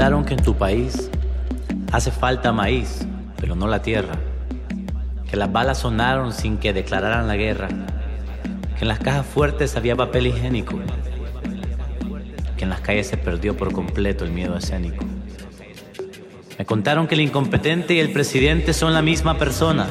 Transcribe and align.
Contaron 0.00 0.24
que 0.24 0.32
en 0.32 0.42
tu 0.42 0.56
país 0.56 1.10
hace 1.92 2.10
falta 2.10 2.52
maíz, 2.52 3.06
pero 3.36 3.54
no 3.54 3.66
la 3.66 3.82
tierra. 3.82 4.14
Que 5.30 5.36
las 5.36 5.52
balas 5.52 5.76
sonaron 5.76 6.32
sin 6.32 6.56
que 6.56 6.72
declararan 6.72 7.28
la 7.28 7.36
guerra. 7.36 7.68
Que 7.68 8.84
en 8.84 8.88
las 8.88 8.98
cajas 8.98 9.26
fuertes 9.26 9.76
había 9.76 9.94
papel 9.94 10.28
higiénico. 10.28 10.78
Que 12.56 12.64
en 12.64 12.70
las 12.70 12.80
calles 12.80 13.08
se 13.08 13.18
perdió 13.18 13.58
por 13.58 13.74
completo 13.74 14.24
el 14.24 14.30
miedo 14.30 14.56
escénico. 14.56 15.04
Me 16.58 16.64
contaron 16.64 17.06
que 17.06 17.14
el 17.14 17.20
incompetente 17.20 17.92
y 17.92 18.00
el 18.00 18.10
presidente 18.10 18.72
son 18.72 18.94
la 18.94 19.02
misma 19.02 19.36
persona. 19.36 19.86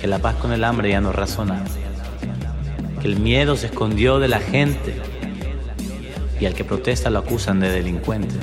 Que 0.00 0.06
la 0.06 0.20
paz 0.20 0.36
con 0.36 0.52
el 0.52 0.62
hambre 0.62 0.90
ya 0.90 1.00
no 1.00 1.10
razona. 1.10 1.64
Que 3.02 3.08
el 3.08 3.18
miedo 3.18 3.56
se 3.56 3.66
escondió 3.66 4.20
de 4.20 4.28
la 4.28 4.38
gente 4.38 5.02
y 6.38 6.46
al 6.46 6.54
que 6.54 6.62
protesta 6.62 7.10
lo 7.10 7.18
acusan 7.18 7.58
de 7.58 7.70
delincuente. 7.70 8.36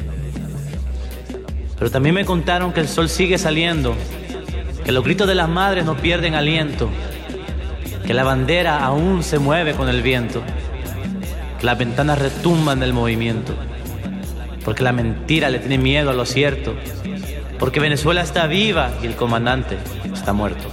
Pero 1.77 1.91
también 1.91 2.15
me 2.15 2.25
contaron 2.25 2.71
que 2.71 2.79
el 2.79 2.87
sol 2.87 3.09
sigue 3.09 3.37
saliendo, 3.37 3.95
que 4.85 4.91
los 4.91 5.03
gritos 5.03 5.27
de 5.27 5.35
las 5.35 5.49
madres 5.49 5.85
no 5.85 5.97
pierden 5.97 6.33
aliento, 6.33 6.89
que 8.05 8.13
la 8.13 8.23
bandera 8.23 8.83
aún 8.83 9.23
se 9.23 9.39
mueve 9.39 9.73
con 9.73 9.89
el 9.89 10.01
viento, 10.01 10.41
que 11.59 11.65
las 11.65 11.77
ventanas 11.77 12.19
retumban 12.19 12.79
del 12.79 12.93
movimiento, 12.93 13.55
porque 14.63 14.83
la 14.83 14.93
mentira 14.93 15.49
le 15.49 15.59
tiene 15.59 15.77
miedo 15.77 16.11
a 16.11 16.13
lo 16.13 16.25
cierto, 16.25 16.75
porque 17.59 17.79
Venezuela 17.79 18.21
está 18.21 18.47
viva 18.47 18.91
y 19.01 19.07
el 19.07 19.15
comandante 19.15 19.77
está 20.13 20.33
muerto. 20.33 20.69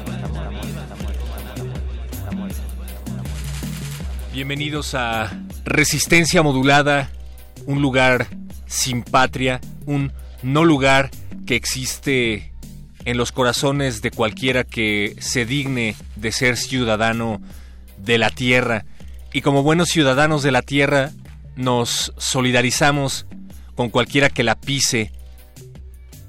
Bienvenidos 4.33 4.95
a 4.95 5.30
Resistencia 5.64 6.42
Modulada, 6.42 7.11
un 7.67 7.83
lugar 7.83 8.28
sin 8.67 9.03
patria, 9.03 9.61
un 9.84 10.12
no 10.42 10.64
lugar 10.64 11.10
que 11.46 11.56
existe 11.56 12.52
en 13.04 13.16
los 13.16 13.32
corazones 13.32 14.02
de 14.02 14.10
cualquiera 14.10 14.64
que 14.64 15.17
se 15.18 15.44
digne 15.44 15.96
de 16.17 16.33
ser 16.33 16.56
ciudadano 16.56 17.40
de 17.98 18.18
la 18.18 18.30
tierra. 18.30 18.84
Y 19.33 19.40
como 19.40 19.62
buenos 19.62 19.89
ciudadanos 19.89 20.42
de 20.42 20.52
la 20.52 20.62
tierra, 20.62 21.11
nos 21.56 22.12
solidarizamos 22.17 23.27
con 23.74 23.90
cualquiera 23.90 24.30
que 24.30 24.42
la 24.42 24.55
pise 24.55 25.12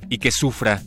y 0.09 0.17
que 0.17 0.31
sufra, 0.31 0.81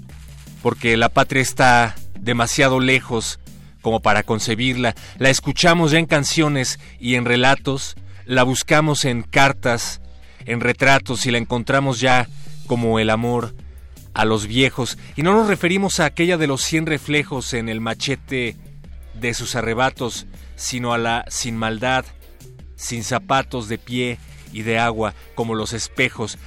porque 0.62 0.96
la 0.96 1.08
patria 1.08 1.42
está 1.42 1.94
demasiado 2.18 2.80
lejos 2.80 3.38
como 3.82 4.00
para 4.00 4.22
concebirla. 4.22 4.94
La 5.18 5.30
escuchamos 5.30 5.92
ya 5.92 5.98
en 5.98 6.06
canciones 6.06 6.80
y 6.98 7.14
en 7.14 7.24
relatos, 7.24 7.96
la 8.24 8.42
buscamos 8.42 9.04
en 9.04 9.22
cartas, 9.22 10.00
en 10.44 10.60
retratos 10.60 11.26
y 11.26 11.30
la 11.30 11.38
encontramos 11.38 12.00
ya 12.00 12.28
como 12.66 12.98
el 12.98 13.10
amor 13.10 13.54
a 14.14 14.24
los 14.24 14.46
viejos, 14.46 14.96
y 15.14 15.22
no 15.22 15.34
nos 15.34 15.46
referimos 15.46 16.00
a 16.00 16.06
aquella 16.06 16.38
de 16.38 16.46
los 16.46 16.62
cien 16.62 16.86
reflejos 16.86 17.52
en 17.52 17.68
el 17.68 17.80
machete 17.80 18.56
de 19.14 19.34
sus 19.34 19.54
arrebatos, 19.54 20.26
sino 20.56 20.94
a 20.94 20.98
la 20.98 21.24
sin 21.28 21.56
maldad, 21.56 22.04
sin 22.76 23.04
zapatos 23.04 23.68
de 23.68 23.78
pie 23.78 24.18
y 24.52 24.62
de 24.62 24.78
agua, 24.78 25.14
como 25.34 25.54
los 25.54 25.72
espejos. 25.72 26.38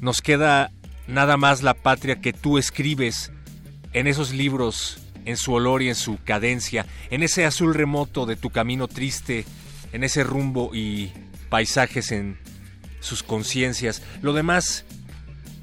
Nos 0.00 0.20
queda 0.20 0.70
nada 1.06 1.36
más 1.36 1.62
la 1.62 1.74
patria 1.74 2.20
que 2.20 2.32
tú 2.32 2.58
escribes 2.58 3.32
en 3.92 4.06
esos 4.06 4.34
libros, 4.34 4.98
en 5.24 5.36
su 5.36 5.54
olor 5.54 5.82
y 5.82 5.88
en 5.88 5.94
su 5.94 6.18
cadencia, 6.22 6.84
en 7.10 7.22
ese 7.22 7.46
azul 7.46 7.74
remoto 7.74 8.26
de 8.26 8.36
tu 8.36 8.50
camino 8.50 8.88
triste, 8.88 9.46
en 9.92 10.04
ese 10.04 10.22
rumbo 10.22 10.74
y 10.74 11.12
paisajes 11.48 12.12
en 12.12 12.38
sus 13.00 13.22
conciencias. 13.22 14.02
Lo 14.20 14.32
demás 14.32 14.84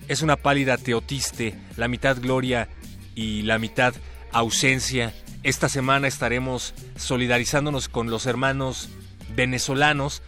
es 0.07 0.21
una 0.21 0.35
pálida 0.35 0.77
teotiste, 0.77 1.55
la 1.77 1.87
mitad 1.87 2.17
gloria 2.19 2.69
y 3.15 3.43
la 3.43 3.59
mitad 3.59 3.93
ausencia. 4.31 5.13
Esta 5.43 5.69
semana 5.69 6.07
estaremos 6.07 6.73
solidarizándonos 6.95 7.89
con 7.89 8.09
los 8.09 8.25
hermanos 8.25 8.89
venezolanos 9.35 10.21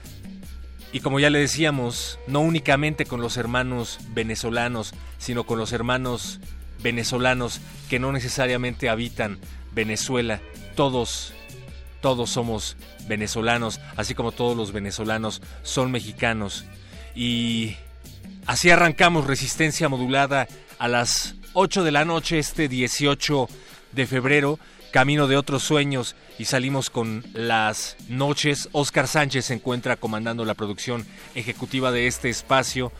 y 0.95 1.01
como 1.01 1.19
ya 1.19 1.29
le 1.29 1.39
decíamos, 1.39 2.19
no 2.25 2.39
únicamente 2.39 3.05
con 3.05 3.19
los 3.19 3.35
hermanos 3.35 3.99
venezolanos, 4.13 4.93
sino 5.17 5.45
con 5.45 5.59
los 5.59 5.73
hermanos 5.73 6.39
venezolanos 6.81 7.59
que 7.89 7.99
no 7.99 8.13
necesariamente 8.13 8.87
habitan 8.87 9.39
Venezuela. 9.73 10.39
Todos, 10.75 11.33
todos 12.01 12.29
somos 12.29 12.77
venezolanos, 13.09 13.81
así 13.97 14.15
como 14.15 14.31
todos 14.31 14.55
los 14.55 14.71
venezolanos 14.71 15.41
son 15.63 15.91
mexicanos. 15.91 16.63
Y 17.13 17.75
Así 18.45 18.69
arrancamos 18.69 19.25
Resistencia 19.25 19.89
Modulada 19.89 20.47
a 20.77 20.87
las 20.87 21.33
8 21.53 21.83
de 21.83 21.91
la 21.91 22.05
noche 22.05 22.37
este 22.37 22.67
18 22.67 23.49
de 23.91 24.05
febrero, 24.05 24.59
camino 24.91 25.27
de 25.27 25.35
otros 25.35 25.63
sueños 25.63 26.15
y 26.37 26.45
salimos 26.45 26.91
con 26.91 27.23
las 27.33 27.97
noches. 28.07 28.69
Oscar 28.71 29.07
Sánchez 29.07 29.45
se 29.45 29.55
encuentra 29.55 29.95
comandando 29.95 30.45
la 30.45 30.53
producción 30.53 31.07
ejecutiva 31.33 31.91
de 31.91 32.05
este 32.05 32.29
espacio. 32.29 32.91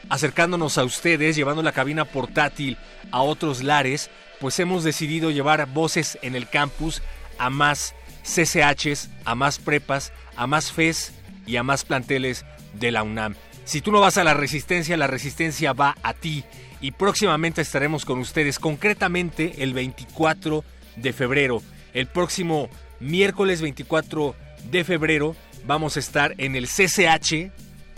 acercándonos 0.10 0.78
a 0.78 0.84
ustedes, 0.84 1.36
llevando 1.36 1.64
la 1.64 1.72
cabina 1.72 2.06
portátil 2.06 2.78
a 3.12 3.22
otros 3.22 3.64
lares, 3.64 4.10
pues 4.40 4.60
hemos 4.60 4.84
decidido 4.84 5.32
llevar 5.32 5.66
voces 5.68 6.18
en 6.22 6.36
el 6.36 6.48
campus 6.50 7.02
a 7.38 7.50
más 7.50 7.94
CCHs, 8.24 9.10
a 9.26 9.36
más 9.36 9.60
prepas, 9.60 10.12
a 10.36 10.48
más 10.48 10.72
FES 10.72 11.14
y 11.46 11.58
a 11.58 11.64
más 11.64 11.84
planteles 11.84 12.46
de 12.74 12.92
la 12.92 13.04
UNAM. 13.04 13.36
Si 13.66 13.82
tú 13.82 13.92
no 13.92 14.00
vas 14.00 14.18
a 14.18 14.24
la 14.24 14.34
resistencia, 14.34 14.98
la 14.98 15.08
resistencia 15.08 15.74
va 15.74 15.96
a 16.02 16.14
ti. 16.14 16.44
Y 16.82 16.92
próximamente 16.92 17.62
estaremos 17.62 18.06
con 18.06 18.20
ustedes, 18.20 18.58
concretamente 18.58 19.64
el 19.64 19.74
24 19.74 20.64
de 20.96 21.14
febrero. 21.14 21.62
El 21.94 22.08
próximo 22.08 22.70
miércoles 23.00 23.62
24 23.62 24.36
de 24.72 24.84
febrero 24.84 25.36
vamos 25.66 25.98
a 25.98 26.00
estar 26.00 26.34
en 26.38 26.56
el 26.56 26.68
CCH, 26.68 27.52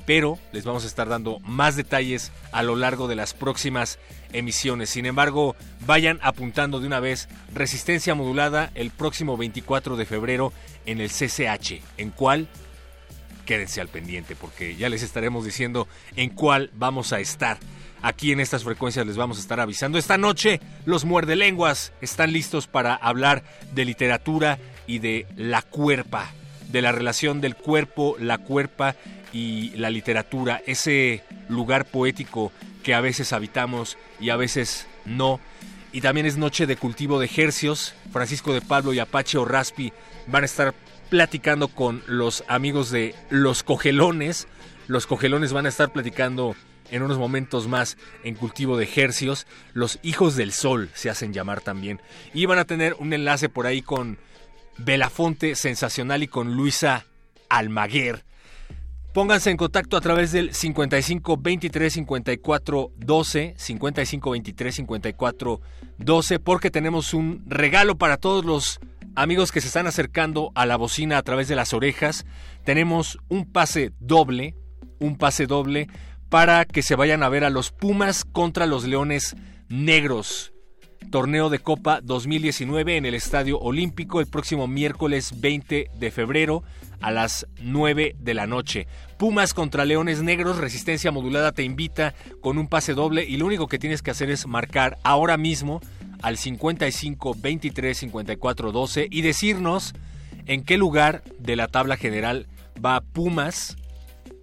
pero 0.05 0.37
les 0.51 0.65
vamos 0.65 0.83
a 0.83 0.87
estar 0.87 1.07
dando 1.07 1.39
más 1.39 1.75
detalles 1.75 2.31
a 2.51 2.63
lo 2.63 2.75
largo 2.75 3.07
de 3.07 3.15
las 3.15 3.33
próximas 3.33 3.99
emisiones. 4.33 4.89
Sin 4.89 5.05
embargo, 5.05 5.55
vayan 5.85 6.19
apuntando 6.21 6.79
de 6.79 6.87
una 6.87 6.99
vez 6.99 7.27
resistencia 7.53 8.15
modulada 8.15 8.71
el 8.75 8.91
próximo 8.91 9.37
24 9.37 9.95
de 9.97 10.05
febrero 10.05 10.53
en 10.85 11.01
el 11.01 11.09
CCH. 11.09 11.81
¿En 11.97 12.11
cuál? 12.11 12.47
Quédense 13.45 13.81
al 13.81 13.87
pendiente 13.87 14.35
porque 14.35 14.75
ya 14.75 14.89
les 14.89 15.03
estaremos 15.03 15.45
diciendo 15.45 15.87
en 16.15 16.29
cuál 16.29 16.71
vamos 16.73 17.13
a 17.13 17.19
estar. 17.19 17.57
Aquí 18.03 18.31
en 18.31 18.39
estas 18.39 18.63
frecuencias 18.63 19.05
les 19.05 19.17
vamos 19.17 19.37
a 19.37 19.41
estar 19.41 19.59
avisando. 19.59 19.97
Esta 19.97 20.17
noche 20.17 20.59
los 20.85 21.05
muerdelenguas 21.05 21.93
están 22.01 22.31
listos 22.31 22.65
para 22.67 22.95
hablar 22.95 23.43
de 23.73 23.85
literatura 23.85 24.57
y 24.87 24.99
de 24.99 25.27
la 25.35 25.61
cuerpa, 25.61 26.33
de 26.71 26.81
la 26.81 26.91
relación 26.91 27.41
del 27.41 27.55
cuerpo, 27.55 28.15
la 28.19 28.37
cuerpa 28.37 28.95
y 29.33 29.71
la 29.71 29.89
literatura, 29.89 30.61
ese 30.65 31.23
lugar 31.49 31.85
poético 31.85 32.51
que 32.83 32.93
a 32.93 33.01
veces 33.01 33.33
habitamos 33.33 33.97
y 34.19 34.29
a 34.29 34.37
veces 34.37 34.87
no. 35.05 35.39
Y 35.91 36.01
también 36.01 36.25
es 36.25 36.37
noche 36.37 36.65
de 36.65 36.77
cultivo 36.77 37.19
de 37.19 37.29
hercios. 37.35 37.93
Francisco 38.11 38.53
de 38.53 38.61
Pablo 38.61 38.93
y 38.93 38.99
Apache 38.99 39.37
Raspi 39.43 39.91
van 40.27 40.43
a 40.43 40.45
estar 40.45 40.73
platicando 41.09 41.67
con 41.67 42.01
los 42.07 42.43
amigos 42.47 42.91
de 42.91 43.13
Los 43.29 43.63
Cogelones. 43.63 44.47
Los 44.87 45.05
Cogelones 45.05 45.51
van 45.51 45.65
a 45.65 45.69
estar 45.69 45.91
platicando 45.91 46.55
en 46.89 47.03
unos 47.03 47.17
momentos 47.17 47.67
más 47.67 47.97
en 48.23 48.35
cultivo 48.35 48.77
de 48.77 48.89
hercios. 48.95 49.47
Los 49.73 49.99
hijos 50.01 50.35
del 50.35 50.53
sol 50.53 50.89
se 50.93 51.09
hacen 51.09 51.33
llamar 51.33 51.61
también. 51.61 52.01
Y 52.33 52.45
van 52.45 52.59
a 52.59 52.65
tener 52.65 52.95
un 52.99 53.11
enlace 53.11 53.49
por 53.49 53.67
ahí 53.67 53.81
con 53.81 54.17
Belafonte 54.77 55.55
Sensacional 55.55 56.23
y 56.23 56.27
con 56.27 56.55
Luisa 56.55 57.05
Almaguer. 57.49 58.23
Pónganse 59.13 59.51
en 59.51 59.57
contacto 59.57 59.97
a 59.97 60.01
través 60.01 60.31
del 60.31 60.53
55 60.53 61.35
23 61.37 61.93
54 61.93 62.91
12, 62.95 63.55
55 63.57 64.31
23 64.31 64.75
54 64.75 65.61
12, 65.97 66.39
porque 66.39 66.71
tenemos 66.71 67.13
un 67.13 67.43
regalo 67.45 67.97
para 67.97 68.15
todos 68.15 68.45
los 68.45 68.79
amigos 69.15 69.51
que 69.51 69.59
se 69.59 69.67
están 69.67 69.85
acercando 69.85 70.51
a 70.55 70.65
la 70.65 70.77
bocina 70.77 71.17
a 71.17 71.23
través 71.23 71.49
de 71.49 71.57
las 71.57 71.73
orejas. 71.73 72.25
Tenemos 72.63 73.17
un 73.27 73.51
pase 73.51 73.91
doble, 73.99 74.55
un 74.99 75.17
pase 75.17 75.45
doble 75.45 75.89
para 76.29 76.63
que 76.63 76.81
se 76.81 76.95
vayan 76.95 77.21
a 77.23 77.29
ver 77.29 77.43
a 77.43 77.49
los 77.49 77.71
Pumas 77.71 78.23
contra 78.23 78.65
los 78.65 78.85
Leones 78.85 79.35
Negros. 79.67 80.53
Torneo 81.09 81.49
de 81.49 81.59
Copa 81.59 81.99
2019 82.01 82.97
en 82.97 83.05
el 83.05 83.15
Estadio 83.15 83.59
Olímpico 83.59 84.19
el 84.19 84.27
próximo 84.27 84.67
miércoles 84.67 85.41
20 85.41 85.89
de 85.93 86.11
febrero 86.11 86.63
a 87.01 87.11
las 87.11 87.47
9 87.61 88.15
de 88.19 88.33
la 88.33 88.47
noche. 88.47 88.87
Pumas 89.17 89.53
contra 89.53 89.85
Leones 89.85 90.21
Negros, 90.21 90.57
Resistencia 90.57 91.11
Modulada 91.11 91.51
te 91.51 91.63
invita 91.63 92.13
con 92.41 92.57
un 92.57 92.67
pase 92.67 92.93
doble 92.93 93.25
y 93.25 93.37
lo 93.37 93.45
único 93.45 93.67
que 93.67 93.79
tienes 93.79 94.01
que 94.01 94.11
hacer 94.11 94.29
es 94.29 94.47
marcar 94.47 94.97
ahora 95.03 95.37
mismo 95.37 95.81
al 96.21 96.37
55 96.37 97.35
23 97.37 97.97
54 97.97 98.71
12 98.71 99.07
y 99.09 99.21
decirnos 99.21 99.93
en 100.45 100.63
qué 100.63 100.77
lugar 100.77 101.23
de 101.39 101.55
la 101.55 101.67
tabla 101.67 101.97
general 101.97 102.47
va 102.83 103.01
Pumas 103.01 103.75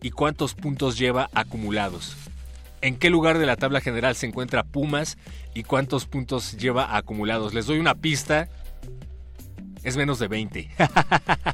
y 0.03 0.11
cuántos 0.11 0.55
puntos 0.55 0.99
lleva 0.99 1.29
acumulados. 1.33 2.28
¿En 2.81 2.97
qué 2.97 3.11
lugar 3.11 3.39
de 3.39 3.47
la 3.47 3.57
tabla 3.57 3.81
general 3.81 4.15
se 4.15 4.27
encuentra 4.27 4.63
Pumas 4.63 5.19
y 5.55 5.65
cuántos 5.65 6.07
puntos 6.07 6.57
lleva 6.57 6.97
acumulados? 6.97 7.55
Les 7.55 7.67
doy 7.67 7.79
una 7.79 7.97
pista. 7.97 8.49
Es 9.83 9.97
menos 9.97 10.19
de 10.19 10.29
20. 10.29 10.71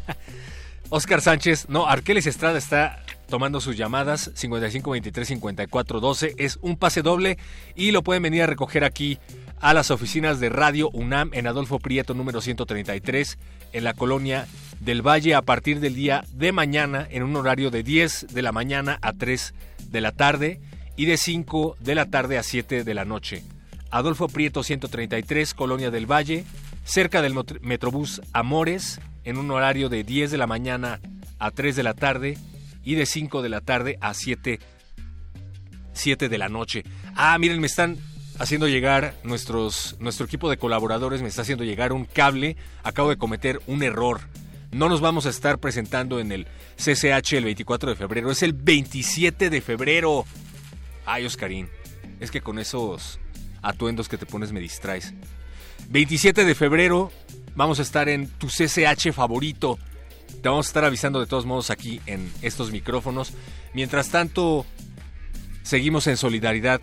Oscar 0.90 1.22
Sánchez, 1.22 1.68
no, 1.68 1.86
Arqueles 1.86 2.26
Estrada 2.26 2.58
está 2.58 3.02
tomando 3.28 3.60
sus 3.60 3.76
llamadas 3.76 4.30
55 4.34 4.90
23 4.90 5.28
54 5.28 6.00
12. 6.00 6.34
Es 6.38 6.58
un 6.60 6.76
pase 6.76 7.02
doble 7.02 7.38
y 7.74 7.90
lo 7.90 8.02
pueden 8.02 8.22
venir 8.22 8.42
a 8.42 8.46
recoger 8.46 8.84
aquí 8.84 9.18
a 9.60 9.72
las 9.72 9.90
oficinas 9.90 10.40
de 10.40 10.50
Radio 10.50 10.90
UNAM 10.90 11.30
en 11.32 11.46
Adolfo 11.46 11.78
Prieto 11.78 12.12
número 12.12 12.42
133 12.42 13.38
en 13.72 13.84
la 13.84 13.94
colonia 13.94 14.46
del 14.80 15.00
Valle 15.00 15.34
a 15.34 15.42
partir 15.42 15.80
del 15.80 15.94
día 15.94 16.22
de 16.32 16.52
mañana 16.52 17.08
en 17.10 17.22
un 17.22 17.34
horario 17.34 17.70
de 17.70 17.82
10 17.82 18.26
de 18.30 18.42
la 18.42 18.52
mañana 18.52 18.98
a 19.00 19.14
3 19.14 19.54
de 19.88 20.00
la 20.02 20.12
tarde 20.12 20.60
y 20.96 21.06
de 21.06 21.16
5 21.16 21.76
de 21.80 21.94
la 21.94 22.06
tarde 22.06 22.38
a 22.38 22.42
7 22.42 22.84
de 22.84 22.94
la 22.94 23.04
noche. 23.04 23.42
Adolfo 23.90 24.28
Prieto 24.28 24.62
133, 24.62 25.54
Colonia 25.54 25.90
del 25.90 26.10
Valle, 26.10 26.44
cerca 26.84 27.22
del 27.22 27.34
Metrobús 27.60 28.20
Amores, 28.32 29.00
en 29.24 29.38
un 29.38 29.50
horario 29.50 29.88
de 29.88 30.04
10 30.04 30.30
de 30.30 30.38
la 30.38 30.46
mañana 30.46 31.00
a 31.38 31.50
3 31.50 31.76
de 31.76 31.82
la 31.82 31.94
tarde 31.94 32.38
y 32.82 32.94
de 32.94 33.06
5 33.06 33.42
de 33.42 33.48
la 33.48 33.60
tarde 33.60 33.98
a 34.00 34.14
7, 34.14 34.58
7 35.92 36.28
de 36.28 36.38
la 36.38 36.48
noche. 36.48 36.84
Ah, 37.14 37.36
miren, 37.38 37.60
me 37.60 37.66
están 37.66 37.98
haciendo 38.38 38.68
llegar 38.68 39.14
nuestros, 39.22 39.96
nuestro 40.00 40.26
equipo 40.26 40.50
de 40.50 40.56
colaboradores, 40.56 41.22
me 41.22 41.28
está 41.28 41.42
haciendo 41.42 41.64
llegar 41.64 41.92
un 41.92 42.04
cable. 42.04 42.56
Acabo 42.82 43.08
de 43.08 43.16
cometer 43.16 43.60
un 43.66 43.82
error. 43.82 44.20
No 44.70 44.88
nos 44.88 45.00
vamos 45.00 45.26
a 45.26 45.30
estar 45.30 45.58
presentando 45.58 46.18
en 46.18 46.32
el 46.32 46.46
CCH 46.76 47.34
el 47.34 47.44
24 47.44 47.90
de 47.90 47.96
febrero, 47.96 48.30
es 48.30 48.42
el 48.42 48.52
27 48.52 49.48
de 49.48 49.60
febrero. 49.60 50.24
Ay, 51.06 51.26
Oscarín, 51.26 51.68
es 52.20 52.30
que 52.30 52.40
con 52.40 52.58
esos 52.58 53.18
atuendos 53.62 54.08
que 54.08 54.18
te 54.18 54.26
pones 54.26 54.52
me 54.52 54.60
distraes. 54.60 55.14
27 55.88 56.44
de 56.44 56.54
febrero 56.54 57.12
vamos 57.54 57.78
a 57.78 57.82
estar 57.82 58.08
en 58.08 58.28
tu 58.28 58.48
CCH 58.48 59.12
favorito. 59.12 59.78
Te 60.42 60.48
vamos 60.48 60.66
a 60.66 60.70
estar 60.70 60.84
avisando 60.84 61.20
de 61.20 61.26
todos 61.26 61.46
modos 61.46 61.70
aquí 61.70 62.00
en 62.06 62.30
estos 62.42 62.70
micrófonos. 62.70 63.32
Mientras 63.72 64.10
tanto, 64.10 64.66
seguimos 65.62 66.06
en 66.06 66.16
solidaridad 66.16 66.80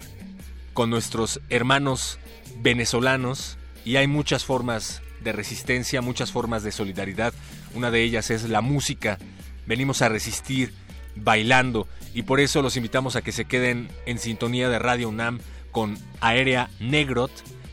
con 0.73 0.89
nuestros 0.89 1.41
hermanos 1.49 2.19
venezolanos 2.57 3.57
y 3.85 3.95
hay 3.95 4.07
muchas 4.07 4.45
formas 4.45 5.01
de 5.21 5.31
resistencia, 5.31 6.01
muchas 6.01 6.31
formas 6.31 6.63
de 6.63 6.71
solidaridad. 6.71 7.33
Una 7.73 7.91
de 7.91 8.03
ellas 8.03 8.31
es 8.31 8.49
la 8.49 8.61
música. 8.61 9.17
Venimos 9.65 10.01
a 10.01 10.09
resistir 10.09 10.73
bailando 11.15 11.87
y 12.13 12.23
por 12.23 12.39
eso 12.39 12.61
los 12.61 12.77
invitamos 12.77 13.15
a 13.15 13.21
que 13.21 13.31
se 13.31 13.45
queden 13.45 13.89
en 14.05 14.19
sintonía 14.19 14.69
de 14.69 14.79
Radio 14.79 15.09
UNAM 15.09 15.39
con 15.71 15.97
Aérea 16.19 16.69
Negrot, 16.79 17.31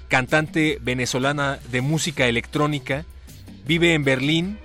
cantante 0.08 0.78
venezolana 0.80 1.58
de 1.70 1.80
música 1.80 2.26
electrónica, 2.26 3.04
vive 3.66 3.94
en 3.94 4.04
Berlín, 4.04 4.58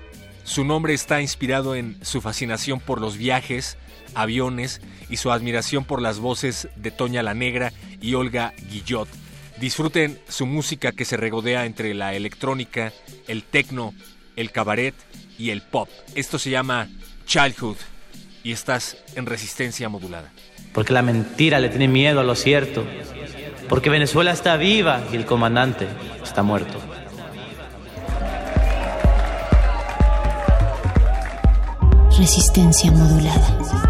su 0.44 0.64
nombre 0.64 0.94
está 0.94 1.22
inspirado 1.22 1.76
en 1.76 1.98
su 2.04 2.22
fascinación 2.22 2.80
por 2.80 3.02
los 3.02 3.18
viajes, 3.18 3.78
aviones 4.14 4.82
y 5.10 5.18
su 5.18 5.32
admiración 5.32 5.86
por 5.86 6.02
las 6.02 6.20
voces 6.20 6.68
de 6.76 6.92
Toña 6.92 7.24
la 7.24 7.34
Negra 7.34 7.74
y 8.02 8.14
Olga 8.14 8.54
Guillot. 8.70 9.08
Disfruten 9.60 10.20
su 10.28 10.46
música 10.46 10.92
que 10.92 11.06
se 11.06 11.18
regodea 11.18 11.66
entre 11.66 11.94
la 11.94 12.14
electrónica, 12.14 12.92
el 13.28 13.44
techno, 13.44 13.94
el 14.36 14.52
cabaret 14.52 14.96
y 15.38 15.52
el 15.52 15.62
pop. 15.62 15.90
Esto 16.16 16.38
se 16.38 16.50
llama 16.50 16.90
Childhood 17.26 17.78
y 18.44 18.52
estás 18.52 18.98
en 19.16 19.26
resistencia 19.26 19.90
modulada. 19.90 20.32
Porque 20.74 20.94
la 20.94 21.02
mentira 21.02 21.60
le 21.60 21.70
tiene 21.70 21.88
miedo 21.88 22.20
a 22.20 22.24
lo 22.24 22.36
cierto. 22.36 22.84
Porque 23.70 23.90
Venezuela 23.90 24.32
está 24.32 24.58
viva 24.58 25.02
y 25.12 25.16
el 25.16 25.26
comandante 25.26 25.88
está 26.24 26.44
muerto. 26.44 26.80
Resistencia 32.18 32.92
modulada. 32.92 33.83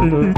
Resistencia 0.00 0.37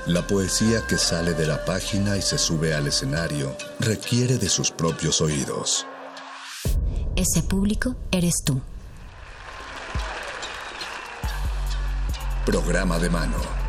La 0.06 0.26
poesía 0.26 0.84
que 0.88 0.96
sale 0.98 1.34
de 1.34 1.46
la 1.46 1.64
página 1.64 2.16
y 2.16 2.22
se 2.22 2.36
sube 2.36 2.74
al 2.74 2.86
escenario 2.86 3.54
requiere 3.78 4.38
de 4.38 4.48
sus 4.48 4.70
propios 4.70 5.20
oídos. 5.20 5.86
Ese 7.16 7.42
público 7.42 7.96
eres 8.10 8.34
tú. 8.44 8.60
Programa 12.46 12.98
de 12.98 13.10
mano. 13.10 13.60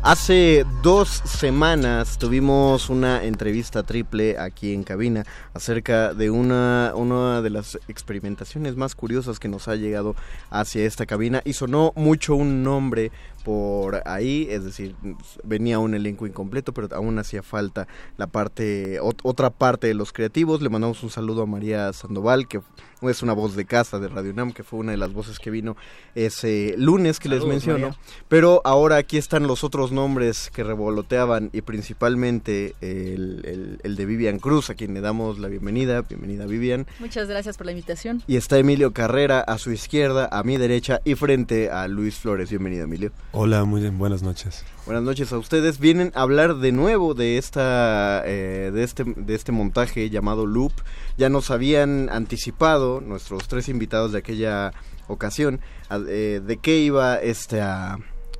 Hace 0.00 0.64
dos 0.82 1.08
semanas 1.08 2.16
tuvimos 2.16 2.88
una 2.88 3.24
entrevista 3.24 3.82
triple 3.82 4.38
aquí 4.38 4.72
en 4.72 4.82
cabina 4.82 5.26
acerca 5.58 6.14
de 6.14 6.30
una, 6.30 6.92
una 6.94 7.42
de 7.42 7.50
las 7.50 7.80
experimentaciones 7.88 8.76
más 8.76 8.94
curiosas 8.94 9.40
que 9.40 9.48
nos 9.48 9.66
ha 9.66 9.74
llegado 9.74 10.14
hacia 10.50 10.84
esta 10.84 11.04
cabina 11.04 11.42
y 11.44 11.54
sonó 11.54 11.92
mucho 11.96 12.36
un 12.36 12.62
nombre 12.62 13.10
por 13.48 14.02
ahí, 14.06 14.46
es 14.50 14.62
decir, 14.62 14.94
venía 15.42 15.78
un 15.78 15.94
elenco 15.94 16.26
incompleto, 16.26 16.74
pero 16.74 16.88
aún 16.94 17.18
hacía 17.18 17.42
falta 17.42 17.88
la 18.18 18.26
parte, 18.26 18.98
otra 19.00 19.48
parte 19.48 19.86
de 19.86 19.94
los 19.94 20.12
creativos. 20.12 20.60
Le 20.60 20.68
mandamos 20.68 21.02
un 21.02 21.08
saludo 21.08 21.42
a 21.42 21.46
María 21.46 21.92
Sandoval, 21.94 22.46
que 22.46 22.60
es 23.00 23.22
una 23.22 23.32
voz 23.32 23.56
de 23.56 23.64
casa 23.64 23.98
de 23.98 24.08
Radio 24.08 24.34
Nam, 24.34 24.52
que 24.52 24.64
fue 24.64 24.80
una 24.80 24.92
de 24.92 24.98
las 24.98 25.14
voces 25.14 25.38
que 25.38 25.50
vino 25.50 25.76
ese 26.14 26.74
lunes 26.76 27.20
que 27.20 27.30
les 27.30 27.44
menciono. 27.44 27.96
Pero 28.28 28.60
ahora 28.64 28.96
aquí 28.96 29.16
están 29.16 29.46
los 29.46 29.64
otros 29.64 29.92
nombres 29.92 30.50
que 30.52 30.62
revoloteaban 30.62 31.48
y 31.54 31.62
principalmente 31.62 32.74
el, 32.82 33.78
el 33.82 33.96
de 33.96 34.04
Vivian 34.04 34.40
Cruz, 34.40 34.68
a 34.68 34.74
quien 34.74 34.92
le 34.92 35.00
damos 35.00 35.38
la 35.38 35.47
bienvenida. 35.48 36.02
Bienvenida 36.02 36.46
Vivian. 36.46 36.86
Muchas 36.98 37.28
gracias 37.28 37.56
por 37.56 37.66
la 37.66 37.72
invitación. 37.72 38.22
Y 38.26 38.36
está 38.36 38.58
Emilio 38.58 38.92
Carrera 38.92 39.40
a 39.40 39.58
su 39.58 39.72
izquierda, 39.72 40.28
a 40.30 40.42
mi 40.42 40.56
derecha 40.56 41.00
y 41.04 41.14
frente 41.14 41.70
a 41.70 41.88
Luis 41.88 42.16
Flores. 42.16 42.50
Bienvenido 42.50 42.84
Emilio. 42.84 43.12
Hola, 43.32 43.64
muy 43.64 43.80
bien, 43.80 43.98
buenas 43.98 44.22
noches. 44.22 44.64
Buenas 44.86 45.02
noches 45.04 45.32
a 45.32 45.38
ustedes. 45.38 45.78
Vienen 45.78 46.12
a 46.14 46.22
hablar 46.22 46.56
de 46.56 46.72
nuevo 46.72 47.14
de 47.14 47.36
esta, 47.36 48.22
eh, 48.24 48.70
de 48.72 48.82
este, 48.82 49.04
de 49.04 49.34
este 49.34 49.52
montaje 49.52 50.08
llamado 50.08 50.46
Loop. 50.46 50.72
Ya 51.16 51.28
nos 51.28 51.50
habían 51.50 52.08
anticipado 52.10 53.00
nuestros 53.00 53.48
tres 53.48 53.68
invitados 53.68 54.12
de 54.12 54.18
aquella 54.18 54.72
ocasión 55.08 55.60
eh, 55.90 56.40
de 56.44 56.56
qué 56.58 56.78
iba 56.78 57.16
este, 57.16 57.60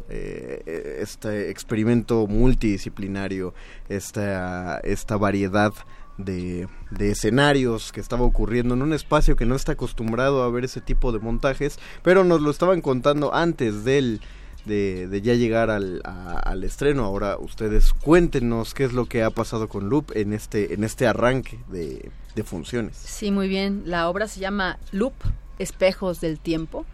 eh, 0.09 0.99
este 1.01 1.51
experimento 1.51 2.27
multidisciplinario, 2.27 3.53
esta, 3.89 4.79
esta 4.81 5.17
variedad 5.17 5.73
de, 6.19 6.69
de, 6.91 7.11
escenarios 7.11 7.93
que 7.93 8.01
estaba 8.01 8.25
ocurriendo 8.25 8.75
en 8.75 8.83
un 8.83 8.93
espacio 8.93 9.37
que 9.37 9.47
no 9.47 9.55
está 9.55 9.73
acostumbrado 9.73 10.43
a 10.43 10.51
ver 10.51 10.65
ese 10.65 10.81
tipo 10.81 11.13
de 11.13 11.21
montajes, 11.21 11.79
pero 12.03 12.25
nos 12.25 12.41
lo 12.41 12.51
estaban 12.51 12.81
contando 12.81 13.35
antes 13.35 13.85
del 13.85 14.21
de, 14.69 15.21
ya 15.23 15.35
llegar 15.35 15.71
al, 15.71 16.03
al, 16.05 16.65
estreno. 16.65 17.05
Ahora 17.05 17.39
ustedes 17.39 17.93
cuéntenos 17.93 18.75
qué 18.75 18.85
es 18.85 18.93
lo 18.93 19.07
que 19.07 19.23
ha 19.23 19.31
pasado 19.31 19.69
con 19.69 19.89
Loop 19.89 20.13
en 20.15 20.33
este, 20.33 20.75
en 20.75 20.85
este 20.85 21.07
arranque 21.07 21.59
de, 21.69 22.11
de 22.35 22.43
funciones. 22.43 22.97
Sí, 22.97 23.31
muy 23.31 23.49
bien. 23.49 23.83
La 23.87 24.09
obra 24.09 24.29
se 24.29 24.41
llama 24.41 24.79
Loop, 24.93 25.15
Espejos 25.59 26.21
del 26.21 26.39
Tiempo, 26.39 26.85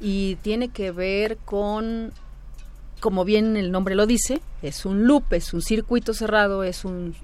y 0.00 0.36
tiene 0.36 0.68
que 0.68 0.90
ver 0.92 1.38
con, 1.44 2.12
como 3.00 3.24
bien 3.24 3.56
el 3.56 3.72
nombre 3.72 3.94
lo 3.94 4.06
dice, 4.06 4.40
es 4.62 4.84
un 4.84 5.06
loop, 5.06 5.32
es 5.32 5.52
un 5.52 5.62
circuito 5.62 6.14
cerrado, 6.14 6.62
es 6.64 6.84
un 6.84 7.14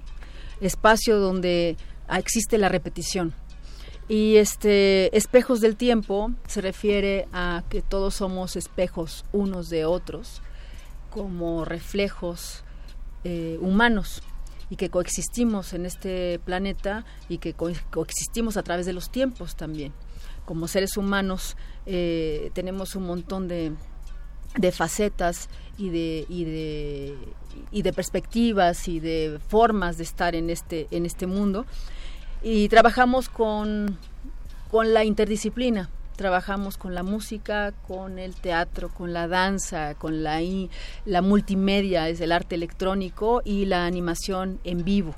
espacio 0.65 1.19
donde 1.19 1.77
existe 2.09 2.57
la 2.57 2.69
repetición 2.69 3.33
y 4.07 4.35
este 4.35 5.15
espejos 5.15 5.61
del 5.61 5.75
tiempo 5.75 6.31
se 6.47 6.61
refiere 6.61 7.27
a 7.31 7.63
que 7.69 7.81
todos 7.81 8.15
somos 8.15 8.55
espejos 8.55 9.25
unos 9.31 9.69
de 9.69 9.85
otros, 9.85 10.41
como 11.09 11.63
reflejos 11.63 12.63
eh, 13.23 13.57
humanos 13.61 14.21
y 14.69 14.75
que 14.75 14.89
coexistimos 14.89 15.73
en 15.73 15.85
este 15.85 16.39
planeta 16.39 17.05
y 17.29 17.37
que 17.37 17.53
coexistimos 17.53 18.57
a 18.57 18.63
través 18.63 18.85
de 18.85 18.93
los 18.93 19.09
tiempos 19.09 19.55
también. 19.55 19.93
Como 20.45 20.67
seres 20.67 20.97
humanos 20.97 21.55
eh, 21.85 22.51
tenemos 22.53 22.95
un 22.95 23.05
montón 23.05 23.47
de, 23.47 23.73
facetas 24.73 25.47
y 25.77 25.89
de, 25.89 27.15
y 27.71 27.81
de 27.81 27.93
perspectivas 27.93 28.87
y 28.87 28.99
de 28.99 29.39
formas 29.47 29.97
de 29.97 30.03
estar 30.03 30.35
en 30.35 30.49
este, 30.49 30.87
en 30.91 31.05
este 31.05 31.27
mundo 31.27 31.65
y 32.43 32.67
trabajamos 32.67 33.29
con, 33.29 33.97
con 34.69 34.93
la 34.93 35.05
interdisciplina. 35.05 35.89
Trabajamos 36.17 36.77
con 36.77 36.93
la 36.93 37.01
música, 37.01 37.73
con 37.87 38.19
el 38.19 38.35
teatro, 38.35 38.89
con 38.89 39.13
la 39.13 39.27
danza, 39.27 39.95
con 39.95 40.21
la, 40.21 40.41
la 41.05 41.21
multimedia, 41.23 42.07
es 42.07 42.21
el 42.21 42.31
arte 42.31 42.53
electrónico 42.53 43.41
y 43.43 43.65
la 43.65 43.87
animación 43.87 44.59
en 44.63 44.83
vivo. 44.83 45.15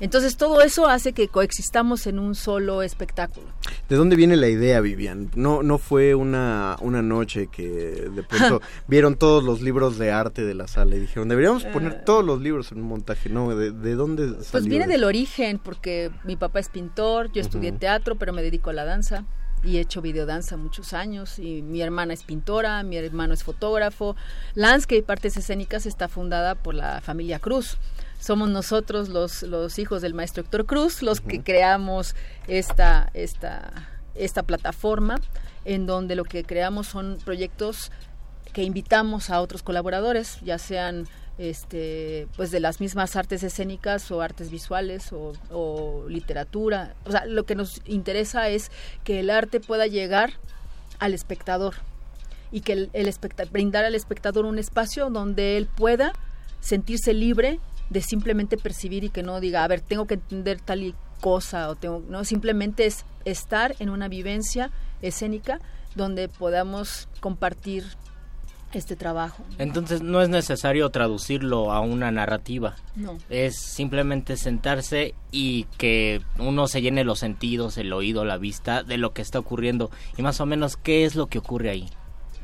Entonces 0.00 0.36
todo 0.36 0.62
eso 0.62 0.88
hace 0.88 1.12
que 1.12 1.28
coexistamos 1.28 2.06
en 2.06 2.18
un 2.18 2.34
solo 2.34 2.82
espectáculo. 2.82 3.46
¿De 3.88 3.96
dónde 3.96 4.16
viene 4.16 4.36
la 4.36 4.48
idea, 4.48 4.80
Vivian? 4.80 5.30
No, 5.34 5.62
no 5.62 5.76
fue 5.76 6.14
una, 6.14 6.76
una 6.80 7.02
noche 7.02 7.48
que 7.48 7.68
de 7.68 8.22
pronto 8.22 8.62
vieron 8.88 9.16
todos 9.16 9.44
los 9.44 9.60
libros 9.60 9.98
de 9.98 10.10
arte 10.10 10.42
de 10.42 10.54
la 10.54 10.66
sala 10.68 10.96
y 10.96 11.00
dijeron, 11.00 11.28
deberíamos 11.28 11.64
poner 11.66 11.92
eh. 11.92 12.02
todos 12.06 12.24
los 12.24 12.40
libros 12.40 12.72
en 12.72 12.78
un 12.78 12.88
montaje. 12.88 13.28
No, 13.28 13.54
¿de, 13.54 13.94
dónde 13.94 14.28
pues 14.28 14.46
salió? 14.46 14.50
Pues 14.52 14.66
viene 14.66 14.86
del 14.86 15.04
origen, 15.04 15.58
porque 15.58 16.10
mi 16.24 16.36
papá 16.36 16.60
es 16.60 16.70
pintor, 16.70 17.30
yo 17.32 17.42
estudié 17.42 17.72
teatro, 17.72 18.16
pero 18.16 18.32
me 18.32 18.42
dedico 18.42 18.70
a 18.70 18.72
la 18.72 18.84
danza 18.84 19.24
y 19.62 19.76
he 19.76 19.80
hecho 19.80 20.00
videodanza 20.00 20.56
muchos 20.56 20.94
años 20.94 21.38
y 21.38 21.60
mi 21.60 21.82
hermana 21.82 22.14
es 22.14 22.22
pintora, 22.22 22.82
mi 22.82 22.96
hermano 22.96 23.34
es 23.34 23.44
fotógrafo. 23.44 24.16
Landscape 24.54 25.04
Artes 25.08 25.36
Escénicas 25.36 25.84
está 25.84 26.08
fundada 26.08 26.54
por 26.54 26.74
la 26.74 27.00
familia 27.02 27.38
Cruz 27.38 27.76
somos 28.20 28.48
nosotros 28.50 29.08
los, 29.08 29.42
los 29.42 29.78
hijos 29.78 30.02
del 30.02 30.14
maestro 30.14 30.42
Héctor 30.42 30.66
Cruz 30.66 31.02
los 31.02 31.20
que 31.20 31.42
creamos 31.42 32.14
esta, 32.46 33.10
esta, 33.14 33.88
esta 34.14 34.42
plataforma 34.44 35.20
en 35.64 35.86
donde 35.86 36.14
lo 36.14 36.24
que 36.24 36.44
creamos 36.44 36.86
son 36.86 37.18
proyectos 37.24 37.90
que 38.52 38.62
invitamos 38.62 39.30
a 39.30 39.40
otros 39.40 39.62
colaboradores, 39.62 40.38
ya 40.42 40.58
sean 40.58 41.06
este, 41.38 42.28
pues 42.36 42.50
de 42.50 42.60
las 42.60 42.80
mismas 42.80 43.16
artes 43.16 43.42
escénicas 43.42 44.10
o 44.10 44.20
artes 44.20 44.50
visuales 44.50 45.10
o, 45.12 46.04
literatura. 46.08 46.94
O 47.04 47.10
sea, 47.10 47.24
lo 47.26 47.44
que 47.44 47.54
nos 47.54 47.80
interesa 47.86 48.48
es 48.48 48.70
que 49.04 49.20
el 49.20 49.30
arte 49.30 49.60
pueda 49.60 49.86
llegar 49.86 50.34
al 50.98 51.14
espectador 51.14 51.74
y 52.52 52.60
que 52.60 52.72
el, 52.72 52.90
el 52.92 53.14
brindar 53.50 53.84
al 53.84 53.94
espectador 53.94 54.44
un 54.44 54.58
espacio 54.58 55.08
donde 55.08 55.56
él 55.56 55.66
pueda 55.66 56.12
sentirse 56.60 57.14
libre 57.14 57.58
de 57.90 58.00
simplemente 58.00 58.56
percibir 58.56 59.04
y 59.04 59.10
que 59.10 59.22
no 59.22 59.40
diga, 59.40 59.64
a 59.64 59.68
ver, 59.68 59.80
tengo 59.80 60.06
que 60.06 60.14
entender 60.14 60.60
tal 60.60 60.82
y 60.82 60.94
cosa 61.20 61.68
o 61.68 61.76
tengo, 61.76 62.02
no, 62.08 62.24
simplemente 62.24 62.86
es 62.86 63.04
estar 63.24 63.74
en 63.78 63.90
una 63.90 64.08
vivencia 64.08 64.70
escénica 65.02 65.60
donde 65.94 66.28
podamos 66.28 67.08
compartir 67.20 67.84
este 68.72 68.94
trabajo. 68.94 69.44
Entonces 69.58 70.00
no 70.00 70.22
es 70.22 70.28
necesario 70.28 70.88
traducirlo 70.90 71.72
a 71.72 71.80
una 71.80 72.10
narrativa. 72.12 72.76
No. 72.94 73.18
Es 73.28 73.56
simplemente 73.56 74.36
sentarse 74.36 75.14
y 75.32 75.64
que 75.76 76.22
uno 76.38 76.68
se 76.68 76.80
llene 76.80 77.04
los 77.04 77.18
sentidos, 77.18 77.78
el 77.78 77.92
oído, 77.92 78.24
la 78.24 78.38
vista 78.38 78.84
de 78.84 78.96
lo 78.96 79.12
que 79.12 79.22
está 79.22 79.38
ocurriendo 79.40 79.90
y 80.16 80.22
más 80.22 80.40
o 80.40 80.46
menos 80.46 80.76
qué 80.76 81.04
es 81.04 81.16
lo 81.16 81.26
que 81.26 81.38
ocurre 81.38 81.70
ahí. 81.70 81.88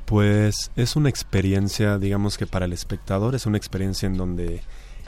Pues 0.04 0.70
es 0.76 0.96
una 0.96 1.08
experiencia, 1.08 1.98
digamos 1.98 2.38
que 2.38 2.46
para 2.46 2.66
el 2.66 2.72
espectador 2.72 3.34
es 3.34 3.46
una 3.46 3.56
experiencia 3.56 4.06
en 4.06 4.16
donde 4.16 4.62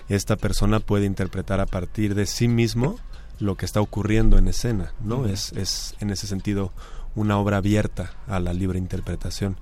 esta 0.08 0.36
persona 0.36 0.80
puede 0.80 1.06
interpretar 1.06 1.60
a 1.60 1.66
partir 1.66 2.14
de 2.14 2.26
sí 2.26 2.48
mismo 2.48 2.98
lo 3.40 3.56
que 3.56 3.66
está 3.66 3.80
ocurriendo 3.80 4.38
en 4.38 4.48
escena, 4.48 4.92
¿no? 5.00 5.26
es, 5.26 5.52
es 5.52 5.94
en 6.00 6.10
ese 6.10 6.26
sentido 6.26 6.72
una 7.14 7.38
obra 7.38 7.58
abierta 7.58 8.12
a 8.26 8.40
la 8.40 8.52
libre 8.52 8.78
interpretación. 8.78 9.56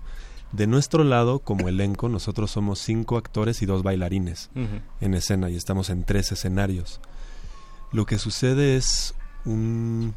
De 0.53 0.67
nuestro 0.67 1.05
lado, 1.05 1.41
como 1.41 1.69
elenco, 1.69 2.09
nosotros 2.09 2.51
somos 2.51 2.79
cinco 2.79 3.17
actores 3.17 3.63
y 3.63 3.67
dos 3.67 3.83
bailarines 3.83 4.51
en 5.01 5.15
escena 5.15 5.51
y 5.51 5.57
estamos 5.57 5.91
en 5.91 6.05
tres 6.05 6.33
escenarios. 6.33 7.01
Lo 7.93 8.07
que 8.07 8.19
sucede 8.19 8.77
es 8.77 9.15
un, 9.45 10.15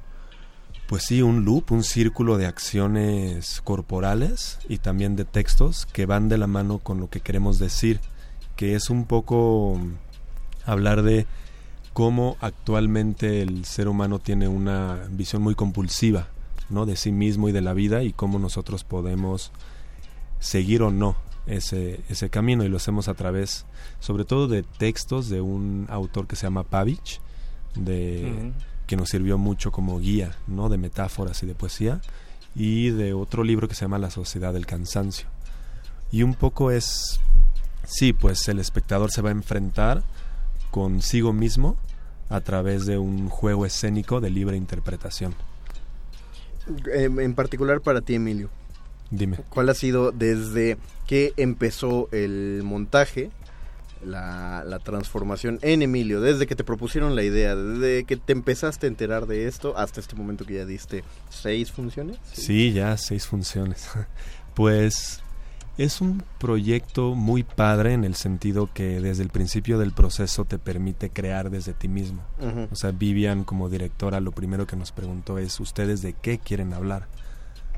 pues 0.87 1.03
sí, 1.03 1.21
un 1.21 1.45
loop, 1.45 1.71
un 1.71 1.83
círculo 1.83 2.37
de 2.37 2.45
acciones 2.45 3.61
corporales 3.61 4.59
y 4.69 4.77
también 4.77 5.15
de 5.15 5.25
textos 5.25 5.85
que 5.85 6.05
van 6.05 6.29
de 6.29 6.37
la 6.37 6.47
mano 6.47 6.79
con 6.79 6.99
lo 6.99 7.09
que 7.09 7.21
queremos 7.21 7.57
decir, 7.57 7.99
que 8.55 8.75
es 8.75 8.89
un 8.89 9.05
poco 9.05 9.79
hablar 10.71 11.03
de 11.03 11.25
cómo 11.93 12.37
actualmente 12.41 13.41
el 13.41 13.65
ser 13.65 13.87
humano 13.87 14.19
tiene 14.19 14.47
una 14.47 15.07
visión 15.11 15.41
muy 15.41 15.55
compulsiva, 15.55 16.27
¿no? 16.69 16.85
De 16.85 16.95
sí 16.95 17.11
mismo 17.11 17.49
y 17.49 17.51
de 17.51 17.61
la 17.61 17.73
vida 17.73 18.03
y 18.03 18.13
cómo 18.13 18.39
nosotros 18.39 18.83
podemos 18.83 19.51
seguir 20.39 20.81
o 20.81 20.91
no 20.91 21.15
ese, 21.47 22.01
ese 22.09 22.29
camino 22.29 22.63
y 22.63 22.69
lo 22.69 22.77
hacemos 22.77 23.07
a 23.07 23.13
través 23.15 23.65
sobre 23.99 24.23
todo 24.23 24.47
de 24.47 24.63
textos 24.63 25.29
de 25.29 25.41
un 25.41 25.87
autor 25.89 26.27
que 26.27 26.35
se 26.35 26.43
llama 26.43 26.63
Pavich 26.63 27.19
de 27.75 28.53
que 28.89 28.95
nos 28.95 29.09
sirvió 29.09 29.37
mucho 29.37 29.71
como 29.71 29.99
guía, 29.99 30.35
¿no? 30.47 30.67
De 30.67 30.79
metáforas 30.79 31.43
y 31.43 31.45
de 31.45 31.53
poesía, 31.53 32.01
y 32.55 32.89
de 32.89 33.13
otro 33.13 33.43
libro 33.43 33.67
que 33.67 33.75
se 33.75 33.81
llama 33.81 33.99
La 33.99 34.09
Sociedad 34.09 34.51
del 34.51 34.65
Cansancio. 34.65 35.27
Y 36.11 36.23
un 36.23 36.33
poco 36.33 36.71
es, 36.71 37.19
sí, 37.85 38.13
pues 38.13 38.47
el 38.47 38.57
espectador 38.57 39.11
se 39.11 39.21
va 39.21 39.29
a 39.29 39.33
enfrentar 39.33 40.01
consigo 40.71 41.33
mismo 41.33 41.77
a 42.29 42.41
través 42.41 42.85
de 42.85 42.97
un 42.97 43.27
juego 43.29 43.65
escénico 43.65 44.21
de 44.21 44.29
libre 44.29 44.55
interpretación. 44.55 45.33
Eh, 46.93 47.05
en 47.05 47.33
particular 47.33 47.81
para 47.81 48.01
ti, 48.01 48.15
Emilio. 48.15 48.49
Dime. 49.09 49.37
¿Cuál 49.49 49.69
ha 49.69 49.73
sido 49.73 50.11
desde 50.11 50.77
que 51.07 51.33
empezó 51.37 52.09
el 52.11 52.61
montaje, 52.63 53.31
la, 54.05 54.63
la, 54.65 54.77
transformación 54.77 55.57
en 55.63 55.81
Emilio, 55.81 56.21
desde 56.21 56.45
que 56.45 56.55
te 56.55 56.63
propusieron 56.63 57.15
la 57.15 57.23
idea, 57.23 57.55
desde 57.55 58.03
que 58.03 58.17
te 58.17 58.33
empezaste 58.33 58.85
a 58.85 58.89
enterar 58.89 59.25
de 59.25 59.47
esto, 59.47 59.75
hasta 59.77 59.99
este 59.99 60.15
momento 60.15 60.45
que 60.45 60.53
ya 60.53 60.65
diste 60.65 61.03
seis 61.29 61.71
funciones? 61.71 62.17
Sí, 62.31 62.41
sí 62.41 62.73
ya 62.73 62.95
seis 62.97 63.25
funciones. 63.25 63.89
pues 64.53 65.21
es 65.79 66.01
un 66.01 66.23
proyecto 66.39 67.15
muy 67.15 67.43
padre 67.43 67.93
en 67.93 68.03
el 68.03 68.15
sentido 68.15 68.69
que 68.73 68.99
desde 68.99 69.23
el 69.23 69.29
principio 69.29 69.79
del 69.79 69.93
proceso 69.93 70.43
te 70.43 70.59
permite 70.59 71.09
crear 71.09 71.49
desde 71.49 71.73
ti 71.73 71.87
mismo. 71.87 72.21
O 72.69 72.75
sea, 72.75 72.91
Vivian 72.91 73.45
como 73.45 73.69
directora 73.69 74.19
lo 74.19 74.33
primero 74.33 74.67
que 74.67 74.75
nos 74.75 74.91
preguntó 74.91 75.37
es 75.37 75.57
ustedes 75.61 76.01
de 76.01 76.11
qué 76.11 76.37
quieren 76.37 76.73
hablar, 76.73 77.07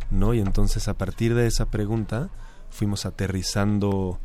¿no? 0.10 0.34
Y 0.34 0.40
entonces 0.40 0.88
a 0.88 0.96
partir 0.96 1.36
de 1.36 1.46
esa 1.46 1.68
pregunta 1.68 2.32
fuimos 2.72 3.06
aterrizando 3.06 4.20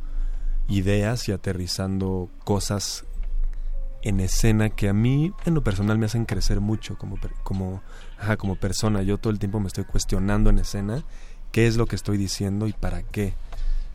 ideas 0.67 1.29
y 1.29 1.31
aterrizando 1.31 2.31
cosas 2.43 3.05
en 4.01 4.19
escena 4.21 4.71
que 4.71 4.89
a 4.89 4.93
mí 4.93 5.33
en 5.45 5.53
lo 5.53 5.63
personal 5.63 5.99
me 5.99 6.07
hacen 6.07 6.25
crecer 6.25 6.61
mucho 6.61 6.97
como 6.97 7.17
como 7.43 7.83
ajá, 8.19 8.37
como 8.37 8.55
persona. 8.55 9.03
Yo 9.03 9.19
todo 9.19 9.31
el 9.31 9.37
tiempo 9.37 9.59
me 9.59 9.67
estoy 9.67 9.83
cuestionando 9.83 10.49
en 10.49 10.57
escena 10.57 11.03
qué 11.51 11.67
es 11.67 11.77
lo 11.77 11.85
que 11.85 11.95
estoy 11.95 12.17
diciendo 12.17 12.65
y 12.65 12.73
para 12.73 13.03
qué. 13.03 13.35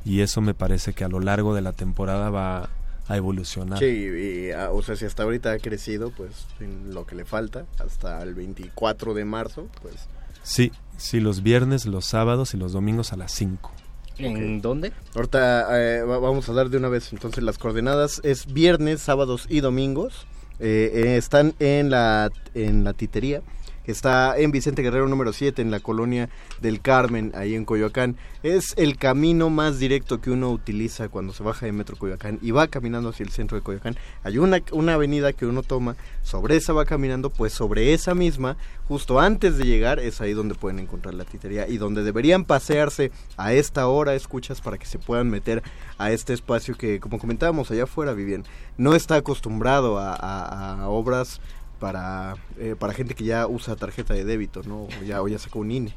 Y 0.04 0.20
eso 0.20 0.40
me 0.40 0.54
parece 0.54 0.92
que 0.92 1.04
a 1.04 1.08
lo 1.08 1.20
largo 1.20 1.54
de 1.54 1.62
la 1.62 1.72
temporada 1.72 2.30
va 2.30 2.68
a 3.08 3.16
evolucionar. 3.16 3.78
Sí, 3.78 3.86
y, 3.86 4.50
ah, 4.52 4.70
o 4.72 4.82
sea, 4.82 4.96
si 4.96 5.04
hasta 5.04 5.22
ahorita 5.24 5.52
ha 5.52 5.58
crecido, 5.58 6.10
pues 6.10 6.46
en 6.60 6.94
lo 6.94 7.04
que 7.06 7.14
le 7.14 7.24
falta, 7.24 7.66
hasta 7.78 8.22
el 8.22 8.34
24 8.34 9.14
de 9.14 9.24
marzo, 9.24 9.68
pues... 9.82 9.94
Sí, 10.42 10.72
sí, 10.96 11.20
los 11.20 11.42
viernes, 11.42 11.86
los 11.86 12.04
sábados 12.04 12.54
y 12.54 12.56
los 12.56 12.72
domingos 12.72 13.12
a 13.12 13.16
las 13.16 13.32
5. 13.32 13.70
¿En 14.18 14.60
dónde? 14.60 14.92
Ahorita 15.14 15.66
eh, 15.98 16.02
va- 16.02 16.18
vamos 16.18 16.48
a 16.48 16.52
dar 16.52 16.68
de 16.68 16.76
una 16.76 16.88
vez 16.88 17.12
entonces 17.12 17.42
las 17.42 17.58
coordenadas. 17.58 18.20
Es 18.24 18.52
viernes, 18.52 19.00
sábados 19.00 19.46
y 19.48 19.60
domingos. 19.60 20.26
Eh, 20.60 20.90
eh, 20.94 21.16
están 21.16 21.54
en 21.60 21.90
la, 21.90 22.30
en 22.54 22.84
la 22.84 22.92
titería, 22.92 23.42
que 23.84 23.92
está 23.92 24.38
en 24.38 24.52
Vicente 24.52 24.82
Guerrero 24.82 25.08
número 25.08 25.32
7, 25.32 25.60
en 25.62 25.70
la 25.70 25.80
colonia 25.80 26.28
del 26.60 26.80
Carmen, 26.80 27.32
ahí 27.34 27.54
en 27.54 27.64
Coyoacán. 27.64 28.16
Es 28.42 28.74
el 28.76 28.96
camino 28.96 29.50
más 29.50 29.78
directo 29.78 30.20
que 30.20 30.30
uno 30.30 30.50
utiliza 30.50 31.08
cuando 31.08 31.32
se 31.32 31.42
baja 31.42 31.66
de 31.66 31.72
Metro 31.72 31.96
Coyoacán 31.96 32.38
y 32.42 32.50
va 32.50 32.68
caminando 32.68 33.10
hacia 33.10 33.24
el 33.24 33.30
centro 33.30 33.56
de 33.56 33.62
Coyoacán. 33.62 33.96
Hay 34.22 34.38
una, 34.38 34.62
una 34.72 34.94
avenida 34.94 35.32
que 35.32 35.46
uno 35.46 35.62
toma, 35.62 35.96
sobre 36.22 36.56
esa 36.56 36.72
va 36.72 36.84
caminando, 36.84 37.30
pues 37.30 37.52
sobre 37.52 37.92
esa 37.92 38.14
misma, 38.14 38.56
justo 38.86 39.20
antes 39.20 39.58
de 39.58 39.64
llegar, 39.64 39.98
es 39.98 40.20
ahí 40.20 40.32
donde 40.32 40.54
pueden 40.54 40.78
encontrar 40.78 41.14
la 41.14 41.24
titería 41.24 41.68
y 41.68 41.78
donde 41.78 42.02
deberían 42.02 42.44
pasearse 42.44 43.10
a 43.36 43.52
esta 43.52 43.86
hora, 43.88 44.14
escuchas, 44.14 44.60
para 44.60 44.78
que 44.78 44.86
se 44.86 44.98
puedan 44.98 45.30
meter 45.30 45.62
a 45.98 46.12
este 46.12 46.32
espacio 46.32 46.76
que, 46.76 47.00
como 47.00 47.18
comentábamos 47.18 47.70
allá 47.70 47.84
afuera, 47.84 48.12
Vivian, 48.12 48.44
no 48.76 48.94
está 48.94 49.16
acostumbrado 49.16 49.98
a 49.98 50.88
obras 50.88 51.40
para, 51.82 52.36
eh, 52.60 52.76
para 52.78 52.94
gente 52.94 53.16
que 53.16 53.24
ya 53.24 53.48
usa 53.48 53.74
tarjeta 53.74 54.14
de 54.14 54.24
débito, 54.24 54.62
¿no? 54.62 54.84
O 54.84 55.02
ya, 55.04 55.20
o 55.20 55.26
ya 55.26 55.40
sacó 55.40 55.58
un 55.58 55.72
INE. 55.72 55.92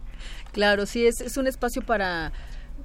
Claro, 0.52 0.88
sí, 0.88 1.06
es, 1.06 1.22
es 1.22 1.38
un 1.38 1.46
espacio 1.46 1.84
para, 1.84 2.32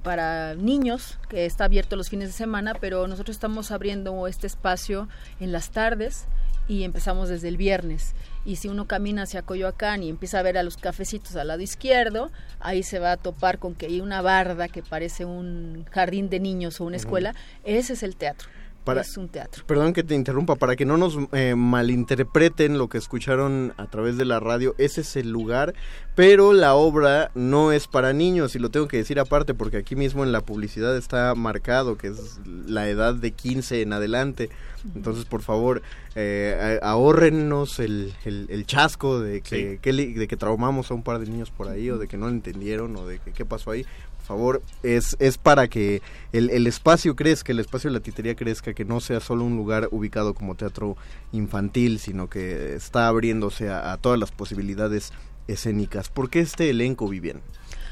para 0.03 0.53
niños 0.53 1.17
que 1.27 1.47
está 1.47 1.65
abierto 1.65 1.95
los 1.95 2.09
fines 2.09 2.27
de 2.27 2.33
semana, 2.33 2.75
pero 2.79 3.07
nosotros 3.07 3.35
estamos 3.35 3.71
abriendo 3.71 4.27
este 4.27 4.45
espacio 4.45 5.09
en 5.39 5.51
las 5.51 5.71
tardes 5.71 6.25
y 6.67 6.83
empezamos 6.83 7.27
desde 7.27 7.47
el 7.47 7.57
viernes. 7.57 8.13
Y 8.45 8.57
si 8.57 8.67
uno 8.67 8.85
camina 8.85 9.23
hacia 9.23 9.41
Coyoacán 9.41 10.03
y 10.03 10.09
empieza 10.09 10.37
a 10.37 10.43
ver 10.43 10.59
a 10.59 10.63
los 10.63 10.77
cafecitos 10.77 11.35
al 11.35 11.47
lado 11.47 11.61
izquierdo, 11.61 12.29
ahí 12.59 12.83
se 12.83 12.99
va 12.99 13.13
a 13.13 13.17
topar 13.17 13.57
con 13.57 13.73
que 13.73 13.87
hay 13.87 13.99
una 13.99 14.21
barda 14.21 14.67
que 14.67 14.83
parece 14.83 15.25
un 15.25 15.87
jardín 15.89 16.29
de 16.29 16.39
niños 16.39 16.79
o 16.79 16.85
una 16.85 16.97
escuela. 16.97 17.33
Ese 17.63 17.93
es 17.93 18.03
el 18.03 18.15
teatro. 18.15 18.47
Para- 18.83 19.01
es 19.01 19.15
un 19.17 19.29
teatro. 19.29 19.63
Perdón 19.67 19.93
que 19.93 20.03
te 20.03 20.15
interrumpa, 20.15 20.55
para 20.55 20.75
que 20.75 20.85
no 20.85 20.97
nos 20.97 21.17
eh, 21.33 21.53
malinterpreten 21.55 22.77
lo 22.77 22.89
que 22.89 22.97
escucharon 22.97 23.73
a 23.77 23.85
través 23.87 24.17
de 24.17 24.25
la 24.25 24.39
radio, 24.39 24.73
ese 24.77 25.01
es 25.01 25.15
el 25.15 25.29
lugar, 25.31 25.73
pero 26.15 26.53
la 26.53 26.73
obra 26.75 27.31
no 27.35 27.71
es 27.71 27.87
para 27.87 28.13
niños, 28.13 28.55
y 28.55 28.59
lo 28.59 28.69
tengo 28.69 28.87
que 28.87 28.97
decir 28.97 29.19
aparte, 29.19 29.53
porque 29.53 29.77
aquí 29.77 29.95
mismo 29.95 30.23
en 30.23 30.31
la 30.31 30.41
publicidad 30.41 30.97
está 30.97 31.35
marcado 31.35 31.97
que 31.97 32.07
es 32.07 32.39
la 32.45 32.87
edad 32.89 33.13
de 33.13 33.31
15 33.31 33.81
en 33.81 33.93
adelante. 33.93 34.49
Entonces, 34.95 35.25
por 35.25 35.43
favor, 35.43 35.83
eh, 36.15 36.79
a- 36.81 36.89
ahórrennos 36.89 37.79
el, 37.79 38.13
el- 38.25 38.47
el 38.49 38.65
chasco 38.65 39.19
de 39.19 39.41
que, 39.41 39.77
que 39.79 39.93
de 39.93 40.27
que 40.27 40.37
traumamos 40.37 40.89
a 40.89 40.95
un 40.95 41.03
par 41.03 41.19
de 41.19 41.27
niños 41.27 41.51
por 41.51 41.67
ahí, 41.69 41.89
o 41.91 41.97
de 41.99 42.07
que 42.07 42.17
no 42.17 42.25
lo 42.25 42.31
entendieron, 42.31 42.95
o 42.95 43.05
de 43.05 43.19
que 43.19 43.31
qué 43.31 43.45
pasó 43.45 43.69
ahí. 43.71 43.85
Favor, 44.21 44.61
es, 44.83 45.15
es 45.19 45.37
para 45.37 45.67
que 45.67 46.01
el, 46.31 46.49
el 46.49 46.67
espacio 46.67 47.15
crezca, 47.15 47.51
el 47.51 47.59
espacio 47.59 47.89
de 47.89 47.95
la 47.95 47.99
titería 47.99 48.35
crezca, 48.35 48.73
que 48.73 48.85
no 48.85 49.01
sea 49.01 49.19
solo 49.19 49.43
un 49.43 49.57
lugar 49.57 49.89
ubicado 49.91 50.33
como 50.33 50.55
teatro 50.55 50.95
infantil, 51.31 51.99
sino 51.99 52.29
que 52.29 52.75
está 52.75 53.07
abriéndose 53.07 53.69
a, 53.69 53.91
a 53.91 53.97
todas 53.97 54.19
las 54.19 54.31
posibilidades 54.31 55.11
escénicas. 55.47 56.09
¿Por 56.09 56.29
qué 56.29 56.39
este 56.39 56.69
elenco, 56.69 57.07
Vivian? 57.07 57.41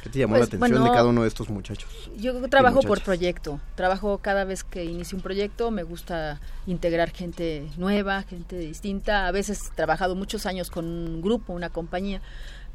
¿Qué 0.04 0.10
te 0.10 0.20
llamó 0.20 0.36
Pues, 0.36 0.42
la 0.42 0.58
atención 0.58 0.84
de 0.86 0.92
cada 0.92 1.08
uno 1.08 1.24
de 1.24 1.28
estos 1.28 1.50
muchachos? 1.50 2.10
Yo 2.18 2.48
trabajo 2.48 2.82
por 2.82 3.04
proyecto. 3.04 3.60
Trabajo 3.76 4.20
cada 4.20 4.46
vez 4.46 4.64
que 4.64 4.86
inicio 4.86 5.18
un 5.18 5.22
proyecto. 5.22 5.72
Me 5.72 5.84
gusta 5.84 6.40
integrar 6.68 7.12
gente 7.12 7.68
nueva, 7.78 8.24
gente 8.24 8.58
distinta. 8.58 9.28
A 9.28 9.32
veces 9.32 9.60
he 9.70 9.76
trabajado 9.76 10.16
muchos 10.16 10.46
años 10.46 10.72
con 10.72 10.86
un 10.86 11.22
grupo, 11.22 11.52
una 11.52 11.70
compañía. 11.70 12.22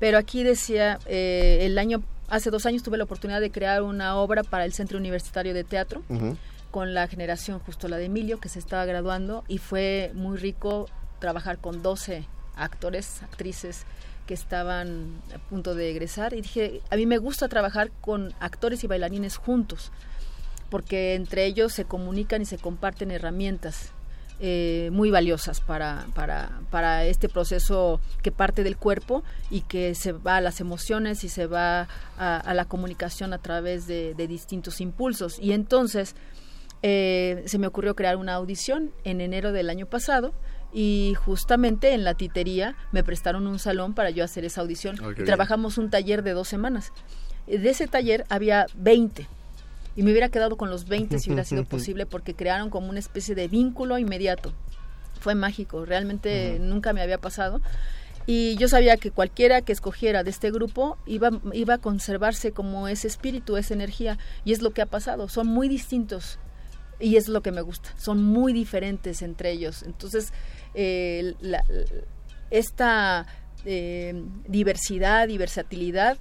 Pero 0.05 0.19
aquí 0.19 0.43
decía, 0.43 0.99
eh, 1.07 1.61
el 1.63 1.79
año, 1.79 2.03
hace 2.29 2.51
dos 2.51 2.67
años 2.67 2.83
tuve 2.83 2.99
la 2.99 3.05
oportunidad 3.05 3.41
de 3.41 3.51
crear 3.51 3.81
una 3.81 4.17
obra 4.17 4.43
para 4.43 4.67
el 4.67 4.75
Centro 4.75 4.99
Universitario 4.99 5.55
de 5.55 5.65
Teatro 5.65 6.03
con 6.71 6.93
la 6.93 7.09
generación 7.09 7.59
justo 7.61 7.89
la 7.89 7.97
de 7.97 8.05
Emilio 8.05 8.39
que 8.39 8.51
se 8.51 8.59
estaba 8.59 8.85
graduando 8.85 9.45
y 9.49 9.57
fue 9.57 10.11
muy 10.13 10.37
rico 10.37 10.91
trabajar 11.21 11.57
con 11.57 11.83
12 11.83 12.27
actores, 12.55 13.23
actrices 13.23 13.87
que 14.27 14.35
estaban 14.35 15.23
a 15.35 15.39
punto 15.39 15.75
de 15.75 15.89
egresar. 15.93 16.35
Y 16.35 16.43
dije, 16.43 16.83
a 16.91 16.97
mí 16.97 17.07
me 17.07 17.17
gusta 17.17 17.49
trabajar 17.49 17.91
con 18.03 18.35
actores 18.41 18.85
y 18.85 18.87
bailarines 18.87 19.39
juntos 19.39 19.91
porque 20.69 21.15
entre 21.15 21.47
ellos 21.47 21.73
se 21.73 21.87
comunican 21.87 22.43
y 22.43 22.45
se 22.45 22.59
comparten 22.59 23.11
herramientas 23.11 23.94
eh, 24.41 24.91
muy 24.93 25.11
valiosas 25.11 25.61
para, 25.61 26.07
para, 26.15 26.61
para 26.71 27.05
este 27.05 27.29
proceso 27.29 28.01
que 28.23 28.33
parte 28.33 28.65
del 28.65 28.77
cuerpo 28.77 29.23
y 29.51 29.61
que 29.63 29.95
se 29.95 30.13
va 30.13 30.37
a 30.37 30.41
las 30.41 30.61
emociones 30.61 31.25
y 31.25 31.29
se 31.29 31.47
va 31.47 31.89
a, 32.19 32.37
a 32.39 32.55
la 32.55 32.65
comunicación 32.65 33.33
a 33.33 33.39
través 33.39 33.87
de, 33.87 34.15
de 34.15 34.27
distintos 34.27 34.81
impulsos. 34.81 35.39
Y 35.39 35.53
entonces 35.53 36.17
eh, 36.83 37.43
se 37.47 37.59
me 37.59 37.67
ocurrió 37.67 37.97
crear 37.97 38.17
una 38.17 38.35
audición 38.35 38.93
en 39.05 39.21
enero 39.21 39.53
del 39.53 39.71
año 39.71 39.87
pasado 39.87 40.35
y 40.73 41.15
justamente 41.25 41.95
en 41.95 42.05
la 42.05 42.15
titería 42.15 42.77
me 42.93 43.05
prestaron 43.05 43.47
un 43.47 43.59
salón 43.59 43.95
para 43.95 44.11
yo 44.11 44.25
hacer 44.25 44.45
esa 44.45 44.61
audición. 44.61 44.97
Qué 44.97 45.05
y 45.05 45.15
bien. 45.15 45.25
trabajamos 45.25 45.79
un 45.79 45.89
taller 45.89 46.23
de 46.23 46.33
dos 46.33 46.49
semanas. 46.49 46.93
De 47.47 47.71
ese 47.71 47.87
taller 47.87 48.27
había 48.29 48.67
20 48.75 49.27
y 49.97 50.03
me 50.03 50.11
hubiera 50.11 50.29
quedado 50.29 50.57
con 50.57 50.71
los 50.71 50.87
20 50.87 51.19
si 51.19 51.31
hubiera 51.31 51.45
sido 51.49 51.65
posible 51.65 52.07
porque 52.07 52.35
crearon 52.35 52.71
como 52.71 52.89
una 52.89 52.99
especie 52.99 53.35
de 53.35 53.49
vínculo 53.49 53.99
inmediato. 53.99 54.53
Fue 55.21 55.35
mágico, 55.35 55.85
realmente 55.85 56.59
nunca 56.61 56.93
me 56.93 57.01
había 57.03 57.19
pasado. 57.19 57.61
Y 58.27 58.57
yo 58.57 58.69
sabía 58.69 58.97
que 58.97 59.11
cualquiera 59.11 59.61
que 59.61 59.73
escogiera 59.73 60.23
de 60.25 60.31
este 60.31 60.51
grupo 60.51 60.97
iba, 61.07 61.31
iba 61.53 61.75
a 61.75 61.79
conservarse 61.79 62.53
como 62.53 62.89
ese 62.89 63.07
espíritu, 63.07 63.57
esa 63.59 63.75
energía. 63.75 64.19
Y 64.47 64.53
es 64.53 64.63
lo 64.63 64.71
que 64.73 64.81
ha 64.83 64.87
pasado. 64.87 65.29
Son 65.29 65.47
muy 65.47 65.69
distintos. 65.69 66.39
Y 67.01 67.17
es 67.17 67.29
lo 67.29 67.43
que 67.43 67.53
me 67.53 67.61
gusta. 67.61 67.91
Son 67.99 68.23
muy 68.23 68.53
diferentes 68.55 69.21
entre 69.21 69.51
ellos. 69.51 69.83
Entonces, 69.83 70.33
eh, 70.75 71.35
la- 71.41 71.65
esta 72.51 73.27
eh, 73.67 74.23
diversidad 74.47 75.29
y 75.29 75.39
versatilidad 75.39 76.19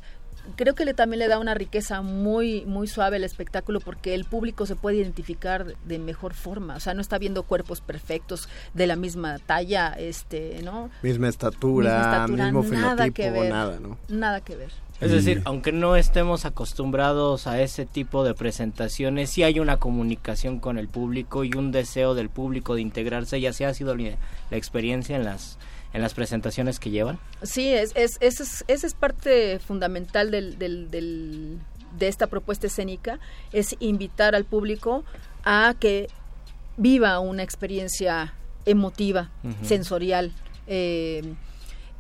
creo 0.56 0.76
que 0.76 0.86
le, 0.86 0.94
también 0.94 1.20
le 1.20 1.28
da 1.28 1.40
una 1.40 1.54
riqueza 1.54 2.02
muy 2.02 2.66
muy 2.66 2.88
suave 2.88 3.16
al 3.18 3.24
espectáculo 3.24 3.80
porque 3.80 4.14
el 4.14 4.26
público 4.26 4.66
se 4.66 4.76
puede 4.76 4.98
identificar 4.98 5.76
de- 5.86 6.00
mejor 6.00 6.34
forma 6.34 6.76
o 6.76 6.80
sea 6.80 6.94
no 6.94 7.02
está 7.02 7.18
viendo 7.18 7.44
cuerpos 7.44 7.82
perfectos 7.82 8.50
de 8.74 8.88
la 8.88 8.96
misma 8.96 9.40
talla 9.40 9.90
este 9.98 10.62
no 10.64 10.90
Misma 11.02 11.30
estatura, 11.30 11.90
Misma 11.98 12.12
estatura, 12.14 12.44
mismo 12.52 12.64
nada 12.64 13.10
que 13.10 13.24
fenotipo, 13.24 13.42
ver. 13.42 13.52
nada, 13.52 13.80
¿no? 13.80 13.98
nada 14.10 14.42
que 14.42 14.56
ver 14.56 14.72
Es 15.02 15.12
decir, 15.12 15.42
aunque 15.46 15.72
no 15.72 15.96
estemos 15.96 16.46
acostumbrados 16.46 17.48
a 17.48 17.62
ese 17.62 17.86
tipo 17.86 18.24
de 18.24 18.34
presentaciones, 18.34 19.30
sí 19.32 19.44
hay 19.44 19.60
una 19.60 19.78
comunicación 19.78 20.60
con 20.60 20.78
el 20.78 20.88
público 20.88 21.44
y 21.44 21.54
un 21.56 21.72
deseo 21.72 22.16
del 22.16 22.30
público 22.30 22.76
de 22.76 22.82
integrarse, 22.82 23.40
ya 23.42 23.54
sea 23.54 23.70
ha 23.70 23.74
sido 23.74 23.96
la 23.96 24.12
la 24.52 24.58
experiencia 24.58 25.16
en 25.16 25.24
las 25.24 25.58
en 25.94 26.02
las 26.02 26.14
presentaciones 26.14 26.80
que 26.80 26.90
llevan. 26.90 27.20
Sí, 27.44 27.68
es, 27.70 27.92
es, 27.96 28.18
esa 28.20 28.44
es, 28.44 28.66
esa 28.68 28.88
es 28.88 28.94
parte 28.96 29.60
fundamental 29.60 30.32
del, 30.32 30.58
del, 30.58 30.90
del- 30.92 31.60
de 31.98 32.08
esta 32.08 32.26
propuesta 32.28 32.66
escénica, 32.68 33.20
es 33.52 33.76
invitar 33.80 34.34
al 34.34 34.46
público 34.46 35.04
a 35.44 35.76
que 35.80 36.08
viva 36.76 37.20
una 37.20 37.44
experiencia 37.44 38.34
emotiva, 38.66 39.30
sensorial. 39.62 40.32
eh, 40.68 41.22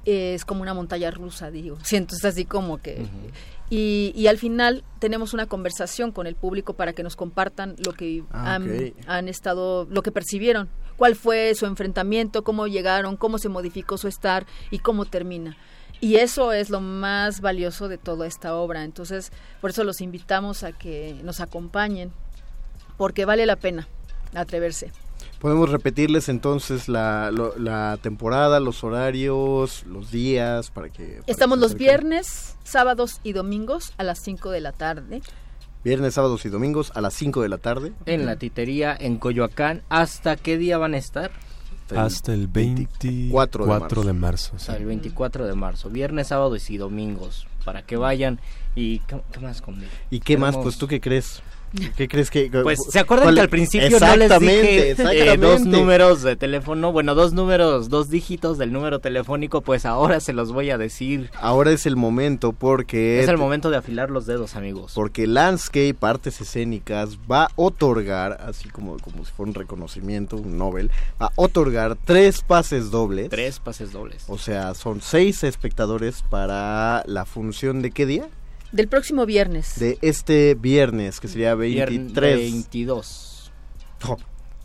es 0.05 0.43
como 0.43 0.61
una 0.63 0.73
montaña 0.73 1.11
rusa, 1.11 1.49
digo. 1.51 1.77
Siento, 1.83 2.15
es 2.15 2.25
así 2.25 2.43
como 2.45 2.79
que... 2.79 3.05
Y, 3.69 4.11
y 4.15 4.27
al 4.27 4.37
final 4.37 4.83
tenemos 4.99 5.33
una 5.33 5.45
conversación 5.45 6.11
con 6.11 6.27
el 6.27 6.35
público 6.35 6.73
para 6.73 6.93
que 6.93 7.01
nos 7.03 7.15
compartan 7.15 7.75
lo 7.85 7.93
que 7.93 8.23
Ah, 8.31 8.55
han, 8.55 8.93
han 9.07 9.27
estado, 9.29 9.85
lo 9.89 10.03
que 10.03 10.11
percibieron, 10.11 10.67
cuál 10.97 11.15
fue 11.15 11.53
su 11.55 11.65
enfrentamiento, 11.65 12.43
cómo 12.43 12.67
llegaron, 12.67 13.17
cómo 13.17 13.37
se 13.37 13.49
modificó 13.49 13.97
su 13.97 14.07
estar 14.07 14.45
y 14.71 14.79
cómo 14.79 15.05
termina. 15.05 15.57
Y 16.01 16.15
eso 16.15 16.51
es 16.51 16.69
lo 16.69 16.81
más 16.81 17.39
valioso 17.39 17.87
de 17.87 17.97
toda 17.97 18.27
esta 18.27 18.55
obra. 18.55 18.83
Entonces, 18.83 19.31
por 19.61 19.69
eso 19.69 19.83
los 19.85 20.01
invitamos 20.01 20.63
a 20.63 20.71
que 20.73 21.15
nos 21.23 21.39
acompañen, 21.39 22.11
porque 22.97 23.23
vale 23.25 23.45
la 23.45 23.55
pena 23.55 23.87
atreverse. 24.35 24.91
Podemos 25.39 25.69
repetirles 25.69 26.29
entonces 26.29 26.87
la, 26.87 27.29
lo- 27.31 27.57
la 27.57 27.97
temporada, 28.01 28.59
los 28.59 28.83
horarios, 28.83 29.83
los 29.85 30.09
días, 30.11 30.71
para 30.71 30.89
que... 30.89 31.05
para 31.19 31.23
Estamos 31.27 31.57
que 31.57 31.61
los 31.61 31.75
viernes, 31.75 32.55
sábados 32.63 33.19
y 33.23 33.33
domingos 33.33 33.93
a 33.97 34.03
las 34.03 34.19
5 34.19 34.51
de 34.51 34.61
la 34.61 34.71
tarde. 34.71 35.21
Viernes, 35.83 36.13
sábados 36.13 36.45
y 36.45 36.49
domingos 36.49 36.91
a 36.95 37.01
las 37.01 37.13
5 37.13 37.41
de 37.41 37.49
la 37.49 37.57
tarde. 37.57 37.91
En 38.05 38.25
la 38.25 38.37
titería 38.37 38.95
en 38.97 39.17
Coyoacán. 39.17 39.81
¿Hasta 39.89 40.37
qué 40.37 40.57
día 40.57 40.77
van 40.77 40.93
a 40.93 40.97
estar? 40.97 41.31
Hasta 41.93 42.33
el 42.33 42.47
24 42.47 43.65
de 44.03 44.13
marzo. 44.13 44.51
sí. 44.51 44.55
Hasta 44.55 44.77
el 44.77 44.85
24 44.85 45.45
de 45.45 45.53
marzo. 45.53 45.89
Viernes, 45.89 46.27
sábados 46.27 46.69
y 46.69 46.77
domingos. 46.77 47.47
Para 47.65 47.81
que 47.81 47.97
vayan. 47.97 48.39
¿Y 48.75 48.99
qué, 48.99 49.21
qué 49.31 49.39
más 49.41 49.61
conmigo? 49.61 49.91
¿Y 50.09 50.21
qué 50.21 50.37
más? 50.37 50.55
Pues 50.55 50.77
tú 50.77 50.87
qué 50.87 51.01
crees? 51.01 51.41
¿Qué 51.97 52.07
crees 52.07 52.29
que...? 52.29 52.49
Pues, 52.49 52.79
¿se 52.89 52.99
acuerdan 52.99 53.25
cuál- 53.27 53.35
que 53.35 53.41
al 53.41 53.49
principio 53.49 53.99
no 53.99 54.15
les 54.15 54.31
Exactamente, 54.31 54.95
dije 54.95 55.31
eh, 55.33 55.37
dos 55.37 55.61
números 55.61 56.21
de 56.21 56.35
teléfono? 56.35 56.91
Bueno, 56.91 57.15
dos 57.15 57.33
números, 57.33 57.89
dos 57.89 58.09
dígitos 58.09 58.57
del 58.57 58.71
número 58.71 58.99
telefónico, 58.99 59.61
pues 59.61 59.85
ahora 59.85 60.19
se 60.19 60.33
los 60.33 60.51
voy 60.51 60.69
a 60.69 60.77
decir. 60.77 61.31
Ahora 61.39 61.71
es 61.71 61.85
el 61.85 61.95
momento 61.95 62.53
porque... 62.53 63.21
Es 63.21 63.27
el 63.27 63.37
momento 63.37 63.69
de 63.69 63.77
afilar 63.77 64.11
los 64.11 64.25
dedos, 64.25 64.55
amigos. 64.55 64.91
Porque 64.93 65.25
Landscape 65.27 65.95
Artes 66.01 66.41
Escénicas 66.41 67.17
va 67.31 67.45
a 67.45 67.49
otorgar, 67.55 68.39
así 68.47 68.69
como, 68.69 68.97
como 68.99 69.25
si 69.25 69.31
fuera 69.31 69.49
un 69.49 69.55
reconocimiento, 69.55 70.37
un 70.37 70.57
Nobel, 70.57 70.91
va 71.21 71.27
a 71.27 71.31
otorgar 71.35 71.97
tres 72.03 72.41
pases 72.41 72.91
dobles. 72.91 73.29
Tres 73.29 73.59
pases 73.59 73.91
dobles. 73.91 74.25
O 74.27 74.37
sea, 74.37 74.73
son 74.75 75.01
seis 75.01 75.43
espectadores 75.43 76.23
para 76.29 77.03
la 77.07 77.25
función 77.25 77.81
de 77.81 77.91
qué 77.91 78.05
día? 78.05 78.27
Del 78.73 78.87
próximo 78.87 79.27
viernes. 79.27 79.79
De 79.79 79.99
este 80.01 80.55
viernes, 80.55 81.19
que 81.19 81.27
sería 81.27 81.53
23. 81.53 82.35
22. 82.35 83.51
No, 84.03 84.17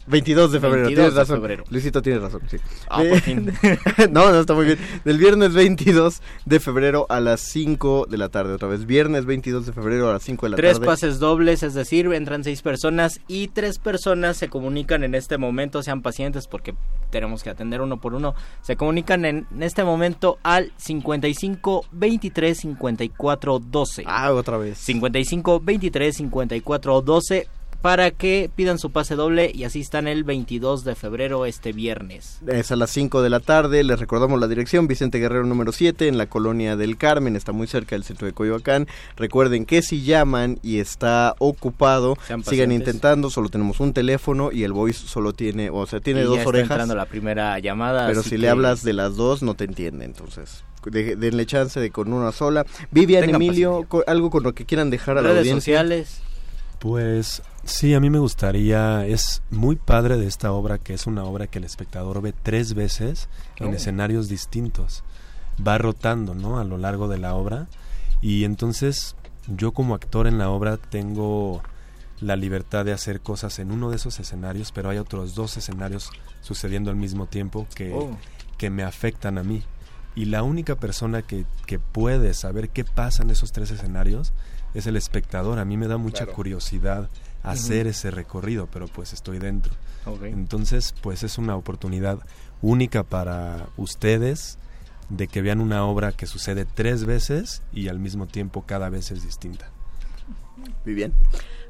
22 0.09 0.53
de 0.53 0.61
febrero, 0.61 0.83
22 0.87 0.94
tienes 0.97 1.14
de 1.14 1.21
razón. 1.21 1.37
febrero. 1.37 1.64
Luisito 1.71 2.03
tiene 2.03 2.18
razón, 2.18 2.40
sí. 2.49 2.57
Ah, 2.88 3.03
Eh, 3.05 3.09
por 3.11 3.21
fin. 3.21 3.53
no, 4.12 4.31
no, 4.33 4.40
está 4.40 4.55
muy 4.55 4.66
bien. 4.66 4.79
Del 5.05 5.18
viernes 5.18 5.53
22 5.55 6.21
de 6.44 6.61
febrero 6.61 7.07
a 7.09 7.21
las 7.21 7.40
5 7.40 8.07
de 8.09 8.16
la 8.18 8.29
tarde, 8.29 8.55
otra 8.55 8.68
vez. 8.68 8.87
Viernes 8.87 9.25
22 9.27 9.66
de 9.66 9.73
febrero 9.73 10.09
a 10.11 10.14
las 10.14 10.23
5 10.23 10.47
de 10.47 10.51
la 10.51 10.57
Tres 10.57 10.75
tarde. 10.75 10.87
pases 10.87 11.18
dobles, 11.18 11.62
es 11.62 11.75
decir, 11.75 12.07
entran 12.12 12.44
seis 12.44 12.62
personas 12.62 13.21
y 13.29 13.49
tres 13.49 13.79
personas 13.79 14.37
se 14.37 14.49
comunican 14.49 15.05
en 15.05 15.14
este 15.14 15.38
momento, 15.38 15.83
sean 15.83 16.03
pacientes 16.03 16.47
porque 16.47 16.75
tenemos 17.11 17.42
que 17.42 17.51
atender 17.51 17.81
uno 17.81 18.01
por 18.01 18.14
uno, 18.14 18.35
se 18.62 18.77
comunican 18.77 19.25
en 19.25 19.47
este 19.61 19.85
momento 19.85 20.38
al 20.42 20.73
55 20.77 21.87
23 21.92 22.57
54 22.59 23.59
12. 23.59 24.05
Ah, 24.07 24.33
otra 24.33 24.57
vez. 24.59 24.79
55 24.79 25.61
23 25.61 26.16
54 26.16 27.01
12 27.03 27.49
para 27.82 28.10
que 28.10 28.50
pidan 28.56 28.78
su 28.78 28.90
pase 28.90 29.14
doble 29.14 29.50
y 29.54 29.62
asistan 29.64 30.08
el 30.08 30.24
22 30.24 30.82
de 30.84 30.94
febrero 30.96 31.46
este 31.46 31.72
viernes. 31.72 32.38
Es 32.46 32.72
a 32.72 32.76
las 32.76 32.90
5 32.90 33.22
de 33.22 33.30
la 33.30 33.40
tarde, 33.40 33.84
les 33.84 34.00
recordamos 34.00 34.40
la 34.40 34.48
dirección, 34.48 34.88
Vicente 34.88 35.18
Guerrero 35.18 35.44
número 35.46 35.70
7, 35.72 36.08
en 36.08 36.18
la 36.18 36.26
colonia 36.26 36.76
del 36.76 36.96
Carmen, 36.96 37.36
está 37.36 37.52
muy 37.52 37.66
cerca 37.68 37.94
del 37.94 38.02
centro 38.04 38.26
de 38.26 38.32
Coyoacán. 38.32 38.88
Recuerden 39.16 39.64
que 39.64 39.82
si 39.82 40.02
llaman 40.02 40.58
y 40.62 40.80
está 40.80 41.34
ocupado, 41.38 42.16
sigan 42.44 42.72
intentando, 42.72 43.30
solo 43.30 43.48
tenemos 43.48 43.78
un 43.80 43.92
teléfono 43.92 44.50
y 44.50 44.64
el 44.64 44.72
voice 44.72 45.06
solo 45.06 45.32
tiene, 45.32 45.70
o 45.70 45.86
sea, 45.86 46.00
tiene 46.00 46.20
Y 46.20 46.22
ya 46.24 46.28
dos 46.30 46.38
está 46.38 46.48
orejas. 46.48 46.70
entrando 46.70 46.94
la 46.96 47.06
primera 47.06 47.58
llamada. 47.60 48.06
Pero 48.08 48.22
si 48.24 48.30
que 48.30 48.38
le 48.38 48.48
hablas 48.48 48.82
de 48.82 48.92
las 48.92 49.14
dos, 49.16 49.42
no 49.42 49.54
te 49.54 49.64
entiende, 49.64 50.04
entonces. 50.04 50.64
de- 50.84 51.16
denle 51.16 51.44
chance 51.46 51.78
de 51.78 51.90
con 51.90 52.12
una 52.12 52.32
sola. 52.32 52.64
Vivian, 52.90 53.22
Tengan 53.24 53.42
Emilio, 53.42 53.86
algo 54.06 54.30
con 54.30 54.42
lo 54.42 54.54
que 54.54 54.64
quieran 54.64 54.90
dejar 54.90 55.18
a 55.18 55.22
la 55.22 55.28
redes 55.28 55.40
audiencia. 55.42 55.74
sociales. 55.78 56.20
Pues 56.78 57.42
sí, 57.68 57.94
a 57.94 58.00
mí 58.00 58.11
me 58.11 58.18
gustaría, 58.18 59.07
es 59.07 59.42
muy 59.50 59.76
padre 59.76 60.16
de 60.16 60.26
esta 60.26 60.52
obra 60.52 60.78
que 60.78 60.94
es 60.94 61.07
una 61.07 61.24
obra 61.24 61.46
que 61.46 61.59
el 61.59 61.64
espectador 61.64 62.20
ve 62.22 62.33
tres 62.42 62.74
veces 62.74 63.28
en 63.57 63.68
Oh. 63.68 63.72
escenarios 63.74 64.28
distintos. 64.28 65.04
Va 65.66 65.76
rotando, 65.78 66.35
¿no? 66.35 66.59
A 66.59 66.64
lo 66.64 66.78
largo 66.78 67.09
de 67.09 67.18
la 67.18 67.35
obra. 67.35 67.66
Y 68.22 68.44
entonces 68.44 69.16
yo 69.48 69.72
como 69.72 69.94
actor 69.94 70.26
en 70.26 70.38
la 70.38 70.50
obra 70.50 70.76
tengo 70.76 71.62
la 72.20 72.37
libertad 72.37 72.85
de 72.85 72.92
hacer 72.92 73.20
cosas 73.20 73.59
en 73.59 73.70
uno 73.70 73.90
de 73.90 73.96
esos 73.96 74.18
escenarios, 74.18 74.72
pero 74.72 74.90
hay 74.90 74.98
otros 74.98 75.35
dos 75.35 75.57
escenarios 75.57 76.11
sucediendo 76.40 76.90
al 76.90 76.96
mismo 76.96 77.26
tiempo 77.26 77.66
que, 77.74 77.92
Oh. 77.92 78.16
que 78.57 78.70
me 78.70 78.83
afectan 78.83 79.38
a 79.38 79.42
mí. 79.44 79.62
Y 80.16 80.24
la 80.24 80.42
única 80.42 80.74
persona 80.76 81.22
que, 81.22 81.44
que 81.66 81.78
puede 81.78 82.35
saber 82.35 82.70
qué 82.70 82.85
pasa 82.85 83.22
en 83.22 83.31
esos 83.31 83.52
tres 83.52 83.70
escenarios 83.70 84.33
es 84.74 84.87
el 84.87 84.96
espectador. 84.96 85.59
A 85.61 85.64
mí 85.64 85.76
me 85.76 85.87
da 85.87 85.96
mucha 85.96 86.24
Claro. 86.24 86.35
curiosidad 86.35 87.09
hacer 87.50 87.87
ese 87.87 88.11
recorrido, 88.11 88.68
pero 88.70 88.87
pues 88.88 89.12
estoy 89.12 89.38
dentro. 89.38 89.72
Entonces, 90.22 90.94
pues 91.02 91.22
es 91.22 91.38
una 91.38 91.56
oportunidad 91.56 92.18
única 92.62 93.02
para 93.02 93.68
ustedes 93.76 94.58
de 95.11 95.26
que 95.26 95.42
vean 95.42 95.61
una 95.61 95.84
obra 95.84 96.12
que 96.12 96.26
sucede 96.26 96.64
tres 96.64 97.04
veces 97.04 97.62
y 97.72 97.88
al 97.88 97.98
mismo 97.98 98.26
tiempo 98.26 98.64
cada 98.66 98.88
vez 98.88 99.11
es 99.11 99.22
distinta. 99.22 99.70
Vivian. 100.84 101.12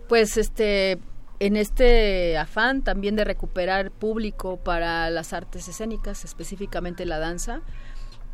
Pues 0.09 0.37
este 0.37 0.99
en 1.41 1.57
este 1.57 2.37
afán 2.37 2.83
también 2.83 3.15
de 3.15 3.25
recuperar 3.25 3.93
público 3.93 4.57
para 4.57 5.09
las 5.11 5.33
artes 5.33 5.69
escénicas, 5.69 6.25
específicamente 6.25 7.07
la 7.07 7.19
danza, 7.19 7.61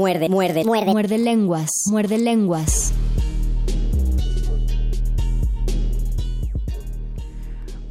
Muerde, 0.00 0.30
muerde, 0.30 0.64
muerde. 0.64 0.90
Muerde 0.92 1.18
lenguas. 1.18 1.68
Muerde 1.90 2.16
lenguas. 2.16 2.94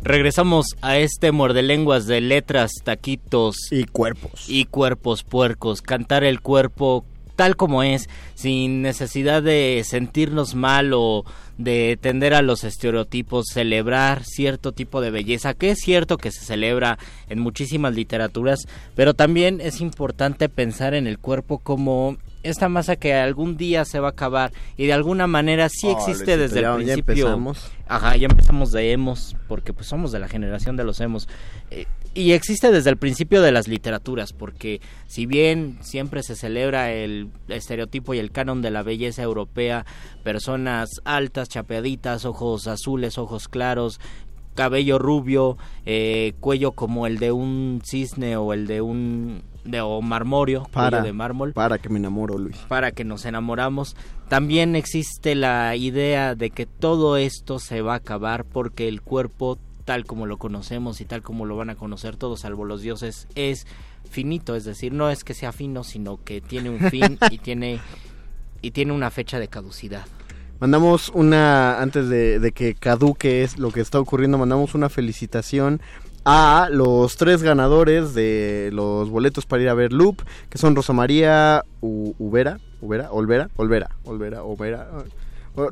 Regresamos 0.02 0.76
a 0.82 0.98
este 0.98 1.32
mordelenguas 1.32 2.08
de 2.08 2.20
letras, 2.22 2.72
taquitos 2.84 3.72
y 3.72 3.84
cuerpos. 3.84 4.50
Y 4.50 4.66
cuerpos 4.66 5.24
puercos. 5.24 5.84
Cantar 5.84 6.24
el 6.24 6.42
cuerpo 6.42 7.06
tal 7.36 7.56
como 7.56 7.84
es, 7.84 8.10
sin 8.40 8.82
necesidad 8.82 9.44
de 9.44 9.84
sentirnos 9.86 10.56
mal 10.56 10.92
o 10.94 11.26
de 11.58 11.98
tender 12.00 12.34
a 12.34 12.42
los 12.42 12.64
estereotipos, 12.64 13.48
celebrar 13.54 14.24
cierto 14.24 14.72
tipo 14.72 15.02
de 15.02 15.12
belleza, 15.12 15.54
que 15.54 15.72
es 15.72 15.80
cierto 15.80 16.16
que 16.18 16.32
se 16.32 16.46
celebra 16.46 16.98
en 17.28 17.40
muchísimas 17.40 17.94
literaturas, 17.96 18.60
pero 18.96 19.14
también 19.14 19.60
es 19.60 19.82
importante 19.82 20.48
pensar 20.48 20.94
en 20.94 21.06
el 21.06 21.20
cuerpo 21.20 21.58
como 21.58 22.16
esta 22.42 22.70
masa 22.70 22.96
que 22.96 23.14
algún 23.14 23.58
día 23.58 23.84
se 23.84 24.00
va 24.00 24.08
a 24.08 24.12
acabar 24.12 24.54
y 24.78 24.86
de 24.86 24.94
alguna 24.94 25.28
manera 25.28 25.68
sí 25.68 25.88
Oh, 25.88 25.92
existe 25.98 26.38
Luisito, 26.38 26.42
desde 26.42 26.62
ya- 26.62 26.74
el 26.76 26.86
ya 26.86 26.94
principio. 26.94 27.14
empezamos. 27.26 27.72
Ajá, 27.90 28.16
ya 28.16 28.28
empezamos 28.28 28.72
de 28.72 28.94
emos, 28.94 29.36
porque 29.50 29.74
pues 29.74 29.88
somos 29.88 30.14
de 30.14 30.20
la 30.20 30.30
generación 30.30 30.78
de 30.78 30.86
los 30.86 31.02
emos. 31.02 31.28
Eh, 31.72 31.86
y 32.14 32.32
existe 32.32 32.72
desde 32.72 32.90
el 32.90 32.98
principio 32.98 33.42
de 33.42 33.52
las 33.52 33.68
literaturas, 33.68 34.34
porque 34.34 34.82
si 35.08 35.26
bien 35.26 35.78
siempre 35.82 36.24
se 36.24 36.36
celebra 36.36 36.92
el 36.92 37.30
estereotipo 37.48 38.14
y 38.14 38.20
el 38.20 38.32
canon 38.32 38.62
de 38.62 38.72
la 38.72 38.84
belleza 38.84 39.22
europea, 39.22 39.86
personas 40.24 40.90
altas, 41.06 41.50
chapeaditas, 41.50 42.26
ojos 42.26 42.68
azules, 42.68 43.18
ojos 43.18 43.48
claros, 43.48 44.00
cabello 44.56 45.00
rubio, 45.00 45.58
eh, 45.86 46.34
cuello 46.40 46.74
como 46.74 47.08
el 47.08 47.18
de 47.20 47.32
un 47.32 47.82
cisne 47.86 48.36
o 48.38 48.54
el 48.54 48.68
de 48.68 48.82
un 48.82 49.44
de 49.64 49.82
o 49.82 50.02
marmorio, 50.02 50.68
Para, 50.72 51.02
de 51.02 51.14
mármol 51.14 51.54
para 51.54 51.78
que 51.78 51.90
me 51.90 52.00
enamoro, 52.00 52.38
Luis. 52.38 52.58
para 52.68 52.92
que 52.92 53.04
nos 53.04 53.26
enamoramos. 53.26 53.96
También 54.28 54.76
existe 54.76 55.36
la 55.36 55.76
idea 55.76 56.36
de 56.36 56.50
que 56.50 56.66
todo 56.66 57.18
esto 57.18 57.60
se 57.60 57.82
va 57.82 57.94
a 57.94 57.98
acabar 57.98 58.46
porque 58.46 58.88
el 58.88 59.02
cuerpo 59.02 59.58
tal 59.90 60.06
como 60.06 60.28
lo 60.28 60.38
conocemos 60.38 61.02
y 61.02 61.06
tal 61.06 61.24
como 61.24 61.48
lo 61.48 61.56
van 61.58 61.72
a 61.72 61.76
conocer 61.76 62.16
todos 62.16 62.42
salvo 62.42 62.64
los 62.64 62.84
dioses 62.84 63.28
es 63.34 63.66
finito, 64.08 64.56
es 64.56 64.64
decir, 64.64 64.94
no 64.94 65.10
es 65.10 65.24
que 65.24 65.34
sea 65.34 65.52
fino, 65.52 65.84
sino 65.84 66.24
que 66.24 66.42
tiene 66.42 66.70
un 66.70 66.80
fin 66.92 67.18
y 67.32 67.38
tiene 67.40 67.80
y 68.62 68.70
tiene 68.70 68.94
una 68.94 69.10
fecha 69.10 69.40
de 69.40 69.48
caducidad. 69.48 70.06
Mandamos 70.60 71.10
una, 71.16 71.82
antes 71.82 72.08
de, 72.08 72.38
de 72.40 72.52
que 72.52 72.76
caduque 72.76 73.42
es 73.42 73.58
lo 73.58 73.72
que 73.72 73.82
está 73.82 74.00
ocurriendo, 74.00 74.38
mandamos 74.38 74.76
una 74.76 74.90
felicitación 74.90 75.82
a 76.24 76.68
los 76.72 77.18
tres 77.18 77.42
ganadores 77.42 78.14
de 78.14 78.70
los 78.72 79.10
boletos 79.10 79.48
para 79.48 79.64
ir 79.64 79.70
a 79.70 79.74
ver 79.74 79.92
Loop, 79.92 80.22
que 80.52 80.60
son 80.60 80.76
Rosa 80.76 80.94
María 80.94 81.64
U- 81.82 82.14
Ubera, 82.20 82.60
Ubera, 82.80 83.10
Olvera, 83.12 83.50
Olvera, 83.56 83.90
Olvera, 84.04 84.44
Olvera, 84.44 84.88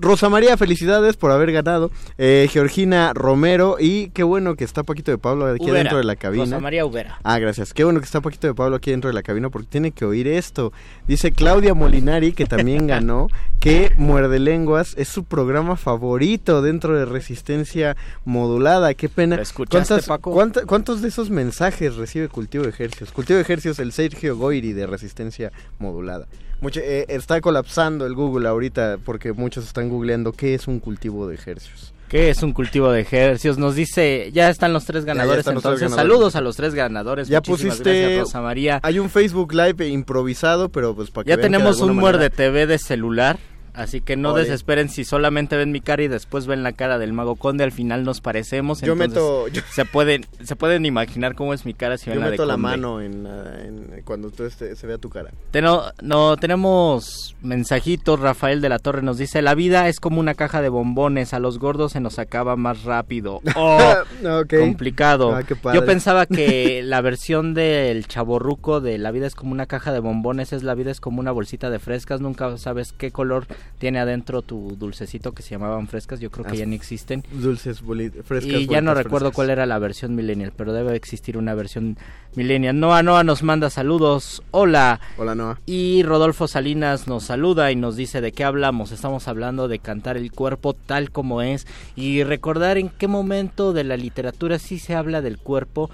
Rosa 0.02 0.28
María, 0.30 0.58
felicidades 0.58 1.16
por 1.16 1.32
haber 1.32 1.52
ganado. 1.52 1.92
Eh, 2.18 2.48
Georgina 2.52 3.14
Romero 3.14 3.78
y 3.80 4.10
qué 4.10 4.24
bueno 4.24 4.56
que 4.56 4.64
está 4.64 4.84
Paquito 4.84 5.12
de 5.12 5.18
Pablo 5.18 5.46
aquí 5.46 5.64
Ubera, 5.66 5.80
dentro 5.80 5.98
de 5.98 6.04
la 6.04 6.16
cabina. 6.16 6.44
Rosa 6.46 6.60
María 6.60 6.86
Ubera. 6.86 7.20
Ah, 7.24 7.40
gracias. 7.40 7.74
Qué 7.74 7.84
bueno 7.84 8.00
que 8.00 8.06
está 8.06 8.20
Paquito 8.22 8.48
de 8.48 8.54
Pablo 8.54 8.76
aquí 8.76 8.92
dentro 8.92 9.10
de 9.10 9.14
la 9.14 9.24
cabina 9.24 9.50
porque 9.50 9.68
tiene 9.70 9.92
que 9.92 10.04
oír 10.06 10.28
esto. 10.28 10.74
Dice 11.08 11.32
Claudia 11.32 11.74
Molinari, 11.74 12.34
que 12.34 12.46
también 12.46 12.86
ganó, 12.88 13.28
que 13.60 13.92
Muerde 13.98 14.40
Lenguas 14.40 14.94
es 14.98 15.08
su 15.08 15.24
programa 15.24 15.78
favorito 15.78 16.62
dentro 16.62 16.98
de 16.98 17.06
Resistencia 17.06 17.96
Modulada. 18.26 18.94
Qué 18.94 19.10
pena. 19.10 19.38
escuchaste, 19.38 19.88
¿Cuántas- 19.88 20.08
Paco? 20.08 20.32
cuánta- 20.32 20.66
¿Cuántos 20.66 21.02
de 21.02 21.08
esos 21.08 21.30
mensajes 21.30 21.96
recibe 21.96 22.28
Cultivo 22.30 22.64
de 22.66 22.70
Ejercios? 22.72 23.12
Cultivo 23.12 23.38
de 23.38 23.44
Ejercios, 23.44 23.80
el 23.80 23.92
Sergio 23.94 24.36
Goiri 24.38 24.74
de 24.74 24.86
Resistencia 24.88 25.52
Modulada. 25.80 26.28
Mucho- 26.62 26.80
eh, 26.84 27.06
está 27.10 27.40
colapsando 27.42 28.06
el 28.06 28.16
Google 28.16 28.48
ahorita 28.48 28.98
porque 29.04 29.32
muchos 29.34 29.66
están 29.66 29.90
googleando 29.90 30.32
qué 30.32 30.54
es 30.56 30.68
un 30.68 30.80
cultivo 30.80 31.28
de 31.28 31.36
ejercicios. 31.36 31.94
¿Qué 32.10 32.30
es 32.30 32.42
un 32.42 32.54
cultivo 32.54 32.90
de 32.92 33.02
ejercicios? 33.02 33.58
Nos 33.58 33.76
dice, 33.76 34.32
ya 34.34 34.50
están 34.50 34.72
los 34.72 34.86
tres 34.86 35.04
ganadores, 35.04 35.46
los 35.46 35.46
tres 35.46 35.56
entonces 35.58 35.82
ganadores. 35.90 36.10
saludos 36.14 36.36
a 36.38 36.42
los 36.42 36.56
tres 36.56 36.74
ganadores. 36.74 37.28
Ya 37.28 37.40
Muchísimas 37.40 37.78
pusiste. 37.78 38.00
gracias, 38.00 38.20
Rosa 38.22 38.42
María. 38.42 38.80
Hay 38.84 38.98
un 39.00 39.10
Facebook 39.10 39.54
Live 39.54 39.88
improvisado, 39.90 40.70
pero 40.70 40.96
pues 40.96 41.12
para 41.12 41.26
que 41.26 41.30
Ya 41.32 41.36
vean 41.36 41.42
que 41.52 41.52
de 41.52 41.58
tenemos 41.58 41.82
un 41.82 41.88
manera- 41.90 42.02
muerde 42.02 42.30
TV 42.30 42.66
de 42.66 42.78
celular, 42.80 43.38
así 43.78 44.02
que 44.02 44.16
no 44.18 44.34
desesperen 44.34 44.90
si 44.90 45.06
solamente 45.06 45.56
ven 45.56 45.72
mi 45.72 45.80
cara 45.82 46.04
y 46.04 46.08
después 46.08 46.48
ven 46.48 46.64
la 46.64 46.74
cara 46.74 46.98
del 46.98 47.14
mago 47.14 47.36
conde, 47.36 47.64
al 47.64 47.72
final 47.72 48.04
nos 48.04 48.20
parecemos. 48.22 48.82
Yo 48.82 48.94
entonces 48.94 49.10
meto- 49.14 49.48
yo- 49.48 49.62
se 49.74 49.86
pueden 49.86 50.26
se 50.44 50.56
pueden 50.56 50.86
imaginar 50.86 51.36
cómo 51.36 51.54
es 51.54 51.66
mi 51.66 51.74
cara 51.74 51.98
si 51.98 52.10
ven 52.10 52.16
Yo 52.16 52.20
la 52.22 52.26
de 52.28 52.32
meto 52.32 52.46
la 52.46 52.54
conde. 52.56 52.68
mano 52.68 53.02
en, 53.02 53.26
en- 53.26 54.02
cuando 54.04 54.30
tú 54.32 54.44
este- 54.46 54.76
se 54.76 54.88
vea 54.88 54.98
tu 54.98 55.10
cara. 55.10 55.32
Teno- 55.52 55.84
no, 56.02 56.36
tenemos 56.38 57.36
mensajitos. 57.42 58.20
Rafael 58.20 58.62
de 58.62 58.70
la 58.70 58.80
Torre 58.80 59.02
nos 59.02 59.18
dice: 59.18 59.42
La 59.42 59.56
vida 59.56 59.88
es 59.88 60.00
como 60.00 60.20
una 60.20 60.34
caja 60.34 60.62
de 60.62 60.70
bombones. 60.70 61.34
A 61.34 61.40
los 61.40 61.60
gordos 61.60 61.92
se 61.94 62.00
nos 62.00 62.20
acaba 62.20 62.56
más 62.56 62.84
rápido. 62.84 63.42
Oh, 63.56 64.44
complicado. 64.50 65.34
Ah. 65.36 65.44
Yo 65.74 65.86
pensaba 65.86 66.26
que 66.26 66.82
la 66.84 67.02
versión 67.02 67.54
del 67.54 68.08
chaborruco 68.08 68.82
de 68.82 68.98
La 68.98 69.12
vida 69.12 69.28
es 69.28 69.36
como 69.36 69.52
una 69.52 69.66
caja 69.66 69.92
de 69.92 70.00
bombones 70.00 70.54
es 70.54 70.64
La 70.64 70.76
vida 70.76 70.92
es 70.92 71.00
como 71.00 71.20
una 71.20 71.32
bolsita 71.32 71.70
de 71.70 71.80
frescas. 71.80 72.22
Nunca 72.22 72.58
sabes 72.58 72.94
qué 72.98 73.12
color 73.12 73.46
tiene 73.80 74.00
adentro 74.00 74.42
tu 74.42 74.76
dulcecito 74.78 75.34
que 75.34 75.44
se 75.44 75.52
llamaban 75.52 75.88
frescas. 75.88 76.20
Yo 76.20 76.32
creo 76.32 76.46
que 76.46 76.54
Ah, 76.54 76.56
ya 76.56 76.66
ni 76.66 76.76
existen. 76.76 77.24
Dulces 77.32 77.82
frescas. 78.26 78.44
Y 78.62 78.68
ya 78.68 78.82
no 78.82 78.94
recuerdo 78.94 79.28
frescas. 79.28 79.36
cuál 79.36 79.50
era 79.52 79.66
la 79.66 79.78
versión 79.80 80.16
millennial, 80.16 80.52
pero 80.56 80.74
debe 80.74 80.96
existir 80.96 81.38
una 81.38 81.54
versión 81.54 81.98
millennial. 82.36 82.80
Noa 82.80 83.04
Noa 83.04 83.24
nos 83.24 83.44
manda 83.44 83.70
saludos. 83.70 84.42
Hola. 84.52 85.00
Hola 85.18 85.36
Noa. 85.36 85.60
Y 85.66 86.04
Rodolfo 86.04 86.48
Salinas 86.48 87.08
nos 87.08 87.24
saluda 87.26 87.72
y 87.72 87.76
nos 87.76 87.96
dice 87.96 88.22
de 88.22 88.32
qué 88.32 88.44
hablamos. 88.44 88.92
Estamos 88.92 89.28
hablando 89.28 89.68
de 89.68 89.80
cantar 89.80 90.18
el 90.18 90.32
cuerpo 90.32 90.74
tal 90.74 91.12
como 91.12 91.42
es 91.42 91.68
y 91.96 92.24
recordar 92.24 92.78
en 92.78 92.90
qué 92.90 93.08
momento 93.08 93.74
de 93.74 93.84
la 93.84 93.98
literatura 93.98 94.60
sí 94.60 94.80
se 94.80 94.96
habla 94.96 95.22
del 95.22 95.38
cuerpo 95.38 95.90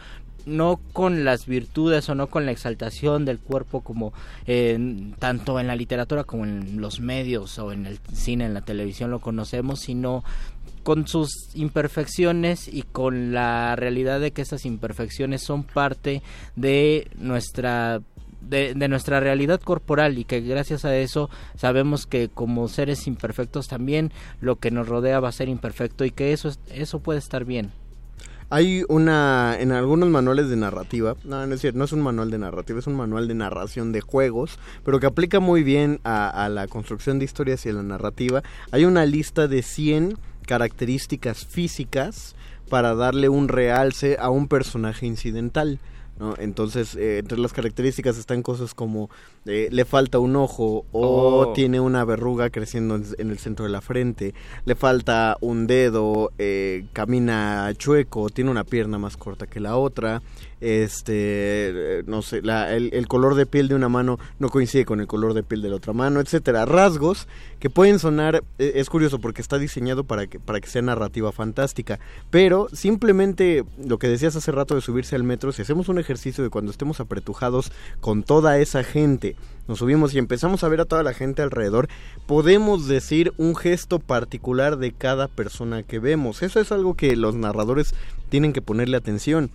no 0.45 0.79
con 0.93 1.23
las 1.23 1.45
virtudes 1.45 2.09
o 2.09 2.15
no 2.15 2.27
con 2.27 2.45
la 2.45 2.51
exaltación 2.51 3.25
del 3.25 3.39
cuerpo 3.39 3.81
como 3.81 4.13
eh, 4.45 4.77
tanto 5.19 5.59
en 5.59 5.67
la 5.67 5.75
literatura 5.75 6.23
como 6.23 6.43
en 6.45 6.81
los 6.81 6.99
medios 6.99 7.57
o 7.59 7.71
en 7.71 7.85
el 7.85 7.99
cine, 8.13 8.45
en 8.45 8.53
la 8.53 8.61
televisión 8.61 9.11
lo 9.11 9.19
conocemos, 9.19 9.79
sino 9.79 10.23
con 10.83 11.07
sus 11.07 11.49
imperfecciones 11.55 12.67
y 12.67 12.81
con 12.81 13.31
la 13.33 13.75
realidad 13.75 14.19
de 14.19 14.31
que 14.31 14.41
esas 14.41 14.65
imperfecciones 14.65 15.41
son 15.41 15.63
parte 15.63 16.21
de 16.55 17.07
nuestra 17.17 18.01
de, 18.41 18.73
de 18.73 18.87
nuestra 18.89 19.21
realidad 19.21 19.61
corporal 19.61 20.17
y 20.17 20.25
que 20.25 20.41
gracias 20.41 20.83
a 20.83 20.93
eso 20.97 21.29
sabemos 21.55 22.05
que 22.05 22.27
como 22.27 22.67
seres 22.67 23.07
imperfectos 23.07 23.69
también 23.69 24.11
lo 24.41 24.57
que 24.57 24.69
nos 24.71 24.89
rodea 24.89 25.21
va 25.21 25.29
a 25.29 25.31
ser 25.31 25.47
imperfecto 25.47 26.03
y 26.03 26.11
que 26.11 26.33
eso 26.33 26.49
es- 26.49 26.59
eso 26.69 26.99
puede 26.99 27.19
estar 27.19 27.45
bien. 27.45 27.71
Hay 28.49 28.83
una, 28.87 29.57
en 29.59 29.71
algunos 29.71 30.09
manuales 30.09 30.49
de 30.49 30.55
narrativa, 30.55 31.15
no, 31.23 31.43
es 31.43 31.61
cierto, 31.61 31.79
no 31.79 31.85
es 31.85 31.91
un 31.91 32.01
manual 32.01 32.31
de 32.31 32.37
narrativa, 32.37 32.79
es 32.79 32.87
un 32.87 32.95
manual 32.95 33.27
de 33.27 33.33
narración 33.33 33.91
de 33.91 34.01
juegos, 34.01 34.59
pero 34.83 34.99
que 34.99 35.07
aplica 35.07 35.39
muy 35.39 35.63
bien 35.63 35.99
a, 36.03 36.29
a 36.45 36.49
la 36.49 36.67
construcción 36.67 37.19
de 37.19 37.25
historias 37.25 37.65
y 37.65 37.69
a 37.69 37.73
la 37.73 37.83
narrativa. 37.83 38.43
Hay 38.71 38.85
una 38.85 39.05
lista 39.05 39.47
de 39.47 39.61
100 39.61 40.17
características 40.45 41.45
físicas 41.45 42.35
para 42.69 42.95
darle 42.95 43.29
un 43.29 43.47
realce 43.47 44.17
a 44.19 44.29
un 44.29 44.47
personaje 44.47 45.05
incidental. 45.05 45.79
¿No? 46.19 46.35
Entonces, 46.37 46.95
eh, 46.95 47.19
entre 47.19 47.37
las 47.37 47.53
características 47.53 48.17
están 48.17 48.43
cosas 48.43 48.73
como 48.73 49.09
eh, 49.45 49.67
le 49.71 49.85
falta 49.85 50.19
un 50.19 50.35
ojo 50.35 50.85
o 50.91 51.47
Oh. 51.49 51.53
tiene 51.53 51.79
una 51.79 52.05
verruga 52.05 52.49
creciendo 52.49 52.95
en, 52.95 53.05
en 53.17 53.29
el 53.31 53.39
centro 53.39 53.65
de 53.65 53.71
la 53.71 53.81
frente, 53.81 54.33
le 54.65 54.75
falta 54.75 55.37
un 55.41 55.67
dedo, 55.67 56.31
eh, 56.37 56.85
camina 56.93 57.71
chueco, 57.77 58.29
tiene 58.29 58.51
una 58.51 58.63
pierna 58.63 58.97
más 58.97 59.17
corta 59.17 59.47
que 59.47 59.59
la 59.59 59.75
otra, 59.77 60.21
este, 60.63 62.03
no 62.07 62.21
sé, 62.21 62.41
la- 62.41 62.73
el, 62.73 62.89
el 62.93 63.07
color 63.07 63.35
de 63.35 63.45
piel 63.45 63.67
de 63.67 63.75
una 63.75 63.89
mano 63.89 64.19
no 64.39 64.49
coincide 64.49 64.85
con 64.85 64.99
el 65.01 65.07
color 65.07 65.33
de 65.33 65.43
piel 65.43 65.61
de 65.61 65.69
la 65.69 65.75
otra 65.75 65.93
mano, 65.93 66.19
etcétera. 66.19 66.65
Rasgos 66.65 67.27
que 67.59 67.69
pueden 67.69 67.99
sonar, 67.99 68.43
eh, 68.59 68.73
es 68.75 68.89
curioso 68.89 69.19
porque 69.19 69.41
está 69.41 69.57
diseñado 69.57 70.03
para 70.03 70.27
que, 70.27 70.39
para 70.39 70.59
que 70.59 70.67
sea 70.69 70.81
narrativa 70.81 71.31
fantástica, 71.31 71.99
pero 72.29 72.67
simplemente 72.73 73.63
lo 73.83 73.97
que 73.99 74.07
decías 74.07 74.35
hace 74.35 74.51
rato 74.51 74.75
de 74.75 74.81
subirse 74.81 75.15
al 75.15 75.23
metro, 75.23 75.51
si 75.51 75.61
hacemos 75.61 75.89
un 75.89 75.99
ejercicio 75.99 76.43
de 76.43 76.49
cuando 76.49 76.71
estemos 76.71 76.99
apretujados 76.99 77.71
con 78.01 78.23
toda 78.23 78.57
esa 78.59 78.83
gente, 78.83 79.35
nos 79.67 79.79
subimos 79.79 80.13
y 80.13 80.17
empezamos 80.17 80.63
a 80.63 80.67
ver 80.67 80.81
a 80.81 80.85
toda 80.85 81.03
la 81.03 81.13
gente 81.13 81.41
alrededor, 81.41 81.87
podemos 82.27 82.87
decir 82.87 83.33
un 83.37 83.55
gesto 83.55 83.99
particular 83.99 84.77
de 84.77 84.91
cada 84.91 85.27
persona 85.29 85.83
que 85.83 85.99
vemos. 85.99 86.43
Eso 86.43 86.59
es 86.59 86.71
algo 86.71 86.95
que 86.95 87.15
los 87.15 87.35
narradores 87.35 87.93
tienen 88.29 88.51
que 88.51 88.61
ponerle 88.61 88.97
atención. 88.97 89.49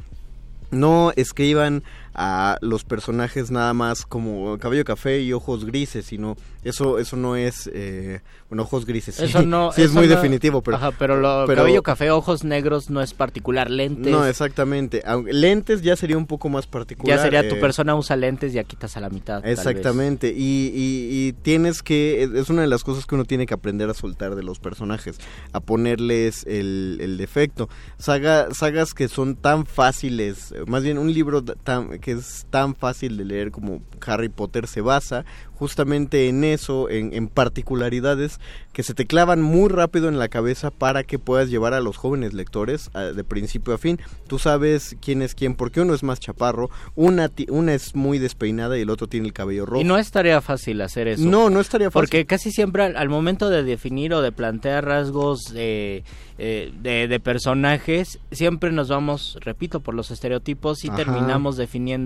No 0.71 1.13
escriban 1.17 1.83
a 2.21 2.59
los 2.63 2.83
personajes 2.83 3.53
nada 3.53 3.73
más 3.75 4.05
como 4.05 4.59
cabello 4.59 4.85
café 4.85 5.21
y 5.21 5.33
ojos 5.33 5.65
grises, 5.65 6.05
sino 6.07 6.37
eso 6.65 6.99
eso 6.99 7.17
no 7.17 7.37
es 7.37 7.71
eh, 7.73 8.21
bueno 8.51 8.65
ojos 8.65 8.85
grises. 8.87 9.15
sí. 9.15 9.25
Eso 9.25 9.43
no 9.43 9.71
sí 9.75 9.83
es 9.83 9.91
eso 9.91 9.99
muy 10.01 10.09
no- 10.09 10.17
definitivo, 10.17 10.61
pero 10.61 10.79
Ajá, 10.79 10.91
pero 10.99 11.17
lo 11.17 11.45
pero- 11.47 11.59
cabello 11.63 11.83
café, 11.85 12.11
ojos 12.11 12.43
negros 12.43 12.91
no 12.91 13.01
es 13.03 13.15
particular, 13.15 13.71
lentes. 13.71 14.11
no 14.11 14.27
exactamente. 14.27 15.03
Lentes 15.31 15.81
ya 15.83 15.95
sería 15.95 16.19
un 16.19 16.27
poco 16.27 16.49
más 16.49 16.67
particular. 16.67 17.17
ya 17.17 17.23
sería 17.23 17.49
tu 17.49 17.55
eh, 17.55 17.61
persona 17.61 17.95
usa 17.95 18.17
lentes 18.17 18.51
y 18.51 18.57
ya 18.57 18.65
quitas 18.65 18.97
a 18.97 19.01
la 19.01 19.11
mitad. 19.11 19.47
Exactamente, 19.47 20.35
y, 20.37 20.73
y- 20.75 21.29
y 21.29 21.33
tienes 21.35 21.83
que, 21.85 22.25
es 22.35 22.51
una 22.51 22.63
de 22.63 22.69
las 22.69 22.83
cosas 22.83 23.07
que 23.07 23.15
uno 23.15 23.25
tiene 23.25 23.47
que 23.47 23.55
aprender 23.55 23.89
a 23.91 23.95
soltar 23.95 24.35
de 24.35 24.43
los 24.43 24.59
personajes, 24.59 25.19
a 25.53 25.61
ponerles 25.61 26.45
el, 26.47 26.99
el 27.01 27.17
defecto. 27.17 27.69
Saga, 27.99 28.49
sagas 28.53 28.93
que 28.95 29.07
son 29.09 29.37
tan 29.37 29.67
fáciles, 29.67 30.53
más 30.67 30.83
bien 30.83 30.99
un 30.99 31.13
libro 31.13 31.45
tan, 31.45 31.99
que 32.01 32.08
es 32.13 32.47
tan 32.51 32.75
fácil 32.75 33.17
de 33.17 33.25
leer 33.25 33.51
como 33.51 33.81
Harry 34.07 34.29
Potter 34.29 34.67
se 34.67 34.81
basa 34.81 35.25
justamente 35.55 36.29
en 36.29 36.45
eso, 36.45 36.89
en, 36.89 37.13
en 37.13 37.27
particularidades 37.29 38.39
que 38.73 38.85
se 38.85 38.95
te 38.95 39.07
clavan 39.07 39.43
muy 39.43 39.69
rápido 39.69 40.09
en 40.09 40.17
la 40.19 40.29
cabeza 40.29 40.71
para 40.71 41.03
que 41.03 41.19
puedas 41.19 41.51
llevar 41.51 41.75
a 41.75 41.81
los 41.81 41.97
jóvenes 41.97 42.33
lectores 42.33 42.91
a- 42.95 43.03
de 43.07 43.25
principio 43.25 43.75
a 43.75 43.79
fin. 43.79 43.99
Tú 44.29 44.39
sabes 44.39 44.97
quién 45.01 45.21
es 45.21 45.35
quién, 45.35 45.57
porque 45.57 45.81
uno 45.81 45.95
es 45.95 46.05
más 46.05 46.21
chaparro, 46.21 46.71
una, 46.95 47.29
una 47.49 47.75
es 47.75 47.97
muy 47.97 48.19
despeinada 48.21 48.79
y 48.79 48.83
el 48.83 48.91
otro 48.91 49.09
tiene 49.09 49.27
el 49.27 49.33
cabello 49.33 49.67
rojo. 49.67 49.81
Y 49.81 49.85
no 49.85 49.99
es 49.99 50.13
tarea 50.13 50.41
fácil 50.41 50.81
hacer 50.81 51.09
eso. 51.09 51.25
No, 51.29 51.51
no 51.51 51.59
estaría 51.59 51.89
fácil. 51.91 52.03
Porque 52.03 52.25
casi 52.25 52.53
siempre 52.53 52.85
al, 52.85 52.97
al 52.97 53.09
momento 53.09 53.51
de 53.51 53.65
definir 53.65 54.15
o 54.15 54.23
de 54.23 54.31
plantear 54.31 54.85
rasgos 54.85 55.53
eh, 55.57 56.05
eh, 56.39 56.73
de, 56.81 57.09
de 57.09 57.19
personajes, 57.21 58.21
siempre 58.31 58.71
nos 58.71 58.89
vamos, 58.89 59.37
repito, 59.41 59.81
por 59.81 59.95
los 59.95 60.13
estereotipos 60.13 60.85
y 60.85 60.89
Ajá. 60.89 60.99
terminamos 60.99 61.57
definiendo 61.57 61.98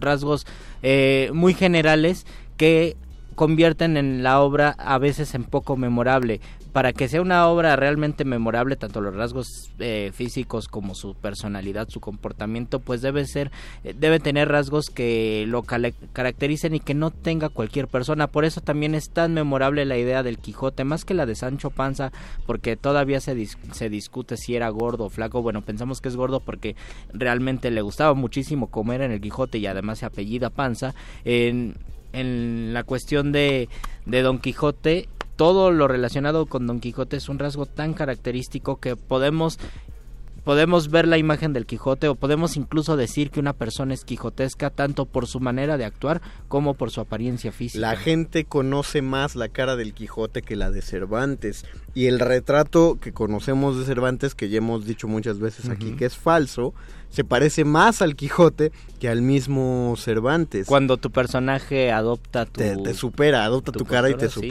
rasgos 0.00 0.46
eh, 0.82 1.30
muy 1.32 1.54
generales 1.54 2.26
que 2.56 2.96
convierten 3.34 3.96
en 3.96 4.22
la 4.22 4.40
obra 4.40 4.70
a 4.78 4.98
veces 4.98 5.34
en 5.34 5.44
poco 5.44 5.76
memorable. 5.76 6.40
Para 6.76 6.92
que 6.92 7.08
sea 7.08 7.22
una 7.22 7.48
obra 7.48 7.74
realmente 7.74 8.26
memorable, 8.26 8.76
tanto 8.76 9.00
los 9.00 9.14
rasgos 9.16 9.70
eh, 9.78 10.10
físicos 10.12 10.68
como 10.68 10.94
su 10.94 11.14
personalidad, 11.14 11.88
su 11.88 12.00
comportamiento, 12.00 12.80
pues 12.80 13.00
debe 13.00 13.24
ser, 13.24 13.50
eh, 13.82 13.94
debe 13.98 14.20
tener 14.20 14.50
rasgos 14.50 14.90
que 14.90 15.46
lo 15.48 15.62
caractericen 15.62 16.74
y 16.74 16.80
que 16.80 16.92
no 16.92 17.10
tenga 17.10 17.48
cualquier 17.48 17.88
persona. 17.88 18.26
Por 18.26 18.44
eso 18.44 18.60
también 18.60 18.94
es 18.94 19.08
tan 19.08 19.32
memorable 19.32 19.86
la 19.86 19.96
idea 19.96 20.22
del 20.22 20.36
Quijote, 20.36 20.84
más 20.84 21.06
que 21.06 21.14
la 21.14 21.24
de 21.24 21.34
Sancho 21.34 21.70
Panza, 21.70 22.12
porque 22.44 22.76
todavía 22.76 23.20
se, 23.20 23.34
dis- 23.34 23.56
se 23.72 23.88
discute 23.88 24.36
si 24.36 24.54
era 24.54 24.68
gordo 24.68 25.06
o 25.06 25.08
flaco. 25.08 25.40
Bueno, 25.40 25.62
pensamos 25.62 26.02
que 26.02 26.08
es 26.08 26.16
gordo 26.16 26.40
porque 26.40 26.76
realmente 27.10 27.70
le 27.70 27.80
gustaba 27.80 28.12
muchísimo 28.12 28.66
comer 28.66 29.00
en 29.00 29.12
el 29.12 29.22
Quijote 29.22 29.56
y 29.56 29.66
además 29.66 30.00
se 30.00 30.04
apellida 30.04 30.50
Panza. 30.50 30.94
En, 31.24 31.76
en 32.12 32.74
la 32.74 32.84
cuestión 32.84 33.32
de, 33.32 33.70
de 34.04 34.20
Don 34.20 34.38
Quijote, 34.40 35.08
todo 35.36 35.70
lo 35.70 35.86
relacionado 35.86 36.46
con 36.46 36.66
Don 36.66 36.80
Quijote 36.80 37.16
es 37.16 37.28
un 37.28 37.38
rasgo 37.38 37.66
tan 37.66 37.94
característico 37.94 38.80
que 38.80 38.96
podemos 38.96 39.58
podemos 40.46 40.90
ver 40.90 41.08
la 41.08 41.18
imagen 41.18 41.52
del 41.52 41.66
Quijote 41.66 42.06
o 42.06 42.14
podemos 42.14 42.56
incluso 42.56 42.96
decir 42.96 43.32
que 43.32 43.40
una 43.40 43.52
persona 43.52 43.94
es 43.94 44.04
quijotesca 44.04 44.70
tanto 44.70 45.04
por 45.04 45.26
su 45.26 45.40
manera 45.40 45.76
de 45.76 45.84
actuar 45.84 46.22
como 46.46 46.74
por 46.74 46.92
su 46.92 47.00
apariencia 47.00 47.50
física. 47.50 47.80
La 47.80 47.96
gente 47.96 48.44
conoce 48.44 49.02
más 49.02 49.34
la 49.34 49.48
cara 49.48 49.74
del 49.74 49.92
Quijote 49.92 50.42
que 50.42 50.54
la 50.54 50.70
de 50.70 50.82
Cervantes. 50.82 51.64
Y 51.94 52.06
el 52.06 52.20
retrato 52.20 52.96
que 53.00 53.12
conocemos 53.12 53.76
de 53.76 53.86
Cervantes, 53.86 54.36
que 54.36 54.48
ya 54.48 54.58
hemos 54.58 54.86
dicho 54.86 55.08
muchas 55.08 55.40
veces 55.40 55.68
aquí 55.68 55.96
que 55.96 56.04
es 56.04 56.16
falso, 56.16 56.74
se 57.10 57.24
parece 57.24 57.64
más 57.64 58.00
al 58.00 58.14
Quijote 58.14 58.70
que 59.00 59.08
al 59.08 59.22
mismo 59.22 59.96
Cervantes. 59.98 60.68
Cuando 60.68 60.96
tu 60.96 61.10
personaje 61.10 61.90
adopta 61.90 62.46
tu... 62.46 62.60
te, 62.60 62.76
te 62.76 62.94
supera, 62.94 63.44
adopta 63.44 63.72
tu, 63.72 63.84
cara 63.84 64.10
y 64.10 64.14
te 64.14 64.28
sí. 64.28 64.48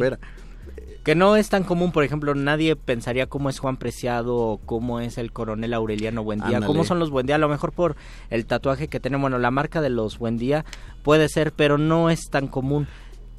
Que 1.06 1.14
no 1.16 1.36
es 1.36 1.50
tan 1.50 1.64
común, 1.64 1.92
por 1.92 2.04
ejemplo, 2.04 2.34
nadie 2.34 2.76
pensaría 2.76 3.28
cómo 3.28 3.50
es 3.50 3.60
Juan 3.60 3.78
Preciado 3.78 4.36
o 4.36 4.58
cómo 4.58 5.00
es 5.00 5.18
el 5.20 5.32
coronel 5.32 5.74
Aureliano 5.76 6.24
Buendía, 6.24 6.48
Ándale. 6.58 6.66
cómo 6.66 6.84
son 6.84 6.98
los 7.00 7.12
Buendía, 7.12 7.36
a 7.36 7.38
lo 7.38 7.48
mejor 7.48 7.72
por 7.74 7.96
el 8.32 8.48
tatuaje 8.48 8.88
que 8.88 9.00
tenemos, 9.00 9.22
bueno, 9.26 9.38
la 9.38 9.52
marca 9.52 9.82
de 9.82 9.92
los 9.92 10.18
Buendía 10.18 10.66
puede 11.04 11.30
ser, 11.30 11.52
pero 11.52 11.78
no 11.78 12.10
es 12.10 12.30
tan 12.32 12.48
común. 12.48 12.88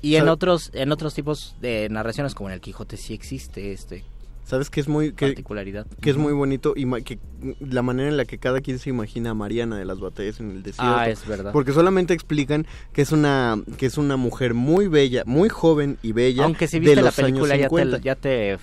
Y 0.00 0.14
en 0.14 0.20
¿Sabe- 0.22 0.30
otros 0.30 0.70
en 0.74 0.92
otros 0.92 1.14
tipos 1.14 1.56
de 1.60 1.88
narraciones 1.90 2.34
como 2.36 2.50
en 2.50 2.54
el 2.54 2.60
Quijote 2.60 2.96
sí 2.96 3.14
existe 3.14 3.72
este 3.72 4.04
¿Sabes 4.46 4.70
qué 4.70 4.78
es 4.78 4.86
muy 4.86 5.10
que, 5.12 5.26
particularidad. 5.26 5.86
que 6.00 6.08
es 6.08 6.16
muy 6.16 6.32
bonito 6.32 6.74
y 6.76 6.88
que 7.02 7.18
la 7.58 7.82
manera 7.82 8.08
en 8.08 8.16
la 8.16 8.24
que 8.26 8.38
cada 8.38 8.60
quien 8.60 8.78
se 8.78 8.90
imagina 8.90 9.30
a 9.30 9.34
Mariana 9.34 9.76
de 9.76 9.84
las 9.84 9.98
batallas 9.98 10.38
en 10.38 10.52
el 10.52 10.62
desierto. 10.62 10.94
Ah, 10.96 11.08
es 11.10 11.26
verdad. 11.26 11.50
Porque 11.52 11.72
solamente 11.72 12.14
explican 12.14 12.64
que 12.92 13.02
es 13.02 13.10
una 13.10 13.58
que 13.76 13.86
es 13.86 13.98
una 13.98 14.16
mujer 14.16 14.54
muy 14.54 14.86
bella, 14.86 15.24
muy 15.26 15.48
joven 15.48 15.98
y 16.00 16.12
bella. 16.12 16.44
Aunque 16.44 16.68
si 16.68 16.78
viste 16.78 16.94
la 16.94 17.02
los 17.02 17.16
película 17.16 17.56
ya 17.56 17.68
50. 17.68 17.98
te, 17.98 18.04
ya 18.04 18.14
te 18.14 18.56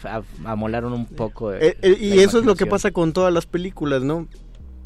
amolaron 0.45 0.93
un 0.93 1.05
poco. 1.05 1.51
eh, 1.53 1.59
Eh, 1.61 1.77
eh, 1.81 1.97
y 1.99 2.19
eso 2.19 2.39
es 2.39 2.45
lo 2.45 2.55
que 2.55 2.65
pasa 2.65 2.91
con 2.91 3.11
todas 3.11 3.33
las 3.33 3.45
películas, 3.45 4.03
¿no? 4.03 4.25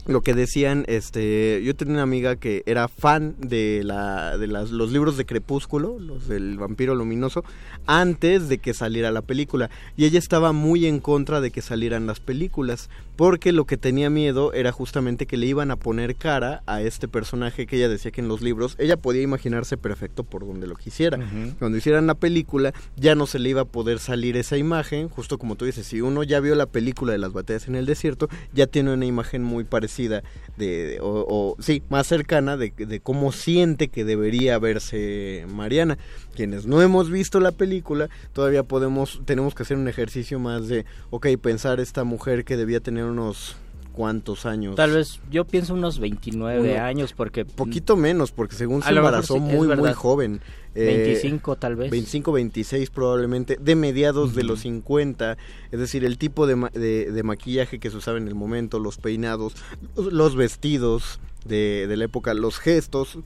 Lo 0.08 0.22
que 0.22 0.34
decían, 0.34 0.86
este, 0.88 1.62
yo 1.66 1.76
tenía 1.76 1.96
una 1.96 2.04
amiga 2.04 2.38
que 2.38 2.64
era 2.66 2.88
fan 2.88 3.36
de 3.40 3.82
la, 3.84 4.38
de 4.38 4.48
las, 4.48 4.72
los 4.72 4.90
libros 4.94 5.18
de 5.18 5.26
Crepúsculo, 5.26 6.00
los 6.00 6.30
del 6.30 6.58
vampiro 6.58 6.96
luminoso, 6.96 7.44
antes 7.88 8.48
de 8.48 8.60
que 8.60 8.74
saliera 8.74 9.12
la 9.12 9.22
película. 9.22 9.70
Y 9.98 10.06
ella 10.06 10.18
estaba 10.18 10.54
muy 10.54 10.86
en 10.86 11.02
contra 11.02 11.42
de 11.42 11.52
que 11.52 11.62
salieran 11.62 12.08
las 12.08 12.22
películas, 12.22 12.90
porque 13.18 13.52
lo 13.52 13.66
que 13.66 13.76
tenía 13.76 14.10
miedo 14.10 14.54
era 14.54 14.72
justamente 14.72 15.26
que 15.26 15.36
le 15.36 15.48
iban 15.48 15.72
a 15.72 15.76
poner 15.76 16.16
cara 16.16 16.64
a 16.68 16.82
este 16.82 17.08
personaje 17.10 17.68
que 17.68 17.76
ella 17.76 17.90
decía 17.90 18.12
que 18.12 18.22
en 18.22 18.30
los 18.30 18.42
libros, 18.42 18.76
ella 18.80 18.96
podía 18.96 19.24
imaginarse 19.24 19.76
perfecto 19.76 20.24
por 20.24 20.48
donde 20.48 20.68
lo 20.68 20.76
quisiera. 20.76 21.18
Cuando 21.60 21.78
hicieran 21.78 22.08
la 22.08 22.14
película, 22.16 22.74
ya 22.96 23.16
no 23.16 23.26
se 23.28 23.40
le 23.40 23.50
iba 23.50 23.62
a 23.62 23.66
poder 23.66 24.00
salir 24.00 24.38
esa 24.38 24.56
imagen, 24.58 25.10
justo 25.10 25.38
como 25.38 25.56
tú 25.56 25.66
dices, 25.66 25.86
si 25.88 26.00
uno 26.00 26.24
ya 26.24 26.40
vio 26.40 26.56
la 26.56 26.68
película 26.68 27.12
de 27.12 27.18
las 27.18 27.34
batallas 27.34 27.68
en 27.68 27.76
el 27.76 27.86
desierto, 27.86 28.30
ya 28.54 28.68
tiene 28.68 28.94
una 28.94 29.06
imagen 29.06 29.44
muy 29.44 29.64
parecida, 29.64 30.22
de, 30.56 30.68
de- 30.86 31.00
o, 31.02 31.26
o, 31.28 31.56
sí, 31.62 31.82
más 31.90 32.08
cercana 32.08 32.56
de, 32.56 32.70
de 32.78 33.00
cómo 33.00 33.32
siente 33.32 33.88
que 33.88 34.06
debería 34.06 34.60
verse 34.60 35.46
Mariana. 35.52 35.98
Quienes 36.36 36.68
no 36.68 36.84
hemos 36.84 37.10
visto 37.10 37.40
la 37.40 37.52
película, 37.52 38.10
todavía 38.32 38.62
podemos, 38.62 39.22
tenemos 39.26 39.56
que 39.56 39.64
hacer 39.64 39.76
un 39.78 39.88
ejercicio 39.88 40.38
más 40.38 40.68
de, 40.68 40.86
ok, 41.10 41.26
pensar 41.42 41.80
esta 41.80 42.04
mujer 42.04 42.46
que 42.46 42.58
debía 42.58 42.80
tener 42.80 43.06
unos 43.08 43.56
cuantos 43.94 44.46
años. 44.46 44.76
Tal 44.76 44.92
vez 44.92 45.20
yo 45.32 45.46
pienso 45.46 45.74
unos 45.74 45.98
29 46.00 46.74
Uno- 46.76 46.84
años 46.84 47.14
porque 47.14 47.46
Poquito 47.46 47.96
menos, 47.96 48.32
porque 48.32 48.56
según 48.56 48.84
se 48.84 48.90
embarazó 48.92 49.34
sí, 49.36 49.40
muy, 49.40 49.68
muy 49.76 49.92
joven. 49.94 50.40
Eh, 50.76 50.86
25 51.06 51.56
tal 51.56 51.76
vez. 51.76 51.90
25, 51.90 52.32
26 52.32 52.92
probablemente, 52.92 53.58
de 53.60 53.76
mediados 53.76 54.36
de 54.36 54.44
los 54.44 54.60
50, 54.60 55.36
es 55.72 55.80
decir, 55.80 56.06
el 56.06 56.20
tipo 56.20 56.46
de, 56.46 56.56
ma- 56.56 56.70
de, 56.70 57.12
de 57.12 57.24
maquillaje 57.24 57.80
que 57.80 57.90
se 57.90 57.98
usaba 57.98 58.20
en 58.20 58.28
el 58.28 58.36
momento, 58.36 58.78
los 58.78 58.98
peinados, 58.98 59.56
los, 59.96 60.36
vestidos 60.36 61.20
de, 61.46 61.88
de 61.88 61.98
la 61.98 62.06
época, 62.06 62.36
los 62.36 62.60
gestos, 62.60 63.18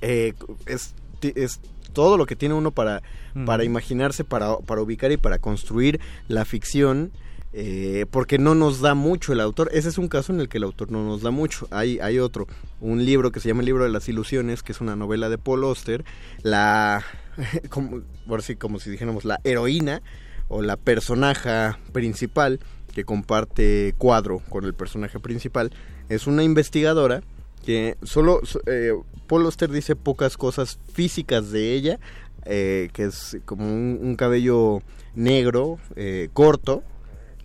eh, 0.00 0.32
es, 0.64 0.94
es 1.20 1.60
todo 1.92 2.16
lo 2.16 2.24
que 2.24 2.36
tiene 2.36 2.54
uno 2.54 2.70
para, 2.70 3.02
para 3.44 3.64
imaginarse, 3.64 4.24
para, 4.24 4.56
para 4.58 4.80
ubicar 4.80 5.12
y 5.12 5.18
para 5.18 5.38
construir 5.38 6.00
la 6.28 6.46
ficción. 6.46 7.12
Eh, 7.56 8.06
porque 8.10 8.36
no 8.38 8.54
nos 8.56 8.80
da 8.80 8.94
mucho 8.94 9.32
el 9.32 9.40
autor. 9.40 9.70
Ese 9.72 9.88
es 9.88 9.96
un 9.98 10.08
caso 10.08 10.32
en 10.32 10.40
el 10.40 10.48
que 10.48 10.58
el 10.58 10.64
autor 10.64 10.90
no 10.90 11.04
nos 11.04 11.22
da 11.22 11.30
mucho. 11.30 11.68
Hay, 11.70 12.00
hay 12.00 12.18
otro, 12.18 12.48
un 12.80 13.04
libro 13.04 13.30
que 13.30 13.38
se 13.38 13.46
llama 13.48 13.60
El 13.60 13.66
libro 13.66 13.84
de 13.84 13.90
las 13.90 14.08
ilusiones, 14.08 14.62
que 14.64 14.72
es 14.72 14.80
una 14.80 14.96
novela 14.96 15.28
de 15.28 15.38
Paul 15.38 15.62
Auster. 15.64 16.04
La, 16.42 17.04
como, 17.70 18.02
por 18.26 18.40
así, 18.40 18.56
como 18.56 18.80
si 18.80 18.90
dijéramos, 18.90 19.24
la 19.24 19.40
heroína 19.44 20.02
o 20.48 20.62
la 20.62 20.76
personaje 20.76 21.76
principal 21.92 22.58
que 22.92 23.04
comparte 23.04 23.94
cuadro 23.98 24.40
con 24.48 24.64
el 24.64 24.74
personaje 24.74 25.18
principal 25.20 25.70
es 26.08 26.26
una 26.26 26.42
investigadora 26.44 27.22
que 27.64 27.96
solo 28.02 28.40
so- 28.44 28.60
eh, 28.66 28.92
Paul 29.26 29.46
Auster 29.46 29.70
dice 29.70 29.96
pocas 29.96 30.36
cosas 30.36 30.78
físicas 30.92 31.50
de 31.50 31.72
ella 31.72 31.98
eh, 32.44 32.90
que 32.92 33.04
es 33.04 33.38
como 33.46 33.64
un, 33.66 33.98
un 34.02 34.16
cabello 34.16 34.82
negro 35.14 35.78
eh, 35.96 36.28
corto 36.34 36.82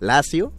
lacio 0.00 0.52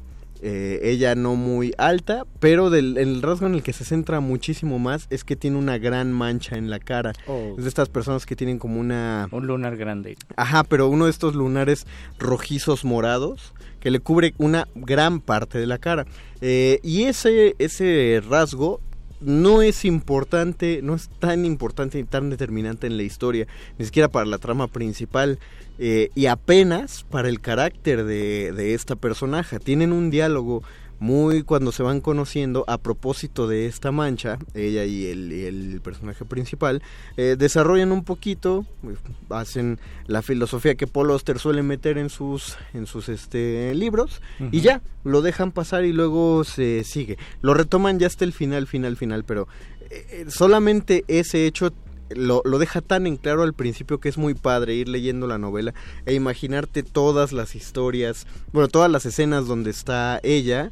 eh, 0.44 0.80
ella 0.82 1.14
no 1.14 1.36
muy 1.36 1.76
alta, 1.78 2.26
pero 2.40 2.72
del, 2.72 2.98
el 2.98 3.22
rasgo 3.22 3.46
en 3.46 3.54
el 3.54 3.62
que 3.62 3.74
se 3.74 3.86
centra 3.86 4.22
muchísimo 4.22 4.80
más 4.80 5.06
es 5.12 5.24
que 5.24 5.36
tiene 5.36 5.58
una 5.58 5.78
gran 5.78 6.12
mancha 6.12 6.58
en 6.58 6.72
la 6.72 6.80
cara. 6.80 7.14
Oh. 7.28 7.54
Es 7.58 7.64
de 7.64 7.70
estas 7.70 7.90
personas 7.90 8.26
que 8.26 8.36
tienen 8.36 8.58
como 8.58 8.80
una... 8.80 9.28
Un 9.32 9.46
lunar 9.46 9.78
grande. 9.78 10.18
Ajá, 10.36 10.64
pero 10.64 10.88
uno 10.88 11.06
de 11.06 11.12
estos 11.12 11.36
lunares 11.36 11.86
rojizos 12.18 12.84
morados 12.84 13.54
que 13.80 13.92
le 13.92 14.00
cubre 14.00 14.34
una 14.40 14.68
gran 14.74 15.22
parte 15.22 15.60
de 15.60 15.68
la 15.68 15.78
cara. 15.78 16.08
Eh, 16.42 16.80
y 16.82 17.04
ese, 17.04 17.56
ese 17.60 18.22
rasgo 18.28 18.82
no 19.22 19.62
es 19.62 19.86
importante, 19.86 20.82
no 20.84 20.96
es 20.96 21.10
tan 21.20 21.46
importante 21.46 22.00
y 22.00 22.04
tan 22.04 22.30
determinante 22.30 22.88
en 22.88 22.98
la 22.98 23.04
historia, 23.04 23.48
ni 23.78 23.86
siquiera 23.86 24.10
para 24.10 24.26
la 24.26 24.38
trama 24.38 24.68
principal, 24.68 25.40
eh, 25.80 26.10
y 26.16 26.26
apenas 26.28 27.06
para 27.10 27.30
el 27.30 27.40
carácter 27.40 28.04
de, 28.04 28.52
de 28.52 28.74
esta 28.74 28.96
personaje. 28.96 29.60
Tienen 29.60 29.92
un 29.92 30.12
diálogo 30.12 30.64
muy 31.02 31.42
cuando 31.42 31.72
se 31.72 31.82
van 31.82 32.00
conociendo 32.00 32.64
a 32.68 32.78
propósito 32.78 33.48
de 33.48 33.66
esta 33.66 33.92
mancha, 33.92 34.38
ella 34.54 34.86
y 34.86 35.08
el, 35.08 35.32
el 35.32 35.82
personaje 35.82 36.26
principal, 36.26 36.84
eh, 37.18 37.36
desarrollan 37.40 37.92
un 37.92 38.04
poquito, 38.04 38.68
eh, 38.84 38.94
hacen 39.32 39.80
la 40.06 40.22
filosofía 40.22 40.76
que 40.76 40.86
Paul 40.86 41.10
Auster 41.10 41.40
suele 41.40 41.64
meter 41.64 41.98
en 41.98 42.12
sus, 42.12 42.56
en 42.76 42.86
sus 42.86 43.10
este, 43.10 43.74
libros, 43.74 44.22
y 44.52 44.62
ya, 44.62 44.84
lo 45.04 45.24
dejan 45.24 45.52
pasar 45.52 45.86
y 45.86 45.92
luego 45.92 46.44
se 46.44 46.84
sigue. 46.84 47.18
Lo 47.42 47.56
retoman 47.56 47.98
ya 47.98 48.06
hasta 48.06 48.24
el 48.24 48.32
final, 48.32 48.68
final, 48.68 48.96
final, 48.96 49.24
pero 49.24 49.48
eh, 49.90 50.26
solamente 50.28 51.04
ese 51.08 51.48
hecho 51.48 51.74
lo, 52.10 52.44
lo 52.46 52.60
deja 52.60 52.80
tan 52.80 53.08
en 53.08 53.18
claro 53.18 53.42
al 53.42 53.56
principio 53.56 54.00
que 54.00 54.10
es 54.10 54.20
muy 54.20 54.36
padre 54.36 54.76
ir 54.76 54.88
leyendo 54.88 55.26
la 55.26 55.40
novela 55.40 55.74
e 56.06 56.14
imaginarte 56.14 56.84
todas 56.84 57.32
las 57.32 57.56
historias, 57.56 58.28
bueno, 58.54 58.68
todas 58.68 58.92
las 58.92 59.08
escenas 59.08 59.48
donde 59.48 59.72
está 59.72 60.20
ella, 60.22 60.72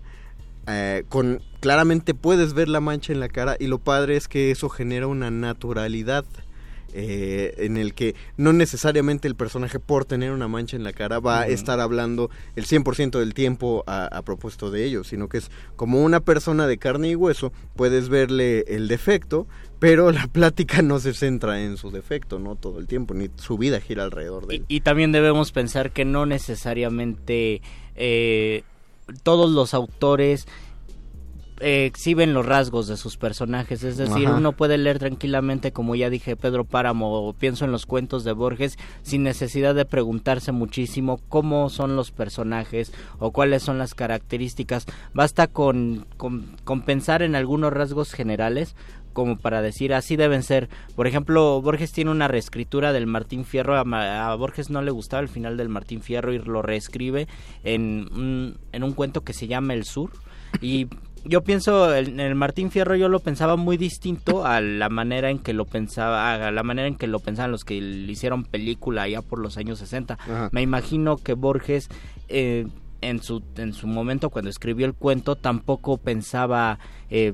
eh, 0.70 1.04
con 1.10 1.42
claramente 1.60 2.14
puedes 2.14 2.54
ver 2.54 2.70
la 2.70 2.80
mancha 2.80 3.12
en 3.12 3.20
la 3.20 3.28
cara 3.28 3.58
y 3.60 3.68
lo 3.68 3.80
padre 3.80 4.16
es 4.16 4.28
que 4.28 4.52
eso 4.52 4.70
genera 4.70 5.08
una 5.08 5.32
naturalidad 5.32 6.26
eh, 6.94 7.54
en 7.58 7.78
el 7.78 7.94
que 7.94 8.16
no 8.36 8.52
necesariamente 8.52 9.28
el 9.28 9.36
personaje 9.36 9.80
por 9.80 10.06
tener 10.06 10.32
una 10.32 10.48
mancha 10.48 10.76
en 10.76 10.84
la 10.84 10.94
cara 10.94 11.20
va 11.20 11.42
a 11.42 11.48
estar 11.48 11.80
hablando 11.80 12.32
el 12.56 12.66
100% 12.66 13.20
del 13.20 13.36
tiempo 13.36 13.84
a, 13.86 14.06
a 14.06 14.22
propósito 14.24 14.72
de 14.72 14.86
ello, 14.86 15.04
sino 15.04 15.28
que 15.28 15.38
es 15.38 15.52
como 15.76 16.04
una 16.04 16.20
persona 16.20 16.66
de 16.66 16.78
carne 16.78 17.10
y 17.10 17.16
hueso, 17.16 17.54
puedes 17.76 18.10
verle 18.10 18.66
el 18.68 18.88
defecto, 18.88 19.48
pero 19.78 20.12
la 20.12 20.28
plática 20.32 20.82
no 20.82 21.00
se 21.00 21.14
centra 21.14 21.62
en 21.62 21.78
su 21.78 21.92
defecto, 21.92 22.40
no 22.40 22.56
todo 22.56 22.80
el 22.80 22.88
tiempo, 22.88 23.14
ni 23.14 23.30
su 23.36 23.58
vida 23.58 23.80
gira 23.82 24.04
alrededor 24.04 24.48
de 24.48 24.58
él. 24.58 24.66
Y 24.68 24.82
también 24.82 25.12
debemos 25.12 25.52
pensar 25.52 25.92
que 25.92 26.06
no 26.06 26.26
necesariamente 26.26 27.62
eh, 27.96 28.64
todos 29.24 29.52
los 29.52 29.74
autores 29.74 30.48
exhiben 31.62 32.34
los 32.34 32.46
rasgos 32.46 32.88
de 32.88 32.98
sus 32.98 33.18
personajes, 33.18 33.84
es 33.84 33.98
decir, 33.98 34.28
Ajá. 34.28 34.38
uno 34.38 34.54
puede 34.54 34.78
leer 34.78 35.00
tranquilamente, 35.00 35.72
como 35.72 35.96
ya 35.96 36.10
dije, 36.10 36.36
Pedro 36.36 36.64
Páramo, 36.64 37.28
o 37.28 37.34
pienso 37.34 37.66
en 37.66 37.72
los 37.72 37.86
cuentos 37.86 38.24
de 38.24 38.32
Borges, 38.32 38.78
sin 39.02 39.24
necesidad 39.24 39.76
de 39.76 39.86
preguntarse 39.86 40.52
muchísimo 40.52 41.20
cómo 41.30 41.70
son 41.70 41.96
los 41.96 42.12
personajes 42.12 42.92
o 43.20 43.32
cuáles 43.32 43.64
son 43.64 43.78
las 43.78 43.94
características. 43.94 44.86
Basta 45.14 45.48
con, 45.48 46.06
con, 46.18 46.56
con 46.64 46.82
pensar 46.82 47.22
en 47.22 47.36
algunos 47.36 47.74
rasgos 47.74 48.14
generales 48.14 48.76
como 49.14 49.38
para 49.38 49.62
decir 49.62 49.94
así 49.94 50.16
deben 50.16 50.44
ser. 50.44 50.70
Por 50.96 51.08
ejemplo, 51.08 51.62
Borges 51.62 51.92
tiene 51.92 52.12
una 52.12 52.28
reescritura 52.28 52.94
del 52.94 53.08
Martín 53.08 53.46
Fierro. 53.46 53.78
A, 53.78 54.36
Borges 54.36 54.70
no 54.70 54.82
le 54.82 54.92
gustaba 54.92 55.22
el 55.22 55.30
final 55.30 55.58
del 55.58 55.70
Martín 55.70 56.02
Fierro 56.02 56.34
y 56.34 56.40
lo 56.40 56.62
reescribe 56.62 57.28
en 57.64 58.08
un, 58.12 58.58
en 58.72 58.84
un 58.84 58.94
cuento 58.94 59.22
que 59.22 59.34
se 59.34 59.48
llama 59.48 59.74
El 59.74 59.86
Sur. 59.86 60.12
Y 60.62 60.88
yo 61.26 61.44
pienso, 61.44 61.96
en 61.96 62.20
el 62.20 62.36
Martín 62.36 62.72
Fierro 62.72 62.96
yo 62.96 63.10
lo 63.10 63.20
pensaba 63.20 63.56
muy 63.56 63.78
distinto 63.78 64.46
a 64.46 64.62
la 64.62 64.90
manera 64.90 65.30
en 65.30 65.40
que 65.40 65.54
lo 65.54 65.66
pensaba, 65.66 66.34
a 66.34 66.52
la 66.52 66.64
manera 66.64 66.88
en 66.88 66.96
que 66.96 67.08
lo 67.08 67.20
pensaban 67.20 67.52
los 67.52 67.66
que 67.66 67.80
le 67.82 68.12
hicieron 68.12 68.44
película 68.44 69.08
ya 69.08 69.22
por 69.22 69.40
los 69.40 69.58
años 69.58 69.80
60. 69.80 70.14
Ajá. 70.14 70.50
Me 70.52 70.62
imagino 70.62 71.18
que 71.18 71.34
Borges... 71.34 71.90
eh, 72.28 72.68
en 73.02 73.22
su, 73.22 73.44
en 73.56 73.74
su 73.74 73.88
momento 73.88 74.30
cuando 74.30 74.50
escribió 74.50 74.86
el 74.86 74.94
cuento 74.94 75.36
tampoco 75.36 75.98
pensaba... 75.98 76.80
Eh, 77.10 77.34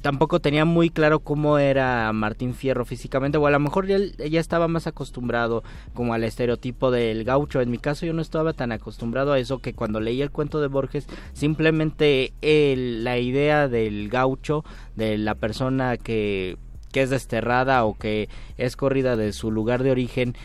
tampoco 0.00 0.40
tenía 0.40 0.64
muy 0.64 0.90
claro 0.90 1.20
cómo 1.20 1.58
era 1.58 2.12
Martín 2.12 2.54
Fierro 2.54 2.84
físicamente, 2.84 3.38
o 3.38 3.46
a 3.46 3.50
lo 3.50 3.60
mejor 3.60 3.86
ya, 3.86 3.98
ya 3.98 4.40
estaba 4.40 4.68
más 4.68 4.86
acostumbrado 4.86 5.62
como 5.94 6.14
al 6.14 6.24
estereotipo 6.24 6.90
del 6.90 7.24
gaucho. 7.24 7.60
En 7.60 7.70
mi 7.70 7.78
caso 7.78 8.06
yo 8.06 8.12
no 8.12 8.22
estaba 8.22 8.52
tan 8.52 8.72
acostumbrado 8.72 9.32
a 9.32 9.38
eso 9.38 9.58
que 9.58 9.74
cuando 9.74 10.00
leí 10.00 10.22
el 10.22 10.30
cuento 10.30 10.60
de 10.60 10.68
Borges, 10.68 11.06
simplemente 11.32 12.32
la 12.42 13.18
idea 13.18 13.68
del 13.68 14.08
gaucho, 14.08 14.64
de 14.96 15.18
la 15.18 15.34
persona 15.34 15.96
que, 15.96 16.56
que 16.92 17.02
es 17.02 17.10
desterrada 17.10 17.84
o 17.84 17.94
que 17.94 18.28
es 18.56 18.76
corrida 18.76 19.16
de 19.16 19.32
su 19.32 19.50
lugar 19.50 19.82
de 19.82 19.90
origen, 19.90 20.36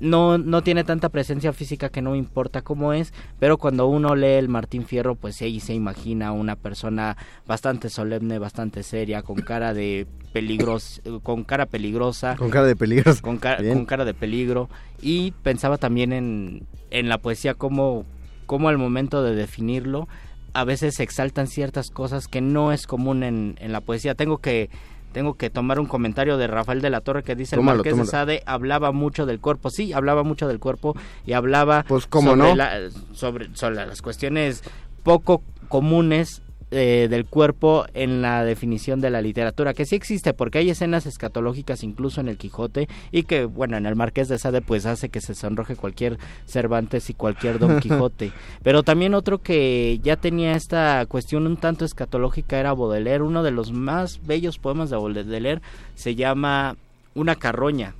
no, 0.00 0.38
no 0.38 0.62
tiene 0.62 0.84
tanta 0.84 1.08
presencia 1.08 1.52
física 1.52 1.88
que 1.88 2.02
no 2.02 2.14
importa 2.14 2.62
cómo 2.62 2.92
es, 2.92 3.12
pero 3.38 3.56
cuando 3.58 3.86
uno 3.86 4.14
lee 4.14 4.34
el 4.38 4.48
Martín 4.48 4.84
Fierro, 4.84 5.14
pues 5.14 5.40
ahí 5.42 5.60
se 5.60 5.74
imagina 5.74 6.32
una 6.32 6.56
persona 6.56 7.16
bastante 7.46 7.88
solemne, 7.88 8.38
bastante 8.38 8.82
seria, 8.82 9.22
con 9.22 9.36
cara 9.36 9.72
de 9.74 10.06
peligros, 10.32 11.00
con 11.22 11.44
cara 11.44 11.66
peligrosa. 11.66 12.36
Con 12.36 12.50
cara 12.50 12.66
de 12.66 12.76
peligro. 12.76 13.12
Con, 13.22 13.38
ca- 13.38 13.56
Bien. 13.56 13.74
con 13.74 13.86
cara 13.86 14.04
de 14.04 14.12
peligro. 14.14 14.68
Y 15.00 15.30
pensaba 15.42 15.78
también 15.78 16.12
en, 16.12 16.66
en 16.90 17.08
la 17.08 17.18
poesía 17.18 17.54
como, 17.54 18.04
como 18.44 18.68
al 18.68 18.76
momento 18.78 19.22
de 19.22 19.34
definirlo, 19.34 20.08
a 20.52 20.64
veces 20.64 20.94
se 20.96 21.02
exaltan 21.02 21.46
ciertas 21.48 21.90
cosas 21.90 22.28
que 22.28 22.40
no 22.40 22.72
es 22.72 22.86
común 22.86 23.22
en, 23.22 23.56
en 23.60 23.72
la 23.72 23.80
poesía. 23.80 24.14
Tengo 24.14 24.38
que 24.38 24.70
tengo 25.16 25.32
que 25.32 25.48
tomar 25.48 25.80
un 25.80 25.86
comentario 25.86 26.36
de 26.36 26.46
Rafael 26.46 26.82
de 26.82 26.90
la 26.90 27.00
Torre 27.00 27.22
que 27.22 27.34
dice 27.34 27.56
Tómalo, 27.56 27.76
el 27.76 27.78
Marqués 27.78 27.92
tómalo. 27.92 28.04
de 28.04 28.10
Sade 28.10 28.42
hablaba 28.44 28.92
mucho 28.92 29.24
del 29.24 29.40
cuerpo. 29.40 29.70
Sí, 29.70 29.94
hablaba 29.94 30.24
mucho 30.24 30.46
del 30.46 30.58
cuerpo 30.58 30.94
y 31.24 31.32
hablaba 31.32 31.86
Pues, 31.88 32.06
¿cómo 32.06 32.32
sobre, 32.32 32.42
no? 32.50 32.54
la- 32.54 32.90
sobre, 33.14 33.48
sobre 33.56 33.76
las 33.76 34.02
cuestiones 34.02 34.62
poco 35.02 35.42
comunes 35.68 36.42
eh, 36.72 37.06
del 37.08 37.26
cuerpo 37.26 37.86
en 37.94 38.22
la 38.22 38.44
definición 38.44 39.00
de 39.00 39.10
la 39.10 39.22
literatura, 39.22 39.72
que 39.72 39.86
sí 39.86 39.94
existe 39.94 40.34
porque 40.34 40.58
hay 40.58 40.70
escenas 40.70 41.06
escatológicas 41.06 41.84
incluso 41.84 42.20
en 42.20 42.28
el 42.28 42.38
Quijote 42.38 42.88
y 43.12 43.22
que, 43.22 43.44
bueno, 43.44 43.76
en 43.76 43.86
el 43.86 43.94
Marqués 43.94 44.28
de 44.28 44.38
Sade 44.38 44.62
pues 44.62 44.84
hace 44.84 45.08
que 45.08 45.20
se 45.20 45.34
sonroje 45.34 45.76
cualquier 45.76 46.18
Cervantes 46.44 47.08
y 47.08 47.14
cualquier 47.14 47.58
Don 47.58 47.78
Quijote. 47.80 48.32
Pero 48.62 48.82
también 48.82 49.14
otro 49.14 49.38
que 49.38 50.00
ya 50.02 50.16
tenía 50.16 50.52
esta 50.52 51.06
cuestión 51.06 51.46
un 51.46 51.56
tanto 51.56 51.84
escatológica 51.84 52.58
era 52.58 52.74
Baudelaire, 52.74 53.22
uno 53.22 53.42
de 53.42 53.52
los 53.52 53.72
más 53.72 54.20
bellos 54.26 54.58
poemas 54.58 54.90
de 54.90 54.96
Baudelaire 54.96 55.62
se 55.94 56.14
llama 56.16 56.76
Una 57.14 57.36
carroña 57.36 57.94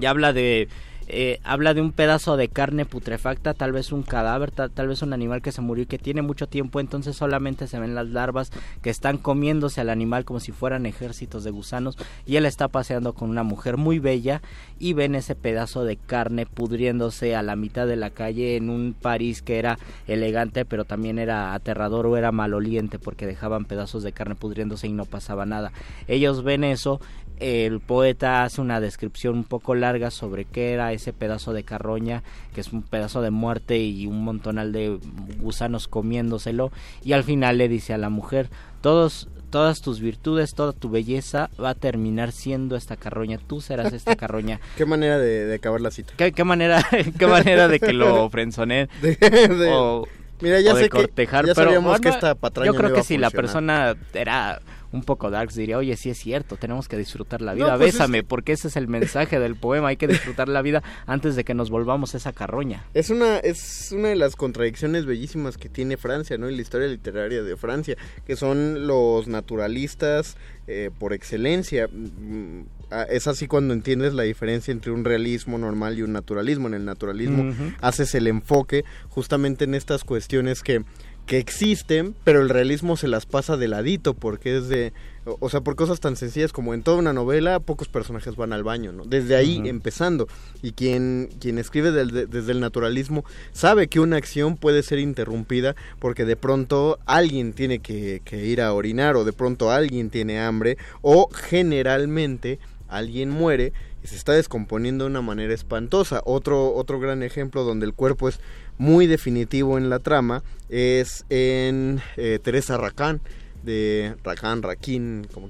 y 0.00 0.06
habla 0.06 0.32
de 0.32 0.68
eh, 1.08 1.40
habla 1.44 1.74
de 1.74 1.80
un 1.80 1.92
pedazo 1.92 2.36
de 2.36 2.48
carne 2.48 2.86
putrefacta, 2.86 3.54
tal 3.54 3.72
vez 3.72 3.92
un 3.92 4.02
cadáver, 4.02 4.50
tal, 4.50 4.70
tal 4.70 4.88
vez 4.88 5.02
un 5.02 5.12
animal 5.12 5.42
que 5.42 5.52
se 5.52 5.60
murió 5.60 5.84
y 5.84 5.86
que 5.86 5.98
tiene 5.98 6.22
mucho 6.22 6.46
tiempo, 6.46 6.80
entonces 6.80 7.16
solamente 7.16 7.66
se 7.66 7.78
ven 7.78 7.94
las 7.94 8.08
larvas 8.08 8.50
que 8.82 8.90
están 8.90 9.18
comiéndose 9.18 9.80
al 9.80 9.90
animal 9.90 10.24
como 10.24 10.40
si 10.40 10.52
fueran 10.52 10.86
ejércitos 10.86 11.44
de 11.44 11.50
gusanos 11.50 11.96
y 12.26 12.36
él 12.36 12.46
está 12.46 12.68
paseando 12.68 13.12
con 13.12 13.30
una 13.30 13.42
mujer 13.42 13.76
muy 13.76 13.98
bella 13.98 14.42
y 14.78 14.92
ven 14.92 15.14
ese 15.14 15.34
pedazo 15.34 15.84
de 15.84 15.96
carne 15.96 16.46
pudriéndose 16.46 17.36
a 17.36 17.42
la 17.42 17.56
mitad 17.56 17.86
de 17.86 17.96
la 17.96 18.10
calle 18.10 18.56
en 18.56 18.70
un 18.70 18.94
París 18.94 19.42
que 19.42 19.58
era 19.58 19.78
elegante 20.06 20.64
pero 20.64 20.84
también 20.84 21.18
era 21.18 21.54
aterrador 21.54 22.06
o 22.06 22.16
era 22.16 22.32
maloliente 22.32 22.98
porque 22.98 23.26
dejaban 23.26 23.64
pedazos 23.64 24.02
de 24.02 24.12
carne 24.12 24.34
pudriéndose 24.34 24.86
y 24.86 24.92
no 24.92 25.04
pasaba 25.04 25.46
nada. 25.46 25.72
Ellos 26.08 26.42
ven 26.42 26.64
eso 26.64 27.00
el 27.40 27.80
poeta 27.80 28.44
hace 28.44 28.60
una 28.60 28.80
descripción 28.80 29.34
un 29.34 29.44
poco 29.44 29.74
larga 29.74 30.10
sobre 30.10 30.44
qué 30.44 30.72
era 30.72 30.92
ese 30.92 31.12
pedazo 31.12 31.52
de 31.52 31.64
carroña, 31.64 32.22
que 32.54 32.60
es 32.60 32.72
un 32.72 32.82
pedazo 32.82 33.22
de 33.22 33.30
muerte 33.30 33.78
y 33.78 34.06
un 34.06 34.24
montonal 34.24 34.72
de 34.72 34.98
gusanos 35.38 35.88
comiéndoselo, 35.88 36.70
y 37.02 37.12
al 37.12 37.24
final 37.24 37.58
le 37.58 37.68
dice 37.68 37.92
a 37.92 37.98
la 37.98 38.08
mujer, 38.10 38.48
todos 38.80 39.28
todas 39.50 39.82
tus 39.82 40.00
virtudes, 40.00 40.54
toda 40.54 40.72
tu 40.72 40.90
belleza 40.90 41.48
va 41.62 41.70
a 41.70 41.74
terminar 41.76 42.32
siendo 42.32 42.74
esta 42.74 42.96
carroña, 42.96 43.38
tú 43.38 43.60
serás 43.60 43.92
esta 43.92 44.16
carroña. 44.16 44.58
Qué 44.76 44.84
manera 44.84 45.16
de, 45.16 45.46
de 45.46 45.54
acabar 45.54 45.80
la 45.80 45.92
cita. 45.92 46.12
¿Qué, 46.16 46.32
qué 46.32 46.42
manera, 46.42 46.84
qué 47.18 47.26
manera 47.28 47.68
de 47.68 47.78
que 47.78 47.92
lo 47.92 48.28
frenzoné 48.30 48.88
De- 49.00 49.14
de- 49.14 49.70
o, 49.72 50.08
Mira, 50.40 50.60
ya 50.60 50.72
o 50.72 50.76
de 50.76 50.82
que- 50.84 50.88
cortejar, 50.88 51.46
ya 51.46 51.54
pero 51.54 51.66
sabíamos 51.68 52.00
que 52.00 52.08
bueno, 52.08 52.14
esta 52.16 52.34
patraña 52.34 52.66
yo 52.66 52.72
no 52.72 52.78
creo 52.78 52.88
iba 52.90 52.94
que 52.96 53.00
a 53.02 53.04
si 53.04 53.16
la 53.16 53.30
persona 53.30 53.94
era 54.12 54.60
un 54.94 55.02
poco 55.02 55.28
darks 55.30 55.56
diría, 55.56 55.76
oye, 55.76 55.96
sí 55.96 56.08
es 56.10 56.18
cierto, 56.18 56.56
tenemos 56.56 56.86
que 56.88 56.96
disfrutar 56.96 57.40
la 57.42 57.52
No, 57.52 57.56
vida, 57.64 57.76
pues 57.76 57.88
es 57.88 57.94
bésame, 57.94 58.22
porque 58.22 58.52
ese 58.52 58.68
es 58.68 58.76
el 58.76 58.86
mensaje 58.86 59.38
del 59.40 59.56
poema, 59.56 59.88
hay 59.88 59.96
que 59.96 60.06
disfrutar 60.06 60.48
la 60.48 60.62
vida 60.62 60.82
antes 61.06 61.34
de 61.34 61.42
que 61.44 61.52
nos 61.52 61.68
volvamos 61.68 62.14
esa 62.14 62.32
carroña. 62.32 62.84
Es 62.94 63.10
una, 63.10 63.38
es 63.38 63.90
una 63.92 64.08
de 64.08 64.16
las 64.16 64.36
contradicciones 64.36 65.04
bellísimas 65.04 65.58
que 65.58 65.68
tiene 65.68 65.96
Francia, 65.96 66.38
¿no? 66.38 66.48
Y 66.48 66.54
la 66.54 66.62
historia 66.62 66.86
literaria 66.86 67.42
de 67.42 67.56
Francia, 67.56 67.96
que 68.24 68.36
son 68.36 68.86
los 68.86 69.26
naturalistas 69.26 70.36
eh, 70.66 70.90
por 70.98 71.12
excelencia. 71.12 71.88
Mm, 71.92 72.60
ah, 72.90 73.06
Es 73.10 73.26
así 73.26 73.46
cuando 73.48 73.74
entiendes 73.74 74.14
la 74.14 74.22
diferencia 74.22 74.72
entre 74.72 74.92
un 74.92 75.04
realismo 75.04 75.58
normal 75.58 75.98
y 75.98 76.02
un 76.02 76.12
naturalismo. 76.12 76.68
En 76.68 76.74
el 76.74 76.84
naturalismo 76.84 77.42
Ujú. 77.50 77.72
haces 77.80 78.14
el 78.14 78.28
enfoque 78.28 78.84
justamente 79.08 79.64
en 79.64 79.74
estas 79.74 80.04
cuestiones 80.04 80.62
que 80.62 80.82
que 81.26 81.38
existen, 81.38 82.14
pero 82.24 82.42
el 82.42 82.48
realismo 82.48 82.96
se 82.96 83.08
las 83.08 83.24
pasa 83.26 83.56
de 83.56 83.66
ladito 83.68 84.12
porque 84.14 84.58
es 84.58 84.68
de, 84.68 84.92
o 85.24 85.48
sea, 85.48 85.62
por 85.62 85.74
cosas 85.74 85.98
tan 86.00 86.16
sencillas 86.16 86.52
como 86.52 86.74
en 86.74 86.82
toda 86.82 86.98
una 86.98 87.14
novela, 87.14 87.60
pocos 87.60 87.88
personajes 87.88 88.36
van 88.36 88.52
al 88.52 88.62
baño, 88.62 88.92
¿no? 88.92 89.04
Desde 89.06 89.34
ahí 89.34 89.62
empezando. 89.64 90.28
Y 90.62 90.72
quien, 90.72 91.30
quien 91.40 91.56
escribe 91.58 91.92
del- 91.92 92.10
de- 92.10 92.26
desde 92.26 92.52
el 92.52 92.60
naturalismo 92.60 93.24
sabe 93.52 93.88
que 93.88 94.00
una 94.00 94.16
acción 94.18 94.56
puede 94.58 94.82
ser 94.82 94.98
interrumpida 94.98 95.74
porque 95.98 96.26
de 96.26 96.36
pronto 96.36 96.98
alguien 97.06 97.54
tiene 97.54 97.78
que, 97.78 98.20
que 98.24 98.44
ir 98.44 98.60
a 98.60 98.74
orinar 98.74 99.16
o 99.16 99.24
de 99.24 99.32
pronto 99.32 99.70
alguien 99.70 100.10
tiene 100.10 100.40
hambre 100.40 100.76
o 101.00 101.30
generalmente 101.32 102.58
alguien 102.88 103.30
muere 103.30 103.72
y 104.02 104.06
se 104.08 104.16
está 104.16 104.32
descomponiendo 104.34 105.04
de 105.04 105.10
una 105.10 105.22
manera 105.22 105.54
espantosa. 105.54 106.20
Otro, 106.26 106.74
otro 106.74 107.00
gran 107.00 107.22
ejemplo 107.22 107.64
donde 107.64 107.86
el 107.86 107.94
cuerpo 107.94 108.28
es 108.28 108.38
muy 108.78 109.06
definitivo 109.06 109.78
en 109.78 109.90
la 109.90 109.98
trama 109.98 110.42
es 110.68 111.24
en 111.30 112.00
eh, 112.16 112.38
Teresa 112.42 112.76
Racán 112.76 113.20
de 113.62 114.14
Racán, 114.22 114.62
Raquín, 114.62 115.26
como, 115.32 115.48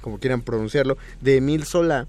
como 0.00 0.18
quieran 0.18 0.42
pronunciarlo, 0.42 0.96
de 1.20 1.38
Emil 1.38 1.64
Solá, 1.64 2.06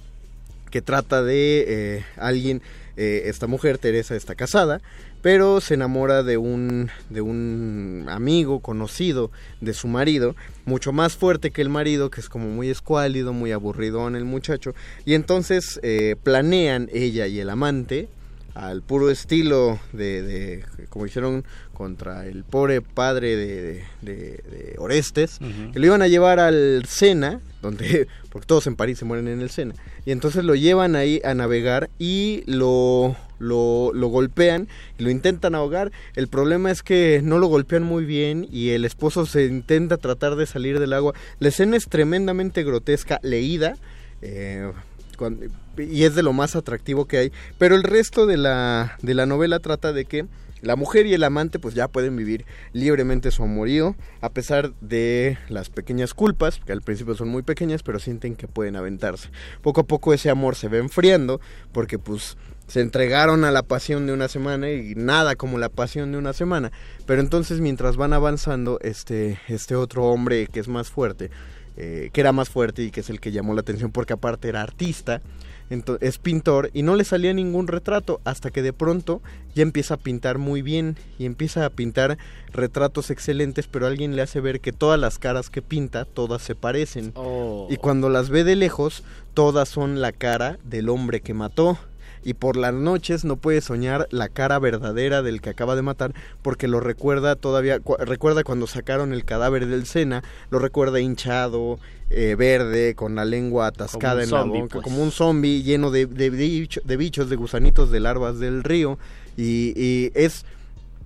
que 0.70 0.84
trata 0.84 1.24
de 1.24 1.66
eh, 1.68 2.06
alguien, 2.18 2.62
eh, 2.98 3.24
esta 3.26 3.48
mujer, 3.48 3.80
Teresa, 3.80 4.16
está 4.16 4.36
casada, 4.36 4.80
pero 5.24 5.60
se 5.60 5.74
enamora 5.74 6.22
de 6.22 6.38
un, 6.38 6.92
de 7.10 7.22
un 7.22 8.06
amigo 8.10 8.60
conocido 8.60 9.32
de 9.60 9.74
su 9.74 9.88
marido, 9.88 10.36
mucho 10.66 10.92
más 10.92 11.16
fuerte 11.16 11.50
que 11.50 11.64
el 11.64 11.70
marido, 11.70 12.12
que 12.12 12.22
es 12.22 12.30
como 12.30 12.48
muy 12.50 12.70
escuálido, 12.70 13.34
muy 13.34 13.52
aburridón 13.52 14.16
el 14.16 14.26
muchacho, 14.26 14.76
y 15.06 15.16
entonces 15.16 15.80
planean 16.22 16.90
ella 16.94 17.26
y 17.26 17.40
el 17.40 17.50
amante, 17.50 18.08
al 18.54 18.82
puro 18.84 19.10
estilo 19.10 19.80
de, 19.94 20.22
de- 20.22 20.66
como 20.90 21.06
hicieron 21.08 21.44
contra 21.74 22.26
el 22.28 22.44
pobre 22.44 22.82
padre 22.82 23.36
de, 23.36 23.62
de- 23.64 23.84
de- 24.02 24.14
de 24.14 24.76
Orestes, 24.78 25.40
que 25.72 25.80
lo 25.80 25.86
iban 25.88 26.02
a 26.04 26.08
llevar 26.08 26.40
al 26.40 26.86
Sena, 26.88 27.42
donde, 27.62 28.08
porque 28.30 28.46
todos 28.46 28.68
en 28.68 28.76
París 28.76 29.00
se 29.00 29.06
mueren 29.06 29.28
en 29.28 29.42
el 29.42 29.50
Sena, 29.50 29.74
y 30.06 30.12
entonces 30.12 30.44
lo 30.44 30.54
llevan 30.54 30.96
ahí 30.96 31.20
a 31.24 31.34
navegar 31.34 31.90
y 31.98 32.44
lo, 32.46 33.16
lo, 33.40 33.92
lo 33.94 34.08
golpean 34.10 34.68
y 35.00 35.04
lo 35.04 35.10
intentan 35.10 35.56
ahogar. 35.56 35.92
El 36.16 36.28
problema 36.28 36.70
es 36.70 36.84
que 36.84 37.22
no 37.24 37.40
lo 37.40 37.48
golpean 37.48 37.84
muy 37.84 38.06
bien 38.06 38.48
y 38.52 38.70
el 38.72 38.86
esposo 38.86 39.26
se 39.26 39.46
intenta 39.46 39.98
tratar 39.98 40.36
de 40.36 40.46
salir 40.46 40.80
del 40.80 40.94
agua. 40.94 41.14
La 41.40 41.48
escena 41.48 41.76
es 41.78 41.88
tremendamente 41.88 42.64
grotesca, 42.64 43.20
leída. 43.24 43.78
eh, 44.22 44.72
cuando- 45.18 45.46
y 45.78 46.04
es 46.04 46.16
de 46.16 46.24
lo 46.24 46.34
más 46.34 46.56
atractivo 46.56 47.06
que 47.06 47.18
hay. 47.18 47.32
Pero 47.58 47.76
el 47.76 47.84
resto 47.84 48.26
de 48.26 48.38
la, 48.38 48.98
de 49.02 49.14
la 49.14 49.26
novela 49.26 49.60
trata 49.60 49.94
de 49.94 50.06
que 50.06 50.26
la 50.64 50.78
mujer 50.78 51.06
y 51.06 51.14
el 51.14 51.24
amante 51.24 51.60
pues 51.60 51.76
ya 51.76 51.90
pueden 51.90 52.16
vivir 52.16 52.46
libremente 52.72 53.32
su 53.32 53.44
amorío 53.44 53.98
a 54.22 54.30
pesar 54.30 54.74
de 54.80 55.38
las 55.50 55.70
pequeñas 55.70 56.14
culpas, 56.14 56.62
que 56.66 56.72
al 56.72 56.82
principio 56.82 57.16
son 57.16 57.28
muy 57.28 57.44
pequeñas, 57.44 57.84
pero 57.84 58.00
sienten 58.00 58.36
que 58.36 58.48
pueden 58.48 58.78
aventarse. 58.78 59.30
Poco 59.62 59.82
a 59.82 59.84
poco 59.84 60.14
ese 60.14 60.30
amor 60.30 60.56
se 60.56 60.70
va 60.70 60.78
enfriando 60.78 61.42
porque 61.74 62.00
pues 62.00 62.38
se 62.68 62.80
entregaron 62.80 63.44
a 63.44 63.52
la 63.52 63.64
pasión 63.64 64.08
de 64.08 64.14
una 64.14 64.30
semana 64.30 64.72
y 64.72 64.96
nada 64.96 65.36
como 65.36 65.58
la 65.58 65.68
pasión 65.68 66.14
de 66.14 66.18
una 66.18 66.32
semana. 66.32 66.72
Pero 67.06 67.22
entonces 67.22 67.60
mientras 67.60 67.98
van 67.98 68.14
avanzando, 68.14 68.80
este, 68.82 69.40
este 69.50 69.76
otro 69.76 70.06
hombre 70.06 70.48
que 70.48 70.62
es 70.62 70.70
más 70.70 70.90
fuerte, 70.90 71.30
eh, 71.76 72.10
que 72.14 72.22
era 72.22 72.32
más 72.32 72.50
fuerte 72.50 72.84
y 72.84 72.92
que 72.92 73.02
es 73.02 73.10
el 73.10 73.20
que 73.20 73.32
llamó 73.32 73.54
la 73.54 73.62
atención 73.62 73.92
porque 73.92 74.14
aparte 74.14 74.48
era 74.48 74.62
artista, 74.62 75.22
ento- 75.70 75.98
es 76.02 76.18
pintor 76.18 76.70
y 76.74 76.84
no 76.84 76.96
le 76.96 77.04
salía 77.04 77.34
ningún 77.34 77.68
retrato 77.68 78.22
hasta 78.24 78.52
que 78.52 78.62
de 78.62 78.74
pronto 78.74 79.22
ya 79.56 79.64
empieza 79.64 79.96
a 79.96 79.98
pintar 79.98 80.38
muy 80.38 80.62
bien 80.62 80.98
y 81.20 81.26
empieza 81.26 81.66
a 81.66 81.70
pintar 81.70 82.18
retratos 82.52 83.10
excelentes 83.12 83.68
pero 83.68 83.88
alguien 83.88 84.16
le 84.16 84.22
hace 84.22 84.40
ver 84.42 84.60
que 84.62 84.72
todas 84.74 85.00
las 85.00 85.20
caras 85.20 85.50
que 85.50 85.62
pinta 85.62 86.06
todas 86.06 86.42
se 86.42 86.56
parecen 86.56 87.12
Oh. 87.16 87.68
y 87.70 87.78
cuando 87.78 88.10
las 88.10 88.30
ve 88.30 88.44
de 88.44 88.56
lejos 88.56 89.04
todas 89.34 89.70
son 89.70 90.02
la 90.02 90.12
cara 90.12 90.58
del 90.64 90.90
hombre 90.90 91.22
que 91.22 91.34
mató 91.34 91.78
y 92.24 92.34
por 92.36 92.58
las 92.58 92.74
noches 92.74 93.26
no 93.26 93.36
puede 93.38 93.62
soñar 93.62 94.08
la 94.12 94.30
cara 94.30 94.60
verdadera 94.60 95.22
del 95.22 95.42
que 95.42 95.50
acaba 95.50 95.76
de 95.76 95.82
matar 95.82 96.14
porque 96.42 96.68
lo 96.68 96.80
recuerda 96.80 97.36
todavía, 97.36 97.80
cu- 97.80 97.98
recuerda 97.98 98.44
cuando 98.44 98.68
sacaron 98.68 99.14
el 99.14 99.26
cadáver 99.26 99.68
del 99.68 99.86
Sena, 99.86 100.24
lo 100.50 100.60
recuerda 100.60 101.00
hinchado, 101.00 101.80
eh, 102.10 102.36
verde, 102.38 102.96
con 102.96 103.16
la 103.16 103.26
lengua 103.26 103.68
atascada 103.68 104.24
en 104.24 104.30
zombie, 104.30 104.58
la 104.60 104.64
boca, 104.64 104.74
pues. 104.74 104.84
como 104.84 105.02
un 105.04 105.12
zombie 105.12 105.64
lleno 105.64 105.90
de, 105.92 106.06
de, 106.06 106.30
de 106.30 106.98
bichos, 106.98 107.30
de 107.30 107.36
gusanitos, 107.36 107.92
de 107.92 108.00
larvas 108.00 108.40
del 108.40 108.64
río 108.64 108.98
y, 109.38 109.74
y 109.76 110.12
es 110.16 110.46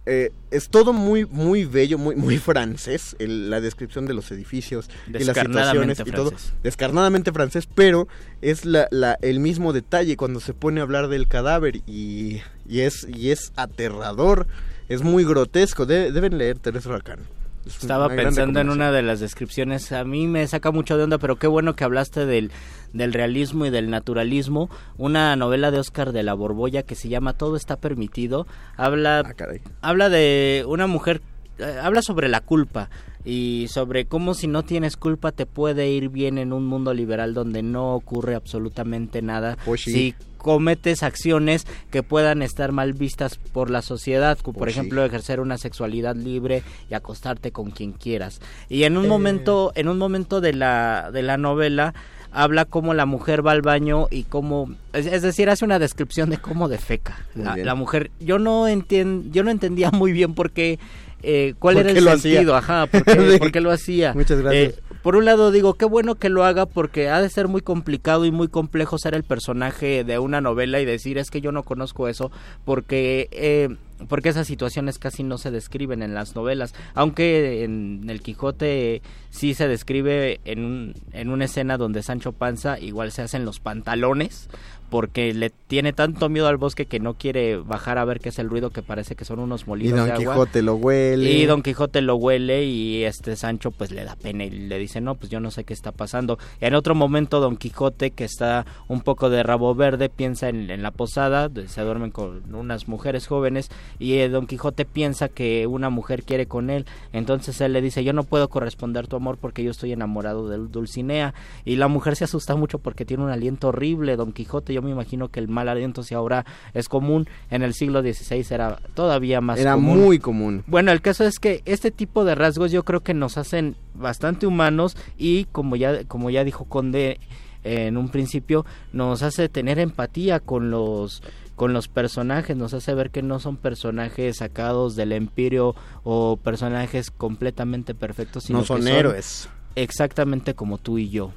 eh, 0.08 0.32
es 0.52 0.70
todo 0.70 0.94
muy 0.94 1.26
muy 1.26 1.66
bello, 1.66 1.98
muy 1.98 2.16
muy 2.16 2.38
francés, 2.50 3.16
el- 3.20 3.50
la 3.50 3.60
descripción 3.62 4.06
de 4.06 4.14
los 4.14 4.32
edificios 4.32 4.90
y 5.08 5.12
las 5.26 5.36
situaciones 5.74 6.00
y 6.00 6.12
todo, 6.12 6.30
descarnadamente 6.64 7.32
francés, 7.32 7.68
pero 7.76 8.08
es 8.42 8.66
la, 8.66 8.88
la- 8.92 9.18
el 9.22 9.40
mismo 9.40 9.74
detalle 9.74 10.16
cuando 10.18 10.40
se 10.40 10.54
pone 10.54 10.80
a 10.80 10.84
hablar 10.84 11.08
del 11.10 11.28
cadáver 11.28 11.78
y, 11.86 12.42
y 12.68 12.80
es 12.80 13.06
y 13.14 13.32
es 13.32 13.52
aterrador, 13.56 14.48
es 14.90 15.02
muy 15.04 15.24
grotesco, 15.26 15.86
de- 15.86 16.12
deben 16.12 16.38
leer 16.38 16.58
Teresa 16.60 16.90
Racán. 16.90 17.20
Es 17.68 17.82
Estaba 17.82 18.08
pensando 18.10 18.60
en 18.60 18.70
una 18.70 18.92
de 18.92 19.02
las 19.02 19.20
descripciones. 19.20 19.92
A 19.92 20.04
mí 20.04 20.26
me 20.28 20.48
saca 20.48 20.72
mucho 20.72 20.98
de 20.98 21.04
onda, 21.04 21.18
pero 21.18 21.36
qué 21.36 21.48
bueno 21.48 21.76
que 21.76 21.84
hablaste 21.84 22.26
del, 22.26 22.52
del 22.94 23.14
realismo 23.14 23.66
y 23.66 23.70
del 23.70 23.90
naturalismo. 23.90 24.70
Una 24.98 25.36
novela 25.36 25.70
de 25.72 25.80
Oscar 25.80 26.14
de 26.14 26.24
la 26.24 26.34
Borbolla 26.34 26.84
que 26.84 26.96
se 26.96 27.10
llama 27.10 27.34
Todo 27.34 27.56
está 27.56 27.76
permitido. 27.78 28.48
Habla, 28.78 29.20
Ah, 29.20 29.34
habla 29.82 30.10
de 30.10 30.64
una 30.68 30.88
mujer, 30.88 31.22
eh, 31.60 31.78
habla 31.82 32.02
sobre 32.02 32.30
la 32.30 32.42
culpa 32.42 32.90
y 33.26 33.68
sobre 33.70 34.06
cómo 34.06 34.34
si 34.34 34.48
no 34.48 34.64
tienes 34.64 34.96
culpa 34.96 35.34
te 35.34 35.46
puede 35.46 35.90
ir 35.90 36.08
bien 36.10 36.38
en 36.38 36.54
un 36.54 36.66
mundo 36.66 36.94
liberal 36.94 37.34
donde 37.34 37.62
no 37.62 37.94
ocurre 37.96 38.36
absolutamente 38.36 39.22
nada. 39.22 39.58
Pues 39.66 39.82
sí. 39.82 39.92
Si 39.92 40.16
cometes 40.48 41.04
acciones 41.04 41.68
que 41.92 42.04
puedan 42.04 42.42
estar 42.42 42.72
mal 42.72 42.94
vistas 42.94 43.36
por 43.36 43.70
la 43.70 43.82
sociedad, 43.82 44.38
como 44.38 44.54
por 44.54 44.68
Pues 44.68 44.76
sí. 44.76 44.80
ejemplo 44.80 45.04
ejercer 45.04 45.42
una 45.42 45.58
sexualidad 45.58 46.16
libre 46.16 46.64
y 46.90 46.94
acostarte 46.94 47.52
con 47.52 47.72
quien 47.72 47.92
quieras. 47.92 48.40
Y 48.70 48.84
en 48.84 48.96
un 48.96 49.04
Eh. 49.06 49.10
momento, 49.10 49.74
en 49.76 49.90
un 49.90 49.98
momento 49.98 50.40
de 50.40 50.54
la 50.54 51.10
de 51.12 51.22
la 51.22 51.36
novela 51.36 51.94
habla 52.32 52.64
cómo 52.64 52.94
la 52.94 53.06
mujer 53.06 53.46
va 53.46 53.52
al 53.52 53.62
baño 53.62 54.08
y 54.10 54.24
cómo 54.24 54.74
es, 54.94 55.06
es 55.06 55.22
decir 55.22 55.50
hace 55.50 55.66
una 55.66 55.80
descripción 55.80 56.30
de 56.30 56.38
cómo 56.38 56.70
defeca 56.70 57.18
la, 57.36 57.58
la 57.58 57.76
mujer 57.76 58.10
yo 58.22 58.40
no 58.40 58.70
entien, 58.70 59.30
yo 59.34 59.44
no 59.44 59.52
entendía 59.52 59.92
muy 59.92 60.14
bien 60.14 60.34
por 60.34 60.52
qué 60.52 60.80
eh, 61.24 61.56
cuál 61.60 61.76
¿Por 61.76 61.84
era 61.86 61.94
qué 61.94 62.00
el 62.00 62.08
hacía? 62.08 62.32
sentido 62.36 62.56
ajá 62.56 62.86
por 62.88 63.04
qué, 63.04 63.32
Sí. 63.34 63.38
por 63.40 63.52
qué 63.52 63.60
lo 63.60 63.72
hacía 63.72 64.14
Muchas 64.14 64.40
gracias. 64.40 64.74
Eh, 64.74 64.80
por 65.08 65.16
un 65.16 65.24
lado 65.24 65.52
digo, 65.52 65.76
qué 65.76 65.86
bueno 65.86 66.16
que 66.16 66.28
lo 66.28 66.44
haga 66.44 66.66
porque 66.66 67.08
ha 67.08 67.22
de 67.22 67.30
ser 67.30 67.48
muy 67.48 67.62
complicado 67.62 68.26
y 68.26 68.32
muy 68.32 68.50
complejo 68.50 68.98
ser 68.98 69.16
el 69.16 69.24
personaje 69.24 70.04
de 70.04 70.20
una 70.20 70.42
novela 70.42 70.82
y 70.82 70.86
decir 70.86 71.18
es 71.18 71.32
que 71.32 71.40
yo 71.40 71.54
no 71.54 71.64
conozco 71.64 72.10
eso 72.10 72.30
porque 72.66 73.30
eh, 73.32 73.70
porque 74.10 74.28
esas 74.28 74.48
situaciones 74.48 75.00
casi 75.00 75.24
no 75.24 75.38
se 75.38 75.50
describen 75.50 76.04
en 76.04 76.14
las 76.14 76.36
novelas, 76.36 76.76
aunque 76.94 77.64
en 77.64 78.04
el 78.10 78.22
Quijote 78.22 79.02
sí 79.30 79.54
se 79.54 79.70
describe 79.70 80.42
en, 80.44 80.66
un- 80.66 80.94
en 81.14 81.30
una 81.30 81.46
escena 81.46 81.78
donde 81.78 82.04
Sancho 82.04 82.34
Panza 82.34 82.78
igual 82.78 83.14
se 83.14 83.22
hacen 83.22 83.46
los 83.46 83.62
pantalones 83.62 84.50
porque 84.90 85.34
le 85.34 85.50
tiene 85.50 85.94
tanto 85.94 86.30
miedo 86.30 86.48
al 86.48 86.58
bosque 86.58 86.86
que 86.86 87.00
no 87.00 87.16
quiere 87.16 87.58
bajar 87.58 87.98
a 87.98 88.06
ver 88.06 88.20
qué 88.20 88.30
es 88.30 88.40
el 88.40 88.50
ruido 88.50 88.70
que 88.70 88.82
parece 88.82 89.16
que 89.16 89.26
son 89.26 89.40
unos 89.40 89.64
y 89.64 89.66
molinos 89.66 90.00
Don 90.00 90.08
de 90.08 90.14
agua. 90.14 90.34
Quijote 90.34 90.62
lo 90.62 90.76
huele. 90.76 91.32
Y 91.32 91.46
Don 91.46 91.62
Quijote 91.62 92.02
lo 92.02 92.16
huele 92.16 92.66
y 92.66 93.04
este 93.04 93.36
Sancho 93.36 93.72
pues 93.72 93.92
le 93.92 94.04
da 94.04 94.16
pena 94.16 94.46
y 94.46 94.50
le 94.50 94.78
dice, 94.78 95.02
no, 95.02 95.16
pues 95.16 95.30
yo 95.30 95.40
no 95.40 95.52
sé 95.52 95.64
qué 95.64 95.74
está 95.74 95.92
pasando. 95.92 96.40
En 96.62 96.74
otro 96.74 96.96
momento 96.96 97.40
Don 97.40 97.58
Quijote, 97.58 98.12
que 98.12 98.24
está 98.24 98.66
un 98.88 99.02
poco 99.02 99.30
de 99.30 99.44
rabo 99.44 99.76
verde, 99.76 100.10
piensa 100.10 100.50
en, 100.50 100.70
en 100.70 100.84
la 100.84 100.92
posada, 100.92 101.50
se 101.68 101.82
duermen 101.82 102.12
con 102.12 102.54
unas 102.54 102.88
mujeres 102.88 103.28
jóvenes 103.28 103.70
y 104.00 104.14
eh, 104.14 104.30
Don 104.30 104.48
Quijote 104.48 104.86
piensa 104.86 105.30
que 105.30 105.68
una 105.68 105.90
mujer 105.90 106.24
quiere 106.24 106.46
con 106.46 106.70
él. 106.70 106.86
Entonces 107.14 107.60
él 107.62 107.74
le 107.74 107.82
dice, 107.82 108.04
yo 108.04 108.14
no 108.14 108.24
puedo 108.24 108.50
corresponder 108.50 109.08
tu 109.08 109.16
amor 109.16 109.38
porque 109.40 109.64
yo 109.64 109.72
estoy 109.72 109.92
enamorado 109.92 110.48
de 110.50 110.58
Dulcinea. 110.58 111.34
Y 111.66 111.76
la 111.76 111.88
mujer 111.88 112.16
se 112.16 112.24
asusta 112.24 112.56
mucho 112.56 112.80
porque 112.80 113.06
tiene 113.06 113.24
un 113.24 113.30
aliento 113.30 113.70
horrible. 113.70 114.16
Don 114.16 114.32
Quijote, 114.32 114.74
yo 114.78 114.82
me 114.84 114.92
imagino 114.92 115.30
que 115.30 115.40
el 115.40 115.48
mal 115.48 115.68
aliento 115.70 116.04
si 116.04 116.14
ahora 116.14 116.46
es 116.74 116.88
común, 116.88 117.28
en 117.50 117.64
el 117.64 117.74
siglo 117.74 118.02
XVI 118.02 118.46
era 118.52 118.78
todavía 118.94 119.42
más 119.42 119.60
Era 119.60 119.74
común. 119.74 120.00
muy 120.00 120.20
común. 120.20 120.64
Bueno, 120.68 120.92
el 120.92 121.02
caso 121.02 121.24
es 121.24 121.40
que 121.40 121.62
este 121.66 121.90
tipo 121.92 122.26
de 122.26 122.36
rasgos 122.36 122.72
yo 122.72 122.84
creo 122.84 123.02
que 123.02 123.14
nos 123.16 123.38
hacen 123.38 123.76
bastante 123.96 124.46
humanos 124.46 124.96
y 125.18 125.46
como 125.46 125.76
ya 125.76 126.04
como 126.04 126.30
ya 126.30 126.44
dijo 126.44 126.66
Conde 126.66 127.20
eh, 127.64 127.88
en 127.88 127.98
un 127.98 128.10
principio 128.10 128.66
nos 128.94 129.24
hace 129.24 129.50
tener 129.50 129.80
empatía 129.80 130.40
con 130.40 130.70
los 130.70 131.24
con 131.56 131.74
los 131.74 131.88
personajes, 131.88 132.56
nos 132.56 132.76
hace 132.76 132.94
ver 132.94 133.10
que 133.10 133.24
no 133.24 133.40
son 133.40 133.58
personajes 133.58 134.38
sacados 134.38 134.96
del 134.96 135.12
empirio 135.12 135.76
o 136.04 136.38
personajes 136.38 137.10
completamente 137.10 137.96
perfectos, 137.96 138.44
sino 138.44 138.60
No 138.60 138.66
son 138.66 138.84
que 138.84 138.92
héroes. 138.96 139.50
Exactamente 139.76 140.54
como 140.56 140.78
tú 140.78 140.98
y 140.98 141.10
yo. 141.10 141.32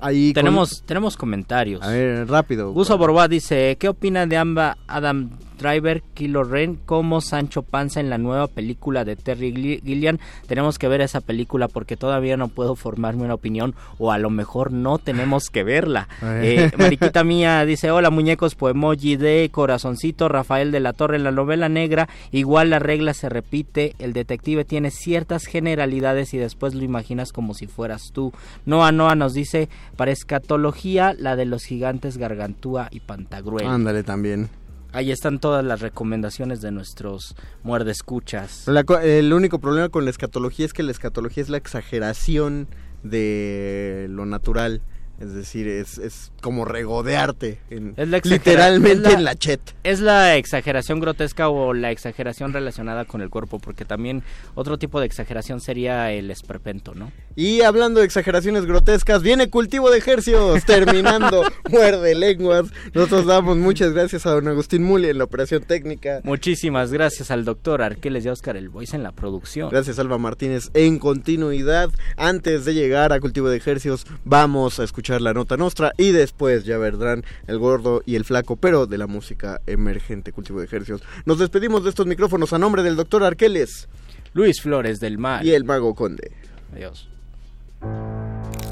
Ahí 0.00 0.28
con- 0.32 0.34
tenemos 0.34 0.82
tenemos 0.84 1.16
comentarios. 1.16 1.82
A 1.82 1.88
ver, 1.88 2.28
rápido. 2.28 2.72
Guso 2.72 2.98
Borboa 2.98 3.28
dice, 3.28 3.76
¿qué 3.78 3.88
opina 3.88 4.26
de 4.26 4.36
Amba 4.36 4.76
Adam 4.86 5.30
Driver, 5.62 6.02
Kilo 6.14 6.44
Ren 6.44 6.78
como 6.84 7.20
Sancho 7.20 7.62
Panza 7.62 8.00
en 8.00 8.10
la 8.10 8.18
nueva 8.18 8.48
película 8.48 9.04
de 9.04 9.16
Terry 9.16 9.52
Gilli- 9.54 9.80
Gilliam? 9.82 10.18
Tenemos 10.46 10.78
que 10.78 10.88
ver 10.88 11.00
esa 11.00 11.20
película 11.20 11.68
porque 11.68 11.96
todavía 11.96 12.36
no 12.36 12.48
puedo 12.48 12.74
formarme 12.74 13.22
una 13.24 13.34
opinión 13.34 13.74
o 13.98 14.12
a 14.12 14.18
lo 14.18 14.28
mejor 14.30 14.72
no 14.72 14.98
tenemos 14.98 15.48
que 15.50 15.62
verla. 15.64 16.08
Eh, 16.44 16.70
Mariquita 16.76 17.22
mía 17.24 17.64
dice, 17.64 17.90
hola 17.90 18.10
muñecos, 18.10 18.54
poemoji 18.56 19.16
de 19.16 19.48
corazoncito, 19.52 20.28
Rafael 20.28 20.72
de 20.72 20.80
la 20.80 20.92
Torre 20.92 21.16
en 21.16 21.24
la 21.24 21.30
novela 21.30 21.68
negra, 21.68 22.08
igual 22.32 22.70
la 22.70 22.78
regla 22.80 23.14
se 23.14 23.28
repite, 23.28 23.94
el 24.00 24.12
detective 24.12 24.64
tiene 24.64 24.90
ciertas 24.90 25.44
generalidades 25.46 26.34
y 26.34 26.38
después 26.38 26.74
lo 26.74 26.82
imaginas 26.82 27.32
como 27.32 27.54
si 27.54 27.66
fueras 27.68 28.10
tú. 28.12 28.32
Noa 28.66 28.90
Noa 28.92 29.14
nos 29.14 29.34
dice, 29.34 29.68
para 29.96 30.10
escatología, 30.10 31.14
la 31.16 31.36
de 31.36 31.44
los 31.44 31.64
gigantes 31.64 32.16
Gargantúa 32.18 32.88
y 32.90 33.00
Pantagruel. 33.00 33.66
Ándale 33.66 34.02
también. 34.02 34.48
Ahí 34.92 35.10
están 35.10 35.38
todas 35.38 35.64
las 35.64 35.80
recomendaciones 35.80 36.60
de 36.60 36.70
nuestros 36.70 37.34
muerdescuchas. 37.62 38.66
La 38.66 38.84
el 39.02 39.32
único 39.32 39.58
problema 39.58 39.88
con 39.88 40.04
la 40.04 40.10
escatología 40.10 40.66
es 40.66 40.74
que 40.74 40.82
la 40.82 40.90
escatología 40.90 41.42
es 41.42 41.48
la 41.48 41.56
exageración 41.56 42.68
de 43.02 44.06
lo 44.10 44.26
natural. 44.26 44.82
Es 45.22 45.32
decir, 45.34 45.68
es, 45.68 45.98
es 45.98 46.32
como 46.40 46.64
regodearte. 46.64 47.60
En, 47.70 47.94
Es 47.96 48.08
la 48.08 48.20
literalmente 48.24 48.92
es 48.94 48.98
la- 49.00 49.10
en 49.12 49.24
la 49.24 49.36
chet. 49.36 49.60
Es 49.84 50.00
la 50.00 50.36
exageración 50.36 50.98
grotesca 50.98 51.48
o 51.48 51.74
la 51.74 51.92
exageración 51.92 52.52
relacionada 52.52 53.04
con 53.04 53.20
el 53.20 53.30
cuerpo, 53.30 53.60
porque 53.60 53.84
también 53.84 54.24
otro 54.56 54.78
tipo 54.78 54.98
de 54.98 55.06
exageración 55.06 55.60
sería 55.60 56.10
el 56.10 56.30
esperpento, 56.32 56.94
¿no? 56.96 57.12
Y 57.36 57.60
hablando 57.62 58.00
de 58.00 58.06
exageraciones 58.06 58.66
grotescas, 58.66 59.22
viene 59.22 59.48
cultivo 59.48 59.90
de 59.92 59.98
ejercios, 59.98 60.64
terminando, 60.66 61.44
muerde 61.70 62.16
lenguas. 62.16 62.66
Nosotros 62.92 63.26
damos 63.26 63.56
muchas 63.58 63.92
gracias 63.92 64.26
a 64.26 64.30
don 64.32 64.48
Agustín 64.48 64.82
Muli 64.82 65.08
en 65.08 65.18
la 65.18 65.24
operación 65.24 65.62
técnica. 65.62 66.20
Muchísimas 66.24 66.92
gracias 66.92 67.30
al 67.30 67.44
doctor 67.44 67.80
Arqueles 67.82 68.24
y 68.24 68.28
a 68.28 68.32
Oscar 68.32 68.56
El 68.56 68.70
Voice 68.70 68.96
en 68.96 69.04
la 69.04 69.12
producción. 69.12 69.70
Gracias 69.70 70.00
Alba 70.00 70.18
Martínez 70.18 70.70
en 70.74 70.98
continuidad. 70.98 71.90
Antes 72.16 72.64
de 72.64 72.74
llegar 72.74 73.12
a 73.12 73.20
cultivo 73.20 73.48
de 73.48 73.56
ejercios, 73.56 74.04
vamos 74.24 74.80
a 74.80 74.84
escuchar 74.84 75.11
la 75.20 75.34
nota 75.34 75.56
nostra 75.56 75.92
y 75.98 76.12
después 76.12 76.64
ya 76.64 76.78
vendrán 76.78 77.24
el 77.46 77.58
gordo 77.58 78.02
y 78.06 78.16
el 78.16 78.24
flaco, 78.24 78.56
pero 78.56 78.86
de 78.86 78.98
la 78.98 79.06
música 79.06 79.60
emergente 79.66 80.32
cultivo 80.32 80.60
de 80.60 80.66
ejercios. 80.66 81.02
Nos 81.24 81.38
despedimos 81.38 81.84
de 81.84 81.90
estos 81.90 82.06
micrófonos 82.06 82.52
a 82.52 82.58
nombre 82.58 82.82
del 82.82 82.96
doctor 82.96 83.24
Arqueles 83.24 83.88
Luis 84.32 84.62
Flores 84.62 85.00
del 85.00 85.18
Mar. 85.18 85.44
y 85.44 85.50
el 85.50 85.64
mago 85.64 85.94
Conde. 85.94 86.32
Adiós. 86.72 87.08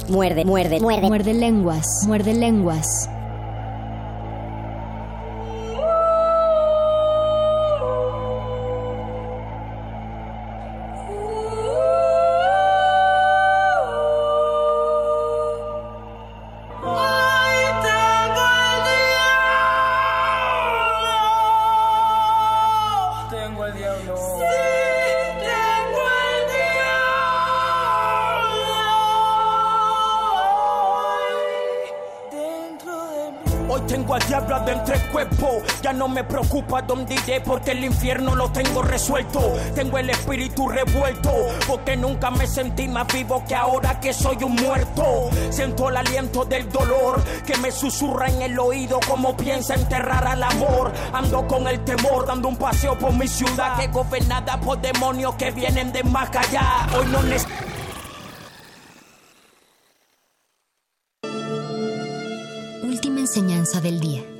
Muerde, 0.08 0.44
muerde, 0.44 0.80
muerde. 0.80 1.06
Muerde 1.06 1.34
lenguas, 1.34 1.86
muerde 2.06 2.34
lenguas. 2.34 3.08
Me 36.10 36.24
preocupa 36.24 36.82
dónde 36.82 37.14
iré 37.14 37.40
porque 37.40 37.72
el 37.72 37.84
infierno 37.84 38.34
lo 38.34 38.50
tengo 38.50 38.82
resuelto. 38.82 39.40
Tengo 39.74 39.98
el 39.98 40.10
espíritu 40.10 40.68
revuelto 40.68 41.30
porque 41.66 41.96
nunca 41.96 42.30
me 42.30 42.46
sentí 42.46 42.88
más 42.88 43.06
vivo 43.12 43.44
que 43.46 43.54
ahora 43.54 44.00
que 44.00 44.12
soy 44.12 44.42
un 44.44 44.54
muerto. 44.54 45.30
Siento 45.50 45.88
el 45.88 45.96
aliento 45.96 46.44
del 46.44 46.68
dolor 46.70 47.22
que 47.46 47.56
me 47.58 47.70
susurra 47.70 48.28
en 48.28 48.42
el 48.42 48.58
oído 48.58 49.00
como 49.08 49.36
piensa 49.36 49.74
enterrar 49.74 50.26
al 50.26 50.42
amor. 50.42 50.92
Ando 51.12 51.46
con 51.46 51.66
el 51.66 51.82
temor 51.84 52.26
dando 52.26 52.48
un 52.48 52.56
paseo 52.56 52.98
por 52.98 53.12
mi 53.12 53.28
ciudad 53.28 53.78
que 53.78 53.88
gobernada 53.88 54.60
por 54.60 54.80
demonios 54.80 55.34
que 55.36 55.50
vienen 55.50 55.92
de 55.92 56.02
más 56.04 56.28
allá. 56.34 56.86
Hoy 56.98 57.06
no 57.06 57.22
necesito 57.22 57.70
Última 62.82 63.20
enseñanza 63.20 63.80
del 63.80 64.00
día. 64.00 64.39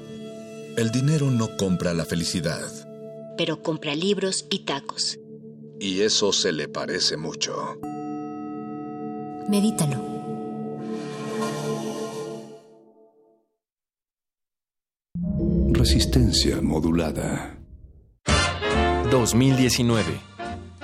El 0.76 0.90
dinero 0.92 1.30
no 1.30 1.56
compra 1.56 1.92
la 1.94 2.04
felicidad. 2.04 2.70
Pero 3.36 3.62
compra 3.62 3.94
libros 3.94 4.46
y 4.50 4.60
tacos. 4.60 5.18
Y 5.80 6.00
eso 6.02 6.32
se 6.32 6.52
le 6.52 6.68
parece 6.68 7.16
mucho. 7.16 7.78
Medítalo. 9.48 10.10
Resistencia 15.72 16.60
modulada. 16.60 17.58
2019. 19.10 20.04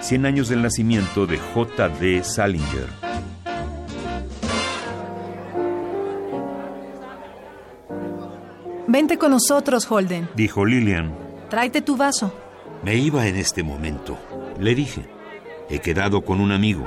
100 0.01 0.26
años 0.26 0.49
del 0.49 0.62
nacimiento 0.62 1.26
de 1.26 1.39
J.D. 1.39 2.24
Salinger. 2.24 3.06
Vente 8.89 9.18
con 9.18 9.32
nosotros, 9.32 9.91
Holden. 9.91 10.28
Dijo 10.37 10.64
Lillian. 10.64 11.12
Tráete 11.51 11.82
tu 11.82 11.97
vaso. 11.97 12.32
Me 12.84 12.95
iba 12.95 13.26
en 13.26 13.37
este 13.37 13.62
momento. 13.64 14.16
Le 14.61 14.74
dije. 14.74 15.05
He 15.68 15.80
quedado 15.80 16.24
con 16.24 16.41
un 16.41 16.53
amigo. 16.53 16.87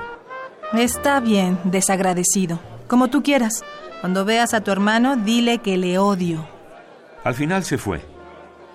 Está 0.74 1.20
bien, 1.20 1.60
desagradecido. 1.66 2.60
Como 2.88 3.10
tú 3.10 3.22
quieras. 3.22 3.64
Cuando 4.00 4.24
veas 4.24 4.54
a 4.54 4.62
tu 4.62 4.72
hermano, 4.72 5.18
dile 5.18 5.58
que 5.58 5.78
le 5.78 5.98
odio. 5.98 6.48
Al 7.26 7.34
final 7.34 7.66
se 7.66 7.78
fue. 7.78 8.02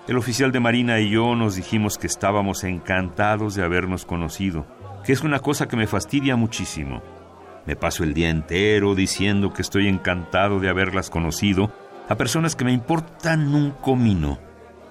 El 0.06 0.18
oficial 0.18 0.52
de 0.52 0.60
Marina 0.60 1.00
y 1.00 1.08
yo 1.08 1.34
nos 1.34 1.56
dijimos 1.56 1.96
que 1.96 2.06
estábamos 2.06 2.62
encantados 2.62 3.54
de 3.54 3.64
habernos 3.64 4.04
conocido, 4.04 4.66
que 5.02 5.14
es 5.14 5.22
una 5.22 5.38
cosa 5.38 5.66
que 5.66 5.76
me 5.76 5.86
fastidia 5.86 6.36
muchísimo. 6.36 7.02
Me 7.64 7.74
paso 7.74 8.04
el 8.04 8.12
día 8.12 8.28
entero 8.28 8.94
diciendo 8.94 9.54
que 9.54 9.62
estoy 9.62 9.88
encantado 9.88 10.60
de 10.60 10.68
haberlas 10.68 11.08
conocido 11.08 11.72
a 12.08 12.16
personas 12.16 12.56
que 12.56 12.64
me 12.64 12.72
importan 12.72 13.54
un 13.54 13.70
comino. 13.70 14.38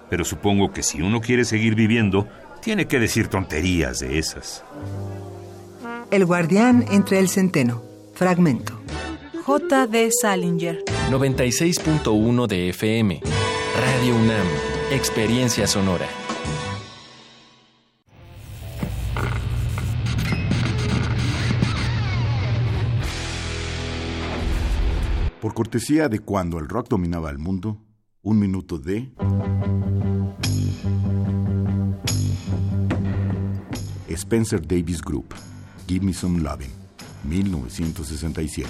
Pero 0.10 0.26
supongo 0.26 0.72
que 0.72 0.84
si 0.84 1.02
uno 1.02 1.22
quiere 1.22 1.46
seguir 1.46 1.76
viviendo, 1.76 2.28
tiene 2.62 2.88
que 2.88 3.00
decir 3.00 3.28
tonterías 3.28 4.00
de 4.00 4.20
esas. 4.20 4.64
El 6.12 6.26
guardián 6.26 6.86
entre 6.92 7.20
el 7.20 7.30
centeno. 7.30 7.82
Fragmento. 8.14 8.80
J.D. 9.46 10.10
Salinger. 10.22 10.84
96.1 11.10 12.48
de 12.48 12.70
FM. 12.70 13.22
Radio 13.22 14.16
UNAM. 14.16 14.48
Experiencia 14.92 15.68
sonora. 15.68 16.08
Por 25.44 25.54
cortesía 25.54 26.08
de 26.08 26.20
cuando 26.20 26.58
el 26.58 26.70
rock 26.70 26.88
dominaba 26.88 27.30
el 27.30 27.38
mundo, 27.38 27.78
un 28.22 28.40
minuto 28.40 28.78
de... 28.78 29.12
Spencer 34.08 34.66
Davis 34.66 35.02
Group, 35.02 35.36
Give 35.86 36.06
Me 36.06 36.14
Some 36.14 36.40
Loving, 36.40 36.72
1967. 37.26 38.70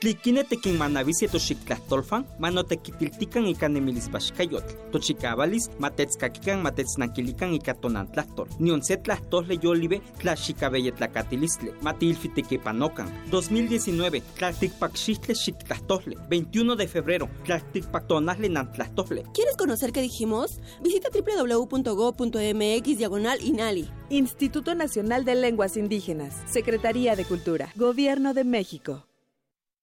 Tliquinetequin 0.00 0.78
manavisia 0.78 1.28
toxictlahtolfan, 1.28 2.24
manotequitiltican 2.38 3.46
ika 3.46 3.68
nemilispaxcayotl. 3.68 4.72
Tochicavalis, 4.92 5.68
matetskakikan 5.78 6.62
matetznankilikan 6.64 7.52
ika 7.52 7.74
tonantlahtol. 7.74 8.48
Nion 8.58 8.82
se 8.82 8.96
tlahtole 8.96 9.58
yolive 9.62 10.00
tlaxicabeyetlacatilistli, 10.22 11.74
matilfitequipanocan. 11.82 13.12
2019, 13.30 14.22
tlalticpaxixtle 14.38 15.34
xictlahtole. 15.34 16.16
21 16.30 16.76
de 16.76 16.88
febrero, 16.88 17.28
tlalticpactonasle 17.44 18.48
nantlahtole. 18.48 19.24
¿Quieres 19.34 19.56
conocer 19.58 19.92
qué 19.92 20.00
dijimos? 20.00 20.60
Visita 20.82 21.10
www.go.mx 21.12 22.86
diagonal 22.96 23.38
INALI. 23.42 23.90
Instituto 24.08 24.74
Nacional 24.74 25.26
de 25.26 25.34
Lenguas 25.34 25.76
Indígenas, 25.76 26.34
Secretaría 26.46 27.16
de 27.16 27.26
Cultura, 27.26 27.70
Gobierno 27.76 28.32
de 28.32 28.44
México. 28.44 29.09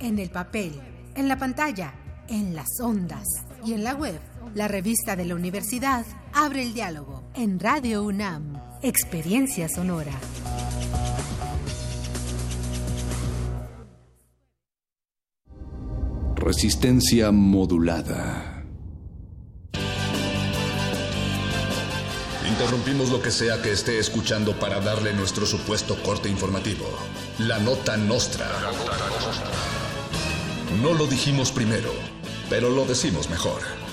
en 0.00 0.18
el 0.18 0.30
papel, 0.30 0.72
en 1.14 1.28
la 1.28 1.38
pantalla, 1.38 1.94
en 2.28 2.54
las 2.54 2.80
ondas 2.80 3.24
y 3.64 3.72
en 3.72 3.84
la 3.84 3.94
web. 3.94 4.20
La 4.54 4.68
revista 4.68 5.16
de 5.16 5.24
la 5.24 5.34
universidad 5.34 6.04
abre 6.32 6.62
el 6.62 6.74
diálogo 6.74 7.22
en 7.34 7.60
Radio 7.60 8.02
UNAM. 8.02 8.60
Experiencia 8.82 9.68
sonora. 9.68 10.12
Resistencia 16.36 17.30
modulada. 17.30 18.64
Interrumpimos 22.48 23.10
lo 23.10 23.22
que 23.22 23.30
sea 23.30 23.60
que 23.62 23.70
esté 23.70 23.98
escuchando 23.98 24.58
para 24.58 24.80
darle 24.80 25.12
nuestro 25.12 25.46
supuesto 25.46 25.96
corte 26.02 26.28
informativo. 26.28 26.86
La 27.38 27.58
nota 27.58 27.96
nostra. 27.96 28.48
No 30.82 30.92
lo 30.92 31.06
dijimos 31.06 31.50
primero, 31.50 31.90
pero 32.50 32.68
lo 32.68 32.84
decimos 32.84 33.30
mejor. 33.30 33.87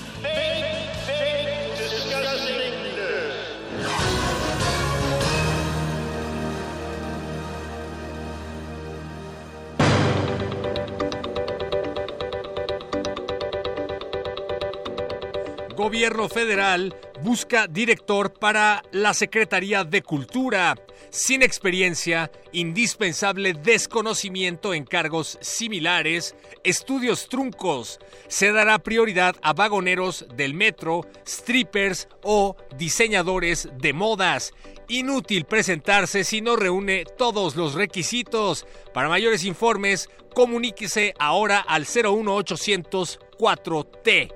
Gobierno 15.86 16.28
federal 16.28 16.96
busca 17.22 17.68
director 17.68 18.32
para 18.32 18.82
la 18.90 19.14
Secretaría 19.14 19.84
de 19.84 20.02
Cultura. 20.02 20.74
Sin 21.10 21.44
experiencia, 21.44 22.32
indispensable 22.50 23.52
desconocimiento 23.52 24.74
en 24.74 24.84
cargos 24.84 25.38
similares, 25.40 26.34
estudios 26.64 27.28
truncos. 27.28 28.00
Se 28.26 28.50
dará 28.50 28.80
prioridad 28.80 29.36
a 29.42 29.52
vagoneros 29.52 30.26
del 30.34 30.54
metro, 30.54 31.02
strippers 31.24 32.08
o 32.24 32.56
diseñadores 32.76 33.68
de 33.78 33.92
modas. 33.92 34.54
Inútil 34.88 35.44
presentarse 35.44 36.24
si 36.24 36.40
no 36.40 36.56
reúne 36.56 37.04
todos 37.16 37.54
los 37.54 37.74
requisitos. 37.74 38.66
Para 38.92 39.08
mayores 39.08 39.44
informes, 39.44 40.10
comuníquese 40.34 41.14
ahora 41.20 41.60
al 41.60 41.82
01800 41.82 43.20
4T. 43.38 44.32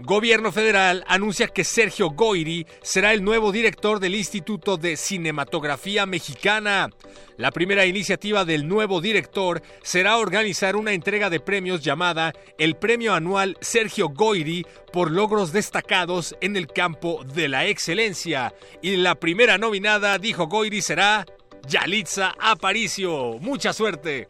Gobierno 0.00 0.52
federal 0.52 1.04
anuncia 1.08 1.48
que 1.48 1.64
Sergio 1.64 2.10
Goiri 2.10 2.66
será 2.82 3.14
el 3.14 3.24
nuevo 3.24 3.50
director 3.50 3.98
del 3.98 4.14
Instituto 4.14 4.76
de 4.76 4.96
Cinematografía 4.96 6.04
Mexicana. 6.04 6.90
La 7.38 7.50
primera 7.50 7.86
iniciativa 7.86 8.44
del 8.44 8.68
nuevo 8.68 9.00
director 9.00 9.62
será 9.82 10.18
organizar 10.18 10.76
una 10.76 10.92
entrega 10.92 11.30
de 11.30 11.40
premios 11.40 11.82
llamada 11.82 12.34
el 12.58 12.76
Premio 12.76 13.14
Anual 13.14 13.56
Sergio 13.62 14.10
Goiri 14.10 14.66
por 14.92 15.10
logros 15.10 15.52
destacados 15.52 16.36
en 16.42 16.56
el 16.56 16.66
campo 16.66 17.24
de 17.24 17.48
la 17.48 17.66
excelencia. 17.66 18.54
Y 18.82 18.96
la 18.96 19.14
primera 19.14 19.56
nominada, 19.56 20.18
dijo 20.18 20.46
Goiri, 20.46 20.82
será 20.82 21.24
Yalitza 21.66 22.34
Aparicio. 22.38 23.38
Mucha 23.40 23.72
suerte. 23.72 24.26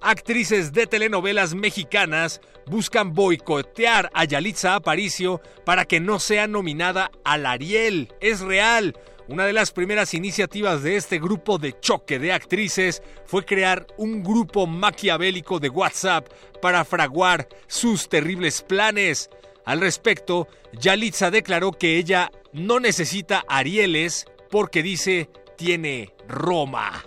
Actrices 0.00 0.72
de 0.72 0.86
telenovelas 0.86 1.54
mexicanas 1.54 2.40
buscan 2.66 3.14
boicotear 3.14 4.10
a 4.14 4.24
Yalitza 4.24 4.76
Aparicio 4.76 5.40
para 5.64 5.86
que 5.86 5.98
no 5.98 6.20
sea 6.20 6.46
nominada 6.46 7.10
al 7.24 7.46
Ariel. 7.46 8.12
Es 8.20 8.40
real. 8.40 8.96
Una 9.26 9.44
de 9.44 9.52
las 9.52 9.72
primeras 9.72 10.14
iniciativas 10.14 10.82
de 10.82 10.96
este 10.96 11.18
grupo 11.18 11.58
de 11.58 11.78
choque 11.80 12.18
de 12.18 12.32
actrices 12.32 13.02
fue 13.26 13.44
crear 13.44 13.86
un 13.98 14.22
grupo 14.22 14.66
maquiavélico 14.66 15.58
de 15.58 15.68
WhatsApp 15.68 16.28
para 16.62 16.84
fraguar 16.84 17.48
sus 17.66 18.08
terribles 18.08 18.62
planes. 18.62 19.28
Al 19.64 19.80
respecto, 19.80 20.48
Yalitza 20.72 21.30
declaró 21.30 21.72
que 21.72 21.98
ella 21.98 22.30
no 22.52 22.80
necesita 22.80 23.44
Arieles 23.48 24.26
porque 24.48 24.82
dice 24.82 25.28
tiene 25.56 26.14
Roma. 26.28 27.04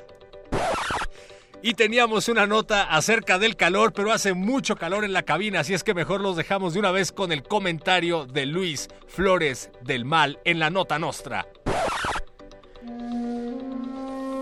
Y 1.64 1.76
teníamos 1.76 2.28
una 2.28 2.48
nota 2.48 2.84
acerca 2.84 3.38
del 3.38 3.56
calor, 3.56 3.94
pero 3.94 4.12
hace 4.12 4.34
mucho 4.34 4.76
calor 4.76 5.06
en 5.06 5.14
la 5.14 5.22
cabina, 5.22 5.60
así 5.60 5.76
es 5.76 5.84
que 5.84 5.94
mejor 5.94 6.20
los 6.20 6.36
dejamos 6.36 6.74
de 6.74 6.80
una 6.80 6.90
vez 6.90 7.12
con 7.12 7.32
el 7.32 7.44
comentario 7.44 8.26
de 8.26 8.48
Luis 8.48 8.88
Flores 9.08 9.70
del 9.84 10.04
Mal 10.04 10.40
en 10.44 10.58
la 10.58 10.72
nota 10.72 10.98
nostra. 10.98 11.48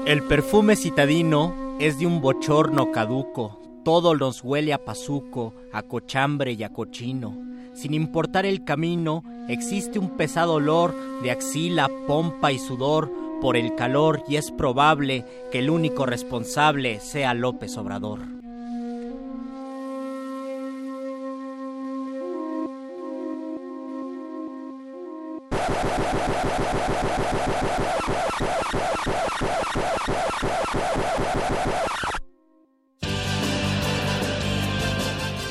El 0.06 0.24
perfume 0.24 0.78
citadino 0.78 1.76
es 1.82 2.00
de 2.00 2.06
un 2.06 2.22
bochorno 2.22 2.92
caduco, 2.92 3.60
todo 3.84 4.16
nos 4.16 4.42
huele 4.42 4.72
a 4.72 4.86
pazuco, 4.86 5.54
a 5.74 5.84
cochambre 5.84 6.54
y 6.54 6.64
a 6.64 6.72
cochino. 6.72 7.38
Sin 7.74 7.94
importar 7.94 8.46
el 8.46 8.64
camino, 8.64 9.24
existe 9.50 10.00
un 10.00 10.16
pesado 10.16 10.54
olor 10.54 10.96
de 11.22 11.32
axila, 11.32 11.90
pompa 12.08 12.54
y 12.54 12.60
sudor 12.60 13.12
por 13.42 13.58
el 13.58 13.76
calor 13.76 14.24
y 14.28 14.36
es 14.36 14.52
probable 14.52 15.26
que 15.52 15.60
el 15.60 15.70
único 15.70 16.06
responsable 16.06 17.00
sea 17.00 17.34
López 17.34 17.78
Obrador. 17.78 18.20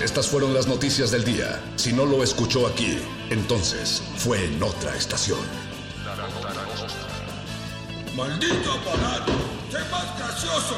Estas 0.03 0.29
fueron 0.29 0.53
las 0.53 0.67
noticias 0.67 1.11
del 1.11 1.25
día. 1.25 1.63
Si 1.77 1.93
no 1.93 2.05
lo 2.05 2.25
escuchó 2.25 2.67
aquí, 2.67 2.99
entonces 3.31 4.03
fue 4.17 4.45
en 4.45 4.61
otra 4.63 4.97
estación. 4.97 5.68
¡Maldito 8.19 8.73
aparato! 8.73 9.33
¡Sé 9.71 9.79
más 9.93 10.19
gracioso! 10.19 10.75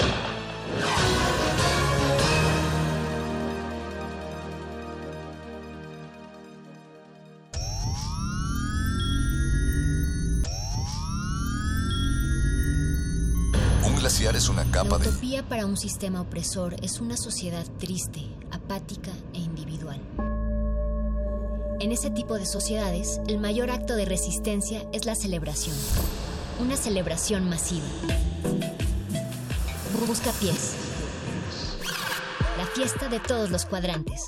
Un 13.86 13.97
glaciar 13.97 14.36
es 14.36 14.51
una 14.51 14.64
La 14.64 14.70
capa 14.70 14.99
de... 14.99 15.09
utopía 15.09 15.43
para 15.49 15.64
un 15.64 15.78
sistema 15.78 16.20
opresor 16.20 16.76
es 16.82 17.01
una 17.01 17.16
sociedad 17.16 17.64
triste, 17.78 18.20
apática 18.51 19.12
e 19.32 19.38
individual. 19.38 19.99
En 21.80 21.91
ese 21.91 22.11
tipo 22.11 22.34
de 22.34 22.45
sociedades, 22.45 23.18
el 23.28 23.38
mayor 23.38 23.70
acto 23.70 23.97
de 23.97 24.05
resistencia 24.05 24.86
es 24.93 25.07
la 25.07 25.14
celebración. 25.14 25.76
Una 26.61 26.76
celebración 26.76 27.48
masiva. 27.48 27.86
Busca 30.06 30.30
pies. 30.32 30.74
La 32.58 32.66
fiesta 32.66 33.08
de 33.08 33.18
todos 33.18 33.50
los 33.50 33.64
cuadrantes. 33.64 34.26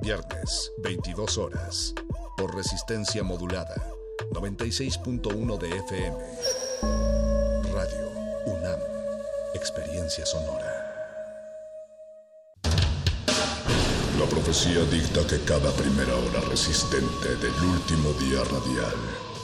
Viernes, 0.00 0.72
22 0.82 1.36
horas. 1.36 1.94
Por 2.38 2.54
resistencia 2.54 3.22
modulada. 3.22 3.74
96.1 4.32 5.58
de 5.58 5.68
FM. 5.78 6.16
Radio 7.74 8.10
UNAM. 8.46 8.80
Experiencia 9.54 10.24
sonora. 10.24 10.84
La 14.18 14.26
profecía 14.30 14.82
dicta 14.84 15.26
que 15.26 15.40
cada 15.44 15.70
primera 15.72 16.14
hora 16.14 16.40
resistente 16.48 17.36
del 17.36 17.52
último 17.64 18.12
día 18.14 18.44
radial, 18.44 18.94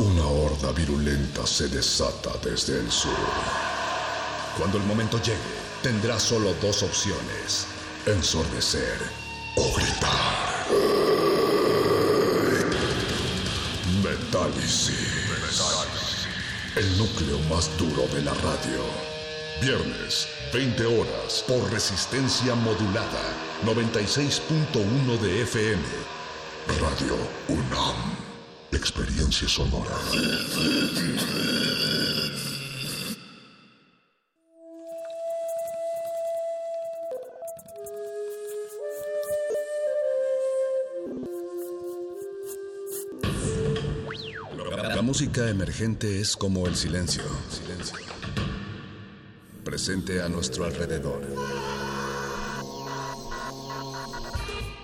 una 0.01 0.27
horda 0.27 0.73
virulenta 0.73 1.47
se 1.47 1.69
desata 1.69 2.31
desde 2.43 2.81
el 2.81 2.91
sur. 2.91 3.13
Cuando 4.57 4.79
el 4.79 4.85
momento 4.85 5.21
llegue, 5.23 5.39
tendrá 5.83 6.19
solo 6.19 6.55
dos 6.63 6.83
opciones: 6.83 7.67
ensordecer 8.07 8.99
o 9.57 9.75
gritar. 9.75 10.67
Metálisis. 14.03 15.21
El 16.77 16.99
núcleo 16.99 17.39
más 17.51 17.69
duro 17.77 18.07
de 18.15 18.23
la 18.23 18.33
radio. 18.33 18.83
Viernes, 19.61 20.29
20 20.55 20.87
horas, 20.87 21.45
por 21.47 21.71
resistencia 21.71 22.55
modulada. 22.55 23.35
96.1 23.67 25.19
de 25.21 25.43
FM. 25.43 25.83
Radio 26.81 27.17
UNAM. 27.49 28.20
Experiencia 28.73 29.49
sonora. 29.49 29.91
La 44.95 45.03
música 45.03 45.49
emergente 45.49 46.21
es 46.21 46.37
como 46.37 46.67
el 46.67 46.77
silencio. 46.77 47.25
Presente 49.65 50.23
a 50.23 50.29
nuestro 50.29 50.65
alrededor. 50.65 51.80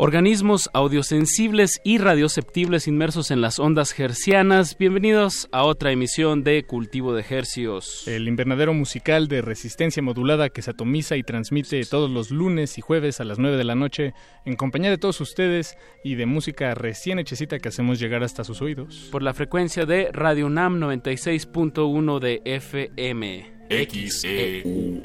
Organismos 0.00 0.70
audiosensibles 0.74 1.80
y 1.82 1.98
radioceptibles 1.98 2.86
inmersos 2.86 3.32
en 3.32 3.40
las 3.40 3.58
ondas 3.58 3.98
hercianas. 3.98 4.78
Bienvenidos 4.78 5.48
a 5.50 5.64
otra 5.64 5.90
emisión 5.90 6.44
de 6.44 6.62
Cultivo 6.62 7.14
de 7.14 7.24
Hercios. 7.28 8.06
El 8.06 8.28
invernadero 8.28 8.72
musical 8.72 9.26
de 9.26 9.42
resistencia 9.42 10.00
modulada 10.00 10.50
que 10.50 10.62
se 10.62 10.70
atomiza 10.70 11.16
y 11.16 11.24
transmite 11.24 11.84
todos 11.84 12.08
los 12.08 12.30
lunes 12.30 12.78
y 12.78 12.80
jueves 12.80 13.20
a 13.20 13.24
las 13.24 13.40
9 13.40 13.56
de 13.56 13.64
la 13.64 13.74
noche 13.74 14.14
en 14.44 14.54
compañía 14.54 14.90
de 14.90 14.98
todos 14.98 15.20
ustedes 15.20 15.76
y 16.04 16.14
de 16.14 16.26
música 16.26 16.72
recién 16.76 17.18
hechecita 17.18 17.58
que 17.58 17.68
hacemos 17.68 17.98
llegar 17.98 18.22
hasta 18.22 18.44
sus 18.44 18.62
oídos. 18.62 19.08
Por 19.10 19.24
la 19.24 19.34
frecuencia 19.34 19.84
de 19.84 20.12
Radio 20.12 20.46
UNAM 20.46 20.78
96.1 20.80 22.20
de 22.20 22.40
FM. 22.44 23.58
XEUM. 23.68 25.02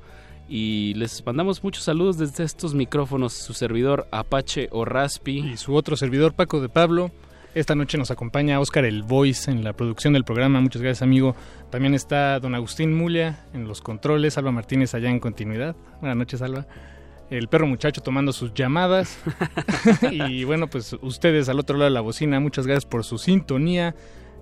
y 0.50 0.96
les 0.96 1.24
mandamos 1.24 1.64
muchos 1.64 1.84
saludos 1.84 2.18
desde 2.18 2.44
estos 2.44 2.74
micrófonos, 2.74 3.34
su 3.34 3.54
servidor 3.54 4.08
Apache 4.10 4.68
o 4.72 4.84
Raspi. 4.84 5.52
Y 5.52 5.58
su 5.58 5.76
otro 5.76 5.96
servidor 5.96 6.34
Paco 6.34 6.60
de 6.60 6.70
Pablo. 6.70 7.12
Esta 7.54 7.76
noche 7.76 8.00
nos 8.00 8.10
acompaña 8.10 8.60
Oscar 8.60 8.86
El 8.86 9.04
Voice 9.04 9.52
en 9.52 9.64
la 9.64 9.74
producción 9.74 10.14
del 10.14 10.24
programa. 10.24 10.60
Muchas 10.60 10.82
gracias, 10.82 11.04
amigo. 11.04 11.36
También 11.70 11.94
está 11.94 12.40
don 12.40 12.56
Agustín 12.56 12.96
Mulia 12.96 13.46
en 13.54 13.68
los 13.68 13.82
controles, 13.82 14.40
Alba 14.40 14.52
Martínez 14.52 14.96
allá 14.96 15.12
en 15.12 15.20
continuidad. 15.20 15.76
Buenas 16.00 16.18
noches, 16.18 16.42
Alba. 16.42 16.66
El 17.30 17.48
perro 17.48 17.68
muchacho 17.68 18.02
tomando 18.02 18.34
sus 18.34 18.52
llamadas. 18.56 19.20
y 20.12 20.46
bueno, 20.46 20.68
pues 20.68 20.96
ustedes 21.02 21.48
al 21.48 21.60
otro 21.60 21.78
lado 21.78 21.90
de 21.92 21.94
la 21.94 22.02
bocina, 22.02 22.40
muchas 22.40 22.66
gracias 22.66 22.86
por 22.86 23.04
su 23.04 23.20
sintonía. 23.20 23.96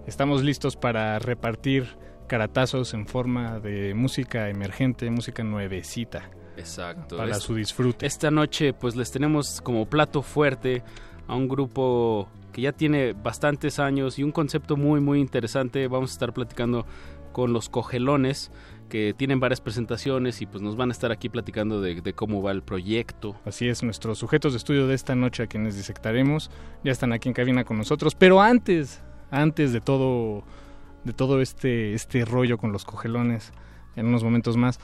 Estamos 0.05 0.41
listos 0.41 0.77
para 0.77 1.19
repartir 1.19 1.97
caratazos 2.27 2.93
en 2.93 3.07
forma 3.07 3.59
de 3.59 3.93
música 3.93 4.49
emergente, 4.49 5.09
música 5.09 5.43
nuevecita. 5.43 6.29
Exacto. 6.57 7.17
Para 7.17 7.35
su 7.35 7.55
disfrute. 7.55 8.05
Esta 8.05 8.31
noche 8.31 8.73
pues 8.73 8.95
les 8.95 9.11
tenemos 9.11 9.61
como 9.61 9.85
plato 9.85 10.21
fuerte 10.21 10.83
a 11.27 11.35
un 11.35 11.47
grupo 11.47 12.27
que 12.51 12.61
ya 12.61 12.71
tiene 12.71 13.13
bastantes 13.13 13.79
años 13.79 14.17
y 14.19 14.23
un 14.23 14.31
concepto 14.31 14.75
muy 14.75 14.99
muy 14.99 15.19
interesante. 15.19 15.87
Vamos 15.87 16.11
a 16.11 16.13
estar 16.13 16.33
platicando 16.33 16.85
con 17.31 17.53
los 17.53 17.69
cogelones 17.69 18.51
que 18.89 19.13
tienen 19.13 19.39
varias 19.39 19.61
presentaciones 19.61 20.41
y 20.41 20.45
pues 20.45 20.63
nos 20.63 20.75
van 20.75 20.89
a 20.89 20.93
estar 20.93 21.11
aquí 21.11 21.29
platicando 21.29 21.81
de, 21.81 22.01
de, 22.01 22.13
cómo 22.13 22.41
va 22.41 22.51
el 22.51 22.63
proyecto. 22.63 23.35
Así 23.45 23.67
es, 23.67 23.83
nuestros 23.83 24.17
sujetos 24.17 24.53
de 24.53 24.57
estudio 24.57 24.87
de 24.87 24.95
esta 24.95 25.13
noche 25.13 25.43
a 25.43 25.47
quienes 25.47 25.75
disectaremos 25.75 26.49
ya 26.83 26.91
están 26.91 27.13
aquí 27.13 27.27
en 27.29 27.33
cabina 27.33 27.63
con 27.63 27.77
nosotros, 27.77 28.15
pero 28.15 28.41
antes, 28.41 29.03
antes 29.29 29.73
de 29.73 29.81
todo 29.81 30.45
de 31.07 31.13
todo 31.13 31.41
este, 31.41 31.93
este 31.93 32.23
rollo 32.25 32.59
con 32.59 32.71
los 32.71 32.85
cogelones 32.85 33.51
en 33.95 34.05
unos 34.05 34.23
momentos 34.23 34.57
más. 34.57 34.79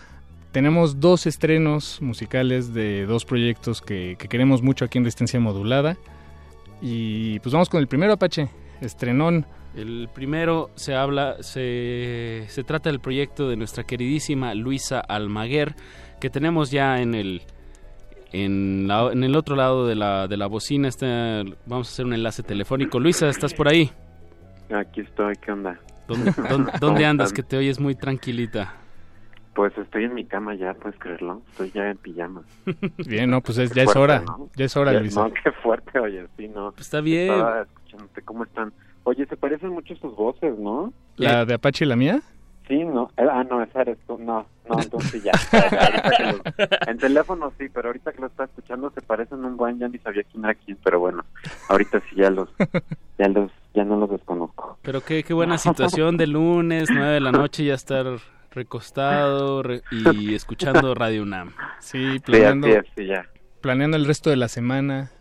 Tenemos 0.51 0.99
dos 0.99 1.25
estrenos 1.25 2.01
musicales 2.01 2.73
de 2.73 3.05
dos 3.05 3.25
proyectos 3.25 3.81
que, 3.81 4.17
queremos 4.17 4.61
mucho 4.61 4.85
aquí 4.85 4.97
en 4.97 5.03
Resistencia 5.03 5.39
Modulada. 5.39 5.97
Y 6.81 7.39
pues 7.39 7.53
vamos 7.53 7.69
con 7.69 7.79
el 7.79 7.87
primero, 7.87 8.13
Apache, 8.13 8.49
estrenón. 8.81 9.45
El 9.75 10.09
primero 10.13 10.69
se 10.75 10.93
habla, 10.93 11.37
se, 11.41 12.45
se 12.49 12.63
trata 12.63 12.89
del 12.89 12.99
proyecto 12.99 13.49
de 13.49 13.55
nuestra 13.55 13.83
queridísima 13.83 14.53
Luisa 14.53 14.99
Almaguer, 14.99 15.75
que 16.19 16.29
tenemos 16.29 16.69
ya 16.69 17.01
en 17.01 17.15
el, 17.15 17.41
en, 18.31 18.87
en 18.91 19.23
el 19.23 19.35
otro 19.35 19.55
lado 19.55 19.87
de 19.87 19.95
la, 19.95 20.27
de 20.27 20.37
la 20.37 20.45
bocina. 20.45 20.87
Está, 20.87 21.43
vamos 21.65 21.89
a 21.89 21.91
hacer 21.93 22.05
un 22.05 22.13
enlace 22.13 22.43
telefónico. 22.43 22.99
Luisa, 22.99 23.27
¿estás 23.27 23.55
por 23.55 23.67
ahí? 23.67 23.89
Aquí 24.71 25.01
estoy, 25.01 25.33
¿qué 25.37 25.51
onda? 25.51 25.79
¿Dónde, 26.79 27.05
andas 27.05 27.33
que 27.33 27.43
te 27.43 27.57
oyes 27.57 27.79
muy 27.79 27.95
tranquilita? 27.95 28.73
Pues 29.55 29.77
estoy 29.77 30.05
en 30.05 30.15
mi 30.15 30.25
cama 30.25 30.55
ya, 30.55 30.73
puedes 30.73 30.99
creerlo. 30.99 31.41
Estoy 31.51 31.71
ya 31.71 31.89
en 31.89 31.97
pijama. 31.97 32.41
Bien, 33.07 33.29
no, 33.29 33.41
pues 33.41 33.57
ya 33.73 33.83
es 33.83 33.95
hora. 33.95 34.23
Ya 34.55 34.65
es 34.65 34.75
hora, 34.75 34.93
Luisa. 34.93 35.27
No, 35.27 35.33
qué 35.33 35.51
fuerte, 35.51 35.99
oye, 35.99 36.25
sí, 36.37 36.47
no. 36.47 36.71
Pues 36.71 36.87
está 36.87 37.01
bien. 37.01 37.31
Estaba 37.31 37.61
escuchándote, 37.61 38.21
¿cómo 38.23 38.43
están? 38.43 38.73
Oye, 39.03 39.25
se 39.25 39.37
parecen 39.37 39.69
mucho 39.69 39.95
sus 39.95 40.15
voces, 40.15 40.57
¿no? 40.57 40.93
¿La 41.17 41.45
de 41.45 41.53
Apache 41.53 41.85
y 41.85 41.87
la 41.87 41.95
mía? 41.95 42.21
Sí, 42.67 42.83
no. 42.83 43.11
Eh, 43.17 43.27
ah, 43.29 43.43
no, 43.43 43.61
esa 43.61 43.81
eres 43.81 43.97
tú. 44.07 44.17
No, 44.17 44.45
no, 44.69 44.79
entonces 44.81 45.23
ya. 45.23 45.31
en 46.87 46.97
teléfono 46.97 47.51
sí, 47.59 47.67
pero 47.73 47.89
ahorita 47.89 48.13
que 48.13 48.21
lo 48.21 48.27
está 48.27 48.45
escuchando 48.45 48.89
se 48.91 49.01
parecen 49.01 49.43
un 49.43 49.57
buen. 49.57 49.79
Ya 49.79 49.87
ni 49.89 49.97
sabía 49.99 50.23
quién 50.23 50.45
era 50.45 50.55
quién, 50.55 50.77
pero 50.83 50.99
bueno, 50.99 51.25
ahorita 51.69 52.01
sí 52.09 52.15
ya 52.15 52.29
los, 52.29 52.49
ya 53.17 53.27
los, 53.27 53.51
ya 53.73 53.83
no 53.83 53.97
los 53.97 54.09
desconozco. 54.09 54.77
Pero 54.81 55.01
qué, 55.01 55.23
qué 55.23 55.33
buena 55.33 55.57
situación 55.59 56.17
de 56.17 56.27
lunes, 56.27 56.89
nueve 56.91 57.13
de 57.13 57.21
la 57.21 57.31
noche, 57.31 57.65
ya 57.65 57.73
estar 57.73 58.05
recostado 58.51 59.63
y 59.91 60.35
escuchando 60.35 60.93
Radio 60.93 61.23
UNAM. 61.23 61.53
Sí, 61.79 62.19
planeando, 62.19 62.67
sí, 62.95 63.07
ya. 63.07 63.27
planeando 63.61 63.97
el 63.97 64.05
resto 64.05 64.29
de 64.29 64.37
la 64.37 64.47
semana. 64.47 65.11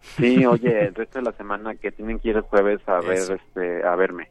Sí, 0.00 0.44
oye, 0.44 0.80
el 0.86 0.94
resto 0.94 1.18
de 1.18 1.24
la 1.24 1.32
semana 1.32 1.74
que 1.74 1.92
tienen 1.92 2.18
que 2.18 2.30
ir 2.30 2.36
el 2.36 2.42
jueves 2.42 2.80
a 2.86 3.00
ver, 3.00 3.38
este, 3.40 3.84
a 3.84 3.94
verme. 3.96 4.30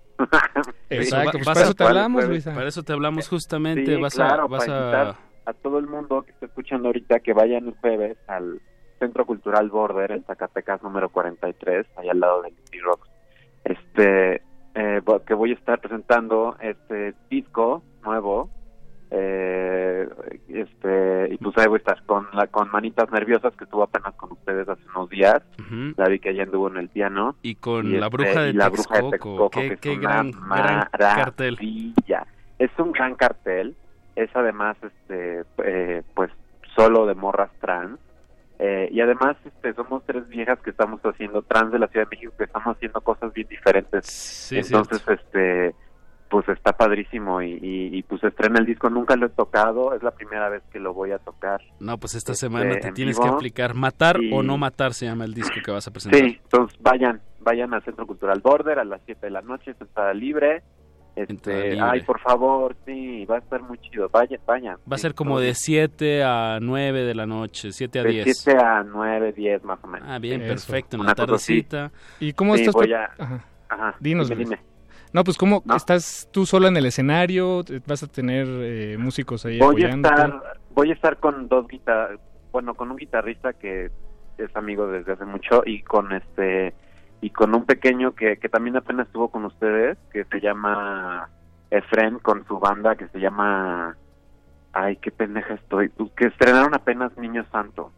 Exacto, 0.89 1.31
pues 1.33 1.45
para 1.45 1.61
eso 1.61 1.73
te 1.73 1.83
hablamos, 1.83 2.27
Luisa. 2.27 2.53
Para 2.53 2.67
eso 2.67 2.83
te 2.83 2.91
hablamos 2.91 3.29
justamente. 3.29 3.95
vas 3.97 4.19
a, 4.19 4.45
vas 4.47 4.67
a... 4.67 5.09
a 5.45 5.53
todo 5.53 5.79
el 5.79 5.87
mundo 5.87 6.23
que 6.23 6.31
está 6.31 6.47
escuchando 6.47 6.89
ahorita 6.89 7.21
que 7.21 7.31
vayan 7.33 7.67
el 7.67 7.75
jueves 7.75 8.17
al 8.27 8.61
Centro 8.99 9.25
Cultural 9.25 9.69
Border 9.69 10.11
en 10.11 10.23
Zacatecas 10.25 10.83
número 10.83 11.09
43, 11.09 11.87
ahí 11.95 12.09
al 12.09 12.19
lado 12.19 12.41
de 12.41 12.49
Indie 12.49 12.81
Rocks. 12.81 13.08
Este, 13.63 14.41
eh, 14.75 15.01
que 15.25 15.33
voy 15.33 15.51
a 15.51 15.55
estar 15.55 15.79
presentando 15.79 16.55
este 16.61 17.13
disco 17.29 17.83
nuevo 18.03 18.49
eh, 19.11 20.07
este 20.49 21.33
y 21.33 21.37
pues 21.37 21.57
ahí 21.57 21.67
voy 21.67 21.77
a 21.77 21.79
estar 21.79 22.03
con 22.05 22.27
la 22.33 22.45
con 22.45 22.69
manitas 22.69 23.11
nerviosas 23.11 23.55
que 23.55 23.63
estuvo 23.63 23.81
apenas 23.81 24.13
con 24.15 24.31
ustedes 24.33 24.69
hace 24.69 24.83
unos 24.95 25.09
días. 25.09 25.41
La 25.97 26.07
vi 26.07 26.19
que 26.19 26.29
allá 26.29 26.43
anduvo 26.43 26.69
en 26.69 26.77
el 26.77 26.89
piano. 26.89 27.35
Y 27.41 27.55
con 27.55 27.91
la 27.91 28.05
este, 28.05 28.17
bruja 28.17 28.41
de 28.41 28.53
la 28.53 28.69
bruja 28.69 29.01
de 29.01 29.09
Texcoco 29.09 29.49
qué, 29.49 29.77
que 29.77 29.93
es 29.93 29.99
gran, 29.99 30.31
gran 30.31 30.87
cartel. 30.91 31.57
es 32.59 32.71
un 32.77 32.91
gran 32.91 33.15
cartel. 33.15 33.75
Es 34.15 34.29
además 34.35 34.77
este 34.83 35.43
eh, 35.63 36.03
pues 36.13 36.29
solo 36.75 37.07
de 37.07 37.15
morras 37.15 37.51
trans 37.61 37.99
eh, 38.59 38.89
y 38.91 39.01
además 39.01 39.37
este, 39.45 39.73
somos 39.73 40.03
tres 40.05 40.27
viejas 40.27 40.59
que 40.59 40.69
estamos 40.69 41.01
haciendo 41.01 41.41
trans 41.41 41.71
de 41.71 41.79
la 41.79 41.87
Ciudad 41.87 42.05
de 42.05 42.15
México 42.15 42.33
que 42.37 42.43
estamos 42.43 42.75
haciendo 42.75 43.01
cosas 43.01 43.33
bien 43.33 43.47
diferentes 43.47 44.51
entonces 44.51 45.01
este 45.07 45.73
pues 46.29 46.47
está 46.49 46.73
padrísimo 46.73 47.41
y, 47.41 47.57
y, 47.61 48.03
pues 48.03 48.23
estrena 48.23 48.59
el 48.59 48.65
disco, 48.65 48.89
nunca 48.89 49.15
lo 49.15 49.25
he 49.25 49.29
tocado, 49.29 49.95
es 49.95 50.03
la 50.03 50.11
primera 50.11 50.47
vez 50.49 50.61
que 50.71 50.79
lo 50.79 50.93
voy 50.93 51.11
a 51.11 51.17
tocar. 51.17 51.59
No, 51.79 51.97
pues 51.97 52.15
esta 52.15 52.33
este, 52.33 52.45
semana 52.45 52.79
te 52.79 52.91
tienes 52.91 53.19
que 53.19 53.27
aplicar, 53.27 53.73
matar 53.73 54.17
o 54.31 54.43
no 54.43 54.57
matar 54.57 54.93
se 54.93 55.07
llama 55.07 55.25
el 55.25 55.33
disco 55.33 55.55
que 55.65 55.71
vas 55.71 55.87
a 55.87 55.91
presentar. 55.91 56.21
Sí, 56.21 56.39
entonces 56.43 56.77
vayan, 56.81 57.21
vayan 57.39 57.73
al 57.73 57.83
Centro 57.83 58.05
Cultural 58.05 58.41
Border 58.41 58.79
a 58.79 58.83
las 58.83 59.01
7 59.05 59.25
de 59.25 59.31
la 59.31 59.41
noche, 59.41 59.71
está 59.71 60.13
libre. 60.13 60.61
Este, 61.27 61.79
ay, 61.79 62.01
por 62.01 62.19
favor, 62.19 62.75
sí, 62.85 63.25
va 63.25 63.35
a 63.35 63.39
estar 63.39 63.61
muy 63.61 63.77
chido, 63.79 64.09
vayan, 64.09 64.39
vayan. 64.45 64.77
Va 64.91 64.95
a 64.95 64.99
ser 64.99 65.13
como 65.13 65.39
de 65.39 65.53
7 65.53 66.23
a 66.23 66.59
9 66.61 67.03
de 67.03 67.15
la 67.15 67.25
noche, 67.25 67.71
7 67.71 67.99
a 67.99 68.03
de 68.03 68.09
10. 68.09 68.25
De 68.25 68.33
7 68.33 68.59
a 68.59 68.83
9, 68.83 69.33
10 69.33 69.63
más 69.63 69.79
o 69.83 69.87
menos. 69.87 70.07
Ah, 70.09 70.19
bien, 70.19 70.41
perfecto, 70.41 70.97
en 70.97 71.05
la 71.05 71.15
tardecita. 71.15 71.91
¿Y 72.19 72.33
cómo 72.33 72.55
sí, 72.55 72.61
estás? 72.61 72.73
Voy 72.73 72.93
a... 72.93 73.05
Ajá. 73.17 73.45
Ajá, 73.69 73.95
Dinos, 73.99 74.29
dime, 74.29 74.45
dime. 74.45 74.59
No, 75.13 75.23
pues 75.23 75.37
¿cómo 75.37 75.63
estás 75.75 76.27
tú 76.31 76.45
sola 76.45 76.67
en 76.67 76.77
el 76.77 76.85
escenario? 76.85 77.63
¿Vas 77.87 78.03
a 78.03 78.07
tener 78.07 78.47
eh, 78.47 78.97
músicos 78.97 79.45
ahí 79.45 79.59
voy? 79.59 79.83
A 79.83 79.89
estar, 79.89 80.59
voy 80.71 80.89
a 80.89 80.93
estar 80.93 81.17
con 81.17 81.47
dos 81.47 81.67
guitar 81.67 82.19
bueno, 82.51 82.73
con 82.73 82.91
un 82.91 82.97
guitarrista 82.97 83.53
que 83.53 83.91
es 84.37 84.55
amigo 84.55 84.87
desde 84.87 85.13
hace 85.13 85.25
mucho 85.25 85.61
y 85.65 85.83
con 85.83 86.11
este 86.13 86.73
y 87.21 87.29
con 87.31 87.53
un 87.55 87.65
pequeño 87.65 88.13
que, 88.13 88.37
que 88.37 88.49
también 88.49 88.77
apenas 88.77 89.07
estuvo 89.07 89.29
con 89.29 89.45
ustedes, 89.45 89.97
que 90.11 90.23
se 90.25 90.39
llama 90.39 91.29
Efren 91.71 92.19
con 92.19 92.45
su 92.47 92.57
banda 92.59 92.95
que 92.95 93.07
se 93.09 93.19
llama 93.19 93.95
ay, 94.73 94.97
qué 94.97 95.11
pendeja 95.11 95.55
estoy, 95.55 95.91
que 96.15 96.27
estrenaron 96.27 96.73
apenas 96.75 97.15
Niño 97.17 97.43
Santo 97.51 97.91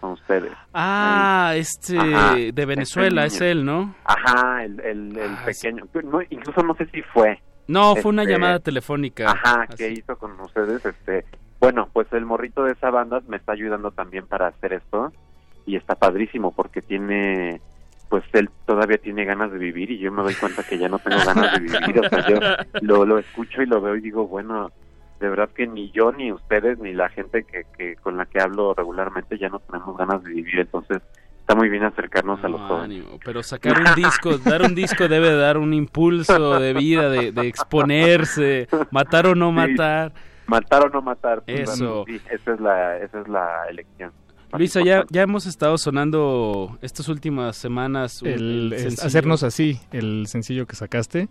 con 0.00 0.12
ustedes. 0.12 0.52
Ah, 0.74 1.52
este 1.56 1.98
Ajá, 1.98 2.34
de 2.34 2.66
Venezuela, 2.66 3.24
es 3.24 3.34
este 3.34 3.50
él, 3.52 3.64
¿no? 3.64 3.94
Ajá, 4.04 4.64
el, 4.64 4.80
el, 4.80 5.16
el 5.18 5.30
Ah, 5.30 5.42
pequeño. 5.46 5.84
No, 6.04 6.20
incluso 6.28 6.62
no 6.62 6.74
sé 6.74 6.86
si 6.86 7.02
fue. 7.02 7.40
No, 7.68 7.96
fue 7.96 8.10
una 8.10 8.22
Este, 8.22 8.32
llamada 8.34 8.58
telefónica. 8.60 9.30
Ajá, 9.30 9.62
Así. 9.68 9.76
que 9.76 9.90
hizo 9.92 10.16
con 10.18 10.38
ustedes. 10.40 10.84
este 10.84 11.24
Bueno, 11.60 11.88
pues 11.92 12.06
el 12.12 12.24
morrito 12.26 12.64
de 12.64 12.72
esa 12.72 12.90
banda 12.90 13.20
me 13.28 13.36
está 13.38 13.52
ayudando 13.52 13.90
también 13.90 14.26
para 14.26 14.48
hacer 14.48 14.72
esto. 14.74 15.12
y 15.66 15.76
está 15.76 15.94
padrísimo 15.96 16.52
porque 16.52 16.80
tiene 16.82 17.60
pues 18.08 18.24
él 18.32 18.48
todavía 18.66 18.98
tiene 18.98 19.24
ganas 19.24 19.50
de 19.50 19.58
vivir 19.58 19.90
y 19.90 19.98
yo 19.98 20.12
me 20.12 20.22
doy 20.22 20.34
cuenta 20.34 20.62
que 20.62 20.78
ya 20.78 20.88
no 20.88 20.98
tengo 20.98 21.18
ganas 21.24 21.52
de 21.54 21.58
vivir, 21.60 22.00
o 22.00 22.08
sea, 22.08 22.28
yo 22.28 22.38
lo, 22.82 23.04
lo 23.04 23.18
escucho 23.18 23.62
y 23.62 23.66
lo 23.66 23.80
veo 23.80 23.96
y 23.96 24.00
digo, 24.00 24.26
bueno, 24.28 24.70
de 25.20 25.28
verdad 25.28 25.48
que 25.54 25.66
ni 25.66 25.90
yo, 25.90 26.12
ni 26.12 26.30
ustedes, 26.30 26.78
ni 26.78 26.92
la 26.92 27.08
gente 27.08 27.44
que, 27.44 27.62
que 27.76 27.96
con 27.96 28.16
la 28.16 28.26
que 28.26 28.40
hablo 28.40 28.74
regularmente 28.74 29.38
ya 29.38 29.48
no 29.48 29.58
tenemos 29.60 29.96
ganas 29.96 30.22
de 30.22 30.30
vivir, 30.30 30.60
entonces 30.60 31.02
está 31.40 31.54
muy 31.54 31.68
bien 31.68 31.84
acercarnos 31.84 32.42
a 32.44 32.48
los 32.48 32.60
jóvenes. 32.62 33.04
Pero 33.24 33.42
sacar 33.42 33.78
un 33.80 33.94
disco, 33.94 34.36
dar 34.38 34.62
un 34.62 34.74
disco 34.74 35.08
debe 35.08 35.34
dar 35.34 35.58
un 35.58 35.72
impulso 35.74 36.58
de 36.60 36.74
vida, 36.74 37.08
de, 37.08 37.32
de 37.32 37.46
exponerse, 37.46 38.68
matar 38.90 39.26
o 39.26 39.34
no 39.34 39.48
Sí. 39.50 39.54
matar. 39.54 40.12
Matar 40.48 40.86
o 40.86 40.88
no 40.90 41.02
matar. 41.02 41.42
pues, 41.44 41.70
Eso. 41.70 42.04
sí, 42.06 42.20
esa 42.30 42.54
es 42.54 42.60
la, 42.60 42.98
esa 42.98 43.20
es 43.20 43.28
la 43.28 43.66
elección. 43.70 44.12
Luisa, 44.52 44.80
ya, 44.84 45.04
ya 45.10 45.22
hemos 45.22 45.46
estado 45.46 45.76
sonando 45.78 46.78
estas 46.82 47.08
últimas 47.08 47.56
semanas 47.56 48.22
el, 48.22 48.32
el 48.68 48.72
es 48.72 48.82
sencillo. 48.82 49.06
hacernos 49.06 49.42
así, 49.42 49.80
el 49.92 50.26
sencillo 50.28 50.66
que 50.66 50.76
sacaste. 50.76 51.28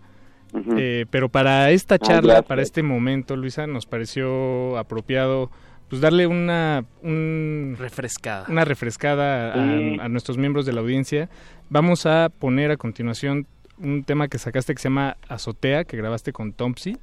Eh, 0.78 1.06
pero 1.10 1.28
para 1.28 1.72
esta 1.72 1.96
Ah, 1.96 2.00
charla, 2.00 2.42
para 2.44 2.62
este 2.62 2.82
momento, 2.84 3.36
Luisa, 3.36 3.68
nos 3.68 3.86
pareció 3.86 4.78
apropiado 4.78 5.50
pues 5.90 6.02
darle 6.02 6.28
una 6.28 6.86
un- 7.04 7.76
refrescada, 7.78 8.46
una 8.50 8.64
refrescada 8.64 9.54
a, 9.54 9.78
Sí. 9.80 9.98
a 10.00 10.08
nuestros 10.10 10.38
miembros 10.38 10.66
de 10.66 10.74
la 10.74 10.82
audiencia. 10.82 11.30
Vamos 11.70 12.06
a 12.06 12.30
poner 12.30 12.72
a 12.72 12.78
continuación 12.78 13.48
un 13.78 14.04
tema 14.04 14.28
que 14.30 14.38
sacaste 14.38 14.74
que 14.74 14.82
se 14.82 14.88
llama 14.90 15.18
Azotea, 15.28 15.84
que 15.84 15.98
grabaste 15.98 16.32
con 16.32 16.54
Tompsy. 16.54 16.98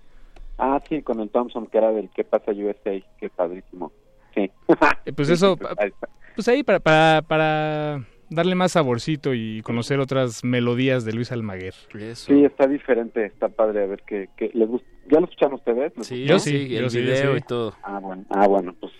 Ah, 0.58 0.80
sí, 0.88 1.02
con 1.02 1.20
el 1.20 1.28
Thompson, 1.28 1.66
que 1.66 1.78
era 1.78 1.90
del 1.92 2.08
¿Qué 2.14 2.24
pasa 2.24 2.52
USA? 2.52 3.02
Que 3.18 3.28
padrísimo. 3.28 3.92
Sí. 4.34 4.50
Eh, 5.04 5.12
pues 5.14 5.28
Sí, 5.28 5.34
eso, 5.34 5.56
sí, 5.82 5.92
pues, 6.34 6.48
ahí 6.48 6.62
para, 6.62 6.80
para, 6.80 7.22
para 7.22 8.04
darle 8.30 8.54
más 8.54 8.72
saborcito 8.72 9.34
y 9.34 9.60
conocer 9.62 10.00
otras 10.00 10.42
melodías 10.44 11.04
de 11.04 11.12
Luis 11.12 11.32
Almaguer. 11.32 11.74
Sí, 12.14 12.44
está 12.44 12.66
diferente, 12.66 13.26
está 13.26 13.48
padre, 13.48 13.82
a 13.82 13.86
ver 13.86 14.02
qué, 14.06 14.28
qué 14.36 14.50
les 14.54 14.68
gusta. 14.68 14.88
¿Ya 15.10 15.18
lo 15.18 15.24
escuchan 15.26 15.52
ustedes? 15.52 15.92
¿Les 15.96 16.06
Sí, 16.06 16.24
yo 16.24 16.38
sí, 16.38 16.74
el 16.76 16.88
video 16.88 17.36
y 17.36 17.40
todo. 17.42 17.74
Ah, 17.82 17.98
bueno, 18.00 18.24
ah, 18.30 18.46
bueno 18.46 18.74
pues 18.80 18.92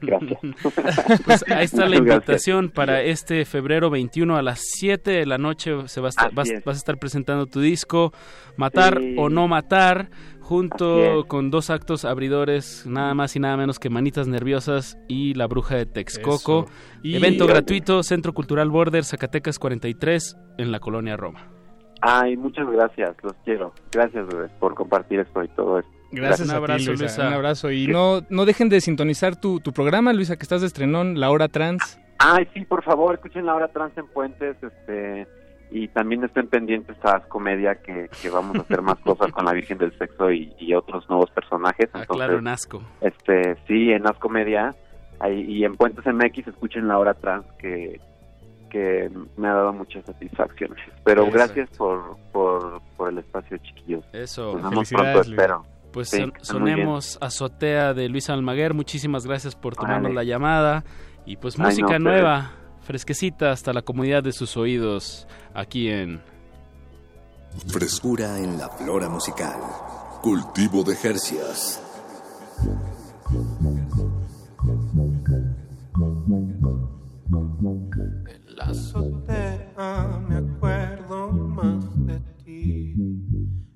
gracias. 0.00 0.40
Pues 1.24 1.44
ahí 1.50 1.64
está 1.66 1.82
la 1.84 1.96
gracias. 1.98 2.00
invitación 2.00 2.70
para 2.70 3.02
este 3.02 3.44
febrero 3.44 3.90
21 3.90 4.36
a 4.36 4.42
las 4.42 4.60
7 4.72 5.10
de 5.10 5.26
la 5.26 5.38
noche. 5.38 5.72
Se 5.86 6.00
va 6.00 6.08
a 6.08 6.10
estar- 6.10 6.34
vas, 6.34 6.48
vas 6.64 6.76
a 6.76 6.78
estar 6.78 6.96
presentando 6.98 7.46
tu 7.46 7.60
disco, 7.60 8.12
Matar 8.56 8.98
Sí. 9.00 9.14
o 9.18 9.28
No 9.28 9.46
Matar, 9.48 10.08
junto 10.54 11.26
con 11.28 11.52
dos 11.52 11.70
actos 11.70 12.04
abridores, 12.04 12.84
nada 12.84 13.14
más 13.14 13.36
y 13.36 13.38
nada 13.38 13.56
menos 13.56 13.78
que 13.78 13.88
Manitas 13.88 14.26
Nerviosas 14.26 14.98
y 15.06 15.34
La 15.34 15.46
Bruja 15.46 15.76
de 15.76 15.86
Texcoco. 15.86 16.66
Y- 17.04 17.14
Evento 17.14 17.46
gratuito, 17.46 18.02
Centro 18.02 18.32
Cultural 18.32 18.68
Border, 18.68 19.04
Zacatecas 19.04 19.60
43, 19.60 20.36
en 20.58 20.72
la 20.72 20.80
colonia 20.80 21.16
Roma. 21.16 21.46
Ay, 22.02 22.36
muchas 22.36 22.66
gracias, 22.68 23.14
los 23.22 23.34
quiero. 23.44 23.72
Gracias 23.92 24.26
bebés, 24.26 24.50
por 24.58 24.74
compartir 24.74 25.20
esto 25.20 25.44
y 25.44 25.48
todo 25.50 25.78
esto. 25.78 25.90
Gracias, 26.10 26.48
Un 26.48 26.54
a 26.54 26.56
abrazo, 26.58 26.78
ti, 26.78 26.86
Luisa, 26.86 27.04
Luisa. 27.04 27.28
Un 27.28 27.34
abrazo. 27.34 27.70
Y 27.70 27.86
no, 27.86 28.22
no 28.28 28.44
dejen 28.44 28.68
de 28.70 28.80
sintonizar 28.80 29.36
tu, 29.40 29.60
tu 29.60 29.72
programa, 29.72 30.12
Luisa, 30.12 30.34
que 30.36 30.42
estás 30.42 30.62
de 30.62 30.66
estrenón, 30.66 31.20
La 31.20 31.30
Hora 31.30 31.46
Trans. 31.46 32.00
Ay, 32.18 32.48
sí, 32.54 32.64
por 32.64 32.82
favor, 32.82 33.14
escuchen 33.14 33.46
la 33.46 33.54
hora 33.54 33.68
trans 33.68 33.96
en 33.96 34.06
Puentes, 34.08 34.56
este, 34.62 35.26
y 35.70 35.88
también 35.88 36.24
estén 36.24 36.48
pendientes 36.48 36.96
a 37.04 37.20
Comedia, 37.20 37.76
que, 37.76 38.08
que 38.20 38.28
vamos 38.30 38.56
a 38.56 38.60
hacer 38.62 38.82
más 38.82 38.98
cosas 39.04 39.30
con 39.32 39.44
la 39.44 39.52
Virgen 39.52 39.78
del 39.78 39.96
Sexo 39.98 40.30
y, 40.30 40.52
y 40.58 40.74
otros 40.74 41.08
nuevos 41.08 41.30
personajes. 41.30 41.88
Ah, 41.92 42.00
Entonces, 42.00 42.16
claro, 42.16 42.38
en 42.38 42.48
asco. 42.48 42.82
este, 43.00 43.56
sí, 43.68 43.90
en 43.92 44.06
Ascomedia, 44.06 44.74
ahí, 45.20 45.42
y 45.42 45.64
en 45.64 45.76
Puentes 45.76 46.04
MX 46.06 46.48
escuchen 46.48 46.88
la 46.88 46.98
hora 46.98 47.14
trans, 47.14 47.44
que, 47.58 48.00
que 48.70 49.10
me 49.36 49.48
ha 49.48 49.54
dado 49.54 49.72
muchas 49.72 50.04
satisfacciones. 50.04 50.78
Pero 51.04 51.24
Exacto. 51.24 51.38
gracias 51.54 51.76
por, 51.78 52.16
por, 52.32 52.80
por 52.96 53.10
el 53.10 53.18
espacio, 53.18 53.56
chiquillos. 53.58 54.04
Eso. 54.12 54.52
Nos 54.58 54.70
vemos 54.70 54.88
Felicidades, 54.88 55.12
pronto, 55.12 55.28
Luis. 55.28 55.38
espero. 55.40 55.64
Pues 55.92 56.08
Sí, 56.10 56.18
son- 56.20 56.32
sonemos 56.40 57.18
Azotea 57.20 57.94
de 57.94 58.08
Luis 58.08 58.30
Almaguer. 58.30 58.74
Muchísimas 58.74 59.26
gracias 59.26 59.56
por 59.56 59.74
tomarnos 59.74 60.02
Vale. 60.04 60.14
la 60.14 60.22
llamada. 60.24 60.84
Y 61.26 61.36
pues 61.36 61.58
Ay, 61.58 61.66
música 61.66 61.98
no, 61.98 62.10
nueva, 62.10 62.52
fresquecita 62.90 63.52
hasta 63.52 63.72
la 63.72 63.82
comodidad 63.82 64.20
de 64.20 64.32
sus 64.32 64.56
oídos 64.56 65.28
aquí 65.54 65.88
en 65.88 66.20
Frescura 67.68 68.36
en 68.36 68.58
la 68.58 68.68
flora 68.68 69.08
musical. 69.08 69.60
Cultivo 70.20 70.82
de 70.82 70.96
Jercias. 70.96 71.80
En 78.26 78.56
la 78.56 78.64
azotea 78.64 80.20
me 80.28 80.38
acuerdo 80.38 81.30
más 81.30 82.06
de 82.06 82.18
ti. 82.44 82.96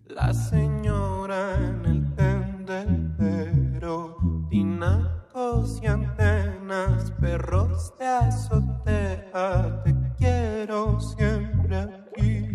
La 0.07 0.35
señora 0.35 1.55
en 1.55 1.87
el 1.87 2.15
tendedero, 2.17 4.17
tinacos 4.51 5.81
y 5.81 5.87
perros 7.21 7.93
de 7.99 8.07
azotea, 8.07 9.83
te 9.85 9.95
quiero 10.17 11.01
siempre 11.01 11.77
aquí. 11.77 12.49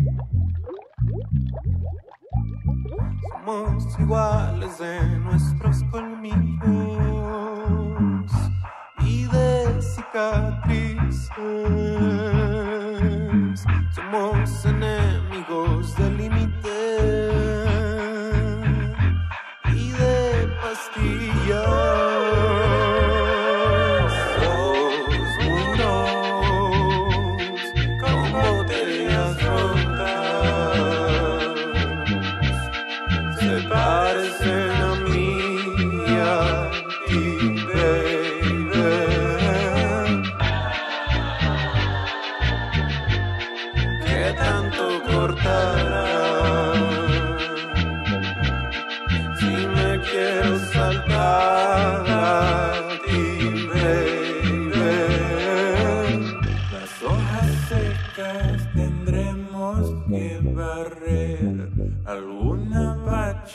Somos 3.32 3.98
iguales 3.98 4.78
de 4.78 5.00
nuestros 5.18 5.82
colmillos 5.90 6.60
y 9.00 9.26
de 9.26 9.82
cicatrices. 9.82 11.30
Somos 13.94 14.64
enemigos 14.64 15.96
del 15.96 16.16
límite 16.16 17.49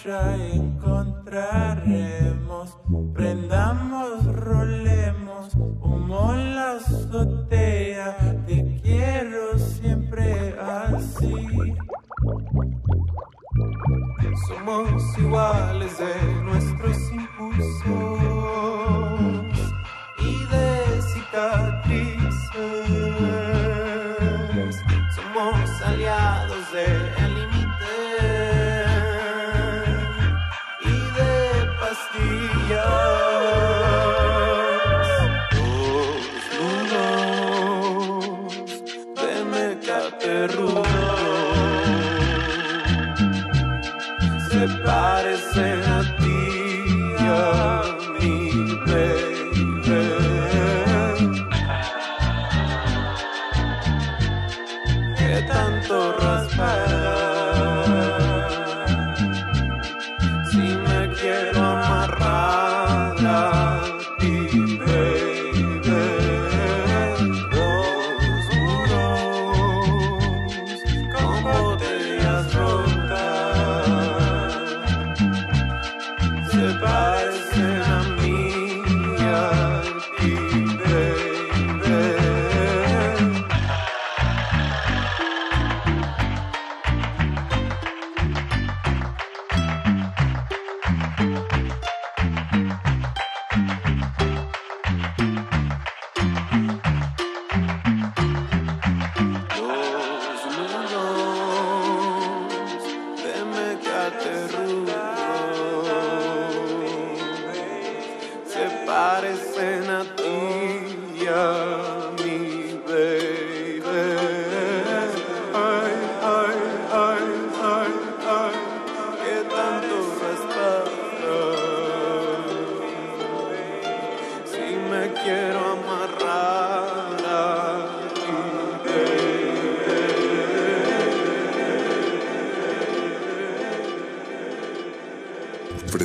trying 0.05 0.64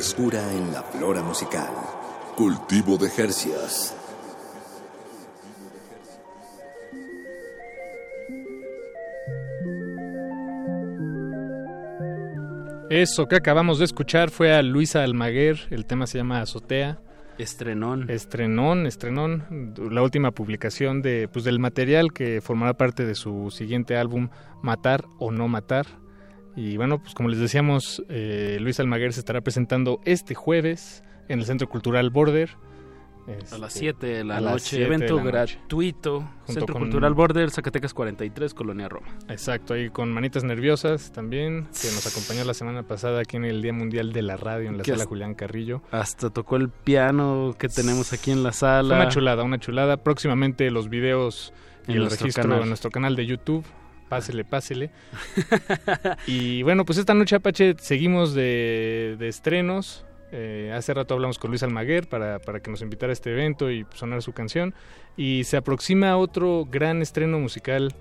Frescura 0.00 0.40
en 0.54 0.72
la 0.72 0.82
flora 0.82 1.22
musical. 1.22 1.68
Cultivo 2.34 2.96
de 2.96 3.10
Jercias. 3.10 3.94
Eso 12.88 13.26
que 13.26 13.36
acabamos 13.36 13.78
de 13.78 13.84
escuchar 13.84 14.30
fue 14.30 14.54
a 14.54 14.62
Luisa 14.62 15.04
Almaguer, 15.04 15.68
el 15.68 15.84
tema 15.84 16.06
se 16.06 16.16
llama 16.16 16.40
Azotea. 16.40 16.98
Estrenón. 17.36 18.08
Estrenón, 18.08 18.86
estrenón, 18.86 19.74
la 19.76 20.02
última 20.02 20.30
publicación 20.30 21.02
de, 21.02 21.28
pues, 21.30 21.44
del 21.44 21.58
material 21.58 22.14
que 22.14 22.40
formará 22.40 22.72
parte 22.72 23.04
de 23.04 23.14
su 23.14 23.50
siguiente 23.50 23.98
álbum, 23.98 24.30
Matar 24.62 25.04
o 25.18 25.30
No 25.30 25.46
Matar. 25.46 25.99
Y 26.56 26.76
bueno, 26.76 26.98
pues 27.00 27.14
como 27.14 27.28
les 27.28 27.38
decíamos, 27.38 28.02
eh, 28.08 28.58
Luis 28.60 28.80
Almaguer 28.80 29.12
se 29.12 29.20
estará 29.20 29.40
presentando 29.40 30.00
este 30.04 30.34
jueves 30.34 31.02
en 31.28 31.38
el 31.40 31.44
Centro 31.46 31.68
Cultural 31.68 32.10
Border. 32.10 32.50
A 33.52 33.58
las 33.58 33.74
Este, 33.76 33.80
7 33.80 34.06
de 34.06 34.24
la 34.24 34.40
noche, 34.40 34.64
7 34.70 34.78
de 34.80 34.86
evento 34.86 35.16
la 35.18 35.22
gratuito, 35.22 36.28
Centro 36.46 36.72
con- 36.74 36.82
Cultural 36.82 37.14
Border, 37.14 37.50
Zacatecas 37.50 37.94
43, 37.94 38.54
Colonia 38.54 38.88
Roma. 38.88 39.06
Exacto, 39.28 39.74
ahí 39.74 39.88
con 39.90 40.10
Manitas 40.12 40.42
Nerviosas 40.42 41.12
también, 41.12 41.68
que 41.80 41.88
nos 41.92 42.04
acompañó 42.08 42.44
la 42.44 42.54
semana 42.54 42.82
pasada 42.82 43.20
aquí 43.20 43.36
en 43.36 43.44
el 43.44 43.62
Día 43.62 43.72
Mundial 43.72 44.12
de 44.12 44.22
la 44.22 44.36
Radio 44.36 44.68
en 44.68 44.78
la 44.78 44.84
sala 44.84 45.04
Julián 45.04 45.34
Carrillo. 45.34 45.82
Hasta 45.92 46.30
tocó 46.30 46.56
el 46.56 46.70
piano 46.70 47.54
que 47.56 47.68
tenemos 47.68 48.12
aquí 48.12 48.32
en 48.32 48.42
la 48.42 48.50
Fue 48.50 48.60
sala. 48.60 48.96
una 48.96 49.08
chulada, 49.08 49.44
una 49.44 49.58
chulada. 49.60 49.98
Próximamente 49.98 50.68
los 50.72 50.88
videos 50.88 51.52
y 51.86 51.92
el 51.92 52.10
registro 52.10 52.42
canal. 52.44 52.62
en 52.62 52.68
nuestro 52.68 52.90
canal 52.90 53.14
de 53.14 53.26
YouTube. 53.26 53.64
Pásele, 54.10 54.44
pásele. 54.44 54.90
y 56.26 56.64
bueno, 56.64 56.84
pues 56.84 56.98
esta 56.98 57.14
noche, 57.14 57.36
Apache, 57.36 57.76
seguimos 57.78 58.34
de, 58.34 59.14
de 59.20 59.28
estrenos. 59.28 60.04
Eh, 60.32 60.72
hace 60.76 60.92
rato 60.92 61.14
hablamos 61.14 61.38
con 61.38 61.50
Luis 61.50 61.62
Almaguer 61.62 62.08
para, 62.08 62.40
para 62.40 62.58
que 62.58 62.72
nos 62.72 62.82
invitara 62.82 63.10
a 63.10 63.14
este 63.14 63.30
evento 63.30 63.70
y 63.70 63.86
sonar 63.94 64.20
su 64.22 64.32
canción. 64.32 64.74
Y 65.16 65.44
se 65.44 65.56
aproxima 65.56 66.16
otro 66.16 66.66
gran 66.68 67.02
estreno 67.02 67.38
musical 67.38 67.94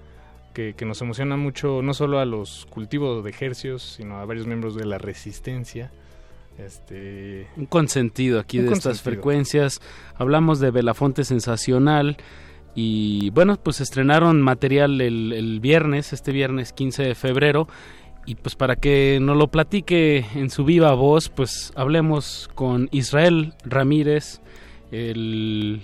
que, 0.56 0.74
que 0.74 0.84
nos 0.84 1.00
emociona 1.04 1.38
mucho, 1.38 1.82
no 1.84 1.94
solo 1.94 2.18
a 2.18 2.26
los 2.26 2.66
cultivos 2.72 3.24
de 3.24 3.30
ejercios, 3.30 3.84
sino 3.84 4.18
a 4.18 4.26
varios 4.26 4.48
miembros 4.48 4.76
de 4.76 4.86
la 4.86 4.98
resistencia. 4.98 5.92
Este, 6.58 7.48
Un 7.56 7.68
consentido 7.68 8.40
aquí 8.40 8.58
Un 8.58 8.66
de 8.66 8.74
estas 8.74 9.04
frecuencias. 9.04 9.80
Hablamos 10.16 10.60
de 10.60 10.72
Belafonte 10.72 11.24
Sensacional. 11.24 12.18
Y 12.76 13.30
bueno, 13.32 13.58
pues 13.58 13.82
estrenaron 13.82 14.42
material 14.42 15.02
el, 15.02 15.34
el 15.34 15.60
viernes, 15.60 16.14
este 16.14 16.32
viernes 16.32 16.74
15 16.74 17.04
de 17.04 17.16
febrero. 17.16 17.68
Y 18.26 18.36
pues 18.36 18.56
para 18.56 18.76
que 18.76 19.20
nos 19.22 19.38
lo 19.38 19.48
platique 19.48 20.26
en 20.36 20.50
su 20.50 20.64
viva 20.64 20.94
voz, 20.94 21.30
pues 21.30 21.74
hablemos 21.76 22.50
con 22.54 22.88
Israel 22.92 23.54
Ramírez, 23.66 24.42
el 24.92 25.82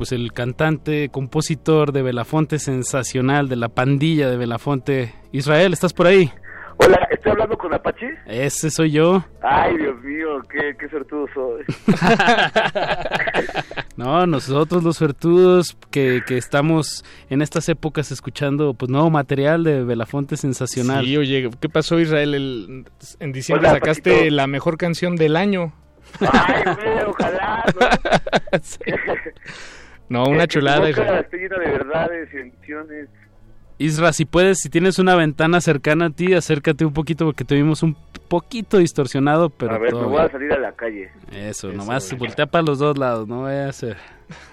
pues 0.00 0.12
el 0.12 0.32
cantante, 0.32 1.10
compositor 1.10 1.92
de 1.92 2.00
Belafonte 2.00 2.58
Sensacional, 2.58 3.50
de 3.50 3.56
la 3.56 3.68
pandilla 3.68 4.30
de 4.30 4.38
Belafonte. 4.38 5.14
Israel, 5.30 5.74
¿estás 5.74 5.92
por 5.92 6.06
ahí? 6.06 6.30
Hola, 6.82 7.06
¿estoy 7.10 7.32
hablando 7.32 7.58
con 7.58 7.74
Apache? 7.74 8.14
Ese 8.26 8.70
soy 8.70 8.92
yo. 8.92 9.22
Ay, 9.42 9.76
Dios 9.76 10.00
mío, 10.02 10.40
qué, 10.50 10.74
qué 10.78 10.88
sortudo 10.88 11.26
soy. 11.34 11.64
No, 13.96 14.26
nosotros 14.26 14.82
los 14.82 14.96
suertudos 14.96 15.76
que, 15.90 16.22
que 16.26 16.38
estamos 16.38 17.04
en 17.28 17.42
estas 17.42 17.68
épocas 17.68 18.10
escuchando 18.10 18.72
pues 18.72 18.90
nuevo 18.90 19.10
material 19.10 19.62
de 19.62 19.84
Belafonte 19.84 20.38
sensacional. 20.38 21.04
Sí, 21.04 21.18
oye, 21.18 21.50
¿qué 21.60 21.68
pasó 21.68 22.00
Israel? 22.00 22.34
El- 22.34 22.86
en 23.18 23.32
diciembre 23.32 23.68
Hola, 23.68 23.78
sacaste 23.78 24.30
la 24.30 24.46
mejor 24.46 24.78
canción 24.78 25.16
del 25.16 25.36
año. 25.36 25.74
Ay, 26.20 26.62
güey, 26.64 27.00
ojalá. 27.06 27.62
No, 30.08 30.24
una 30.28 30.44
Eh, 30.44 30.48
que 30.48 30.54
chulada. 30.54 30.88
Israel. 30.88 31.18
esté 31.24 31.36
llena 31.36 31.58
de 31.58 31.70
verdades 31.70 32.28
y 32.32 32.36
bendiciones. 32.36 33.08
Isra, 33.80 34.12
si 34.12 34.26
puedes, 34.26 34.58
si 34.58 34.68
tienes 34.68 34.98
una 34.98 35.14
ventana 35.14 35.58
cercana 35.62 36.06
a 36.06 36.10
ti, 36.10 36.34
acércate 36.34 36.84
un 36.84 36.92
poquito 36.92 37.24
porque 37.24 37.44
te 37.44 37.54
vimos 37.54 37.82
un 37.82 37.96
poquito 38.28 38.76
distorsionado, 38.76 39.48
pero 39.48 39.74
a 39.74 39.78
ver, 39.78 39.92
todo 39.92 40.02
me 40.02 40.08
voy 40.08 40.20
a 40.20 40.28
salir 40.28 40.52
a 40.52 40.58
la 40.58 40.72
calle. 40.72 41.10
Eso, 41.32 41.72
nomás 41.72 42.14
voltea 42.18 42.44
para 42.44 42.62
los 42.62 42.78
dos 42.78 42.98
lados, 42.98 43.26
no 43.26 43.44
vaya 43.44 43.70
a 43.70 43.72
ser. 43.72 43.96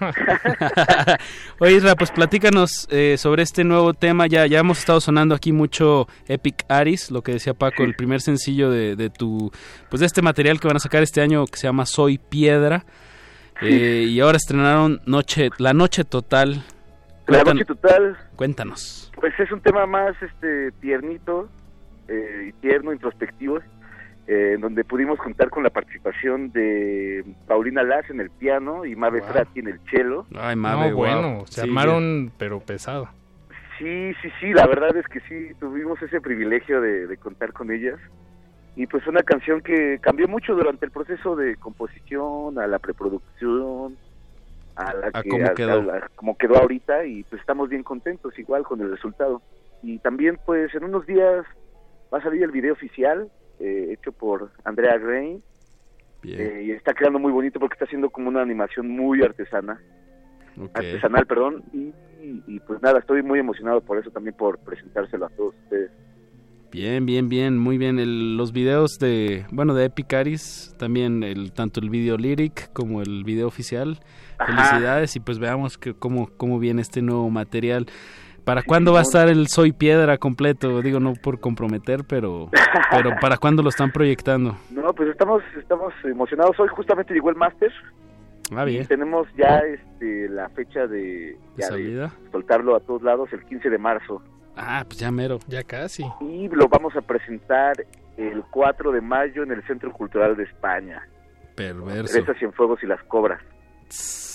Oye, 1.60 1.72
Isra, 1.74 1.94
pues 1.94 2.10
platícanos 2.10 2.88
eh, 2.90 3.16
sobre 3.18 3.42
este 3.42 3.64
nuevo 3.64 3.92
tema. 3.92 4.26
Ya, 4.28 4.46
ya 4.46 4.60
hemos 4.60 4.78
estado 4.78 4.98
sonando 4.98 5.34
aquí 5.34 5.52
mucho 5.52 6.08
Epic 6.26 6.64
Aris, 6.66 7.10
lo 7.10 7.20
que 7.20 7.32
decía 7.32 7.52
Paco, 7.52 7.84
el 7.84 7.94
primer 7.96 8.22
sencillo 8.22 8.70
de, 8.70 8.96
de 8.96 9.10
tu, 9.10 9.52
pues 9.90 10.00
de 10.00 10.06
este 10.06 10.22
material 10.22 10.58
que 10.58 10.68
van 10.68 10.78
a 10.78 10.80
sacar 10.80 11.02
este 11.02 11.20
año 11.20 11.44
que 11.44 11.58
se 11.58 11.66
llama 11.66 11.84
Soy 11.84 12.16
Piedra. 12.16 12.86
Eh, 13.60 14.06
y 14.08 14.20
ahora 14.20 14.38
estrenaron 14.38 15.02
Noche, 15.04 15.50
La 15.58 15.74
Noche 15.74 16.04
Total. 16.04 16.64
La 17.26 17.44
noche 17.44 17.66
total, 17.66 18.16
Cuéntanos. 18.36 19.07
Pues 19.20 19.38
es 19.38 19.50
un 19.52 19.60
tema 19.60 19.86
más 19.86 20.14
este 20.22 20.72
tiernito, 20.80 21.48
eh, 22.08 22.48
y 22.48 22.52
tierno, 22.60 22.92
introspectivo, 22.92 23.58
eh, 24.26 24.52
en 24.54 24.60
donde 24.60 24.84
pudimos 24.84 25.18
contar 25.18 25.50
con 25.50 25.62
la 25.62 25.70
participación 25.70 26.50
de 26.52 27.24
Paulina 27.46 27.82
Lass 27.82 28.08
en 28.10 28.20
el 28.20 28.30
piano 28.30 28.84
y 28.84 28.94
Mabe 28.96 29.20
Wow. 29.20 29.28
Frati 29.28 29.60
en 29.60 29.68
el 29.68 29.80
cello. 29.90 30.26
Ay, 30.36 30.56
No, 30.56 30.94
bueno, 30.94 31.44
se 31.46 31.62
armaron, 31.62 32.32
pero 32.38 32.60
pesado. 32.60 33.08
Sí, 33.78 34.12
sí, 34.22 34.28
sí, 34.40 34.52
la 34.52 34.66
verdad 34.66 34.96
es 34.96 35.06
que 35.06 35.20
sí, 35.20 35.54
tuvimos 35.60 36.02
ese 36.02 36.20
privilegio 36.20 36.80
de, 36.80 37.06
de 37.06 37.16
contar 37.16 37.52
con 37.52 37.70
ellas. 37.70 37.98
Y 38.74 38.86
pues 38.86 39.06
una 39.06 39.22
canción 39.22 39.60
que 39.60 39.98
cambió 40.00 40.28
mucho 40.28 40.54
durante 40.54 40.86
el 40.86 40.92
proceso 40.92 41.34
de 41.36 41.56
composición, 41.56 42.58
a 42.58 42.66
la 42.66 42.78
preproducción, 42.78 43.96
a 44.78 44.94
la 44.94 45.10
A 45.12 45.22
que 45.22 45.28
cómo 45.28 45.46
a- 45.46 45.54
quedó. 45.54 45.72
a 45.80 45.82
la- 45.82 46.10
como 46.14 46.36
quedó 46.36 46.56
ahorita 46.56 47.04
y 47.04 47.24
pues 47.24 47.40
estamos 47.40 47.68
bien 47.68 47.82
contentos 47.82 48.38
igual 48.38 48.62
con 48.64 48.80
el 48.80 48.90
resultado. 48.90 49.42
Y 49.82 49.98
también 49.98 50.38
pues 50.46 50.74
en 50.74 50.84
unos 50.84 51.06
días 51.06 51.44
va 52.12 52.18
a 52.18 52.22
salir 52.22 52.42
el 52.42 52.50
video 52.50 52.72
oficial 52.72 53.28
eh, 53.60 53.94
hecho 53.98 54.12
por 54.12 54.50
Andrea 54.64 54.96
Gray 54.98 55.42
eh, 56.38 56.62
y 56.66 56.70
está 56.72 56.94
quedando 56.94 57.18
muy 57.18 57.32
bonito 57.32 57.58
porque 57.60 57.74
está 57.74 57.84
haciendo 57.84 58.08
como 58.10 58.28
una 58.28 58.40
animación 58.42 58.88
muy 58.88 59.22
artesana, 59.22 59.80
artesanal, 60.74 61.26
perdón, 61.26 61.62
y, 61.72 61.92
y- 62.22 62.42
y, 62.46 62.60
pues 62.60 62.82
nada, 62.82 62.98
estoy 62.98 63.22
muy 63.22 63.38
emocionado 63.38 63.80
por 63.80 63.98
eso 63.98 64.10
también 64.10 64.34
por 64.36 64.58
presentárselo 64.58 65.26
a 65.26 65.28
todos 65.30 65.54
ustedes. 65.64 65.90
Bien, 66.70 67.06
bien, 67.06 67.28
bien, 67.28 67.56
muy 67.58 67.78
bien. 67.78 67.98
El- 67.98 68.36
los 68.36 68.52
videos 68.52 68.98
de, 68.98 69.46
bueno, 69.50 69.74
de 69.74 69.86
Epic 69.86 70.12
Aris, 70.12 70.74
también 70.78 71.22
el, 71.22 71.52
tanto 71.52 71.80
el 71.80 71.88
video 71.88 72.16
lyric 72.18 72.70
como 72.72 73.00
el 73.00 73.24
video 73.24 73.46
oficial. 73.46 74.00
Ajá. 74.38 74.64
Felicidades 74.64 75.16
y 75.16 75.20
pues 75.20 75.38
veamos 75.38 75.78
que, 75.78 75.94
cómo, 75.94 76.30
cómo 76.36 76.58
viene 76.58 76.82
este 76.82 77.02
nuevo 77.02 77.28
material. 77.30 77.86
¿Para 78.48 78.62
cuándo 78.62 78.94
va 78.94 79.00
a 79.00 79.02
estar 79.02 79.28
el 79.28 79.48
Soy 79.48 79.72
Piedra 79.72 80.16
completo? 80.16 80.80
Digo, 80.80 81.00
no 81.00 81.12
por 81.12 81.38
comprometer, 81.38 82.04
pero, 82.08 82.48
pero 82.90 83.10
¿para 83.20 83.36
cuándo 83.36 83.62
lo 83.62 83.68
están 83.68 83.92
proyectando? 83.92 84.56
No, 84.70 84.94
pues 84.94 85.10
estamos 85.10 85.42
estamos 85.58 85.92
emocionados. 86.04 86.58
Hoy 86.58 86.68
justamente 86.68 87.12
llegó 87.12 87.28
el 87.28 87.36
máster. 87.36 87.70
Ah, 88.56 88.64
bien. 88.64 88.84
Y 88.84 88.86
tenemos 88.86 89.28
ya 89.36 89.58
este 89.58 90.30
la 90.30 90.48
fecha 90.48 90.86
de, 90.86 91.36
ya 91.58 91.68
de 91.68 92.08
soltarlo 92.32 92.74
a 92.74 92.80
todos 92.80 93.02
lados 93.02 93.28
el 93.34 93.44
15 93.44 93.68
de 93.68 93.76
marzo. 93.76 94.22
Ah, 94.56 94.82
pues 94.86 94.98
ya 94.98 95.10
mero. 95.10 95.40
Ya 95.46 95.62
casi. 95.62 96.04
Y 96.22 96.48
lo 96.48 96.68
vamos 96.68 96.96
a 96.96 97.02
presentar 97.02 97.76
el 98.16 98.42
4 98.50 98.92
de 98.92 99.00
mayo 99.02 99.42
en 99.42 99.52
el 99.52 99.62
Centro 99.66 99.92
Cultural 99.92 100.36
de 100.36 100.44
España. 100.44 101.06
Perverso. 101.54 102.14
Teresa 102.14 102.32
Cienfuegos 102.38 102.82
y 102.82 102.86
las 102.86 103.02
Cobras. 103.04 103.42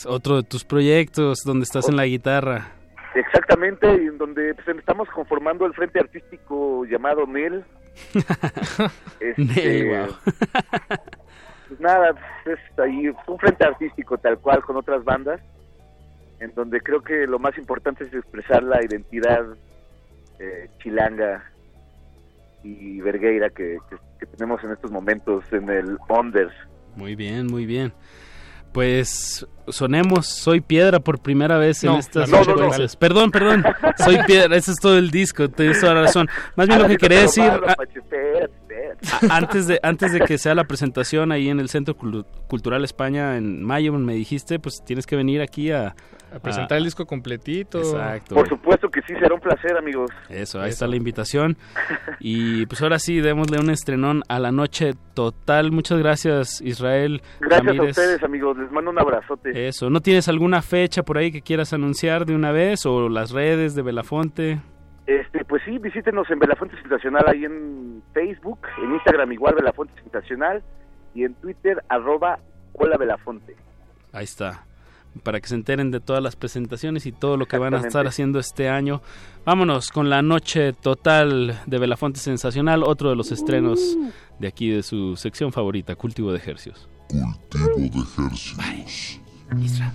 Otro 0.08 0.38
de 0.38 0.44
tus 0.44 0.64
proyectos 0.64 1.40
donde 1.46 1.64
estás 1.64 1.88
en 1.90 1.96
la 1.96 2.06
guitarra. 2.06 2.72
Exactamente, 3.16 3.88
y 4.04 4.08
en 4.08 4.18
donde 4.18 4.54
pues, 4.56 4.78
estamos 4.78 5.08
conformando 5.10 5.66
el 5.66 5.74
frente 5.74 6.00
artístico 6.00 6.84
llamado 6.86 7.26
NEL. 7.28 7.64
Este, 9.20 9.44
Nel, 9.44 9.88
guau. 9.88 10.08
pues 11.68 11.80
nada, 11.80 12.14
pues, 12.44 12.60
es 12.60 12.80
ahí 12.80 13.08
un 13.28 13.40
frente 13.40 13.64
artístico 13.66 14.18
tal 14.18 14.40
cual 14.40 14.62
con 14.64 14.76
otras 14.78 15.04
bandas, 15.04 15.40
en 16.40 16.54
donde 16.56 16.82
creo 16.82 17.02
que 17.02 17.26
lo 17.28 17.40
más 17.40 17.58
importante 17.58 18.04
es 18.04 18.14
expresar 18.14 18.64
la 18.64 18.84
identidad 18.84 19.46
eh, 20.40 20.70
chilanga 20.82 21.44
y 22.64 23.00
vergueira 23.02 23.50
que, 23.50 23.78
que- 23.90 23.98
que 24.20 24.26
tenemos 24.26 24.64
en 24.64 24.72
estos 24.72 24.90
momentos 24.92 25.44
en 25.52 25.70
el 25.70 25.98
Onders. 26.10 26.54
Muy 26.96 27.16
bien, 27.16 27.48
muy 27.48 27.66
bien. 27.66 27.94
Pues 28.74 29.46
sonemos 29.70 30.28
Soy 30.28 30.60
Piedra 30.60 31.00
por 31.00 31.20
primera 31.22 31.58
vez 31.58 31.84
en 31.84 31.92
estas 32.00 32.30
no. 32.30 32.38
Perdón, 32.98 33.32
perdón. 33.32 33.64
Soy 34.04 34.18
Piedra, 34.28 34.56
ese 34.58 34.72
es 34.72 34.78
todo 34.78 34.98
el 34.98 35.10
disco, 35.12 35.48
tienes 35.50 35.80
toda 35.80 35.94
la 35.94 36.02
razón. 36.02 36.28
Más 36.56 36.68
bien 36.68 36.82
lo 36.82 36.88
que 36.88 36.98
quería 36.98 37.22
decir 37.22 37.44
a- 37.44 37.56
a- 37.56 37.76
antes 39.30 39.68
de 39.68 39.80
antes 39.84 40.12
de 40.14 40.22
que 40.22 40.38
sea 40.38 40.56
la 40.56 40.64
presentación 40.66 41.32
ahí 41.32 41.50
en 41.50 41.60
el 41.60 41.70
Centro 41.70 41.96
Cultural 41.96 42.84
España 42.84 43.38
en 43.38 43.64
mayo 43.64 43.94
me 43.94 44.14
dijiste, 44.16 44.60
pues 44.60 44.82
tienes 44.86 45.06
que 45.06 45.16
venir 45.16 45.42
aquí 45.42 45.72
a, 45.72 45.96
A 46.34 46.40
presentar 46.40 46.80
el 46.80 46.86
disco 46.86 47.06
completito. 47.06 47.78
Exacto. 47.78 48.36
Por 48.36 48.50
supuesto 48.50 48.90
que 48.90 49.02
sí, 49.02 49.14
será 49.14 49.36
un 49.36 49.40
placer, 49.40 49.78
amigos. 49.78 50.10
Eso, 50.30 50.60
ahí 50.60 50.70
está 50.70 50.88
la 50.88 50.96
invitación. 50.96 51.58
Y 52.26 52.66
pues 52.68 52.82
ahora 52.82 53.00
sí, 53.00 53.20
démosle 53.20 53.60
un 53.60 53.70
estrenón 53.70 54.24
a 54.30 54.40
la 54.40 54.52
noche 54.52 54.94
total. 55.14 55.72
Muchas 55.72 56.00
gracias, 56.00 56.62
Israel. 56.62 57.22
Gracias 57.42 57.66
Ramírez. 57.66 57.98
a 57.98 58.02
ustedes, 58.02 58.24
amigos. 58.24 58.58
Les 58.58 58.72
mando 58.72 58.92
un 58.92 59.00
abrazote. 59.00 59.68
Eso, 59.68 59.90
¿no 59.90 60.00
tienes 60.00 60.30
alguna 60.30 60.62
fecha 60.62 61.04
por 61.04 61.18
ahí 61.18 61.32
que 61.32 61.42
quieras 61.42 61.74
anunciar 61.74 62.26
de 62.26 62.34
una 62.34 62.52
vez 62.52 62.86
o 62.86 63.10
las 63.10 63.32
redes 63.32 63.76
de 63.76 63.82
Belafonte? 63.82 64.62
Este, 65.06 65.44
pues 65.44 65.62
sí, 65.66 65.78
visítenos 65.80 66.30
en 66.30 66.40
Belafonte 66.40 66.78
Sensacional 66.78 67.26
ahí 67.28 67.44
en 67.44 68.02
Facebook, 68.14 68.60
en 68.82 68.94
Instagram 68.94 69.32
igual 69.34 69.56
Belafonte 69.56 69.94
Sensacional 70.02 70.64
y 71.14 71.26
en 71.26 71.34
Twitter 71.36 71.84
arroba 71.90 72.40
Hola 72.74 72.98
Belafonte. 72.98 73.56
Ahí 74.14 74.24
está. 74.24 74.64
Para 75.22 75.40
que 75.40 75.48
se 75.48 75.56
enteren 75.56 75.92
de 75.92 76.00
todas 76.00 76.24
las 76.24 76.36
presentaciones 76.36 77.06
y 77.06 77.12
todo 77.12 77.38
lo 77.38 77.46
que 77.46 77.58
van 77.58 77.76
a 77.76 77.80
estar 77.80 78.08
haciendo 78.08 78.40
este 78.40 78.68
año. 78.68 79.02
Vámonos 79.46 79.92
con 79.92 80.10
la 80.10 80.22
noche 80.22 80.74
total 80.74 81.62
de 81.68 81.78
Belafonte 81.78 82.20
Sensacional, 82.20 82.84
otro 82.84 83.10
de 83.10 83.16
los 83.16 83.32
estrenos 83.32 83.98
de 84.40 84.48
aquí 84.48 84.70
de 84.70 84.82
su 84.82 85.16
sección 85.16 85.52
favorita, 85.52 85.96
Cultivo 85.96 86.32
de 86.32 86.38
Ejercios. 86.38 86.88
Cultivo 87.10 87.78
de 87.78 88.00
ejercicios. 88.00 89.20
Ya 89.60 89.94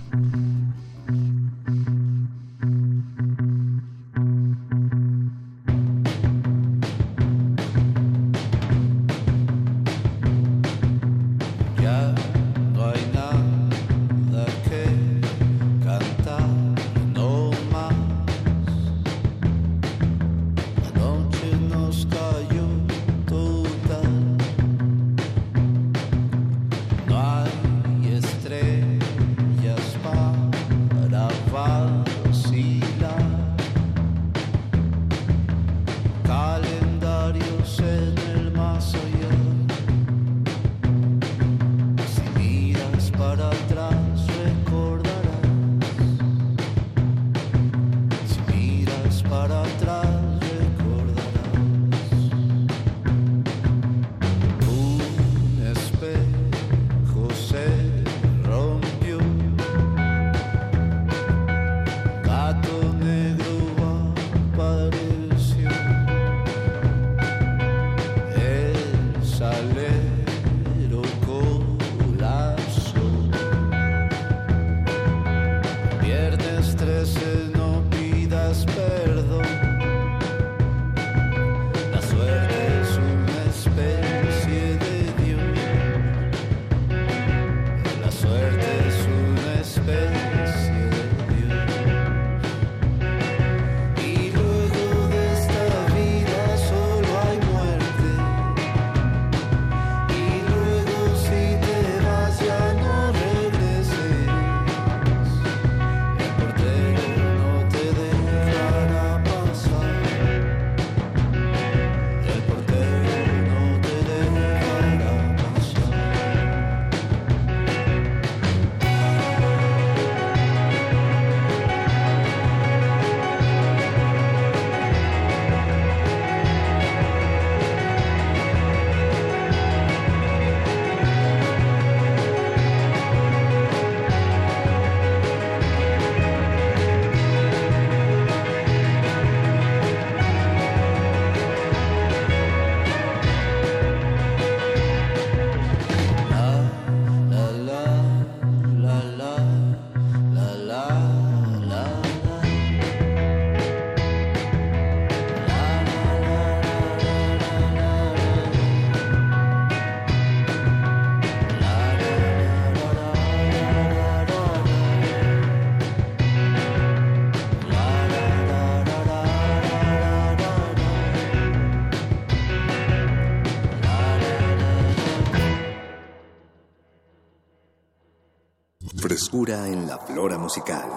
Frescura 179.29 179.67
en 179.67 179.85
la 179.85 179.99
flora 179.99 180.39
musical. 180.39 180.89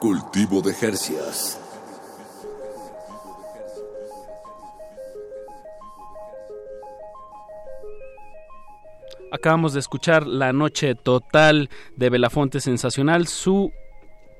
Cultivo 0.00 0.60
de 0.62 0.74
Jercias. 0.74 1.60
Acabamos 9.30 9.74
de 9.74 9.78
escuchar 9.78 10.26
La 10.26 10.52
Noche 10.52 10.96
Total 10.96 11.70
de 11.94 12.10
Belafonte 12.10 12.58
Sensacional, 12.58 13.28
su 13.28 13.70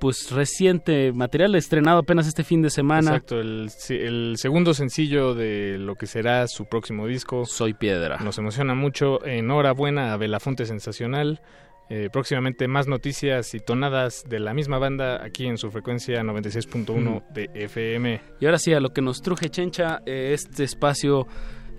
pues 0.00 0.32
reciente 0.32 1.12
material 1.12 1.54
estrenado 1.54 2.00
apenas 2.00 2.26
este 2.26 2.42
fin 2.42 2.60
de 2.60 2.70
semana. 2.70 3.12
Exacto, 3.12 3.38
el, 3.38 3.70
el 3.90 4.34
segundo 4.36 4.74
sencillo 4.74 5.34
de 5.34 5.78
lo 5.78 5.94
que 5.94 6.08
será 6.08 6.48
su 6.48 6.64
próximo 6.64 7.06
disco. 7.06 7.44
Soy 7.44 7.74
Piedra. 7.74 8.18
Nos 8.18 8.38
emociona 8.38 8.74
mucho. 8.74 9.24
Enhorabuena 9.24 10.12
a 10.12 10.16
Belafonte 10.16 10.66
Sensacional. 10.66 11.40
Eh, 11.90 12.10
próximamente 12.12 12.68
más 12.68 12.86
noticias 12.86 13.54
y 13.54 13.60
tonadas 13.60 14.24
de 14.28 14.40
la 14.40 14.52
misma 14.52 14.76
banda 14.78 15.24
aquí 15.24 15.46
en 15.46 15.56
su 15.56 15.70
frecuencia 15.70 16.22
96.1 16.22 17.24
de 17.32 17.48
FM. 17.54 18.20
Y 18.40 18.44
ahora 18.44 18.58
sí, 18.58 18.74
a 18.74 18.80
lo 18.80 18.92
que 18.92 19.00
nos 19.00 19.22
truje 19.22 19.48
Chencha, 19.48 20.02
eh, 20.04 20.32
este 20.34 20.64
espacio 20.64 21.26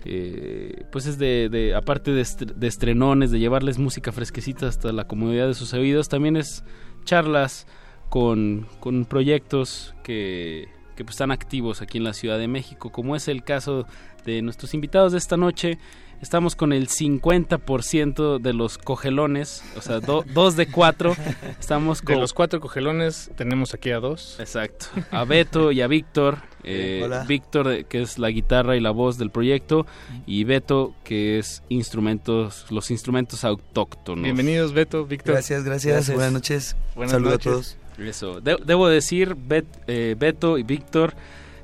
eh, 0.06 0.86
pues 0.91 1.06
es 1.06 1.19
de, 1.19 1.49
de 1.49 1.76
aparte 1.76 2.11
de, 2.11 2.22
est- 2.22 2.41
de 2.41 2.68
estrenones, 2.68 3.30
de 3.31 3.38
llevarles 3.40 3.77
música 3.77 4.11
fresquecita 4.11 4.68
hasta 4.68 4.91
la 4.91 5.06
comodidad 5.06 5.45
de 5.48 5.53
sus 5.53 5.73
oídos, 5.73 6.10
también 6.10 6.38
es 6.38 6.64
charlas 7.03 7.68
con, 8.10 8.65
con 8.80 9.06
proyectos 9.06 9.94
que, 10.03 10.69
que 10.95 11.03
pues, 11.03 11.15
están 11.15 11.31
activos 11.31 11.81
aquí 11.84 11.99
en 11.99 12.03
la 12.06 12.14
Ciudad 12.14 12.40
de 12.40 12.48
México, 12.48 12.91
como 12.91 13.15
es 13.15 13.27
el 13.27 13.44
caso 13.44 13.86
de 14.26 14.41
nuestros 14.41 14.73
invitados 14.73 15.11
de 15.11 15.18
esta 15.19 15.38
noche. 15.38 15.77
Estamos 16.21 16.55
con 16.55 16.73
el 16.73 16.89
50% 16.89 18.39
de 18.39 18.53
los 18.53 18.77
cogelones, 18.77 19.63
o 19.77 19.81
sea, 19.81 19.99
do- 20.01 20.25
dos 20.33 20.55
de 20.57 20.67
cuatro. 20.67 21.15
Estamos 21.59 22.01
De 22.01 22.05
con 22.13 22.19
los 22.21 22.33
cuatro 22.33 22.59
cogelones 22.59 23.31
tenemos 23.37 23.73
aquí 23.73 23.91
a 23.91 23.99
dos. 23.99 24.35
Exacto. 24.39 24.87
A 25.11 25.23
Beto 25.23 25.71
y 25.71 25.81
a 25.81 25.87
Víctor. 25.87 26.39
eh, 26.63 27.01
Hola. 27.05 27.23
Víctor, 27.23 27.71
eh, 27.71 27.85
que 27.87 28.01
es 28.01 28.19
la 28.19 28.29
guitarra 28.31 28.75
y 28.75 28.81
la 28.81 28.91
voz 28.91 29.17
del 29.17 29.31
proyecto, 29.31 29.87
y 30.27 30.43
Beto, 30.43 30.93
que 31.05 31.39
es 31.39 31.63
instrumentos, 31.69 32.65
los 32.69 32.91
instrumentos 32.91 33.45
autóctonos. 33.45 34.23
Bienvenidos, 34.23 34.73
Beto, 34.73 35.05
Víctor. 35.05 35.35
Gracias, 35.35 35.63
gracias. 35.63 36.09
Buenas 36.13 36.33
noches. 36.33 36.75
Buenas 36.95 37.11
Saludos 37.13 37.33
noches. 37.33 37.47
a 37.47 37.49
todos. 37.51 37.77
Eso. 37.97 38.41
De- 38.41 38.57
debo 38.65 38.87
decir, 38.89 39.35
Bet- 39.37 39.65
eh, 39.87 40.15
Beto 40.19 40.57
y 40.57 40.63
Víctor, 40.63 41.13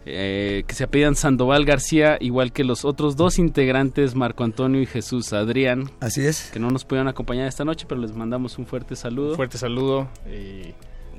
eh, 0.06 0.64
que 0.68 0.76
se 0.76 0.84
apellidan 0.84 1.16
Sandoval 1.16 1.66
García, 1.66 2.18
igual 2.20 2.52
que 2.52 2.64
los 2.64 2.86
otros 2.86 3.16
dos 3.16 3.40
integrantes, 3.40 4.16
Marco 4.16 4.44
Antonio 4.44 4.82
y 4.82 4.86
Jesús 4.86 5.34
Adrián. 5.34 5.90
Así 6.00 6.26
es. 6.26 6.52
Que 6.52 6.60
no 6.60 6.70
nos 6.70 6.86
pudieron 6.86 7.08
acompañar 7.08 7.48
esta 7.48 7.66
noche, 7.66 7.86
pero 7.90 8.00
les 8.02 8.16
mandamos 8.16 8.58
un 8.60 8.66
fuerte 8.68 8.96
saludo. 8.96 9.36
Fuerte 9.36 9.58
saludo 9.58 10.08
y 10.32 10.74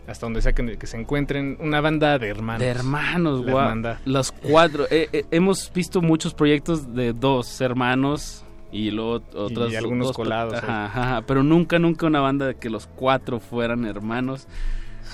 hasta 0.08 0.26
donde 0.26 0.40
sea 0.40 0.52
que, 0.52 0.78
que 0.78 0.86
se 0.86 0.96
encuentren. 0.96 1.56
Una 1.60 1.80
banda 1.80 2.16
de 2.18 2.28
hermanos. 2.28 2.60
De 2.60 2.68
hermanos, 2.68 3.42
guau. 3.42 3.58
hermandad. 3.58 3.98
Los 4.04 4.30
cuatro. 4.30 4.86
eh, 4.90 5.08
eh, 5.12 5.24
hemos 5.32 5.72
visto 5.74 6.00
muchos 6.00 6.32
proyectos 6.32 6.94
de 6.94 7.12
dos 7.12 7.60
hermanos 7.60 8.44
y 8.70 8.92
luego 8.92 9.20
otros. 9.34 9.72
Y 9.72 9.74
algunos 9.76 10.08
dos- 10.08 10.16
colados, 10.16 10.54
¿eh? 10.54 10.58
ajá, 10.64 11.22
pero 11.26 11.42
nunca, 11.42 11.80
nunca 11.80 12.06
una 12.06 12.20
banda 12.20 12.46
de 12.46 12.54
que 12.54 12.70
los 12.70 12.86
cuatro 12.86 13.40
fueran 13.40 13.84
hermanos. 13.84 14.46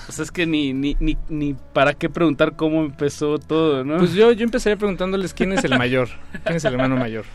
O 0.07 0.11
sea, 0.11 0.23
es 0.23 0.31
que 0.31 0.45
ni, 0.45 0.73
ni, 0.73 0.97
ni, 0.99 1.17
ni 1.29 1.55
para 1.73 1.93
qué 1.93 2.09
preguntar 2.09 2.55
cómo 2.55 2.83
empezó 2.83 3.37
todo, 3.37 3.83
¿no? 3.83 3.97
Pues 3.97 4.13
yo, 4.13 4.31
yo 4.31 4.43
empezaría 4.43 4.77
preguntándoles 4.77 5.33
quién 5.33 5.53
es 5.53 5.63
el 5.63 5.77
mayor. 5.77 6.09
¿Quién 6.43 6.57
es 6.57 6.65
el 6.65 6.73
hermano 6.73 6.97
mayor? 6.97 7.25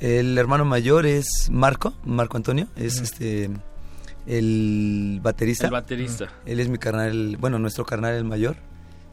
El 0.00 0.36
hermano 0.36 0.64
mayor 0.64 1.06
es 1.06 1.48
Marco, 1.50 1.94
Marco 2.04 2.36
Antonio, 2.36 2.66
es 2.76 3.00
este 3.00 3.50
el 4.26 5.20
baterista. 5.22 5.66
El 5.66 5.72
baterista. 5.72 6.28
Él 6.46 6.60
es 6.60 6.68
mi 6.68 6.78
carnal, 6.78 7.36
bueno, 7.38 7.58
nuestro 7.58 7.84
carnal 7.84 8.14
el 8.14 8.24
mayor. 8.24 8.56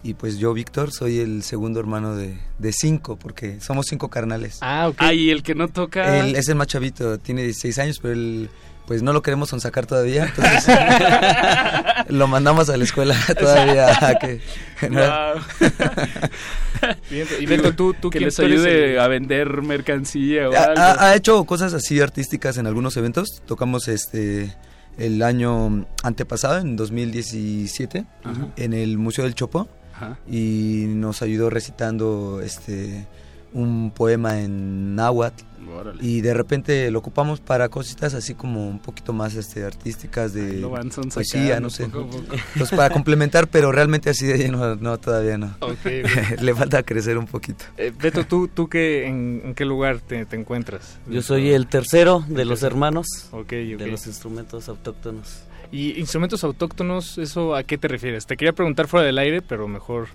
Y 0.03 0.15
pues 0.15 0.39
yo, 0.39 0.53
Víctor, 0.53 0.91
soy 0.91 1.19
el 1.19 1.43
segundo 1.43 1.80
hermano 1.80 2.15
de, 2.15 2.39
de 2.57 2.73
cinco, 2.73 3.18
porque 3.18 3.60
somos 3.61 3.85
cinco 3.88 4.10
carnales. 4.10 4.57
Ah, 4.61 4.88
ok. 4.89 4.95
Ah, 4.98 5.14
y 5.14 5.30
el 5.30 5.43
que 5.43 5.53
no 5.53 5.68
toca. 5.68 6.19
Él 6.19 6.35
es 6.35 6.49
el 6.49 6.56
más 6.56 6.68
chavito, 6.68 7.19
tiene 7.19 7.43
16 7.43 7.77
años, 7.80 7.99
pero 7.99 8.14
él 8.15 8.49
pues 8.92 9.02
no 9.04 9.14
lo 9.14 9.22
queremos 9.22 9.48
sonsacar 9.48 9.86
todavía, 9.86 10.26
entonces 10.26 10.66
lo 12.10 12.28
mandamos 12.28 12.70
a 12.70 12.76
la 12.76 12.84
escuela 12.84 13.16
todavía 13.40 13.88
a 14.06 14.16
que... 14.20 14.42
Guau. 14.90 15.40
Bien, 17.10 17.26
y 17.40 17.46
Beto, 17.46 17.74
tú, 17.74 17.94
tú 17.94 18.10
que 18.10 18.20
les 18.20 18.38
ayude 18.38 18.96
el- 18.96 19.00
a 19.00 19.08
vender 19.08 19.62
mercancía 19.62 20.50
o 20.50 20.54
Ha, 20.54 20.64
algo. 20.64 20.82
ha- 20.82 21.06
ha 21.06 21.16
hecho 21.16 21.42
cosas 21.46 21.74
así 21.74 22.02
artísticas 22.02 22.58
en 22.58 22.68
algunos 22.68 22.98
eventos. 22.98 23.42
Tocamos 23.46 23.88
este 23.88 24.54
el 24.98 25.24
año 25.24 25.86
antepasado, 26.04 26.58
en 26.60 26.76
2017, 26.76 28.04
Ajá. 28.26 28.48
en 28.58 28.74
el 28.74 28.98
Museo 28.98 29.24
del 29.24 29.36
Chopo. 29.36 29.70
Ajá. 29.96 30.18
Y 30.30 30.84
nos 30.90 31.22
ayudó 31.22 31.50
recitando 31.50 32.42
este 32.44 33.08
un 33.53 33.91
poema 33.91 34.40
en 34.41 34.95
náhuatl. 34.95 35.44
Órale. 35.73 36.03
Y 36.03 36.19
de 36.19 36.34
repente 36.34 36.91
lo 36.91 36.99
ocupamos 36.99 37.40
para 37.40 37.69
cositas 37.69 38.14
así 38.14 38.34
como 38.36 38.68
un 38.68 38.80
poquito 38.80 39.14
más 39.14 39.36
este 39.36 39.64
artísticas 39.64 40.34
de 40.34 40.60
lo 40.60 40.69
van 40.69 40.91
sonsacando 40.91 41.14
poesía, 41.14 41.60
no 41.61 41.69
sé. 41.69 41.86
poco 41.86 42.10
poco. 42.10 42.36
Entonces 42.53 42.78
para 42.78 42.90
complementar, 42.94 43.48
pero 43.48 43.72
realmente 43.72 44.10
así 44.10 44.26
de 44.26 44.38
lleno 44.38 44.76
no 44.76 44.98
todavía 44.98 45.38
no. 45.38 45.56
Le 46.41 46.53
falta 46.56 46.84
crecer 46.84 47.18
un 47.18 47.26
poquito. 47.26 47.64
Eh, 47.78 47.94
Beto, 47.98 48.26
¿tú, 48.26 48.49
tú 48.49 48.68
qué, 48.68 49.07
en, 49.07 49.41
en 49.45 49.56
qué 49.56 49.64
lugar 49.64 50.02
te, 50.02 50.26
te 50.26 50.36
encuentras? 50.36 50.99
Yo 51.07 51.22
soy 51.22 51.52
el 51.52 51.68
tercero 51.68 52.26
de 52.28 52.41
El 52.41 52.49
los 52.49 52.60
tercero. 52.60 52.76
hermanos 52.76 53.07
de 53.48 53.88
los 53.88 54.07
instrumentos 54.07 54.68
autóctonos. 54.68 55.44
¿Y 55.72 55.98
instrumentos 55.98 56.44
autóctonos, 56.44 57.18
eso 57.18 57.56
a 57.56 57.64
qué 57.64 57.78
te 57.78 57.88
refieres? 57.88 58.26
Te 58.26 58.36
quería 58.36 58.52
preguntar 58.52 58.90
fuera 58.90 59.06
del 59.06 59.18
aire, 59.18 59.41
pero 59.41 59.69
mejor 59.69 60.10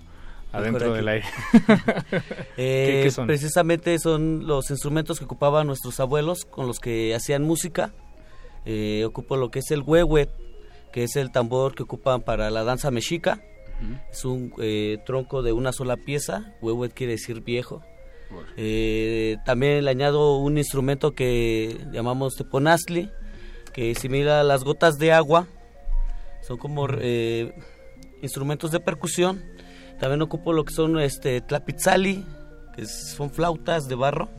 adentro 0.51 0.93
del 0.93 1.07
aire. 1.07 1.25
Eh, 2.59 2.87
¿Qué, 2.87 3.01
qué 3.03 3.11
son? 3.11 3.27
Precisamente 3.27 3.99
son 3.99 4.47
los 4.47 4.71
instrumentos 4.71 5.19
que 5.19 5.25
ocupaban 5.25 5.67
nuestros 5.67 5.99
abuelos 5.99 6.45
con 6.45 6.65
los 6.65 6.79
que 6.79 7.13
hacían 7.13 7.43
música. 7.43 7.93
Eh, 8.65 9.05
ocupo 9.05 9.37
lo 9.37 9.51
que 9.51 9.59
es 9.59 9.69
el 9.69 9.83
huehue, 9.83 10.27
que 10.91 11.03
es 11.03 11.15
el 11.15 11.31
tambor 11.31 11.75
que 11.75 11.83
ocupan 11.83 12.21
para 12.21 12.49
la 12.49 12.63
danza 12.63 12.89
mexica. 12.89 13.43
Es 14.11 14.25
un 14.25 14.51
eh, 14.59 14.97
tronco 15.05 15.43
de 15.43 15.51
una 15.51 15.71
sola 15.71 15.97
pieza. 15.97 16.55
Huehue 16.61 16.89
quiere 16.89 17.13
decir 17.13 17.41
viejo. 17.41 17.83
También 19.45 19.85
le 19.85 19.91
añado 19.91 20.37
un 20.37 20.57
instrumento 20.57 21.13
que 21.13 21.77
llamamos 21.91 22.35
teponazli, 22.35 23.11
que 23.71 23.93
simila 23.93 24.43
las 24.43 24.63
gotas 24.63 24.97
de 24.97 25.11
agua. 25.11 25.47
Son 26.41 26.57
como 26.57 26.87
instrumentos 28.23 28.71
de 28.71 28.79
percusión. 28.79 29.43
También 29.99 30.21
ocupo 30.21 30.53
lo 30.53 30.63
que 30.65 30.73
son 30.73 30.99
este 30.99 31.41
tlapitzali, 31.41 32.23
que 32.75 32.83
es- 32.83 33.09
son 33.15 33.29
flautas 33.31 33.87
de 33.87 33.95
barro. 33.95 34.29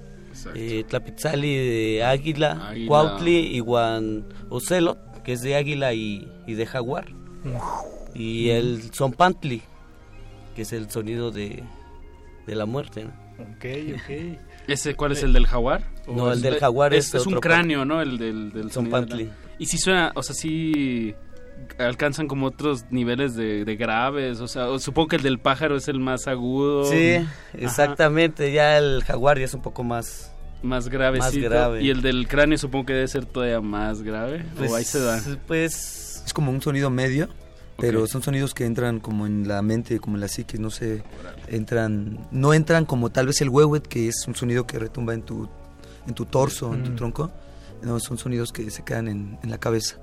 Eh, 0.54 0.84
tlapitzali 0.88 1.56
de 1.56 2.04
águila, 2.04 2.68
Águila. 2.68 2.86
cuautli 2.88 3.36
y 3.56 3.58
guan 3.60 4.24
ocelot, 4.50 5.22
que 5.22 5.32
es 5.32 5.40
de 5.42 5.56
águila 5.56 5.92
y, 5.94 6.30
y 6.46 6.54
de 6.54 6.64
jaguar. 6.66 7.06
Y 8.14 8.50
el 8.50 8.90
zompantli, 8.94 9.62
que 10.54 10.62
es 10.62 10.72
el 10.72 10.90
sonido 10.90 11.30
de, 11.30 11.62
de 12.46 12.54
la 12.54 12.66
muerte. 12.66 13.04
¿no? 13.04 13.10
Ok, 13.42 13.64
ok. 13.94 14.38
¿Ese 14.68 14.94
cuál 14.94 15.12
es 15.12 15.22
el 15.22 15.32
del 15.32 15.46
jaguar? 15.46 15.82
No, 16.06 16.24
¿O 16.24 16.32
el 16.32 16.42
del 16.42 16.58
jaguar 16.58 16.92
es 16.94 17.14
es 17.14 17.26
un 17.26 17.34
otro 17.34 17.40
cráneo, 17.40 17.84
¿no? 17.84 18.00
El 18.02 18.18
del, 18.18 18.52
del 18.52 18.68
de 18.68 18.90
la-. 19.24 19.32
Y 19.58 19.66
si 19.66 19.78
suena, 19.78 20.12
o 20.14 20.22
sea, 20.22 20.34
sí 20.34 21.14
alcanzan 21.78 22.26
como 22.28 22.46
otros 22.46 22.84
niveles 22.90 23.34
de, 23.36 23.64
de 23.64 23.76
graves, 23.76 24.40
o 24.40 24.48
sea, 24.48 24.68
o 24.68 24.78
supongo 24.78 25.08
que 25.08 25.16
el 25.16 25.22
del 25.22 25.38
pájaro 25.38 25.76
es 25.76 25.88
el 25.88 26.00
más 26.00 26.26
agudo. 26.26 26.84
Sí, 26.84 27.14
Ajá. 27.14 27.32
exactamente. 27.54 28.52
Ya 28.52 28.78
el 28.78 29.02
jaguar 29.04 29.38
ya 29.38 29.44
es 29.44 29.54
un 29.54 29.62
poco 29.62 29.84
más... 29.84 30.32
Más 30.60 30.88
grave. 30.88 31.20
Y 31.80 31.90
el 31.90 32.02
del 32.02 32.26
cráneo 32.26 32.58
supongo 32.58 32.86
que 32.86 32.92
debe 32.94 33.06
ser 33.06 33.26
todavía 33.26 33.60
más 33.60 34.02
grave. 34.02 34.44
Pues, 34.56 34.72
o 34.72 34.74
ahí 34.74 34.84
se 34.84 34.98
da. 35.00 35.22
Pues... 35.46 36.22
Es 36.26 36.32
como 36.34 36.50
un 36.50 36.60
sonido 36.60 36.90
medio, 36.90 37.28
pero 37.78 38.08
son 38.08 38.22
sonidos 38.22 38.54
que 38.54 38.64
entran 38.66 38.98
como 38.98 39.24
en 39.26 39.46
la 39.46 39.62
mente, 39.62 40.00
como 40.00 40.16
en 40.16 40.20
la 40.20 40.26
psique, 40.28 40.58
no 40.58 40.70
sé, 40.70 41.04
entran, 41.46 42.26
no 42.32 42.52
entran 42.54 42.84
como 42.86 43.10
tal 43.10 43.26
vez 43.28 43.40
el 43.40 43.50
huehuet, 43.50 43.86
que 43.86 44.08
es 44.08 44.24
un 44.26 44.34
sonido 44.34 44.66
que 44.66 44.78
retumba 44.80 45.14
en 45.14 45.22
tu, 45.22 45.48
en 46.08 46.14
tu 46.14 46.24
torso, 46.26 46.74
en 46.74 46.82
tu 46.82 46.90
Mm. 46.90 46.96
tronco, 46.96 47.30
no, 47.82 48.00
son 48.00 48.18
sonidos 48.18 48.50
que 48.52 48.68
se 48.70 48.82
quedan 48.84 49.06
en, 49.08 49.38
en 49.44 49.50
la 49.50 49.58
cabeza, 49.58 49.96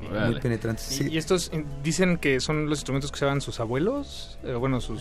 muy 0.00 0.40
penetrantes. 0.40 0.90
¿Y, 0.92 0.94
Sí. 1.04 1.08
y 1.10 1.18
estos 1.18 1.50
eh, 1.52 1.64
dicen 1.82 2.18
que 2.18 2.40
son 2.40 2.68
los 2.68 2.78
instrumentos 2.78 3.10
que 3.10 3.16
usaban 3.16 3.40
sus 3.40 3.60
abuelos? 3.60 4.38
Eh, 4.44 4.54
bueno, 4.54 4.80
sus... 4.80 5.00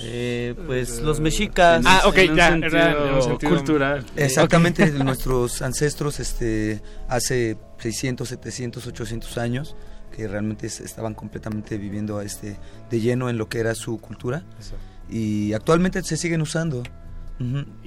pues 0.66 1.00
eh, 1.00 1.02
los 1.04 1.20
mexicas. 1.20 1.84
Ah, 1.86 2.02
ok, 2.06 2.18
En 2.18 2.32
un 2.32 2.38
ya, 2.38 2.50
sentido 2.50 2.68
era 2.78 3.08
en 3.10 3.14
un 3.16 3.22
sentido 3.22 3.56
cultural. 3.56 4.06
Exactamente, 4.16 4.90
nuestros 4.92 5.62
ancestros 5.62 6.20
este, 6.20 6.82
hace 7.08 7.58
600, 7.80 8.28
700, 8.28 8.88
800 8.88 9.38
años 9.38 9.76
que 10.16 10.28
realmente 10.28 10.68
es- 10.68 10.80
estaban 10.80 11.14
completamente 11.14 11.78
viviendo 11.78 12.22
este, 12.22 12.58
de 12.90 13.00
lleno 13.02 13.30
en 13.30 13.38
lo 13.38 13.50
que 13.50 13.60
era 13.60 13.76
su 13.76 13.98
cultura 14.00 14.44
Eso. 14.60 14.76
y 15.10 15.52
actualmente 15.52 16.02
se 16.04 16.16
siguen 16.16 16.42
usando, 16.42 16.84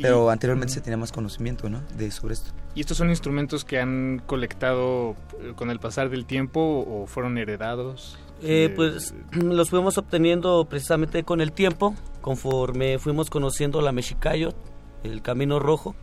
pero 0.00 0.28
anteriormente 0.30 0.74
se 0.74 0.80
tenía 0.82 0.98
más 0.98 1.10
conocimiento 1.10 1.70
¿no? 1.70 1.82
de 1.96 2.10
sobre 2.10 2.34
esto. 2.34 2.50
¿Y 2.78 2.82
estos 2.82 2.98
son 2.98 3.10
instrumentos 3.10 3.64
que 3.64 3.80
han 3.80 4.22
colectado 4.24 5.16
eh, 5.42 5.52
con 5.56 5.68
el 5.72 5.80
pasar 5.80 6.10
del 6.10 6.26
tiempo 6.26 6.60
o 6.88 7.08
fueron 7.08 7.36
heredados? 7.36 8.16
Eh, 8.40 8.72
pues 8.76 9.12
los 9.32 9.70
fuimos 9.70 9.98
obteniendo 9.98 10.64
precisamente 10.70 11.24
con 11.24 11.40
el 11.40 11.50
tiempo, 11.50 11.96
conforme 12.20 13.00
fuimos 13.00 13.30
conociendo 13.30 13.80
la 13.80 13.90
Mexicayot, 13.90 14.54
el 15.02 15.22
Camino 15.22 15.58
Rojo. 15.58 15.96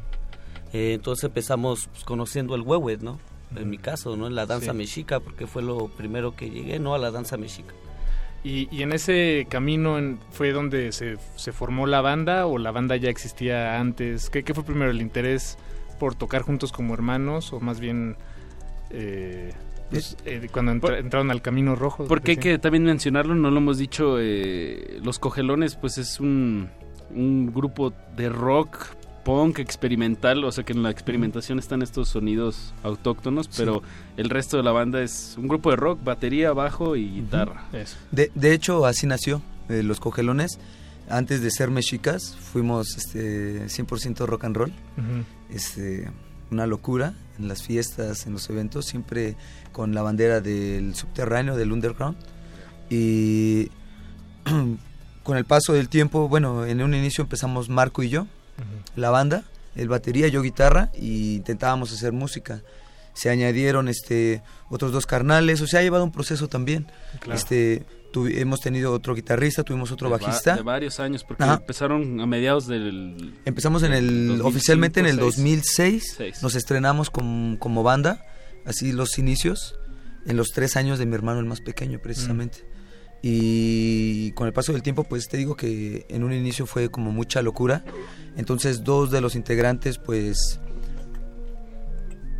Eh, 0.74 0.92
entonces 0.96 1.24
empezamos 1.24 1.88
pues, 1.94 2.04
conociendo 2.04 2.56
el 2.56 2.62
huehuet, 2.64 3.00
¿no? 3.02 3.20
En 3.56 3.70
mi 3.70 3.78
caso, 3.78 4.18
¿no? 4.18 4.30
La 4.30 4.46
danza 4.46 4.74
Sí. 4.74 4.78
mexica, 4.78 5.22
porque 5.22 5.48
fue 5.48 5.62
lo 5.64 5.88
primero 5.88 6.36
que 6.36 6.50
llegué, 6.50 6.78
¿no? 6.80 6.94
A 6.94 6.98
la 6.98 7.10
danza 7.10 7.38
mexica. 7.38 7.74
¿Y, 8.44 8.68
y 8.70 8.82
en 8.84 8.92
ese 8.92 9.48
camino 9.50 9.98
en- 9.98 10.20
fue 10.32 10.52
donde 10.52 10.92
se, 10.92 11.16
se 11.38 11.54
formó 11.54 11.88
la 11.88 12.02
banda 12.02 12.48
o 12.48 12.58
la 12.58 12.72
banda 12.72 12.98
ya 12.98 13.10
existía 13.10 13.80
antes? 13.80 14.30
¿Qué, 14.30 14.44
qué 14.44 14.54
fue 14.54 14.66
primero, 14.66 14.92
el 14.92 15.02
interés 15.02 15.58
por 16.00 16.16
tocar 16.16 16.42
juntos 16.44 16.72
como 16.72 16.94
hermanos 16.94 17.52
o 17.54 17.60
más 17.60 17.80
bien 17.80 18.16
eh, 18.90 19.52
pues, 19.90 20.18
eh, 20.26 20.48
cuando 20.52 20.72
entra- 20.72 21.00
entraron 21.00 21.32
al 21.32 21.42
Camino 21.42 21.76
Rojo? 21.76 22.06
Porque 22.06 22.32
hay 22.32 22.38
que 22.38 22.58
también 22.60 22.84
mencionarlo, 22.84 23.36
no 23.36 23.52
lo 23.52 23.58
hemos 23.58 23.78
dicho, 23.78 24.18
eh, 24.20 25.00
Los 25.04 25.20
Cogelones 25.20 25.76
pues 25.76 25.98
es 25.98 26.20
un, 26.20 26.70
un 27.14 27.52
grupo 27.54 27.94
de 28.16 28.30
rock, 28.30 28.78
punk 29.24 29.58
experimental, 29.60 30.44
o 30.44 30.52
sea 30.52 30.64
que 30.64 30.74
en 30.74 30.84
la 30.84 30.92
experimentación 30.92 31.58
están 31.58 31.82
estos 31.82 32.10
sonidos 32.10 32.74
autóctonos, 32.84 33.48
pero 33.58 33.82
el 34.18 34.30
resto 34.30 34.58
de 34.58 34.64
la 34.64 34.72
banda 34.72 35.02
es 35.02 35.36
un 35.40 35.48
grupo 35.48 35.72
de 35.72 35.78
rock, 35.78 36.04
batería, 36.04 36.54
bajo 36.54 36.96
y 36.96 37.10
guitarra. 37.10 37.66
Eso. 37.74 37.98
De, 38.12 38.32
de 38.36 38.54
hecho, 38.54 38.86
así 38.86 39.08
nació 39.08 39.42
eh, 39.70 39.82
Los 39.82 40.00
Cogelones. 40.00 40.60
antes 41.10 41.42
de 41.42 41.50
ser 41.52 41.72
mexicas, 41.72 42.36
fuimos 42.40 42.98
este, 42.98 43.66
100% 43.66 44.26
rock 44.28 44.44
and 44.46 44.58
roll. 44.58 44.70
Ujú. 44.98 45.24
Este, 45.50 46.10
una 46.52 46.68
locura 46.68 47.14
en 47.38 47.48
las 47.48 47.64
fiestas, 47.64 48.26
en 48.28 48.34
los 48.34 48.50
eventos, 48.50 48.86
siempre 48.86 49.36
con 49.72 49.94
la 49.94 50.02
bandera 50.02 50.42
del 50.42 50.96
subterráneo, 50.96 51.56
del 51.56 51.72
underground. 51.72 52.18
Y 52.90 53.70
con 55.24 55.38
el 55.38 55.46
paso 55.46 55.74
del 55.74 55.90
tiempo, 55.90 56.28
bueno, 56.28 56.66
en 56.66 56.82
un 56.82 56.94
inicio 56.94 57.24
empezamos 57.24 57.70
Marco 57.70 58.04
y 58.04 58.10
yo, 58.10 58.28
la 58.96 59.10
banda, 59.10 59.44
el 59.76 59.90
batería, 59.90 60.28
yo 60.28 60.42
guitarra, 60.42 60.92
y 60.94 61.36
intentábamos 61.36 61.92
hacer 61.92 62.14
música. 62.14 62.62
Se 63.14 63.30
añadieron 63.30 63.88
este 63.88 64.42
otros 64.70 64.92
dos 64.92 65.06
carnales, 65.06 65.62
o 65.62 65.68
sea, 65.68 65.80
ha 65.80 65.84
llevado 65.84 66.04
un 66.04 66.12
proceso 66.12 66.48
también. 66.48 66.88
Claro. 67.20 67.38
Este 67.38 67.86
hemos 68.28 68.62
tenido 68.62 68.92
otro 68.94 69.14
guitarrista, 69.16 69.64
tuvimos 69.64 69.92
otro 69.92 70.08
De 70.10 70.14
va- 70.16 70.18
bajista. 70.26 70.56
De 70.56 70.62
varios 70.62 71.00
años, 71.00 71.24
porque 71.24 71.44
Ajá. 71.44 71.56
empezaron 71.56 72.20
a 72.22 72.26
mediados 72.26 72.68
del... 72.68 73.34
Empezamos 73.46 73.84
en 73.84 73.94
el 73.94 74.08
2005, 74.40 74.48
oficialmente 74.48 75.00
en 75.02 75.06
el 75.08 75.16
6. 75.16 75.22
2006. 75.26 76.14
Seis. 76.18 76.44
Nos 76.44 76.56
estrenamos 76.56 77.10
com- 77.10 77.58
como 77.58 77.84
banda, 77.84 78.26
así 78.66 78.92
los 78.92 79.18
inicios, 79.18 79.76
en 80.26 80.38
los 80.38 80.50
tres 80.52 80.76
años 80.76 80.98
de 81.00 81.06
mi 81.06 81.16
hermano 81.16 81.40
el 81.40 81.46
más 81.46 81.62
pequeño 81.62 82.00
precisamente. 82.00 82.66
Y 83.28 84.32
con 84.34 84.46
el 84.48 84.54
paso 84.54 84.72
del 84.72 84.84
tiempo, 84.84 85.04
pues 85.04 85.28
te 85.28 85.38
digo 85.38 85.56
que 85.56 86.06
en 86.10 86.24
un 86.24 86.32
inicio 86.32 86.66
fue 86.68 86.90
como 86.90 87.12
mucha 87.12 87.42
locura. 87.42 87.84
Entonces 88.38 88.84
dos 88.84 89.10
de 89.12 89.20
los 89.22 89.36
integrantes, 89.36 89.98
pues 89.98 90.60
mm, 90.64 90.65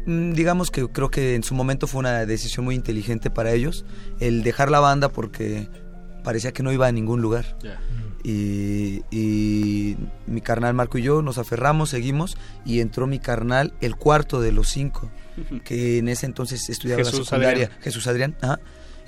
digamos 0.06 0.72
que 0.72 0.88
creo 0.88 1.10
que 1.10 1.36
en 1.36 1.44
su 1.44 1.56
momento 1.56 1.88
fue 1.88 2.00
una 2.00 2.26
decisión 2.26 2.66
muy 2.66 2.76
inteligente 2.76 3.30
para 3.30 3.52
ellos 3.52 3.86
el 4.20 4.44
dejar 4.44 4.70
la 4.70 4.80
banda 4.80 5.10
porque 5.10 5.68
parecía 6.24 6.52
que 6.52 6.64
no 6.64 6.72
iba 6.72 6.88
a 6.88 6.92
ningún 6.92 7.22
lugar. 7.22 7.58
Y, 8.24 9.04
y 9.12 9.98
mi 10.26 10.42
carnal 10.42 10.74
Marco 10.74 10.98
y 10.98 11.04
yo 11.04 11.22
nos 11.22 11.38
aferramos, 11.38 11.92
seguimos 11.92 12.38
y 12.66 12.80
entró 12.80 13.06
mi 13.06 13.20
carnal, 13.20 13.74
el 13.82 13.96
cuarto 13.96 14.42
de 14.42 14.52
los 14.52 14.70
cinco, 14.70 15.12
que 15.64 16.00
en 16.00 16.08
ese 16.08 16.26
entonces 16.26 16.68
estudiaba 16.70 17.04
la 17.04 17.12
secundaria. 17.12 17.50
Adrián. 17.50 17.72
Jesús 17.82 18.08
Adrián, 18.08 18.36
ajá. 18.42 18.60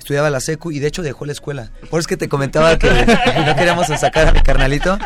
Estudiaba 0.08 0.30
la 0.30 0.40
secu 0.40 0.72
y 0.72 0.78
de 0.78 0.86
hecho 0.86 1.02
dejó 1.02 1.26
la 1.26 1.32
escuela. 1.32 1.70
Por 1.90 1.98
eso 1.98 1.98
es 1.98 2.06
que 2.06 2.16
te 2.16 2.30
comentaba 2.30 2.78
que 2.78 2.88
no 3.46 3.54
queríamos 3.54 3.88
sacar 3.88 4.26
a 4.26 4.32
mi 4.32 4.40
carnalito, 4.40 4.96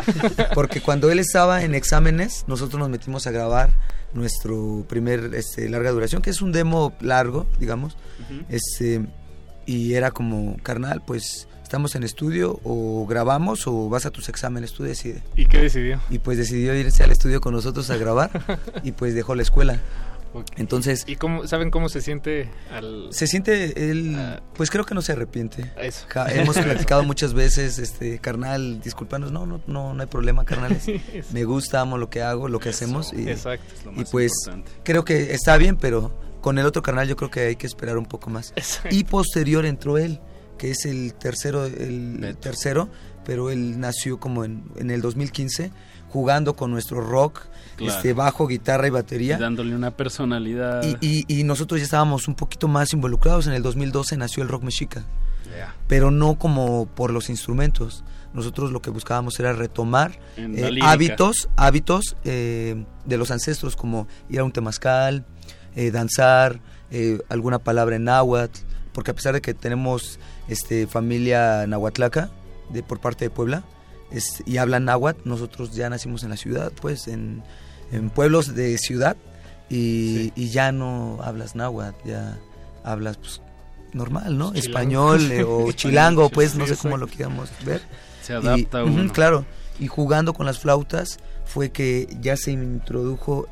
porque 0.53 0.79
cuando 0.79 1.11
él 1.11 1.19
estaba 1.19 1.63
en 1.63 1.75
exámenes, 1.75 2.45
nosotros 2.47 2.79
nos 2.79 2.87
metimos 2.87 3.27
a 3.27 3.31
grabar 3.31 3.71
nuestro 4.13 4.85
primer 4.87 5.31
este, 5.35 5.67
larga 5.67 5.91
duración, 5.91 6.21
que 6.21 6.29
es 6.29 6.41
un 6.41 6.53
demo 6.53 6.93
largo, 7.01 7.47
digamos. 7.59 7.97
Este, 8.47 9.01
y 9.65 9.95
era 9.95 10.11
como, 10.11 10.55
carnal, 10.63 11.01
pues 11.05 11.49
estamos 11.61 11.95
en 11.95 12.03
estudio 12.03 12.61
o 12.63 13.05
grabamos 13.05 13.67
o 13.67 13.89
vas 13.89 14.05
a 14.05 14.09
tus 14.09 14.29
exámenes, 14.29 14.71
tú 14.71 14.83
decides. 14.83 15.21
¿Y 15.35 15.47
qué 15.47 15.57
decidió? 15.57 15.99
Y 16.09 16.19
pues 16.19 16.37
decidió 16.37 16.73
irse 16.75 17.03
al 17.03 17.11
estudio 17.11 17.41
con 17.41 17.53
nosotros 17.53 17.89
a 17.89 17.97
grabar 17.97 18.29
y 18.83 18.93
pues 18.93 19.15
dejó 19.15 19.35
la 19.35 19.41
escuela. 19.41 19.81
Entonces, 20.57 21.03
¿Y 21.07 21.15
cómo, 21.15 21.47
saben 21.47 21.69
cómo 21.71 21.89
se 21.89 22.01
siente 22.01 22.49
al...? 22.71 23.07
se 23.11 23.27
siente 23.27 23.89
él, 23.91 24.17
pues 24.55 24.69
creo 24.69 24.85
que 24.85 24.95
no 24.95 25.01
se 25.01 25.11
arrepiente. 25.11 25.71
Eso. 25.79 26.05
Ja- 26.09 26.31
hemos 26.33 26.57
platicado 26.57 27.03
muchas 27.03 27.33
veces, 27.33 27.79
este, 27.79 28.19
carnal, 28.19 28.81
discúlpanos, 28.81 29.31
no, 29.31 29.45
no, 29.45 29.61
no, 29.67 29.93
no 29.93 30.01
hay 30.01 30.07
problema, 30.07 30.45
carnales. 30.45 30.85
Me 31.33 31.43
gusta, 31.43 31.81
amo 31.81 31.97
lo 31.97 32.09
que 32.09 32.21
hago, 32.21 32.47
lo 32.49 32.59
que 32.59 32.69
hacemos 32.69 33.13
y, 33.13 33.29
exacto, 33.29 33.73
es 33.73 33.85
lo 33.85 33.91
y 33.91 33.95
más 33.97 34.09
pues 34.11 34.31
importante. 34.45 34.71
creo 34.83 35.05
que 35.05 35.33
está 35.33 35.57
bien, 35.57 35.77
pero 35.77 36.11
con 36.41 36.57
el 36.59 36.65
otro 36.65 36.81
carnal 36.81 37.07
yo 37.07 37.15
creo 37.15 37.31
que 37.31 37.39
hay 37.41 37.55
que 37.55 37.67
esperar 37.67 37.97
un 37.97 38.05
poco 38.05 38.29
más. 38.29 38.53
Y 38.89 39.03
posterior 39.05 39.65
entró 39.65 39.97
él, 39.97 40.19
que 40.57 40.71
es 40.71 40.85
el 40.85 41.13
tercero, 41.13 41.65
el 41.65 42.35
tercero, 42.39 42.89
pero 43.25 43.49
él 43.49 43.79
nació 43.79 44.19
como 44.19 44.43
en, 44.43 44.65
en 44.75 44.91
el 44.91 45.01
2015 45.01 45.71
jugando 46.13 46.55
con 46.55 46.71
nuestro 46.71 47.01
rock, 47.01 47.41
Claro. 47.75 47.95
este 47.97 48.13
bajo, 48.13 48.45
guitarra 48.47 48.85
y 48.87 48.91
batería. 48.91 49.35
Y 49.35 49.39
dándole 49.39 49.75
una 49.75 49.89
personalidad. 49.91 50.83
Y, 51.01 51.25
y- 51.27 51.39
y 51.39 51.43
nosotros 51.43 51.79
ya 51.79 51.85
estábamos 51.85 52.27
un 52.27 52.35
poquito 52.35 52.67
más 52.67 52.93
involucrados. 52.93 53.47
En 53.47 53.53
el 53.53 53.63
2012 53.63 54.15
nació 54.15 54.43
el 54.43 54.49
rock 54.49 54.61
mexica, 54.63 55.03
pero 55.87 56.11
no 56.11 56.35
como 56.37 56.85
por 56.85 57.11
los 57.11 57.29
instrumentos. 57.29 58.03
Nosotros 58.33 58.71
lo 58.71 58.81
que 58.81 58.89
buscábamos 58.91 59.39
era 59.39 59.53
retomar 59.53 60.19
eh, 60.37 60.79
hábitos, 60.83 61.49
hábitos 61.55 62.15
eh, 62.23 62.85
de 63.05 63.17
los 63.17 63.31
ancestros, 63.31 63.75
como 63.75 64.07
ir 64.29 64.39
a 64.39 64.43
un 64.43 64.51
temazcal, 64.51 65.25
eh, 65.75 65.89
danzar, 65.91 66.59
eh, 66.91 67.19
alguna 67.29 67.57
palabra 67.59 67.95
en 67.95 68.03
náhuatl, 68.05 68.59
porque 68.93 69.11
a 69.11 69.13
pesar 69.15 69.33
de 69.33 69.41
que 69.41 69.53
tenemos 69.55 70.19
este, 70.47 70.85
familia 70.87 71.65
nahuatlaca 71.67 72.29
de, 72.71 72.83
por 72.83 72.99
parte 72.99 73.25
de 73.25 73.29
Puebla 73.31 73.63
es- 74.13 74.41
y 74.45 74.57
hablan 74.57 74.85
náhuatl, 74.85 75.27
nosotros 75.27 75.73
ya 75.73 75.89
nacimos 75.89 76.23
en 76.23 76.29
la 76.29 76.37
ciudad, 76.37 76.71
pues 76.81 77.07
en, 77.07 77.43
en 77.91 78.09
pueblos 78.09 78.55
de 78.55 78.77
ciudad 78.77 79.17
y, 79.69 80.31
y 80.35 80.49
ya 80.49 80.71
no 80.71 81.19
hablas 81.23 81.55
náhuatl, 81.55 82.07
ya 82.07 82.37
hablas 82.83 83.17
pues, 83.17 83.41
normal, 83.93 84.37
¿no? 84.37 84.53
Chilango. 84.53 84.59
Español 84.59 85.31
eh, 85.31 85.43
o 85.43 85.71
chilango, 85.73 86.29
pues 86.29 86.55
no 86.55 86.65
sé 86.67 86.75
cómo 86.77 86.97
lo 86.97 87.07
queramos 87.07 87.49
ver. 87.65 87.81
Se 88.21 88.33
adapta 88.33 88.81
Y- 88.81 88.83
ujú, 88.89 88.93
uno. 89.01 89.11
claro, 89.13 89.45
y 89.79 89.87
jugando 89.87 90.33
con 90.33 90.45
las 90.45 90.59
flautas 90.59 91.17
fue 91.45 91.71
que 91.71 92.07
ya 92.21 92.37
se 92.37 92.51
introdujo 92.51 93.47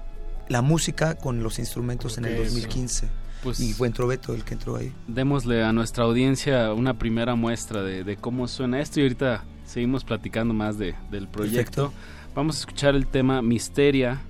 la 0.48 0.62
música 0.62 1.16
con 1.16 1.44
los 1.44 1.60
instrumentos 1.60 2.18
en 2.18 2.26
el 2.26 2.34
Ok, 2.40 2.46
2015. 2.46 3.08
Pues- 3.44 3.60
y 3.60 3.74
fue 3.74 3.88
entró 3.88 4.06
Beto 4.06 4.34
el 4.36 4.44
que 4.44 4.54
entró 4.54 4.76
ahí. 4.76 4.94
Démosle 5.08 5.64
a 5.64 5.74
nuestra 5.74 6.04
audiencia 6.04 6.74
una 6.74 6.98
primera 7.00 7.34
muestra 7.36 7.82
de, 7.82 8.04
de 8.04 8.16
cómo 8.18 8.48
suena 8.48 8.80
esto 8.80 9.00
y 9.00 9.04
ahorita 9.04 9.44
seguimos 9.72 10.04
platicando 10.04 10.54
más 10.54 10.78
de, 10.78 10.96
del 11.10 11.28
proyecto. 11.28 11.92
Vamos 12.36 12.58
a 12.58 12.60
escuchar 12.60 12.96
el 12.96 13.08
tema 13.08 13.42
Misteria, 13.42 14.22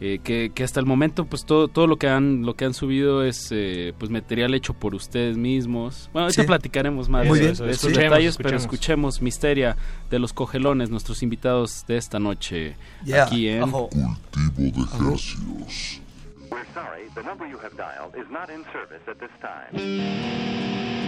eh, 0.00 0.18
que, 0.24 0.50
que 0.54 0.64
hasta 0.64 0.80
el 0.80 0.86
momento 0.86 1.26
pues 1.26 1.44
todo, 1.44 1.68
todo 1.68 1.86
lo 1.86 1.96
que 1.98 2.08
han 2.08 2.46
lo 2.46 2.54
que 2.54 2.64
han 2.64 2.72
subido 2.74 3.22
es 3.22 3.48
eh, 3.50 3.92
pues 3.98 4.10
material 4.10 4.54
hecho 4.54 4.72
por 4.72 4.94
ustedes 4.94 5.36
mismos. 5.36 6.08
Bueno, 6.12 6.24
ahorita 6.26 6.42
Sí. 6.42 6.46
platicaremos 6.46 7.08
más 7.08 7.26
Muy 7.26 7.38
de, 7.38 7.44
bien. 7.44 7.52
eso, 7.52 7.64
de 7.64 7.72
esos 7.72 7.84
Escuchemos, 7.84 8.10
detalles, 8.10 8.36
pero 8.38 8.56
escuchemos. 8.56 9.14
escuchemos 9.16 9.22
Misteria 9.22 9.76
de 10.10 10.18
los 10.18 10.32
Cogelones, 10.32 10.88
nuestros 10.90 11.22
invitados 11.22 11.84
de 11.86 11.96
esta 11.98 12.18
noche 12.18 12.76
Yeah. 13.04 13.24
aquí 13.24 13.48
en. 13.48 13.70
Cultivo 13.70 14.08
de 14.56 14.68
hercios. 14.68 16.00
We're 16.50 16.64
sorry, 16.74 17.08
the 17.14 17.22
number 17.22 17.46
you 17.48 17.58
have 17.58 17.76
dialed 17.76 18.16
is 18.16 18.28
not 18.30 18.48
in 18.50 18.64
service 18.72 19.02
at 19.06 19.18
this 19.18 19.30
time. 19.40 20.99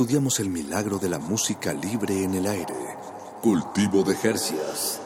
Estudiamos 0.00 0.38
el 0.38 0.48
milagro 0.48 1.00
de 1.00 1.08
la 1.08 1.18
música 1.18 1.72
libre 1.72 2.22
en 2.22 2.34
el 2.34 2.46
aire. 2.46 2.72
Cultivo 3.42 4.04
de 4.04 4.14
Jercias. 4.14 5.02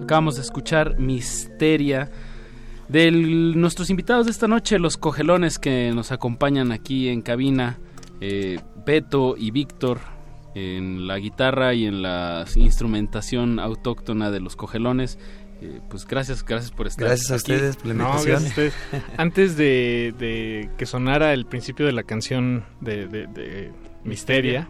Acabamos 0.00 0.36
de 0.36 0.42
escuchar 0.42 0.96
Misteria 1.00 2.08
de 2.88 3.10
nuestros 3.10 3.90
invitados 3.90 4.26
de 4.26 4.30
esta 4.30 4.46
noche, 4.46 4.78
los 4.78 4.96
cogelones 4.96 5.58
que 5.58 5.90
nos 5.92 6.12
acompañan 6.12 6.70
aquí 6.70 7.08
en 7.08 7.20
cabina, 7.20 7.80
eh, 8.20 8.60
Beto 8.86 9.34
y 9.36 9.50
Víctor 9.50 10.13
en 10.54 11.06
la 11.06 11.18
guitarra 11.18 11.74
y 11.74 11.84
en 11.86 12.02
la 12.02 12.44
instrumentación 12.56 13.58
autóctona 13.58 14.30
de 14.30 14.40
los 14.40 14.56
cogelones. 14.56 15.18
Eh, 15.62 15.80
pues 15.88 16.06
gracias, 16.06 16.44
gracias 16.44 16.70
por 16.72 16.86
estar 16.86 17.06
Gracias 17.06 17.30
a 17.30 17.34
aquí. 17.34 17.52
ustedes 17.52 17.76
por 17.76 17.86
la 17.86 17.94
No, 17.94 18.04
invitación. 18.10 18.30
gracias 18.42 18.46
a 18.46 18.48
ustedes. 18.48 18.74
Antes 19.16 19.56
de, 19.56 20.14
de 20.18 20.68
que 20.76 20.84
sonara 20.86 21.32
el 21.32 21.46
principio 21.46 21.86
de 21.86 21.92
la 21.92 22.02
canción 22.02 22.64
de, 22.80 23.06
de- 23.06 23.26
de 23.28 23.72
Misteria, 24.04 24.68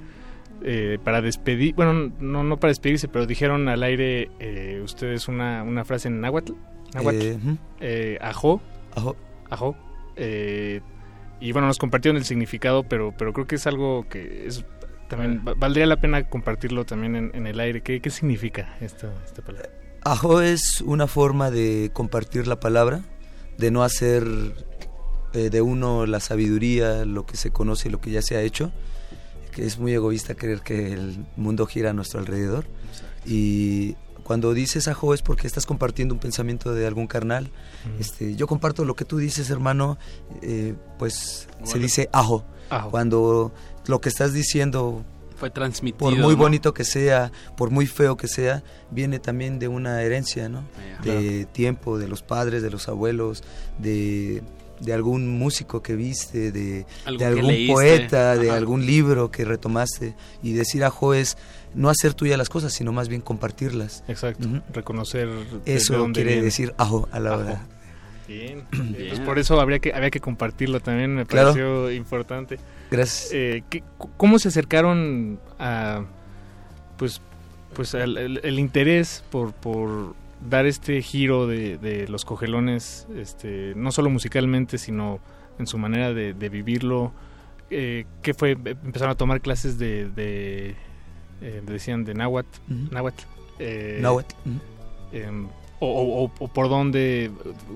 eh, 0.62 0.98
para 1.02 1.20
despedir, 1.20 1.74
bueno, 1.74 2.12
no, 2.20 2.44
no 2.44 2.58
para 2.58 2.70
despedirse, 2.70 3.08
pero 3.08 3.26
dijeron 3.26 3.68
al 3.68 3.82
aire 3.82 4.30
eh, 4.38 4.80
ustedes 4.84 5.26
una, 5.28 5.62
una 5.62 5.84
frase 5.84 6.08
en 6.08 6.20
náhuatl. 6.20 6.52
náhuatl, 6.94 7.18
Eh, 7.20 7.38
eh, 7.80 8.18
ajó. 8.20 8.60
Ajó. 8.94 9.16
Ajó. 9.50 9.76
Eh, 10.16 10.80
y 11.40 11.52
bueno, 11.52 11.66
nos 11.66 11.78
compartieron 11.78 12.16
el 12.16 12.24
significado, 12.24 12.84
pero, 12.84 13.12
pero 13.18 13.32
creo 13.32 13.46
que 13.46 13.56
es 13.56 13.66
algo 13.66 14.06
que 14.08 14.46
es 14.46 14.64
también 15.16 15.44
va- 15.46 15.54
valdría 15.54 15.86
la 15.86 16.00
pena 16.00 16.28
compartirlo 16.28 16.84
también 16.84 17.16
en, 17.16 17.30
en 17.34 17.46
el 17.46 17.60
aire. 17.60 17.82
¿Qué, 17.82 18.00
qué 18.00 18.10
significa 18.10 18.76
esta, 18.80 19.12
esta 19.24 19.42
palabra? 19.42 19.68
Ajo 20.02 20.40
es 20.40 20.80
una 20.82 21.06
forma 21.06 21.50
de 21.50 21.90
compartir 21.92 22.46
la 22.46 22.60
palabra, 22.60 23.02
de 23.58 23.70
no 23.70 23.82
hacer 23.82 24.24
eh, 25.32 25.50
de 25.50 25.62
uno 25.62 26.04
la 26.06 26.20
sabiduría, 26.20 27.04
lo 27.04 27.24
que 27.26 27.36
se 27.36 27.50
conoce 27.50 27.88
y 27.88 27.90
lo 27.92 28.00
que 28.00 28.10
ya 28.10 28.20
se 28.22 28.36
ha 28.36 28.42
hecho, 28.42 28.70
que 29.52 29.64
es 29.64 29.78
muy 29.78 29.92
egoísta 29.94 30.34
creer 30.34 30.60
que 30.60 30.92
el 30.92 31.24
mundo 31.36 31.66
gira 31.66 31.90
a 31.90 31.92
nuestro 31.94 32.20
alrededor. 32.20 32.66
Y 33.24 33.94
cuando 34.24 34.52
dices 34.54 34.88
ajo 34.88 35.14
es 35.14 35.22
porque 35.22 35.46
estás 35.46 35.64
compartiendo 35.66 36.14
un 36.14 36.20
pensamiento 36.20 36.74
de 36.74 36.86
algún 36.86 37.06
carnal. 37.06 37.50
este, 37.98 38.36
yo 38.36 38.46
comparto 38.46 38.84
lo 38.84 38.96
que 38.96 39.04
tú 39.04 39.16
dices, 39.18 39.48
hermano, 39.50 39.96
eh, 40.42 40.74
pues 40.98 41.48
se 41.62 41.72
Vale. 41.72 41.82
dice 41.82 42.08
ajo. 42.12 42.44
Ajo. 42.70 42.90
Cuando 42.90 43.52
lo 43.86 44.00
que 44.00 44.08
estás 44.08 44.32
diciendo 44.32 45.04
Fue 45.36 45.50
transmitido. 45.50 45.98
por 45.98 46.16
muy 46.16 46.34
¿no? 46.34 46.36
bonito 46.42 46.72
que 46.74 46.84
sea, 46.84 47.32
por 47.56 47.70
muy 47.70 47.86
feo 47.86 48.16
que 48.16 48.28
sea, 48.28 48.62
viene 48.90 49.18
también 49.18 49.58
de 49.58 49.68
una 49.68 50.02
herencia, 50.02 50.48
¿no? 50.48 50.64
De 51.02 51.44
tiempo, 51.46 51.98
de 51.98 52.08
los 52.08 52.22
padres, 52.22 52.62
de 52.62 52.70
los 52.70 52.88
abuelos, 52.88 53.42
de, 53.78 54.42
de 54.80 54.92
algún 54.92 55.38
músico 55.38 55.82
que 55.82 55.96
viste, 55.96 56.50
de, 56.52 56.86
algún 57.24 57.54
poeta, 57.68 58.36
de 58.36 58.50
algún 58.50 58.86
libro 58.86 59.30
que 59.30 59.44
retomaste. 59.44 60.14
Y 60.42 60.52
decir 60.52 60.84
ajo 60.84 61.14
es 61.14 61.36
no 61.74 61.90
hacer 61.90 62.14
tuya 62.14 62.36
las 62.36 62.48
cosas, 62.48 62.72
sino 62.72 62.92
más 62.92 63.08
bien 63.08 63.20
compartirlas. 63.20 64.04
Exacto, 64.08 64.48
reconocer 64.72 65.28
de- 65.64 65.74
Eso 65.74 65.94
de 65.94 65.98
dónde 65.98 66.18
quiere 66.20 66.30
viene. 66.32 66.44
decir 66.44 66.74
ajo 66.78 67.08
a 67.12 67.18
la 67.20 67.30
Ajo. 67.34 67.40
hora. 67.40 67.66
Bien. 68.28 68.64
Bien. 68.72 69.08
Pues 69.08 69.20
por 69.20 69.38
eso 69.38 69.60
habría 69.60 69.78
que, 69.78 69.92
había 69.92 70.10
que 70.10 70.20
compartirlo 70.20 70.80
también, 70.80 71.14
me 71.14 71.26
Claro. 71.26 71.48
pareció 71.50 71.90
importante. 71.92 72.58
Gracias. 72.90 73.30
Eh, 73.32 73.62
¿qué- 73.70 73.82
cu- 73.98 74.10
¿Cómo 74.16 74.38
se 74.38 74.48
acercaron 74.48 75.38
a 75.58 76.04
pues 76.96 77.20
pues 77.74 77.94
al- 77.96 78.16
el, 78.16 78.40
el 78.44 78.58
interés 78.60 79.24
por, 79.32 79.52
por 79.52 80.14
dar 80.48 80.64
este 80.66 81.02
giro 81.02 81.46
de, 81.48 81.76
de 81.78 82.06
los 82.08 82.24
cogelones, 82.24 83.06
este, 83.16 83.72
no 83.74 83.90
solo 83.90 84.10
musicalmente, 84.10 84.78
sino 84.78 85.18
en 85.58 85.66
su 85.66 85.76
manera 85.78 86.14
de, 86.14 86.34
de 86.34 86.48
vivirlo? 86.48 87.12
Eh, 87.70 88.04
¿Qué 88.22 88.32
fue? 88.32 88.52
Empezaron 88.52 89.10
a 89.10 89.16
tomar 89.16 89.40
clases 89.40 89.76
de, 89.78 90.08
de 90.08 90.76
eh, 91.40 91.62
decían 91.66 92.04
de 92.04 92.14
náhuatl, 92.14 92.60
Ujú. 92.70 92.94
náhuatl, 92.94 93.24
eh, 93.58 93.98
Náhuatl, 94.00 94.34
ujú. 94.46 94.60
em, 95.12 95.48
o, 95.84 96.02
o- 96.02 96.24
o- 96.24 96.32
o 96.38 96.48
por 96.48 96.68
dónde, 96.68 97.30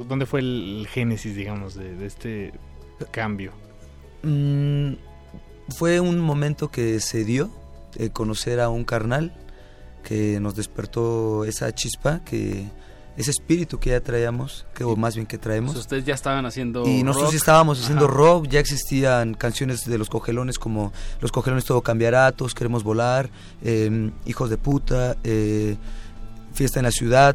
dónde 0.09 0.27
fue 0.27 0.41
el, 0.41 0.87
génesis, 0.91 1.35
digamos, 1.37 1.75
de, 1.75 1.95
de 1.95 2.07
este 2.07 2.53
cambio. 3.11 3.53
Mm, 4.23 4.95
fue 5.77 6.01
un 6.01 6.19
momento 6.21 6.71
que 6.71 7.01
se 7.01 7.25
dio 7.25 7.51
de 7.97 8.11
conocer 8.11 8.61
a 8.61 8.69
un 8.69 8.85
carnal 8.85 9.33
que 10.03 10.41
nos 10.41 10.55
despertó 10.57 11.45
esa 11.45 11.75
chispa, 11.75 12.21
que 12.25 12.67
ese 13.17 13.33
espíritu 13.33 13.79
que 13.81 13.91
ya 13.91 14.01
traíamos, 14.01 14.65
que, 14.75 14.85
o 14.85 14.95
más 14.97 15.17
bien 15.17 15.27
que 15.27 15.39
traemos. 15.39 15.73
Pues 15.73 15.81
ustedes 15.81 16.05
ya 16.05 16.15
estaban 16.15 16.47
haciendo 16.47 16.87
Y 16.87 17.03
nosotros 17.03 17.25
rock. 17.25 17.31
sí 17.33 17.37
estábamos 17.37 17.83
haciendo 17.83 18.05
Ajá. 18.07 18.15
rock, 18.15 18.47
ya 18.49 18.61
existían 18.61 19.35
canciones 19.35 19.85
de 19.87 19.99
los 19.99 20.09
cogelones 20.09 20.59
como 20.59 20.93
Los 21.21 21.33
cogelones 21.33 21.65
todo 21.65 21.83
cambiará, 21.83 22.31
Todos 22.33 22.55
queremos 22.55 22.85
volar, 22.85 23.29
eh, 23.63 24.11
Hijos 24.25 24.51
de 24.51 24.57
puta, 24.57 25.17
eh, 25.25 25.77
Fiesta 26.55 26.79
en 26.81 26.85
la 26.85 26.93
ciudad. 26.93 27.35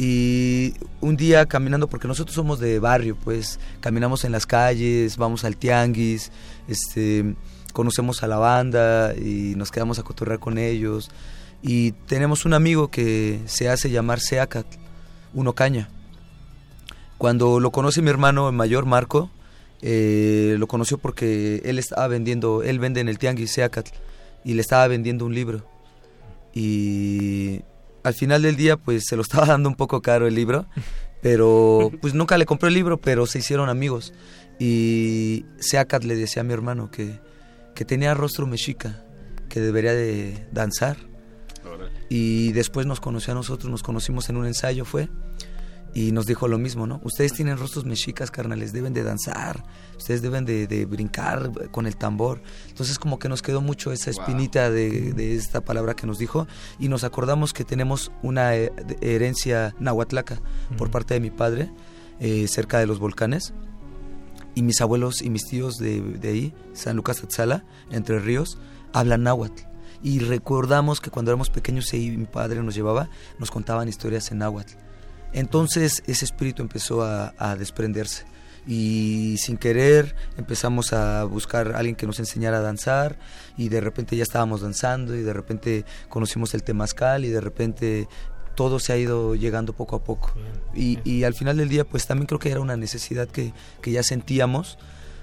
Y 0.00 0.74
un 1.00 1.16
día 1.16 1.46
caminando, 1.46 1.88
porque 1.88 2.06
nosotros 2.06 2.32
somos 2.32 2.60
de 2.60 2.78
barrio, 2.78 3.16
pues 3.16 3.58
caminamos 3.80 4.24
en 4.24 4.30
las 4.30 4.46
calles, 4.46 5.16
vamos 5.16 5.44
al 5.44 5.56
tianguis, 5.56 6.30
este, 6.68 7.34
conocemos 7.72 8.22
a 8.22 8.28
la 8.28 8.36
banda 8.36 9.12
y 9.16 9.54
nos 9.56 9.72
quedamos 9.72 9.98
a 9.98 10.04
cotorrear 10.04 10.38
con 10.38 10.56
ellos. 10.56 11.10
Y 11.62 11.92
tenemos 12.06 12.44
un 12.44 12.54
amigo 12.54 12.92
que 12.92 13.40
se 13.46 13.68
hace 13.68 13.90
llamar 13.90 14.20
Seacat, 14.20 14.66
uno 15.34 15.54
caña. 15.54 15.88
Cuando 17.18 17.58
lo 17.58 17.72
conoce 17.72 18.00
mi 18.00 18.10
hermano 18.10 18.52
mayor, 18.52 18.86
Marco, 18.86 19.32
eh, 19.82 20.54
lo 20.60 20.68
conoció 20.68 20.98
porque 20.98 21.60
él 21.64 21.80
estaba 21.80 22.06
vendiendo, 22.06 22.62
él 22.62 22.78
vende 22.78 23.00
en 23.00 23.08
el 23.08 23.18
tianguis 23.18 23.50
Seacat 23.50 23.88
y 24.44 24.54
le 24.54 24.60
estaba 24.60 24.86
vendiendo 24.86 25.26
un 25.26 25.34
libro. 25.34 25.64
Y 26.54 27.62
al 28.02 28.14
final 28.14 28.42
del 28.42 28.56
día, 28.56 28.76
pues 28.76 29.04
se 29.06 29.16
lo 29.16 29.22
estaba 29.22 29.46
dando 29.46 29.68
un 29.68 29.74
poco 29.74 30.02
caro 30.02 30.26
el 30.26 30.34
libro, 30.34 30.66
pero 31.22 31.90
pues 32.00 32.14
nunca 32.14 32.38
le 32.38 32.46
compró 32.46 32.68
el 32.68 32.74
libro, 32.74 33.00
pero 33.00 33.26
se 33.26 33.38
hicieron 33.38 33.68
amigos. 33.68 34.12
Y 34.58 35.46
Seacat 35.58 36.04
le 36.04 36.16
decía 36.16 36.40
a 36.42 36.44
mi 36.44 36.52
hermano 36.52 36.90
que, 36.90 37.20
que 37.74 37.84
tenía 37.84 38.14
rostro 38.14 38.46
mexica, 38.46 39.04
que 39.48 39.60
debería 39.60 39.94
de 39.94 40.46
danzar. 40.52 40.96
Y 42.08 42.52
después 42.52 42.86
nos 42.86 43.00
conoció 43.00 43.32
a 43.32 43.36
nosotros, 43.36 43.70
nos 43.70 43.82
conocimos 43.82 44.28
en 44.30 44.36
un 44.36 44.46
ensayo, 44.46 44.84
fue. 44.84 45.08
Y 45.94 46.12
nos 46.12 46.26
dijo 46.26 46.48
lo 46.48 46.58
mismo, 46.58 46.86
¿no? 46.86 47.00
Ustedes 47.02 47.32
tienen 47.32 47.56
rostros 47.56 47.84
mexicas, 47.84 48.30
carnales, 48.30 48.72
deben 48.72 48.92
de 48.92 49.02
danzar, 49.02 49.64
ustedes 49.96 50.22
deben 50.22 50.44
de, 50.44 50.66
de 50.66 50.84
brincar 50.84 51.50
con 51.70 51.86
el 51.86 51.96
tambor. 51.96 52.42
Entonces 52.68 52.98
como 52.98 53.18
que 53.18 53.28
nos 53.28 53.42
quedó 53.42 53.60
mucho 53.60 53.90
esa 53.90 54.10
espinita 54.10 54.70
de, 54.70 55.12
de 55.12 55.34
esta 55.34 55.62
palabra 55.62 55.94
que 55.94 56.06
nos 56.06 56.18
dijo 56.18 56.46
y 56.78 56.88
nos 56.88 57.04
acordamos 57.04 57.52
que 57.52 57.64
tenemos 57.64 58.12
una 58.22 58.54
eh, 58.54 58.70
herencia 59.00 59.74
nahuatlaca 59.80 60.40
por 60.76 60.90
parte 60.90 61.14
de 61.14 61.20
mi 61.20 61.30
padre, 61.30 61.72
eh, 62.20 62.46
cerca 62.48 62.78
de 62.78 62.86
los 62.86 62.98
volcanes. 62.98 63.54
Y 64.54 64.62
mis 64.62 64.80
abuelos 64.80 65.22
y 65.22 65.30
mis 65.30 65.46
tíos 65.46 65.76
de, 65.76 66.00
de 66.00 66.28
ahí, 66.28 66.54
San 66.72 66.96
Lucas 66.96 67.22
Atzala, 67.22 67.64
Entre 67.90 68.18
Ríos, 68.18 68.58
hablan 68.92 69.22
náhuatl. 69.22 69.62
Y 70.02 70.20
recordamos 70.20 71.00
que 71.00 71.10
cuando 71.10 71.30
éramos 71.30 71.50
pequeños 71.50 71.92
y 71.94 72.16
mi 72.16 72.26
padre 72.26 72.62
nos 72.62 72.74
llevaba, 72.74 73.08
nos 73.38 73.50
contaban 73.50 73.88
historias 73.88 74.30
en 74.32 74.38
náhuatl. 74.38 74.74
Entonces 75.32 76.02
ese 76.06 76.24
espíritu 76.24 76.62
empezó 76.62 77.02
a, 77.02 77.34
a 77.38 77.56
desprenderse 77.56 78.24
y 78.66 79.36
sin 79.38 79.56
querer 79.56 80.14
empezamos 80.36 80.92
a 80.92 81.24
buscar 81.24 81.72
a 81.72 81.78
alguien 81.78 81.96
que 81.96 82.06
nos 82.06 82.18
enseñara 82.18 82.58
a 82.58 82.60
danzar 82.60 83.18
y 83.56 83.70
de 83.70 83.80
repente 83.80 84.14
ya 84.14 84.22
estábamos 84.22 84.60
danzando 84.60 85.16
y 85.16 85.22
de 85.22 85.32
repente 85.32 85.84
conocimos 86.10 86.52
el 86.52 86.62
temazcal 86.62 87.24
y 87.24 87.28
de 87.28 87.40
repente 87.40 88.08
todo 88.54 88.78
se 88.78 88.92
ha 88.92 88.98
ido 88.98 89.36
llegando 89.36 89.72
poco 89.72 89.96
a 89.96 90.04
poco. 90.04 90.32
Y, 90.74 90.98
y 91.08 91.24
al 91.24 91.32
final 91.32 91.56
del 91.56 91.68
día 91.68 91.84
pues 91.84 92.06
también 92.06 92.26
creo 92.26 92.38
que 92.38 92.50
era 92.50 92.60
una 92.60 92.76
necesidad 92.76 93.26
que, 93.28 93.54
que 93.80 93.92
ya 93.92 94.02
sentíamos 94.02 94.78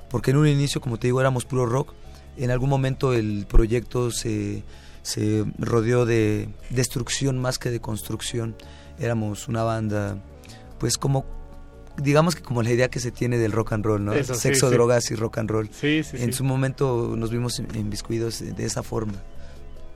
porque 0.10 0.32
en 0.32 0.38
un 0.38 0.48
inicio 0.48 0.82
como 0.82 0.98
te 0.98 1.08
digo 1.08 1.22
éramos 1.22 1.46
puro 1.46 1.68
rock, 1.68 1.94
en 2.38 2.50
algún 2.50 2.70
momento 2.70 3.14
el 3.14 3.46
proyecto 3.48 4.10
se, 4.10 4.64
se 5.04 5.46
rodeó 5.60 6.06
de 6.06 6.50
destrucción 6.72 7.38
más 7.38 7.60
que 7.60 7.70
de 7.70 7.80
construcción. 7.80 8.56
Éramos 9.00 9.48
una 9.48 9.64
banda, 9.64 10.18
pues 10.80 10.98
como, 10.98 11.26
digamos 11.98 12.36
que 12.36 12.42
como 12.44 12.64
la 12.64 12.72
idea 12.72 12.90
que 12.90 13.00
se 13.00 13.12
tiene 13.12 13.38
del 13.38 13.52
rock 13.52 13.74
and 13.74 13.86
roll, 13.86 14.04
¿no? 14.06 14.14
Eso, 14.14 14.36
Sexo, 14.36 14.70
sí. 14.70 14.74
drogas 14.76 15.12
y 15.12 15.16
rock 15.16 15.38
and 15.40 15.50
roll. 15.50 15.70
Sí, 15.72 16.04
sí, 16.04 16.18
en 16.20 16.32
su 16.34 16.44
momento 16.44 17.16
nos 17.18 17.30
vimos 17.32 17.60
inviscuidos 17.60 18.40
de 18.40 18.66
esa 18.66 18.84
forma. 18.84 19.14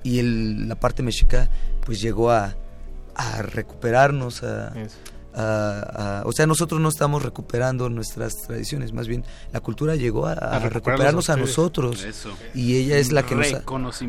Y 0.03 0.19
el- 0.19 0.67
la 0.69 0.75
parte 0.75 1.03
mexica 1.03 1.49
pues 1.85 2.01
llegó 2.01 2.31
a, 2.31 2.55
a 3.15 3.41
recuperarnos, 3.41 4.43
a, 4.43 4.73
a- 5.39 6.19
a- 6.19 6.23
o 6.25 6.31
sea, 6.31 6.45
nosotros 6.47 6.81
no 6.81 6.89
estamos 6.89 7.23
recuperando 7.23 7.89
nuestras 7.89 8.33
tradiciones, 8.47 8.93
más 8.93 9.07
bien 9.07 9.23
la 9.53 9.59
cultura 9.59 9.95
llegó 9.95 10.25
a, 10.27 10.33
a 10.33 10.59
recuperarnos 10.59 11.29
a 11.29 11.37
nosotros. 11.37 12.03
Eso. 12.03 12.31
Y 12.53 12.75
ella 12.75 12.97
es 12.97 13.11
la 13.11 13.23
que 13.23 13.35
nos... 13.35 13.47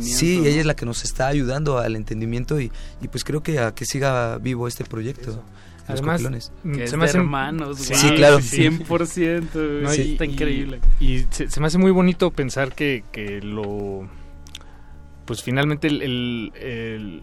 Sí, 0.00 0.38
¿no? 0.38 0.44
ella 0.46 0.60
es 0.60 0.66
la 0.66 0.74
que 0.74 0.86
nos 0.86 1.04
está 1.04 1.28
ayudando 1.28 1.78
al 1.78 1.96
entendimiento 1.96 2.60
y, 2.60 2.70
y 3.00 3.08
pues 3.08 3.24
creo 3.24 3.42
que 3.42 3.58
a 3.58 3.74
que 3.74 3.84
siga 3.84 4.38
vivo 4.38 4.66
este 4.68 4.84
proyecto. 4.84 5.42
Los 5.88 6.00
Además, 6.02 6.22
mm, 6.62 6.72
Que 6.72 6.86
se 6.86 6.96
me 6.96 7.04
de 7.04 7.10
hacen- 7.10 7.20
hermanos, 7.22 7.78
Sí, 7.78 8.10
claro. 8.14 8.38
100%, 8.38 9.82
No, 9.82 9.90
sí, 9.90 10.12
está 10.12 10.24
y- 10.24 10.30
increíble. 10.32 10.80
Y, 11.00 11.24
se, 11.30 11.50
se 11.50 11.60
me 11.60 11.66
hace 11.66 11.78
muy 11.78 11.90
bonito 11.90 12.30
pensar 12.30 12.72
que, 12.74 13.02
que 13.10 13.40
lo. 13.40 14.08
Pues 15.24 15.42
finalmente 15.42 15.88
el, 15.88 16.02
el- 16.02 16.52
el- 16.60 17.22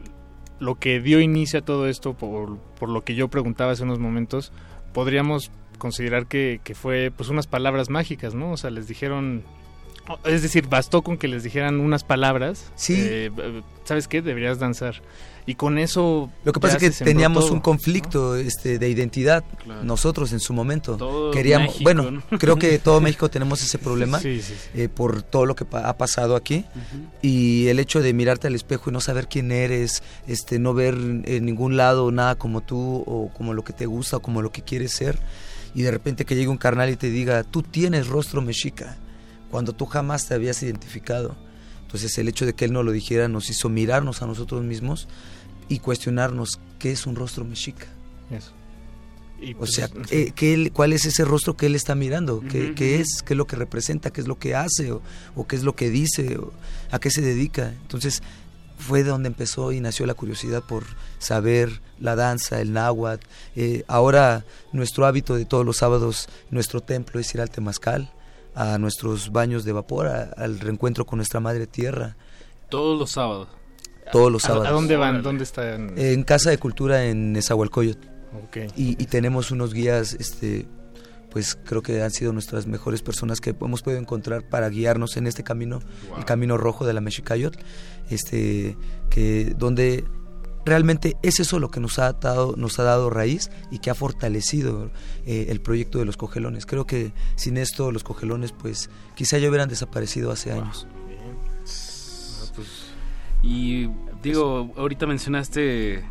lo 0.60 0.76
que 0.76 1.00
dio 1.00 1.20
inicio 1.20 1.60
a 1.60 1.62
todo 1.62 1.88
esto, 1.88 2.14
por, 2.14 2.58
por 2.80 2.90
lo 2.90 3.04
que 3.04 3.16
yo 3.16 3.28
preguntaba 3.28 3.72
hace 3.72 3.84
unos 3.84 4.00
momentos, 4.00 4.52
podríamos 4.94 5.52
considerar 5.78 6.26
que, 6.28 6.60
que 6.64 6.76
fue 6.76 7.12
pues 7.16 7.30
unas 7.30 7.48
palabras 7.48 7.90
mágicas, 7.90 8.34
¿no? 8.34 8.52
O 8.52 8.58
sea, 8.58 8.70
les 8.70 8.88
dijeron. 8.88 9.44
Es 10.24 10.42
decir, 10.42 10.68
bastó 10.68 11.02
con 11.02 11.18
que 11.18 11.28
les 11.28 11.44
dijeran 11.44 11.80
unas 11.82 12.04
palabras. 12.04 12.72
Sí. 12.76 12.96
eh, 12.98 13.62
¿Sabes 13.84 14.08
qué? 14.08 14.22
Deberías 14.22 14.58
danzar. 14.58 15.02
Y 15.50 15.56
con 15.56 15.78
eso. 15.78 16.30
Lo 16.44 16.52
que 16.54 16.60
pasa 16.60 16.76
es 16.78 17.00
que 17.00 17.06
teníamos 17.06 17.46
todo. 17.46 17.54
un 17.54 17.62
conflicto 17.62 18.36
este, 18.36 18.78
de 18.80 18.90
identidad 18.90 19.44
Claro. 19.64 19.84
nosotros 19.84 20.34
en 20.34 20.40
su 20.42 20.54
momento. 20.54 20.98
Todo 20.98 21.32
Queríamos, 21.32 21.68
México, 21.70 21.84
bueno, 21.84 22.12
¿no? 22.12 22.24
creo 22.40 22.58
que 22.58 22.78
todo 22.80 23.00
México 23.02 23.30
tenemos 23.30 23.62
ese 23.64 23.80
problema 23.80 24.20
Sí, 24.20 24.42
sí, 24.42 24.54
sí. 24.54 24.82
eh, 24.82 24.90
por 24.90 25.22
todo 25.24 25.46
lo 25.46 25.56
que 25.56 25.64
pa- 25.66 25.88
ha 25.90 25.98
pasado 25.98 26.36
aquí 26.36 26.66
y 27.22 27.68
el 27.68 27.80
hecho 27.80 28.02
de 28.02 28.14
mirarte 28.14 28.48
al 28.48 28.56
espejo 28.56 28.90
y 28.90 28.94
no 28.94 29.00
saber 29.02 29.28
quién 29.28 29.52
eres, 29.52 30.04
este, 30.28 30.60
no 30.60 30.74
ver 30.74 30.96
en 30.96 31.46
ningún 31.46 31.78
lado 31.78 32.12
nada 32.12 32.36
como 32.36 32.62
tú 32.62 33.04
o 33.08 33.32
como 33.36 33.54
lo 33.54 33.64
que 33.64 33.72
te 33.74 33.86
gusta 33.86 34.18
o 34.18 34.22
como 34.22 34.42
lo 34.42 34.52
que 34.52 34.62
quieres 34.62 34.92
ser 34.92 35.18
y 35.74 35.82
de 35.84 35.92
repente 35.92 36.26
que 36.26 36.36
llegue 36.36 36.50
un 36.50 36.58
carnal 36.58 36.90
y 36.90 36.98
te 36.98 37.10
diga 37.10 37.44
tú 37.44 37.62
tienes 37.64 38.08
rostro 38.08 38.42
mexica 38.42 38.98
cuando 39.50 39.74
tú 39.74 39.86
jamás 39.86 40.28
te 40.28 40.34
habías 40.34 40.62
identificado. 40.62 41.36
Entonces 41.84 42.18
el 42.18 42.28
hecho 42.28 42.46
de 42.46 42.54
que 42.54 42.66
él 42.66 42.74
no 42.74 42.84
lo 42.84 42.92
dijera 42.92 43.30
nos 43.30 43.50
hizo 43.50 43.70
mirarnos 43.70 44.22
a 44.22 44.28
nosotros 44.28 44.62
mismos 44.64 45.08
y 45.70 45.80
cuestionarnos 45.80 46.60
qué 46.80 46.92
es 46.92 47.06
un 47.06 47.16
rostro 47.16 47.44
mexica. 47.46 47.88
Eso. 48.32 48.52
Y, 49.40 49.54
O 49.54 49.58
pues, 49.60 49.74
sea, 49.74 49.90
eh, 50.10 50.32
¿qué 50.36 50.54
él- 50.56 50.72
¿cuál 50.74 50.94
es 50.94 51.06
ese 51.06 51.24
rostro 51.24 51.56
que 51.56 51.68
él 51.68 51.76
está 51.76 51.94
mirando? 51.94 52.42
¿Qué, 52.50 52.74
qué 52.74 53.00
es? 53.00 53.22
¿Qué 53.24 53.34
es 53.34 53.38
lo 53.38 53.46
que 53.46 53.56
representa? 53.56 54.10
¿Qué 54.12 54.22
es 54.22 54.28
lo 54.28 54.40
que 54.40 54.56
hace? 54.56 54.92
¿O, 54.92 55.02
o 55.36 55.46
qué 55.48 55.56
es 55.56 55.64
lo 55.64 55.76
que 55.76 55.90
dice? 55.92 56.38
O 56.38 56.52
¿A 56.92 56.98
qué 57.00 57.12
se 57.12 57.22
dedica? 57.22 57.70
Entonces 57.70 58.24
fue 58.80 59.04
de 59.04 59.10
donde 59.10 59.28
empezó 59.28 59.72
y 59.72 59.80
nació 59.80 60.06
la 60.08 60.14
curiosidad 60.16 60.64
por 60.64 60.86
saber 61.20 61.82
la 62.00 62.16
danza, 62.16 62.62
el 62.62 62.74
náhuatl. 62.74 63.26
Eh, 63.56 63.84
ahora 63.88 64.44
nuestro 64.72 65.06
hábito 65.06 65.36
de 65.36 65.46
todos 65.46 65.66
los 65.66 65.78
sábados, 65.78 66.30
nuestro 66.50 66.82
templo 66.82 67.20
es 67.20 67.34
ir 67.36 67.42
al 67.42 67.50
Temazcal, 67.52 68.12
a 68.56 68.78
nuestros 68.80 69.32
baños 69.32 69.66
de 69.66 69.72
vapor, 69.72 70.08
a- 70.08 70.32
al 70.36 70.60
reencuentro 70.60 71.06
con 71.06 71.18
nuestra 71.18 71.40
madre 71.40 71.68
tierra, 71.68 72.16
Todos 72.70 72.98
los 73.00 73.12
sábados. 73.12 73.48
Todos 74.12 74.32
los 74.32 74.44
¿A- 74.46 74.48
sábados. 74.48 74.68
¿A 74.68 74.72
dónde 74.72 74.96
van? 74.98 75.22
¿Dónde 75.22 75.44
están? 75.44 75.94
En 75.98 76.24
Casa 76.24 76.50
de 76.50 76.58
Cultura 76.58 77.06
en 77.06 77.34
Nezahualcóyotl. 77.34 78.08
Ok. 78.44 78.58
Y, 78.76 79.02
y 79.02 79.06
tenemos 79.08 79.52
unos 79.52 79.74
guías, 79.74 80.14
este, 80.14 80.68
pues 81.32 81.58
creo 81.64 81.82
que 81.82 82.02
han 82.04 82.12
sido 82.12 82.34
nuestras 82.34 82.68
mejores 82.68 83.02
personas 83.02 83.40
que 83.42 83.56
hemos 83.60 83.82
podido 83.82 84.00
encontrar 84.02 84.48
para 84.48 84.70
guiarnos 84.70 85.18
en 85.18 85.28
este 85.28 85.44
camino, 85.44 85.80
el 86.18 86.26
camino 86.26 86.58
rojo 86.58 86.86
de 86.86 86.94
la 86.94 87.02
Mexicayotl, 87.02 87.60
este, 88.10 88.78
que 89.10 89.54
donde 89.58 90.04
realmente 90.66 91.16
es 91.24 91.40
eso 91.40 91.60
lo 91.60 91.70
que 91.72 91.80
nos 91.80 91.98
ha 91.98 92.12
dado, 92.14 92.56
nos 92.58 92.78
ha 92.80 92.84
dado 92.84 93.10
raíz 93.10 93.50
y 93.72 93.80
que 93.80 93.90
ha 93.90 93.96
fortalecido 93.96 94.92
eh, 95.26 95.48
el 95.50 95.62
proyecto 95.62 96.00
de 96.00 96.06
los 96.06 96.18
cogelones. 96.18 96.66
Creo 96.66 96.86
que 96.86 97.14
sin 97.36 97.56
esto 97.58 97.92
los 97.94 98.04
cogelones, 98.04 98.52
pues 98.52 98.90
quizá 99.16 99.38
ya 99.38 99.48
hubieran 99.48 99.70
desaparecido 99.70 100.30
hace 100.32 100.52
años. 100.52 100.86
Y 103.48 103.90
digo, 104.22 104.74
ahorita 104.76 105.06
mencionaste 105.06 106.04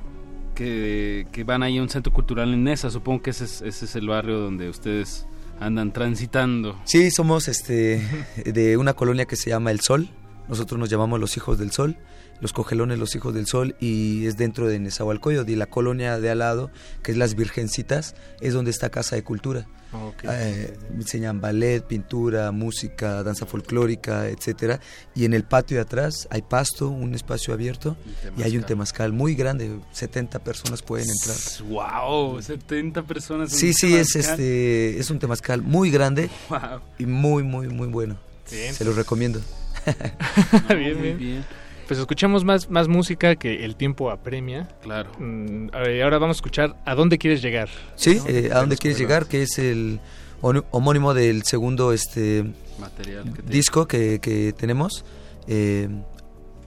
que, 0.55 1.27
que 1.31 1.45
van 1.45 1.63
ahí 1.63 1.77
a 1.77 1.83
un 1.83 1.91
centro 1.91 2.11
cultural 2.11 2.55
en 2.55 2.65
Nesa, 2.65 2.91
supongo 2.91 3.21
que 3.21 3.31
ese 3.31 3.45
es, 3.45 3.61
ese 3.61 3.85
es 3.85 3.95
el 3.95 4.09
barrio 4.09 4.41
donde 4.41 4.71
ustedes 4.71 5.27
andan 5.61 5.93
transitando. 5.93 6.81
Sí, 6.85 7.11
somos 7.11 7.49
este 7.49 8.03
de 8.47 8.79
una 8.79 8.95
colonia 8.95 9.27
que 9.27 9.37
se 9.37 9.51
llama 9.51 9.71
El 9.71 9.81
Sol. 9.81 10.09
Nosotros 10.49 10.81
nos 10.81 10.89
llamamos 10.89 11.21
los 11.21 11.37
hijos 11.37 11.59
del 11.59 11.73
sol, 11.73 11.99
los 12.41 12.53
cogelones 12.53 12.99
los 12.99 13.15
hijos 13.15 13.35
del 13.35 13.47
sol 13.47 13.77
y 13.81 14.27
es 14.27 14.37
dentro 14.37 14.69
de 14.69 14.79
Nezahualcóyotl 14.79 15.51
y 15.51 15.57
la 15.57 15.67
colonia 15.67 16.19
de 16.19 16.31
al 16.31 16.39
lado, 16.39 16.71
que 17.03 17.13
es 17.13 17.19
las 17.19 17.35
Virgencitas, 17.35 18.15
es 18.41 18.53
donde 18.55 18.71
está 18.71 18.91
Casa 18.91 19.17
de 19.17 19.23
Cultura. 19.23 19.67
Ok. 19.93 20.25
Eh, 20.25 20.77
enseñan 20.95 21.41
ballet, 21.41 21.81
pintura, 21.81 22.51
música, 22.51 23.23
danza 23.23 23.47
folclórica, 23.47 24.29
etcétera. 24.29 24.81
Y 25.15 25.25
en 25.25 25.33
el 25.33 25.45
patio 25.45 25.77
de 25.77 25.83
atrás 25.83 26.27
hay 26.31 26.43
pasto, 26.43 26.89
un 26.89 27.15
espacio 27.15 27.55
abierto 27.55 27.97
y 28.37 28.43
hay 28.43 28.57
un 28.57 28.65
temazcal 28.65 29.13
muy 29.13 29.35
grande, 29.35 29.79
70 29.93 30.41
personas 30.41 30.83
pueden 30.83 31.09
entrar. 31.09 31.37
Wow, 31.69 32.43
70 32.43 33.03
personas. 33.05 33.53
en 33.53 33.59
Sí, 33.59 33.73
sí, 33.73 33.95
es 33.95 34.17
este 34.17 34.99
es 34.99 35.11
un 35.11 35.19
temazcal 35.19 35.63
muy 35.63 35.91
grande 35.91 36.31
Wow. 36.49 36.81
y 36.99 37.07
muy 37.07 37.43
muy 37.43 37.69
muy 37.69 37.87
bueno. 37.89 38.17
Bien, 38.51 38.75
Se 38.75 38.85
los 38.85 38.97
recomiendo. 38.97 39.41
bien, 40.69 41.19
bien. 41.19 41.45
Pues 41.87 42.01
escuchamos 42.01 42.45
más, 42.45 42.69
más 42.69 42.89
música 42.89 43.37
que 43.37 43.65
el 43.65 43.77
tiempo 43.77 44.11
apremia. 44.11 44.69
Claro. 44.83 45.11
Mm, 45.19 45.69
a 45.73 45.79
ver, 45.81 46.03
ahora 46.03 46.19
vamos 46.19 46.37
a 46.37 46.39
escuchar 46.39 46.77
¿A 46.85 46.95
dónde 46.95 47.17
quieres 47.19 47.43
llegar? 47.43 47.69
Sí, 47.95 48.17
¿No? 48.17 48.27
eh, 48.29 48.51
a 48.53 48.59
dónde 48.59 48.77
quieres 48.77 48.99
llegar, 48.99 49.27
que 49.27 49.43
es 49.43 49.59
el 49.59 50.01
homónimo 50.41 51.15
del 51.15 51.43
segundo 51.45 51.93
este 51.93 52.45
Material 52.79 53.33
que 53.33 53.43
disco 53.43 53.87
que, 53.87 54.19
que 54.21 54.53
tenemos. 54.53 55.05
Eh, 55.49 55.89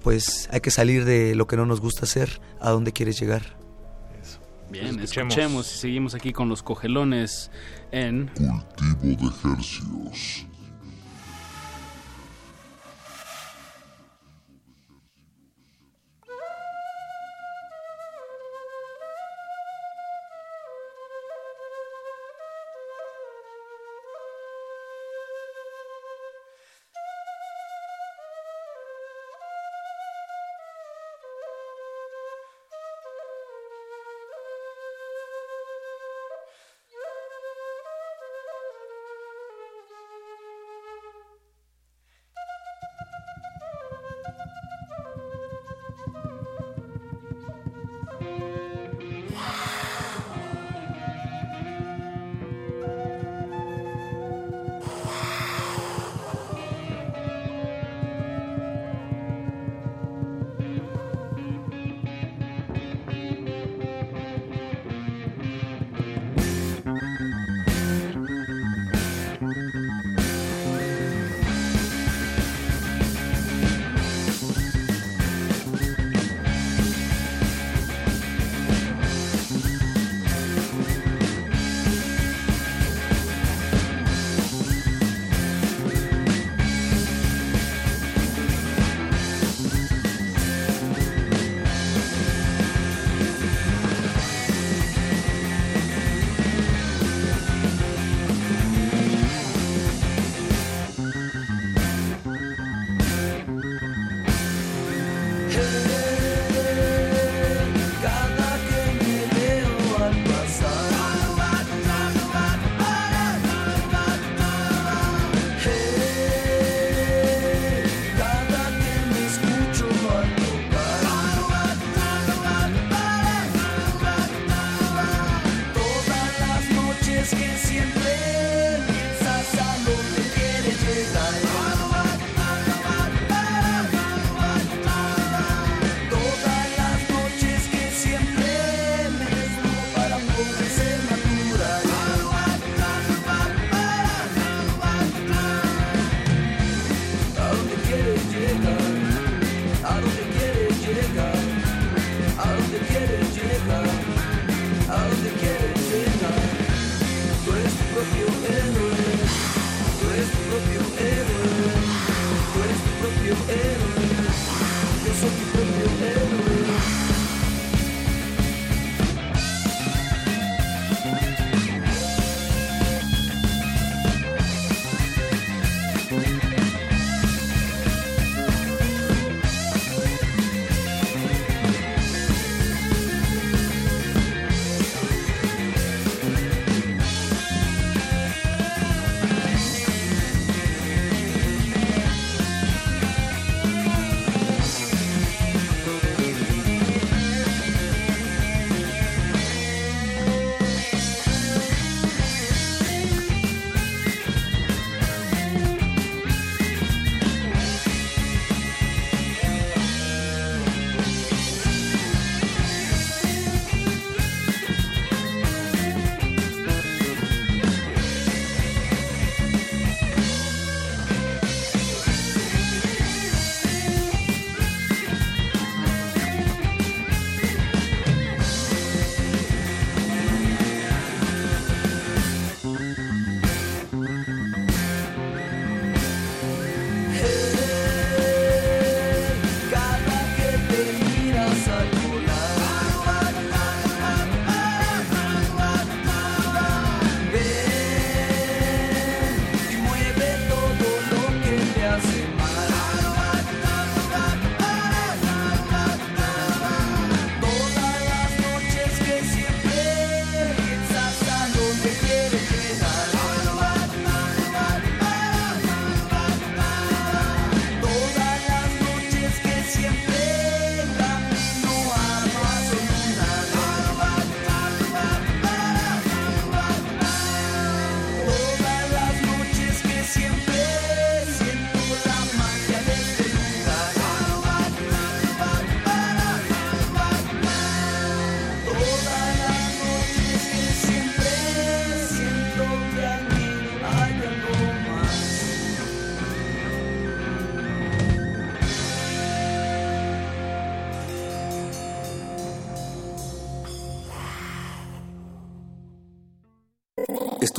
pues 0.03 0.47
hay 0.51 0.61
que 0.61 0.71
salir 0.71 1.03
de 1.03 1.35
lo 1.35 1.45
que 1.47 1.57
no 1.57 1.65
nos 1.65 1.81
gusta 1.81 2.03
hacer, 2.05 2.39
a 2.61 2.69
dónde 2.71 2.93
quieres 2.93 3.19
llegar. 3.19 3.57
Bien, 4.71 4.85
Pues 4.95 5.03
escuchemos. 5.03 5.33
escuchemos. 5.33 5.75
y 5.75 5.77
seguimos 5.79 6.13
aquí 6.15 6.31
con 6.31 6.47
los 6.47 6.63
cogelones 6.63 7.51
en 7.91 8.29
Cultivo 8.37 9.31
de. 9.31 10.47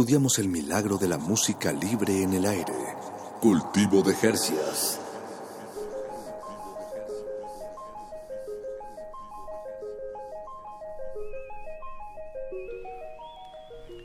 Estudiamos 0.00 0.38
el 0.38 0.48
milagro 0.48 0.96
de 0.96 1.06
la 1.08 1.18
música 1.18 1.70
libre 1.74 2.22
en 2.22 2.32
el 2.32 2.46
aire. 2.46 2.72
Cultivo 3.38 4.00
de 4.02 4.14
Jercias. 4.14 4.98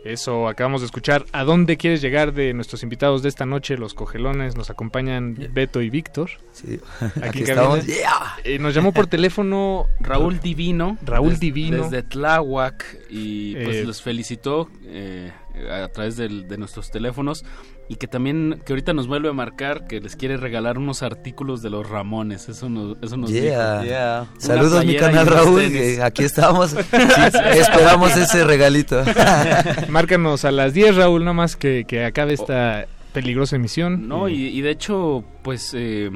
Eso, 0.03 0.47
acabamos 0.47 0.81
de 0.81 0.85
escuchar. 0.85 1.25
¿A 1.31 1.43
dónde 1.43 1.77
quieres 1.77 1.99
llegar 1.99 2.31
de 2.31 2.53
nuestros 2.53 2.83
invitados 2.83 3.23
de 3.23 3.29
esta 3.29 3.47
noche, 3.47 3.75
los 3.75 3.95
cogelones? 3.95 4.55
Nos 4.55 4.69
acompañan 4.69 5.35
Beto 5.51 5.81
y 5.81 5.89
Víctor. 5.89 6.29
Sí, 6.51 6.79
Aquí, 7.01 7.19
aquí 7.23 7.43
estamos. 7.43 7.85
Yeah. 7.87 8.35
Eh, 8.43 8.59
nos 8.59 8.75
llamó 8.75 8.91
por 8.93 9.07
teléfono 9.09 9.87
Raúl 9.99 10.39
Divino. 10.39 10.99
Raúl 11.03 11.31
des- 11.31 11.39
Divino. 11.39 11.85
Desde 11.85 12.03
Tláhuac. 12.03 12.83
Y 13.09 13.55
pues 13.55 13.77
Eh, 13.77 13.83
los 13.83 13.99
felicitó 14.03 14.69
eh, 14.83 15.31
a 15.69 15.87
través 15.89 16.17
del- 16.17 16.47
de 16.47 16.57
nuestros 16.57 16.91
teléfonos. 16.91 17.43
Y 17.87 17.95
que 17.97 18.07
también, 18.07 18.61
que 18.65 18.73
ahorita 18.73 18.93
nos 18.93 19.07
vuelve 19.07 19.29
a 19.29 19.33
marcar 19.33 19.85
que 19.87 20.01
les 20.01 20.15
quiere 20.15 20.37
regalar 20.37 20.77
unos 20.79 21.03
artículos 21.03 21.61
de 21.61 21.69
los 21.69 21.87
Ramones. 21.87 22.49
Eso 22.49 22.67
nos, 22.67 22.97
eso 23.01 23.15
nos 23.17 23.29
Yeah. 23.31 23.79
dijo. 23.81 23.83
Yeah. 23.91 24.25
Saludos 24.39 24.83
mi 24.85 24.95
canal 24.95 25.27
Raúl, 25.27 25.61
que 25.71 26.01
aquí 26.01 26.23
estamos. 26.23 26.71
Sí, 26.91 27.59
esperamos 27.59 28.15
ese 28.17 28.43
regalito. 28.43 29.03
Márcanos 29.89 30.45
a 30.45 30.51
las 30.51 30.73
10, 30.73 30.95
Raúl, 30.95 31.21
nada 31.23 31.33
más 31.33 31.55
que, 31.55 31.85
que 31.87 32.05
acabe 32.05 32.33
esta 32.33 32.87
peligrosa 33.13 33.55
emisión. 33.55 34.07
No, 34.07 34.27
y, 34.29 34.47
y 34.47 34.61
de 34.61 34.71
hecho, 34.71 35.23
pues, 35.43 35.71
eh, 35.75 36.09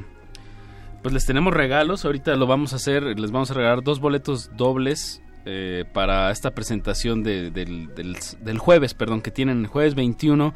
pues 1.02 1.14
les 1.14 1.26
tenemos 1.26 1.54
regalos. 1.54 2.04
Ahorita 2.06 2.36
lo 2.36 2.48
vamos 2.48 2.74
a 2.74 2.78
hacer. 2.78 3.04
Les 3.04 3.32
vamos 3.32 3.52
a 3.52 3.54
regalar 3.54 3.84
dos 3.84 4.00
boletos 4.00 4.50
dobles 4.58 5.22
eh, 5.52 5.86
para 5.94 6.30
esta 6.32 6.52
presentación 6.52 7.24
de- 7.24 7.50
del, 7.50 7.94
del- 7.96 8.16
del 8.42 8.58
jueves, 8.60 8.94
perdón, 8.94 9.22
que 9.22 9.32
tienen 9.32 9.60
el 9.62 9.68
jueves 9.68 9.96
21 9.96 10.54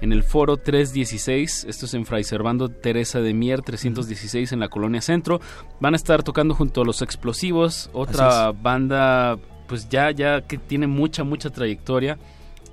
en 0.00 0.12
el 0.12 0.22
foro 0.22 0.56
316. 0.56 1.64
Esto 1.68 1.86
es 1.86 1.94
en 1.94 2.06
Fray 2.06 2.22
Servando 2.22 2.68
Teresa 2.68 3.20
de 3.20 3.34
Mier 3.34 3.62
316 3.62 4.52
en 4.52 4.60
la 4.60 4.68
Colonia 4.68 5.00
Centro. 5.00 5.40
Van 5.80 5.94
a 5.94 5.96
estar 5.96 6.22
tocando 6.22 6.54
junto 6.54 6.82
a 6.82 6.84
Los 6.84 7.02
Explosivos, 7.02 7.90
otra 7.92 8.52
banda, 8.52 9.38
pues 9.66 9.88
ya, 9.88 10.10
ya 10.12 10.42
que 10.42 10.58
tiene 10.58 10.86
mucha, 10.86 11.24
mucha 11.24 11.50
trayectoria. 11.50 12.18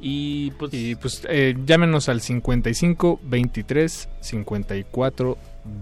Y 0.06 0.52
pues, 0.52 0.74
Y 0.74 0.96
pues 0.96 1.26
eh, 1.30 1.56
llámenos 1.66 2.10
al 2.10 2.20
55 2.20 3.22
23 3.24 4.10
54 4.20 5.38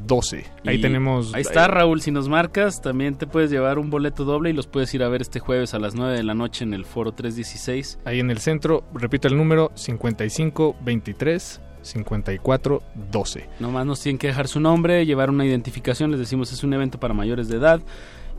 12. 0.08 0.45
Ahí 0.66 0.78
Y 0.78 0.82
tenemos. 0.82 1.34
Ahí 1.34 1.41
está, 1.41 1.68
Raúl. 1.68 2.02
Si 2.02 2.12
nos 2.12 2.30
marcas, 2.30 2.82
también 2.82 3.16
te 3.16 3.26
puedes 3.28 3.49
llevar 3.49 3.80
un 3.80 3.90
boleto 3.90 4.26
doble 4.26 4.49
y 4.49 4.53
los 4.53 4.68
puedes 4.68 4.94
ir 4.94 5.03
a 5.03 5.10
ver 5.10 5.22
este 5.22 5.40
jueves 5.40 5.74
a 5.74 5.80
las 5.80 5.95
9 5.95 6.14
de 6.16 6.24
la 6.24 6.34
noche 6.34 6.64
en 6.64 6.74
el 6.74 6.86
Foro 6.86 7.12
316. 7.14 7.99
Ahí 8.06 8.20
en 8.20 8.30
el 8.30 8.38
centro, 8.40 8.84
repito 8.94 9.28
el 9.28 9.38
número: 9.38 9.72
55 9.76 10.76
23 10.84 11.62
54 11.82 12.84
12. 13.12 13.49
Nomás 13.60 13.86
nos 13.86 13.99
tienen 14.02 14.20
que 14.20 14.28
dejar 14.28 14.48
su 14.48 14.60
nombre, 14.60 15.06
llevar 15.06 15.30
una 15.30 15.45
identificación. 15.45 16.12
Les 16.12 16.20
decimos 16.20 16.52
es 16.52 16.64
un 16.64 16.74
evento 16.74 16.99
para 16.99 17.14
mayores 17.14 17.48
de 17.48 17.58
edad. 17.58 17.82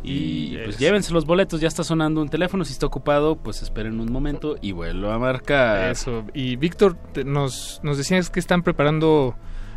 Y 0.05 0.57
pues 0.57 0.71
es- 0.71 0.79
llévense 0.79 1.13
los 1.13 1.27
boletos. 1.27 1.61
Ya 1.61 1.69
está 1.69 1.85
sonando 1.85 2.21
un 2.23 2.29
teléfono. 2.29 2.65
Si 2.65 2.73
está 2.73 2.87
ocupado, 2.87 3.37
pues 3.37 3.63
esperen 3.63 4.01
un 4.01 4.11
momento 4.13 4.57
y 4.61 4.73
vuelvo 4.73 5.11
a 5.11 5.19
marcar. 5.19 5.91
Eso. 5.91 6.25
Y 6.35 6.57
Víctor, 6.57 6.97
nos, 7.25 7.81
nos 7.83 7.99
decías 7.99 8.31
que 8.31 8.41
están 8.41 8.63
preparando. 8.63 9.37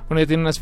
Bueno, 0.09 0.21
ya 0.21 0.27
tienen 0.27 0.41
unas 0.45 0.61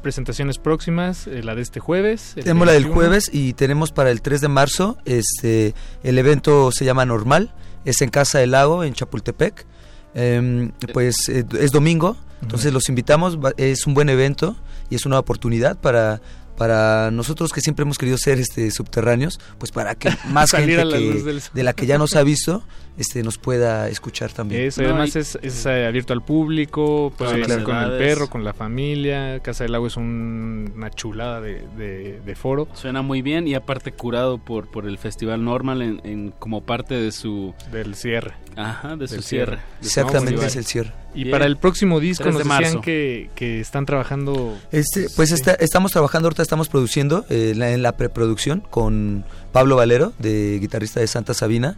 presentaciones 0.00 0.58
próximas: 0.58 1.26
eh, 1.26 1.42
la 1.42 1.54
de 1.54 1.62
este 1.62 1.80
jueves. 1.80 2.32
Tenemos 2.34 2.66
la 2.66 2.72
del 2.72 2.84
21. 2.84 2.94
jueves 2.94 3.30
y 3.32 3.52
tenemos 3.52 3.92
para 3.92 4.10
el 4.10 4.22
3 4.22 4.40
de 4.40 4.48
marzo, 4.48 4.98
este, 5.04 5.74
el 6.02 6.18
evento 6.18 6.72
se 6.72 6.84
llama 6.84 7.06
Normal, 7.06 7.52
es 7.84 8.00
en 8.00 8.10
Casa 8.10 8.38
del 8.38 8.52
Lago, 8.52 8.84
en 8.84 8.94
Chapultepec. 8.94 9.66
Em, 10.12 10.72
pues 10.92 11.28
eh, 11.28 11.44
es 11.60 11.70
domingo, 11.70 12.16
entonces 12.42 12.72
los 12.72 12.88
invitamos, 12.88 13.38
es 13.56 13.86
un 13.86 13.94
buen 13.94 14.08
evento 14.08 14.56
y 14.88 14.96
es 14.96 15.06
una 15.06 15.18
oportunidad 15.18 15.78
para 15.78 16.20
para 16.60 17.10
nosotros 17.10 17.54
que 17.54 17.62
siempre 17.62 17.84
hemos 17.84 17.96
querido 17.96 18.18
ser 18.18 18.38
este 18.38 18.70
subterráneos, 18.70 19.40
pues 19.56 19.72
para 19.72 19.94
que 19.94 20.10
más 20.28 20.50
gente 20.50 20.84
la 20.84 20.98
que- 20.98 21.40
de 21.54 21.62
la 21.62 21.72
que 21.72 21.86
ya 21.86 21.96
nos 21.96 22.16
ha 22.16 22.22
visto, 22.22 22.62
este 22.98 23.22
nos 23.22 23.38
pueda 23.38 23.88
escuchar 23.88 24.30
también. 24.30 24.64
Eso, 24.64 24.82
además 24.82 25.16
es, 25.16 25.38
es, 25.40 25.64
eh, 25.64 25.86
abierto 25.86 26.12
al 26.12 26.22
público, 26.22 27.14
puede 27.16 27.32
Sí, 27.32 27.38
ir 27.40 27.46
claro. 27.46 27.64
con 27.64 27.76
el 27.78 27.96
perro, 27.96 28.28
con 28.28 28.44
la 28.44 28.52
familia. 28.52 29.40
Casa 29.40 29.64
del 29.64 29.72
Lago 29.72 29.86
es 29.86 29.96
un- 29.96 30.70
una 30.76 30.90
chulada 30.90 31.40
de, 31.40 31.66
de- 31.78 32.20
de 32.26 32.34
foro. 32.36 32.68
Suena 32.74 33.00
muy 33.00 33.22
bien 33.22 33.48
y 33.48 33.54
aparte 33.54 33.92
curado 33.92 34.36
por, 34.36 34.70
por 34.70 34.86
el 34.86 34.98
Festival 34.98 35.42
Normal 35.42 35.80
en, 35.80 36.02
en- 36.04 36.30
como 36.38 36.60
parte 36.66 36.92
de 36.94 37.10
su... 37.10 37.54
Del 37.72 37.94
cierre. 37.94 38.34
Ajá, 38.56 38.96
de 38.96 39.08
su 39.08 39.22
cierre. 39.22 39.56
cierre. 39.56 39.62
Exactamente, 39.80 40.44
es 40.44 40.56
el 40.56 40.66
cierre. 40.66 40.92
Y 41.14 41.24
Bien. 41.24 41.32
para 41.32 41.46
el 41.46 41.56
próximo 41.56 41.98
disco 41.98 42.22
3 42.24 42.34
nos 42.34 42.42
de 42.44 42.48
decían 42.48 42.62
marzo. 42.74 42.80
que, 42.82 43.30
que 43.34 43.60
están 43.60 43.84
trabajando... 43.84 44.56
Este, 44.70 45.08
pues 45.16 45.32
está- 45.32 45.54
estamos 45.54 45.90
trabajando, 45.90 46.26
ahorita 46.28 46.42
estamos 46.42 46.68
produciendo 46.68 47.24
eh, 47.28 47.52
la- 47.56 47.72
en 47.72 47.82
la 47.82 47.96
preproducción 47.96 48.60
con 48.70 49.24
Pablo 49.52 49.74
Valero, 49.76 50.12
de 50.18 50.58
guitarrista 50.60 51.00
de 51.00 51.06
Santa 51.08 51.34
Sabina, 51.34 51.76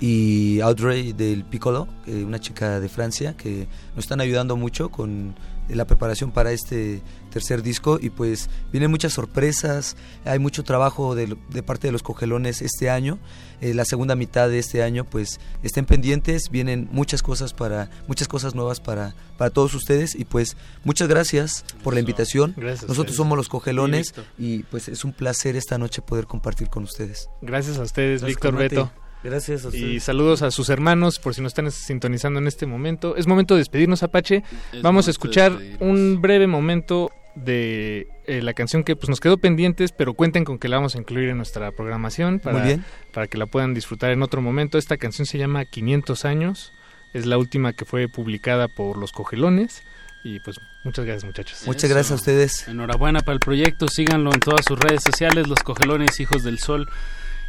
y 0.00 0.60
Audrey 0.60 1.12
del 1.12 1.44
Piccolo, 1.44 1.86
eh, 2.06 2.24
una 2.24 2.38
chica 2.38 2.80
de 2.80 2.88
Francia, 2.88 3.34
que 3.36 3.66
nos 3.94 4.04
están 4.04 4.20
ayudando 4.22 4.56
mucho 4.56 4.88
con 4.88 5.34
la 5.74 5.86
preparación 5.86 6.30
para 6.30 6.52
este 6.52 7.02
tercer 7.30 7.62
disco 7.62 7.98
y 8.00 8.10
pues 8.10 8.50
vienen 8.72 8.90
muchas 8.90 9.12
sorpresas, 9.12 9.96
hay 10.24 10.38
mucho 10.38 10.64
trabajo 10.64 11.14
de, 11.14 11.36
parte 11.62 11.88
de 11.88 11.92
los 11.92 12.02
cogelones 12.02 12.62
este 12.62 12.90
año, 12.90 13.18
eh, 13.60 13.74
la 13.74 13.84
segunda 13.84 14.16
mitad 14.16 14.48
de 14.48 14.58
este 14.58 14.82
año 14.82 15.04
pues 15.04 15.40
estén 15.62 15.86
pendientes, 15.86 16.50
vienen 16.50 16.88
muchas 16.92 17.22
cosas 17.22 17.52
para 17.52 17.90
muchas 18.08 18.28
cosas 18.28 18.54
nuevas 18.54 18.80
para 18.80 19.14
para 19.40 19.50
todos 19.50 19.74
ustedes 19.74 20.14
y 20.14 20.26
pues 20.26 20.56
muchas 20.84 21.08
gracias 21.08 21.64
por 21.82 21.94
la 21.94 22.00
invitación. 22.00 22.52
Gracias 22.56 22.88
Nosotros 22.88 23.16
somos 23.16 23.38
los 23.38 23.48
cogelones 23.48 24.08
Víctor. 24.08 24.24
y 24.38 24.64
pues 24.64 24.88
es 24.88 25.04
un 25.04 25.12
placer 25.12 25.56
esta 25.56 25.78
noche 25.78 26.02
poder 26.02 26.26
compartir 26.26 26.68
con 26.68 26.82
ustedes. 26.82 27.30
Gracias 27.40 27.78
a 27.78 27.82
ustedes, 27.82 28.22
Víctor. 28.22 28.56
Beto. 28.56 28.92
Gracias 29.22 29.64
a 29.64 29.68
Y 29.68 29.68
ustedes. 29.70 30.02
saludos 30.04 30.42
a 30.42 30.50
sus 30.50 30.68
hermanos 30.70 31.18
por 31.18 31.34
si 31.34 31.42
nos 31.42 31.50
están 31.50 31.70
sintonizando 31.70 32.40
en 32.40 32.46
este 32.46 32.66
momento. 32.66 33.16
Es 33.16 33.26
momento 33.26 33.54
de 33.54 33.58
despedirnos, 33.60 34.02
Apache. 34.02 34.42
Es 34.72 34.82
Vamos 34.82 35.08
a 35.08 35.10
escuchar 35.10 35.58
un 35.80 36.20
breve 36.22 36.46
momento 36.46 37.10
de 37.34 38.08
eh, 38.26 38.42
la 38.42 38.54
canción 38.54 38.82
que 38.82 38.96
pues 38.96 39.08
nos 39.08 39.20
quedó 39.20 39.36
pendientes, 39.38 39.92
pero 39.92 40.14
cuenten 40.14 40.44
con 40.44 40.58
que 40.58 40.68
la 40.68 40.76
vamos 40.76 40.94
a 40.94 40.98
incluir 40.98 41.28
en 41.28 41.36
nuestra 41.36 41.70
programación 41.72 42.40
para, 42.40 42.58
Muy 42.58 42.66
bien. 42.66 42.84
para 43.12 43.26
que 43.28 43.38
la 43.38 43.46
puedan 43.46 43.74
disfrutar 43.74 44.10
en 44.10 44.22
otro 44.22 44.40
momento. 44.42 44.78
Esta 44.78 44.96
canción 44.96 45.26
se 45.26 45.38
llama 45.38 45.64
500 45.64 46.24
años. 46.24 46.72
Es 47.12 47.26
la 47.26 47.38
última 47.38 47.72
que 47.72 47.84
fue 47.84 48.08
publicada 48.08 48.68
por 48.68 48.96
Los 48.96 49.12
Cogelones. 49.12 49.82
Y 50.22 50.38
pues 50.40 50.58
muchas 50.84 51.04
gracias, 51.04 51.24
muchachos. 51.24 51.62
Muchas 51.66 51.84
Eso. 51.84 51.94
gracias 51.94 52.12
a 52.12 52.14
ustedes. 52.16 52.68
Enhorabuena 52.68 53.20
para 53.20 53.34
el 53.34 53.40
proyecto, 53.40 53.88
síganlo 53.88 54.32
en 54.34 54.40
todas 54.40 54.64
sus 54.66 54.78
redes 54.78 55.02
sociales, 55.02 55.46
Los 55.48 55.60
Cogelones 55.60 56.20
Hijos 56.20 56.42
del 56.42 56.58
Sol. 56.58 56.88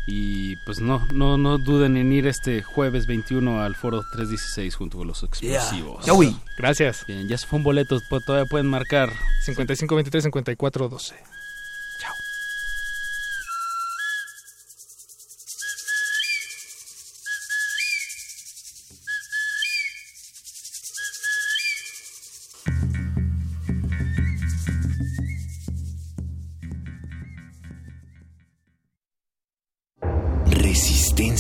Y 0.07 0.55
pues 0.65 0.79
no, 0.81 1.05
no, 1.13 1.37
no 1.37 1.57
duden 1.57 1.95
en 1.95 2.11
ir 2.11 2.27
este 2.27 2.63
jueves 2.63 3.05
21 3.05 3.61
al 3.61 3.75
foro 3.75 4.01
316 4.11 4.75
junto 4.75 4.97
con 4.97 5.07
los 5.07 5.23
explosivos. 5.23 6.05
Ya, 6.05 6.13
uy. 6.13 6.35
Gracias. 6.57 7.05
Bien, 7.07 7.27
ya 7.27 7.37
se 7.37 7.45
fue 7.45 7.57
un 7.57 7.63
boleto, 7.63 7.99
pues, 8.09 8.25
todavía 8.25 8.49
pueden 8.49 8.67
marcar 8.67 9.11
55 9.43 9.95
23 9.95 10.23
54 10.23 10.89
12. 10.89 11.15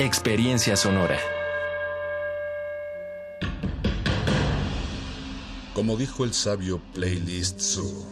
Experiencia 0.00 0.76
sonora. 0.76 1.18
Como 5.74 5.96
dijo 5.96 6.22
el 6.22 6.32
sabio 6.32 6.80
Playlist 6.94 7.58
Zoo, 7.58 8.06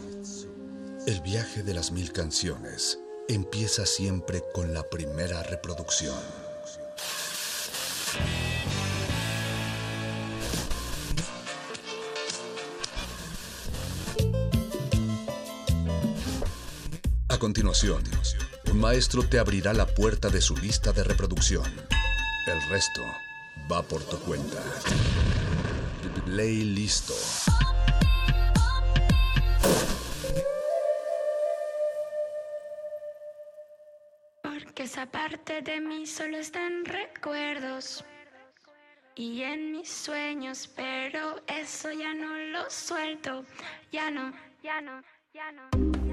el 1.07 1.21
viaje 1.21 1.63
de 1.63 1.73
las 1.73 1.93
mil 1.93 2.11
canciones 2.11 2.99
empieza 3.29 3.85
siempre 3.85 4.43
con 4.53 4.73
la 4.73 4.83
primera 4.83 5.43
reproducción. 5.43 6.19
Continuación, 17.39 18.01
un 18.71 18.79
maestro 18.79 19.21
te 19.21 19.37
abrirá 19.37 19.71
la 19.71 19.85
puerta 19.85 20.29
de 20.29 20.41
su 20.41 20.57
lista 20.57 20.91
de 20.91 21.03
reproducción. 21.03 21.63
El 22.47 22.61
resto 22.69 23.03
va 23.71 23.83
por 23.83 24.03
tu 24.03 24.17
cuenta. 24.19 24.57
Play 26.25 26.63
listo. 26.63 27.13
Porque 34.41 34.83
esa 34.83 35.05
parte 35.05 35.61
de 35.61 35.79
mí 35.79 36.07
solo 36.07 36.37
está 36.37 36.65
en 36.65 36.85
recuerdos 36.85 38.03
y 39.15 39.43
en 39.43 39.73
mis 39.73 39.89
sueños, 39.89 40.69
pero 40.75 41.41
eso 41.47 41.91
ya 41.91 42.13
no 42.15 42.35
lo 42.35 42.69
suelto, 42.69 43.45
ya 43.91 44.09
no, 44.09 44.33
ya 44.63 44.81
no, 44.81 45.03
ya 45.33 45.51
no. 45.51 46.06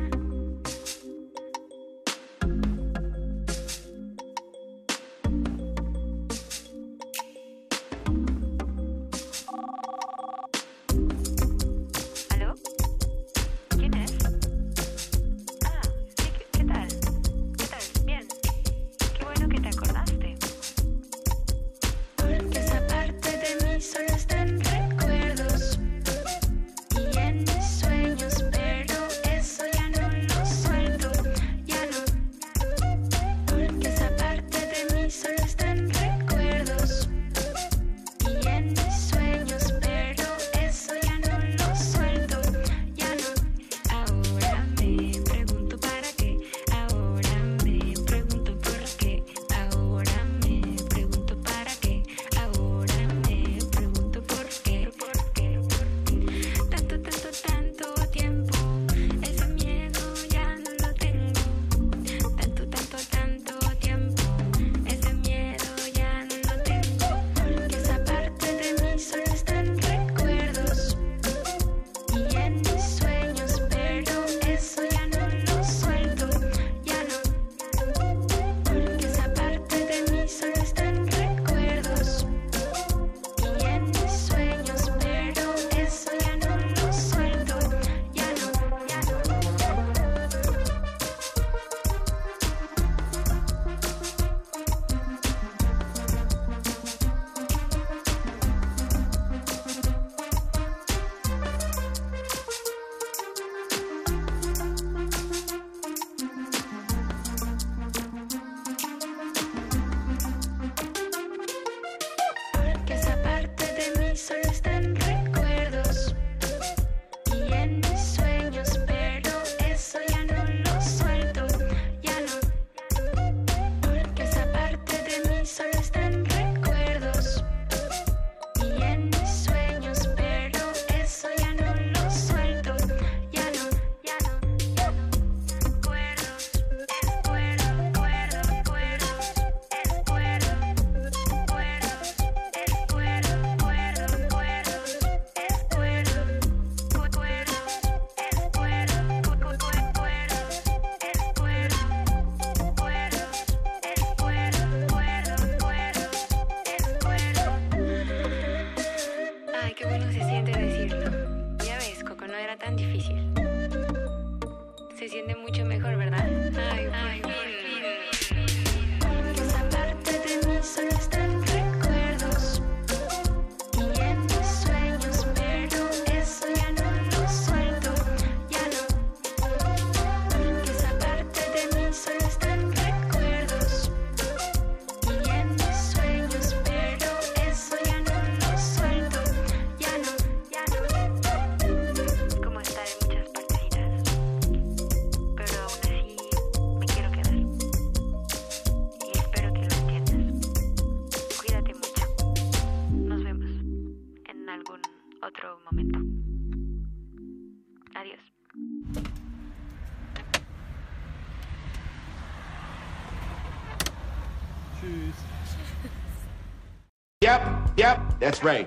That's 218.24 218.42
right. 218.42 218.66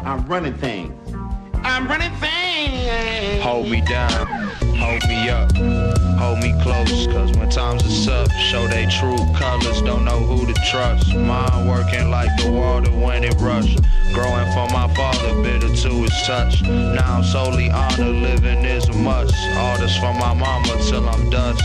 I'm 0.00 0.26
running 0.26 0.52
things. 0.52 0.92
I'm 1.54 1.88
running 1.88 2.12
things. 2.16 3.42
Hold 3.42 3.70
me 3.70 3.80
down. 3.80 4.26
Hold 4.76 5.02
me 5.08 5.30
up. 5.30 5.50
Hold 6.20 6.40
me 6.40 6.52
close. 6.62 7.06
Cause 7.06 7.32
when 7.38 7.48
times 7.48 7.82
is 7.86 8.06
up, 8.06 8.30
show 8.50 8.68
they 8.68 8.84
true 8.84 9.16
colors. 9.34 9.80
Don't 9.80 10.04
know 10.04 10.18
who 10.18 10.44
to 10.44 10.52
trust. 10.70 11.14
Mind 11.14 11.70
working 11.70 12.10
like 12.10 12.28
the 12.36 12.50
water 12.50 12.90
when 12.90 13.24
it 13.24 13.34
rush. 13.40 13.76
Growing 14.12 14.52
from 14.52 14.70
my 14.74 14.92
father, 14.94 15.42
bitter 15.42 15.74
to 15.74 15.88
his 16.02 16.12
touch. 16.26 16.60
Now 16.60 17.16
I'm 17.16 17.24
solely 17.24 17.70
honored, 17.70 18.16
living 18.16 18.62
is 18.66 18.90
a 18.90 18.92
must. 18.92 19.34
All 19.56 19.78
this 19.78 19.96
from 19.96 20.18
my 20.18 20.34
mama 20.34 20.76
till 20.86 21.08
I'm 21.08 21.30
dust. 21.30 21.62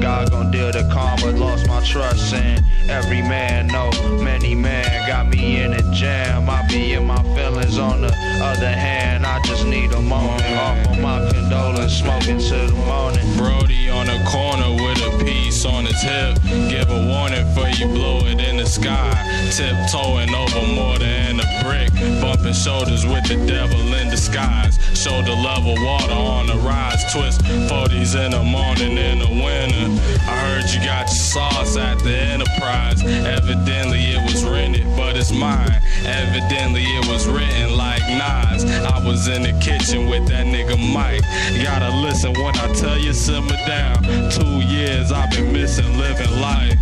God 0.00 0.30
gon' 0.30 0.50
deal 0.50 0.72
the 0.72 0.88
karma, 0.92 1.32
lost 1.38 1.66
my 1.68 1.80
trust 1.84 2.34
in 2.34 2.64
every 2.88 3.22
man. 3.22 3.66
No, 3.68 3.90
many 4.22 4.54
man 4.54 5.06
got 5.06 5.28
me 5.28 5.60
in 5.60 5.72
a 5.72 5.82
jam. 5.92 6.48
I 6.48 6.66
be 6.68 6.94
in 6.94 7.06
my 7.06 7.22
feelings 7.34 7.78
on 7.78 8.02
the 8.02 8.12
other 8.42 8.72
hand. 8.72 9.21
I 9.32 9.40
just 9.40 9.64
need 9.66 9.90
a 9.92 10.00
moment. 10.02 10.44
of 10.44 10.98
my 11.00 11.26
condolence, 11.32 11.94
smoking 11.94 12.36
till 12.36 12.66
the 12.66 12.74
morning. 12.84 13.24
Brody 13.38 13.88
on 13.88 14.04
the 14.04 14.20
corner 14.28 14.70
with 14.74 15.00
a 15.08 15.24
piece 15.24 15.64
on 15.64 15.86
his 15.86 16.02
hip. 16.02 16.36
Give 16.68 16.90
a 16.90 17.08
warning 17.08 17.48
for 17.54 17.66
you 17.66 17.86
blow 17.86 18.18
it 18.26 18.38
in 18.40 18.58
the 18.58 18.66
sky. 18.66 19.08
Tiptoeing 19.56 20.34
over 20.34 20.66
mortar 20.74 21.06
and 21.06 21.40
a 21.40 21.48
brick. 21.64 21.88
Bumping 22.20 22.52
shoulders 22.52 23.06
with 23.06 23.24
the 23.26 23.36
devil 23.46 23.80
in 23.94 24.10
disguise. 24.10 24.76
Shoulder 24.92 25.32
level 25.32 25.76
water 25.82 26.12
on 26.12 26.46
the 26.46 26.56
rise. 26.56 27.00
Twist 27.10 27.40
40s 27.72 28.12
in 28.14 28.32
the 28.32 28.42
morning 28.42 28.98
in 28.98 29.20
the 29.20 29.32
winter. 29.32 29.88
I 30.28 30.36
heard 30.44 30.68
you 30.68 30.84
got 30.84 31.08
your 31.08 31.24
sauce 31.32 31.78
at 31.78 31.98
the 32.00 32.14
end 32.14 32.42
of 32.42 32.48
enterprise. 32.72 33.02
Evidently 33.04 34.00
it 34.00 34.22
was 34.32 34.44
rented, 34.44 34.84
but 34.96 35.16
it's 35.16 35.32
mine. 35.32 35.80
Evidently 36.04 36.82
it 36.82 37.08
was 37.08 37.26
written 37.26 37.76
like 37.76 38.02
Nas. 38.08 38.64
I 38.64 39.04
was 39.04 39.28
in 39.28 39.42
the 39.42 39.58
kitchen 39.60 40.08
with 40.08 40.28
that 40.28 40.46
nigga 40.46 40.76
Mike. 40.92 41.22
You 41.52 41.64
gotta 41.64 41.94
listen 41.96 42.32
when 42.32 42.56
I 42.56 42.72
tell 42.74 42.98
you 42.98 43.12
simmer 43.12 43.56
down. 43.66 44.02
Two 44.30 44.60
years 44.66 45.12
I've 45.12 45.30
been 45.30 45.52
missing 45.52 45.98
living 45.98 46.40
life. 46.40 46.78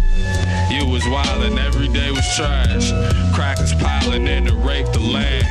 You 0.71 0.87
was 0.87 1.03
wildin', 1.05 1.59
every 1.59 1.89
day 1.89 2.11
was 2.11 2.27
trash. 2.37 2.93
Crackers 3.35 3.75
piling 3.75 4.27
in 4.27 4.47
to 4.47 4.55
rape 4.55 4.87
the 4.93 5.01
land. 5.01 5.47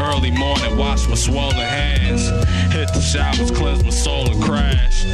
Early 0.00 0.30
morning, 0.30 0.76
wash 0.76 1.06
my 1.08 1.14
swollen 1.14 1.56
hands. 1.56 2.28
Hit 2.72 2.92
the 2.92 3.00
showers, 3.00 3.50
cleanse 3.50 3.84
my 3.84 3.90
soul 3.90 4.30
and 4.30 4.42
crash. 4.42 5.04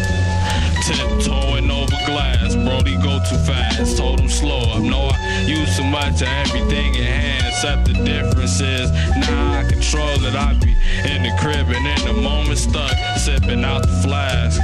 Tiptoeing 0.86 1.68
over 1.68 1.98
glass, 2.06 2.54
Brody 2.54 2.94
go 2.98 3.18
too 3.28 3.38
fast. 3.38 3.96
Told 3.96 4.20
him 4.20 4.28
slow 4.28 4.60
up. 4.70 4.82
No, 4.82 5.10
I 5.12 5.44
use 5.44 5.76
too 5.76 5.82
much 5.82 6.22
of 6.22 6.28
everything 6.28 6.94
in 6.94 7.02
hand. 7.02 7.44
Except 7.48 7.86
the 7.86 7.94
difference 8.04 8.60
is 8.60 8.92
now 9.16 9.58
I 9.58 9.64
control 9.68 10.24
it. 10.24 10.36
I 10.36 10.54
be 10.54 10.76
in 11.10 11.24
the 11.24 11.34
crib 11.40 11.66
and 11.70 11.86
in 11.86 12.06
the 12.06 12.20
moment 12.20 12.58
stuck, 12.58 12.94
sipping 13.18 13.64
out 13.64 13.82
the 13.82 14.00
flask. 14.04 14.60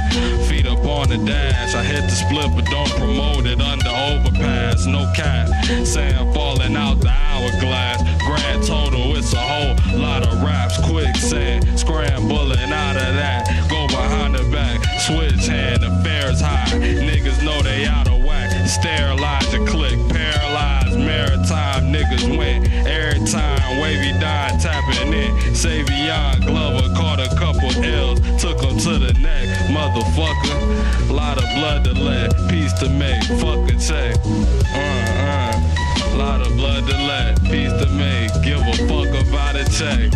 Feet 0.47 0.65
up 0.65 0.85
on 0.85 1.09
the 1.09 1.17
dash. 1.17 1.75
I 1.75 1.83
hit 1.83 2.03
the 2.03 2.15
split, 2.15 2.55
but 2.55 2.71
don't 2.71 2.91
promote 2.91 3.45
it 3.45 3.59
under 3.59 3.89
overpass. 3.89 4.85
No 4.85 5.11
cap, 5.15 5.49
sand 5.85 6.33
falling 6.33 6.77
out 6.77 7.01
the 7.01 7.09
hourglass. 7.09 8.12
Grand 8.25 8.63
total, 8.63 9.15
it's 9.15 9.33
a 9.33 9.37
whole 9.37 9.99
lot 9.99 10.25
of 10.25 10.41
raps. 10.41 10.77
Quicksand, 10.85 11.77
scrambling 11.77 12.71
out 12.71 12.95
of 12.95 13.13
that. 13.15 13.47
Go 13.69 13.87
behind 13.87 14.35
the 14.35 14.43
back, 14.51 14.79
switch 15.01 15.47
hand, 15.47 15.83
affairs 15.83 16.39
high. 16.39 16.65
Niggas 16.79 17.43
know 17.43 17.61
they 17.61 17.85
out 17.85 18.07
of 18.07 18.23
whack. 18.23 18.49
Sterilize 18.67 19.51
your 19.53 19.67
click, 19.67 19.97
paralyzed 20.09 20.97
maritime. 20.97 21.91
Niggas 21.91 22.37
win 22.37 22.65
every 22.87 23.25
time. 23.27 23.81
Wavy 23.81 24.17
dime 24.19 24.57
tapping 24.59 25.13
in. 25.13 25.31
Savion 25.53 26.45
Glover 26.45 26.93
caught 26.95 27.19
a 27.19 27.27
couple 27.35 27.69
L's, 27.83 28.19
took 28.41 28.61
him 28.61 28.77
to 28.79 28.99
the 28.99 29.13
neck. 29.19 29.47
Motherfucker, 29.69 31.11
lot 31.11 31.37
of 31.37 31.43
blood 31.55 31.83
to 31.83 31.93
let, 31.93 32.31
peace 32.49 32.73
to 32.73 32.89
make. 32.89 33.23
Fuck 33.23 33.69
a 33.69 33.75
check. 33.79 34.15
Uh 34.73 34.79
uh. 34.79 35.42
Lot 36.15 36.41
of 36.41 36.55
blood 36.55 36.87
to 36.87 36.97
let, 37.07 37.41
peace 37.43 37.73
to 37.73 37.87
make. 37.89 38.31
Give 38.43 38.59
a 38.59 38.73
fuck 38.87 39.09
about 39.27 39.55
a 39.55 39.65
check. 39.65 40.11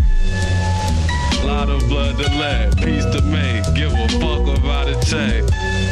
Lot 1.44 1.70
of 1.70 1.88
blood 1.90 2.18
to 2.18 2.30
let, 2.38 2.78
peace 2.78 3.06
to 3.06 3.22
make. 3.24 3.64
Give 3.76 3.92
a 3.94 4.08
fuck 4.20 4.48
about 4.58 4.88
a 4.88 4.96
check. 5.06 5.44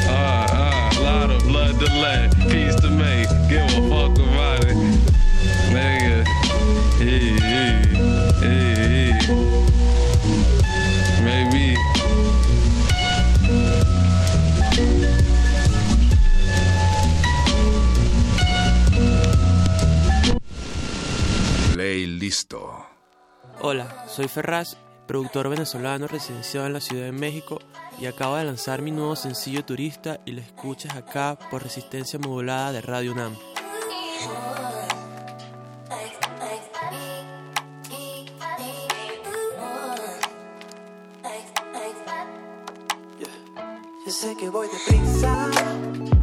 Uh 0.08 0.48
uh. 0.52 1.02
Lot 1.02 1.32
of 1.32 1.44
blood 1.44 1.80
to 1.80 1.86
let, 1.86 2.36
peace 2.50 2.76
to 2.76 2.90
make. 2.90 3.30
Give 3.50 3.66
a 3.66 3.90
fuck 3.90 4.18
about 4.18 4.66
it. 4.66 4.76
Nigga. 5.74 6.26
Yeah, 7.00 7.36
yeah, 7.42 9.20
yeah, 9.22 9.75
listo. 22.26 22.88
Hola, 23.62 24.08
soy 24.08 24.28
Ferraz, 24.28 24.78
productor 25.06 25.48
venezolano 25.48 26.08
residenciado 26.08 26.66
en 26.66 26.74
la 26.74 26.80
Ciudad 26.80 27.06
de 27.06 27.12
México 27.12 27.60
y 28.00 28.08
acabo 28.08 28.36
de 28.36 28.46
lanzar 28.46 28.82
mi 28.82 28.90
nuevo 28.90 29.16
sencillo 29.16 29.64
Turista 29.64 30.20
y 30.26 30.32
lo 30.32 30.42
escuchas 30.42 30.96
acá 30.96 31.38
por 31.52 31.62
resistencia 31.62 32.18
modulada 32.18 32.72
de 32.72 32.82
Radio 32.82 33.12
UNAM. 33.12 33.36
Yo 44.06 44.12
sé 44.12 44.36
que 44.36 44.50
voy 44.50 44.68
deprisa. 44.68 46.15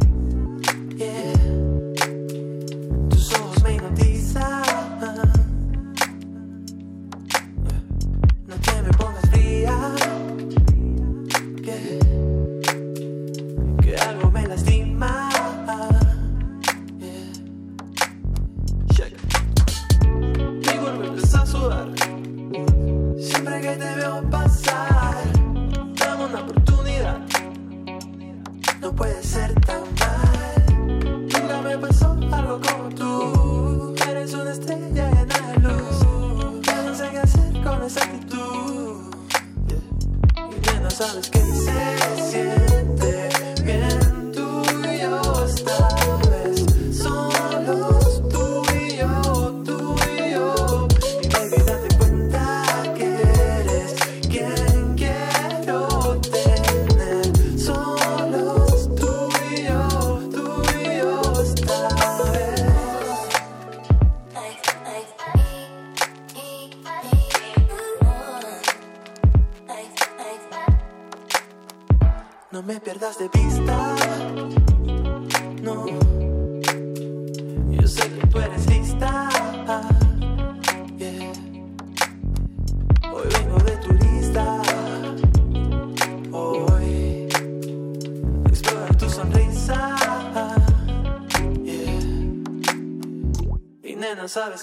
Y 94.35 94.62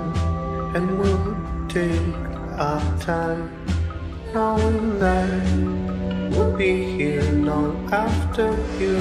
take 1.71 2.15
our 2.59 2.83
time, 2.99 3.47
knowing 4.33 4.99
that 4.99 5.29
we'll 6.31 6.51
be 6.57 6.97
here 6.97 7.23
long 7.31 7.87
after 7.93 8.51
you. 8.77 8.99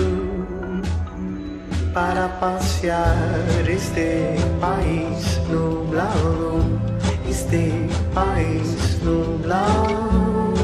Para 1.92 2.28
pasear 2.38 3.66
este 3.66 4.38
país 4.60 5.40
nublado, 5.50 6.62
este 7.28 7.90
país 8.14 9.00
nublado. 9.02 10.54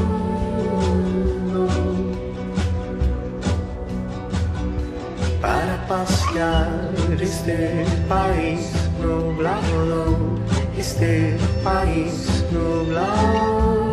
Para 5.41 5.75
pasear 5.89 6.71
este 7.19 7.83
país 8.07 8.71
nublado, 9.01 10.56
este 10.77 11.35
país 11.63 12.45
nublado. 12.51 13.86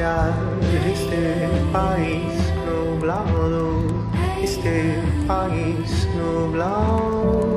Este 0.00 1.46
país 1.72 2.32
nublado, 2.64 3.82
este 4.42 4.94
país 5.26 6.08
nublado. 6.16 7.49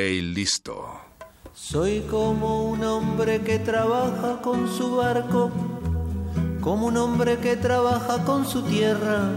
Play 0.00 0.22
listo. 0.22 0.76
Soy 1.52 2.00
como 2.10 2.64
un 2.70 2.82
hombre 2.84 3.42
que 3.42 3.58
trabaja 3.58 4.40
con 4.40 4.66
su 4.66 4.96
barco, 4.96 5.50
como 6.62 6.86
un 6.86 6.96
hombre 6.96 7.36
que 7.36 7.54
trabaja 7.56 8.24
con 8.24 8.46
su 8.46 8.62
tierra, 8.62 9.28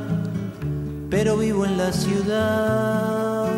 pero 1.10 1.35
vivo 1.35 1.65
en 1.65 1.77
la 1.77 1.91
ciudad. 1.91 3.52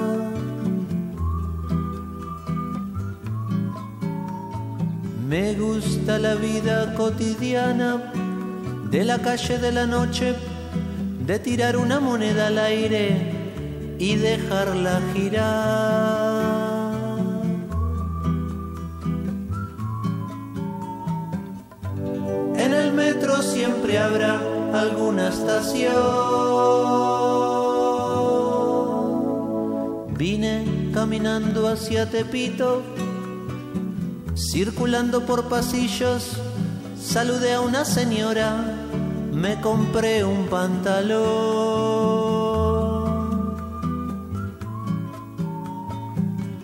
Me 5.29 5.53
gusta 5.53 6.17
la 6.17 6.33
vida 6.33 6.95
cotidiana 6.95 8.11
de 8.89 9.03
la 9.03 9.19
calle 9.19 9.59
de 9.59 9.71
la 9.71 9.85
noche, 9.85 10.33
de 11.27 11.37
tirar 11.37 11.77
una 11.77 11.99
moneda 11.99 12.47
al 12.47 12.57
aire 12.57 13.95
y 13.99 14.15
dejarla 14.15 15.01
girar. 15.13 16.24
alguna 24.85 25.29
estación. 25.29 25.95
Vine 30.17 30.91
caminando 30.93 31.67
hacia 31.67 32.09
Tepito, 32.09 32.83
circulando 34.35 35.25
por 35.25 35.49
pasillos, 35.49 36.37
saludé 36.99 37.53
a 37.55 37.61
una 37.61 37.83
señora, 37.83 38.77
me 39.33 39.59
compré 39.59 40.23
un 40.23 40.45
pantalón. 40.47 41.65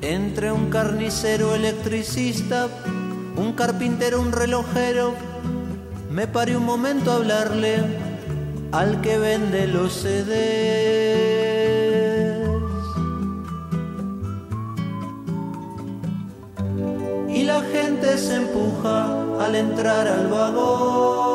Entre 0.02 0.52
un 0.52 0.70
carnicero 0.70 1.56
electricista, 1.56 2.68
un 3.36 3.54
carpintero, 3.54 4.22
un 4.22 4.32
relojero, 4.32 5.14
me 6.12 6.28
paré 6.28 6.58
un 6.58 6.66
momento 6.66 7.12
a 7.12 7.16
hablarle 7.16 8.11
al 8.72 9.02
que 9.02 9.18
vende 9.18 9.68
los 9.68 9.94
CDs. 9.94 10.32
Y 17.30 17.44
la 17.44 17.62
gente 17.62 18.18
se 18.18 18.36
empuja 18.36 19.24
al 19.40 19.56
entrar 19.56 20.08
al 20.08 20.28
vagón. 20.28 21.31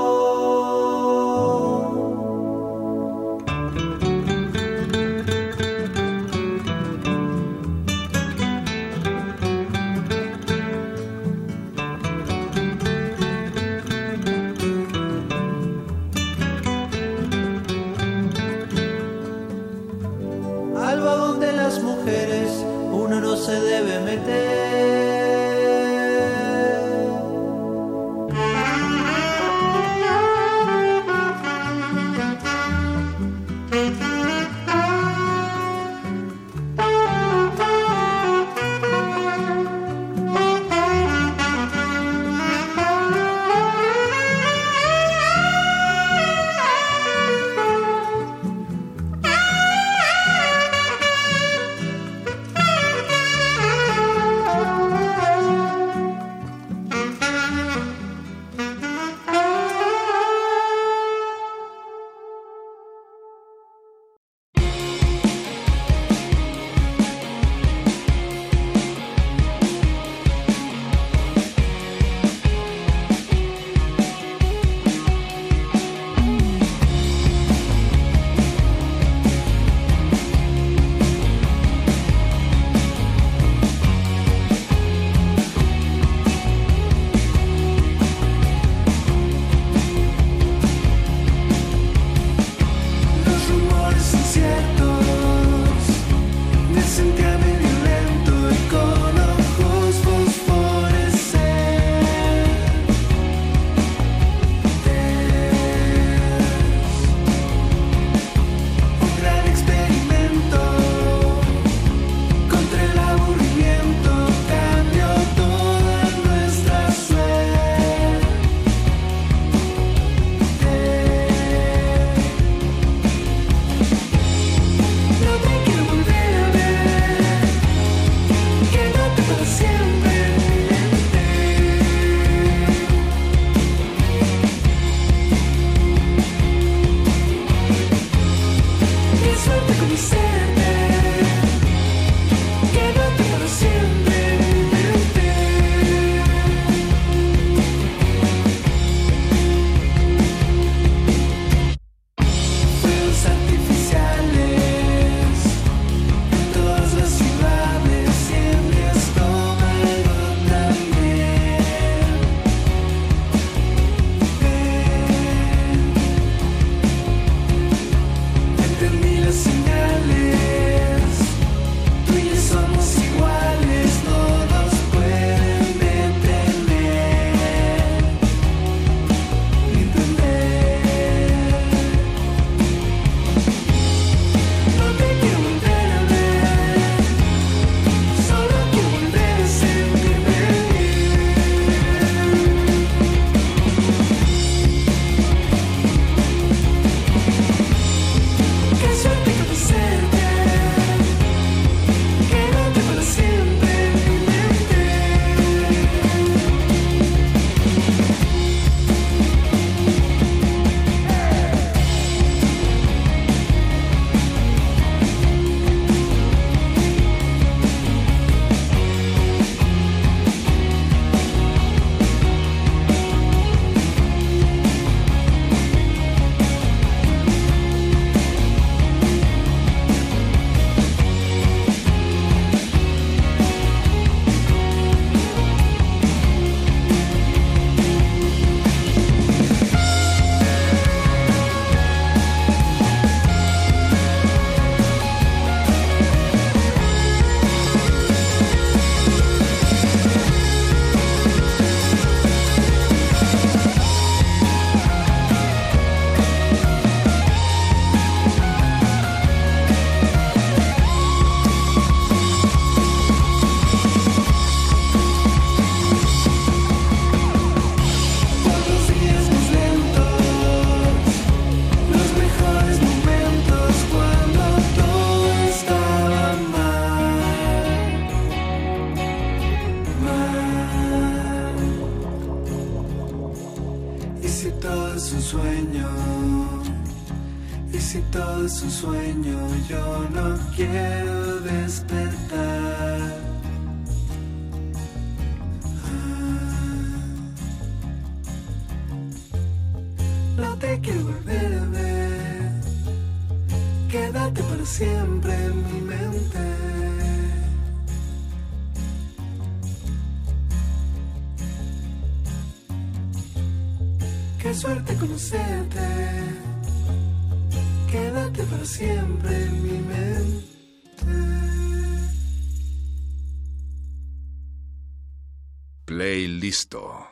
Play 326.70 327.05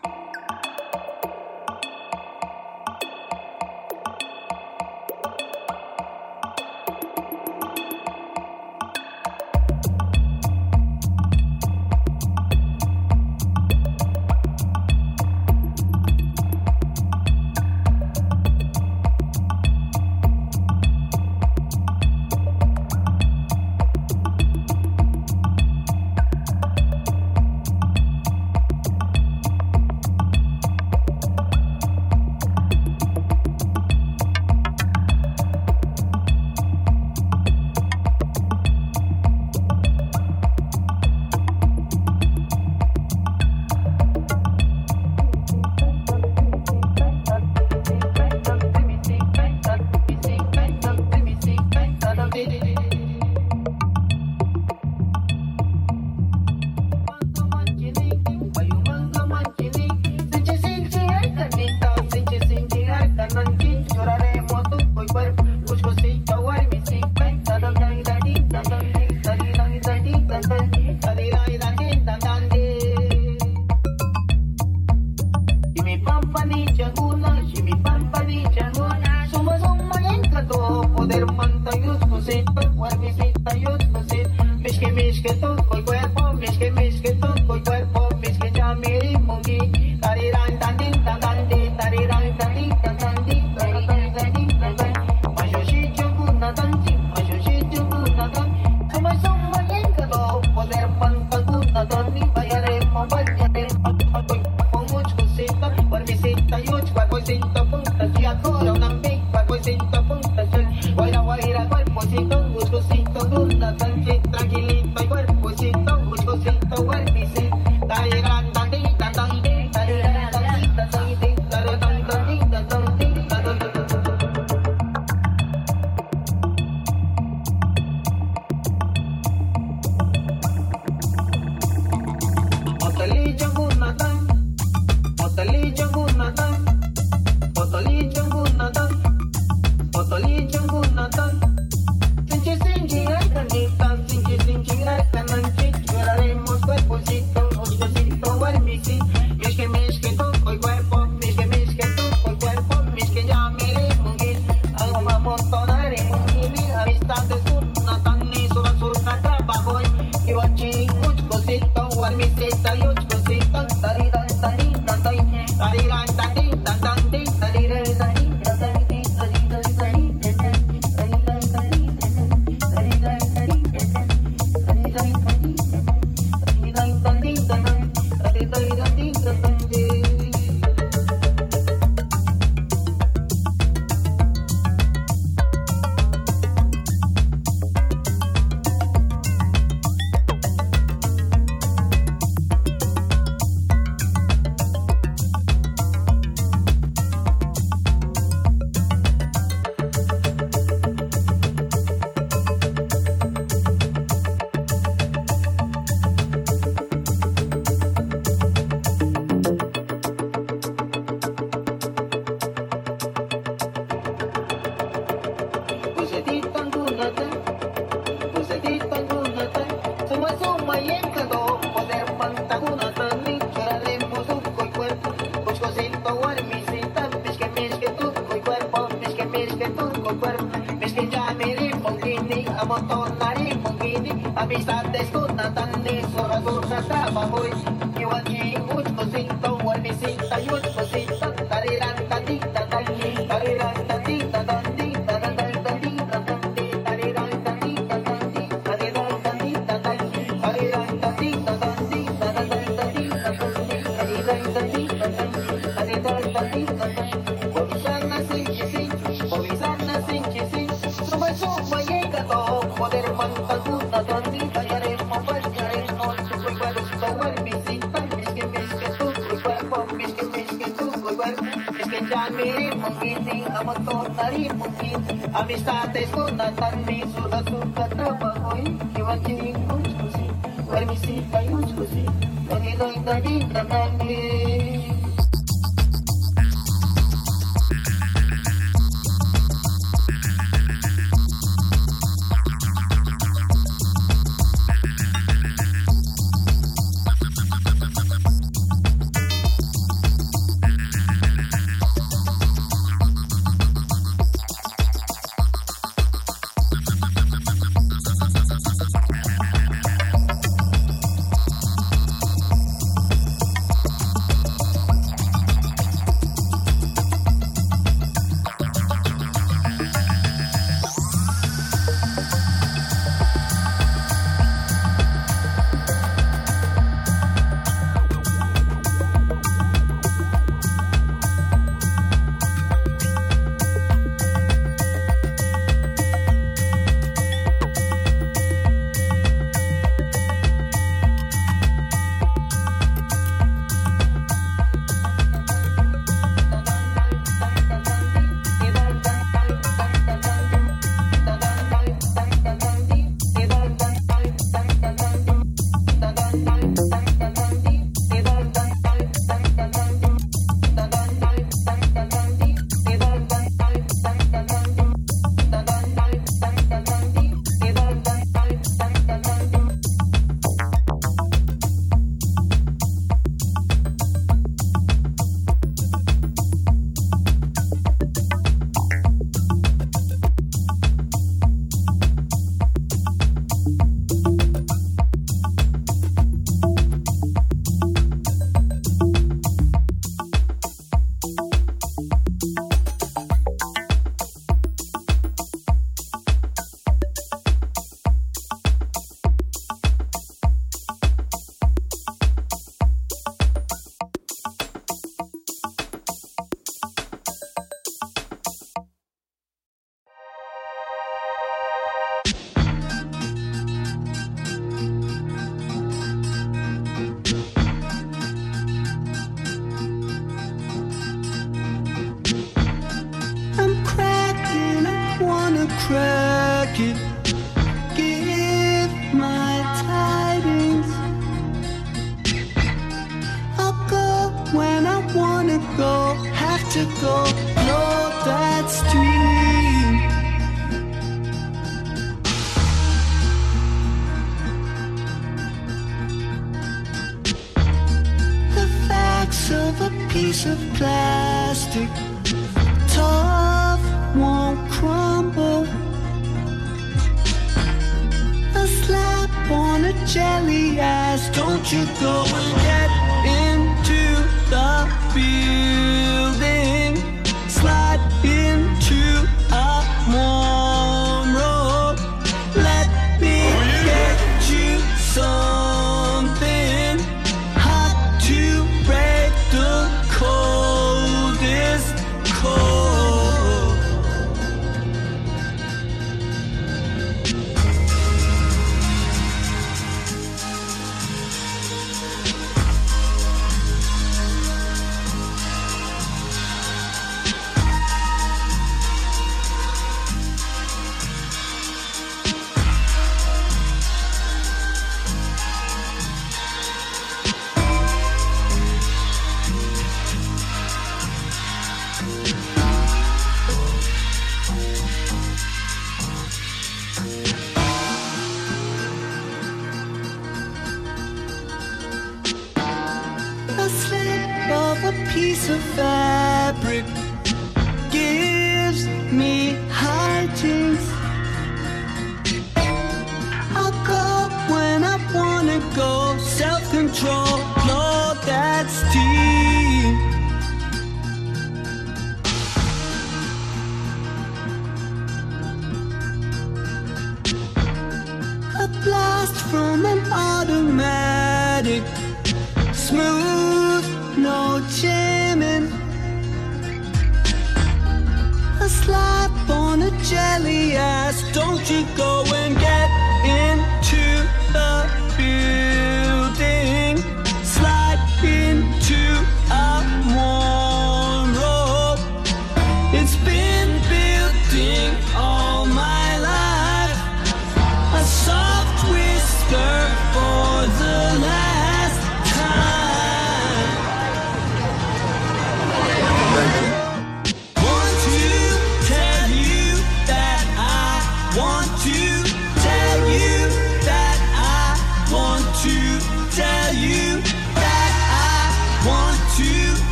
so 525.47 525.58
fast 525.58 526.13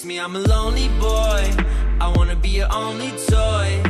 Excuse 0.00 0.16
me, 0.16 0.18
I'm 0.18 0.34
a 0.34 0.38
lonely 0.38 0.88
boy. 0.98 1.44
I 2.00 2.10
wanna 2.16 2.34
be 2.34 2.48
your 2.48 2.72
only 2.72 3.10
toy. 3.28 3.82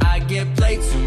I 0.00 0.20
get 0.26 0.56
played 0.56 0.80
too 0.80 0.99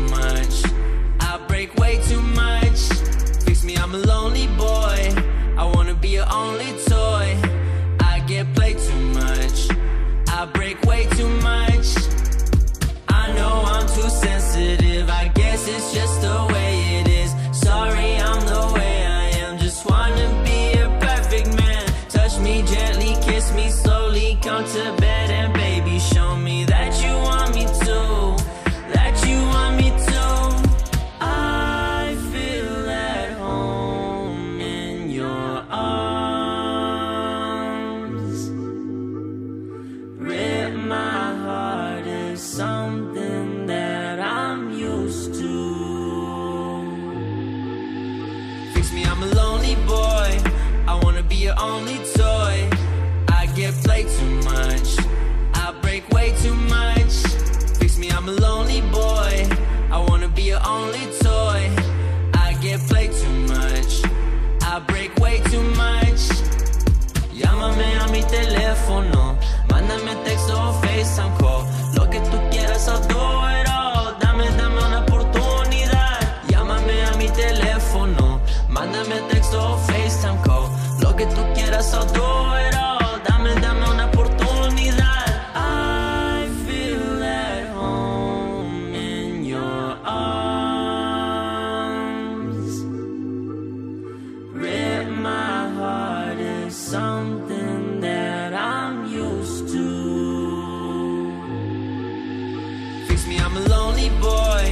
me 103.33 103.39
I'm 103.39 103.55
a 103.57 103.61
lonely 103.61 104.09
boy. 104.21 104.63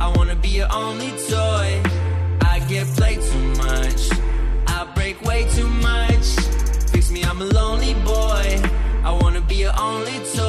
I 0.00 0.12
wanna 0.16 0.36
be 0.36 0.48
your 0.48 0.70
only 0.72 1.10
toy. 1.30 1.68
I 2.52 2.60
get 2.68 2.86
played 2.96 3.20
too 3.30 3.46
much. 3.64 4.02
I 4.66 4.78
break 4.94 5.22
way 5.22 5.44
too 5.56 5.68
much. 5.68 6.26
Fix 6.92 7.10
me 7.10 7.22
I'm 7.24 7.40
a 7.40 7.48
lonely 7.60 7.94
boy. 8.04 8.46
I 9.04 9.10
wanna 9.20 9.40
be 9.40 9.56
your 9.56 9.74
only 9.78 10.18
toy 10.34 10.41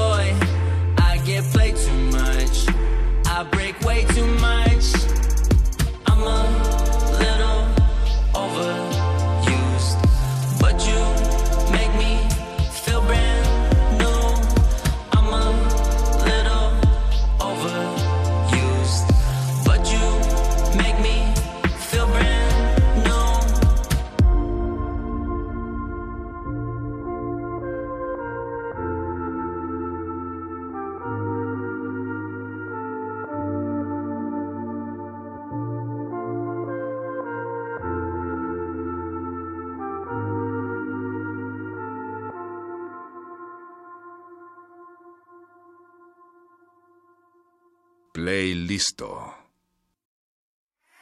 listo. 48.74 49.34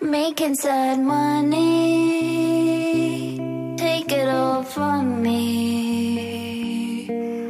Making 0.02 0.56
sad 0.56 1.00
money, 1.00 1.60
take 3.78 4.12
it 4.12 4.28
all 4.28 4.64
from 4.64 5.22
me. 5.22 5.38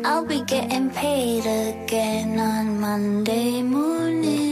I'll 0.05 0.25
be 0.25 0.41
getting 0.43 0.89
paid 0.89 1.45
again 1.45 2.39
on 2.39 2.79
Monday 2.79 3.61
morning. 3.63 4.51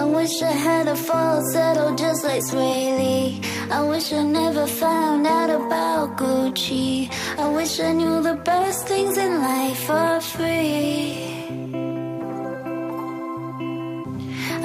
I 0.00 0.04
wish 0.04 0.42
I 0.42 0.54
had 0.68 0.88
a 0.88 0.96
falsetto 0.96 1.94
just 1.96 2.24
like 2.24 2.42
Swaley. 2.50 3.53
I 3.70 3.82
wish 3.82 4.12
I 4.12 4.22
never 4.22 4.66
found 4.66 5.26
out 5.26 5.50
about 5.50 6.16
Gucci. 6.18 7.10
I 7.38 7.48
wish 7.48 7.80
I 7.80 7.92
knew 7.92 8.22
the 8.22 8.34
best 8.34 8.86
things 8.86 9.16
in 9.16 9.40
life 9.40 9.90
are 9.90 10.20
free. 10.20 11.34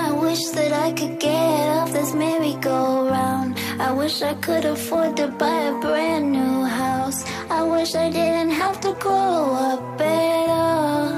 I 0.08 0.12
wish 0.12 0.44
that 0.50 0.74
I 0.74 0.92
could 0.92 1.20
get 1.20 1.70
off 1.78 1.92
this 1.94 2.14
merry-go-round. 2.14 3.58
I 3.80 3.92
wish 3.92 4.22
I 4.22 4.34
could 4.36 4.66
afford 4.66 5.16
to 5.18 5.28
buy 5.28 5.62
a 5.74 5.80
brand 5.80 6.32
new 6.32 6.64
house. 6.66 7.24
I 7.50 7.64
wish 7.64 7.96
I 7.96 8.10
didn't 8.10 8.52
have 8.52 8.80
to 8.82 8.94
grow 8.94 9.54
up 9.70 10.02
at 10.02 10.50
all. 10.50 11.10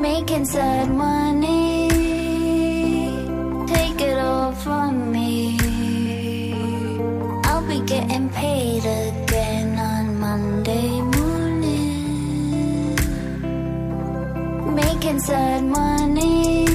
making 0.00 0.44
sad 0.44 0.88
money. 0.90 1.79
can 15.00 15.18
set 15.18 15.62
one. 15.62 16.69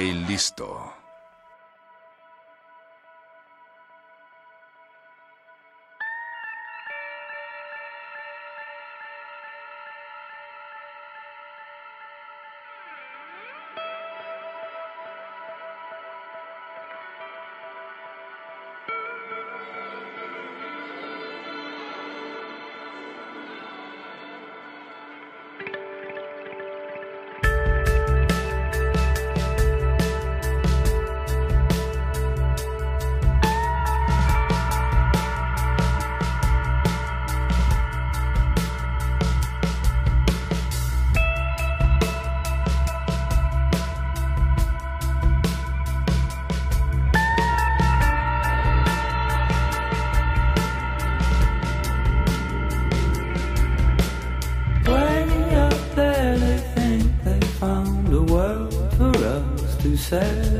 Listo. 0.00 0.81
said. 60.12 60.51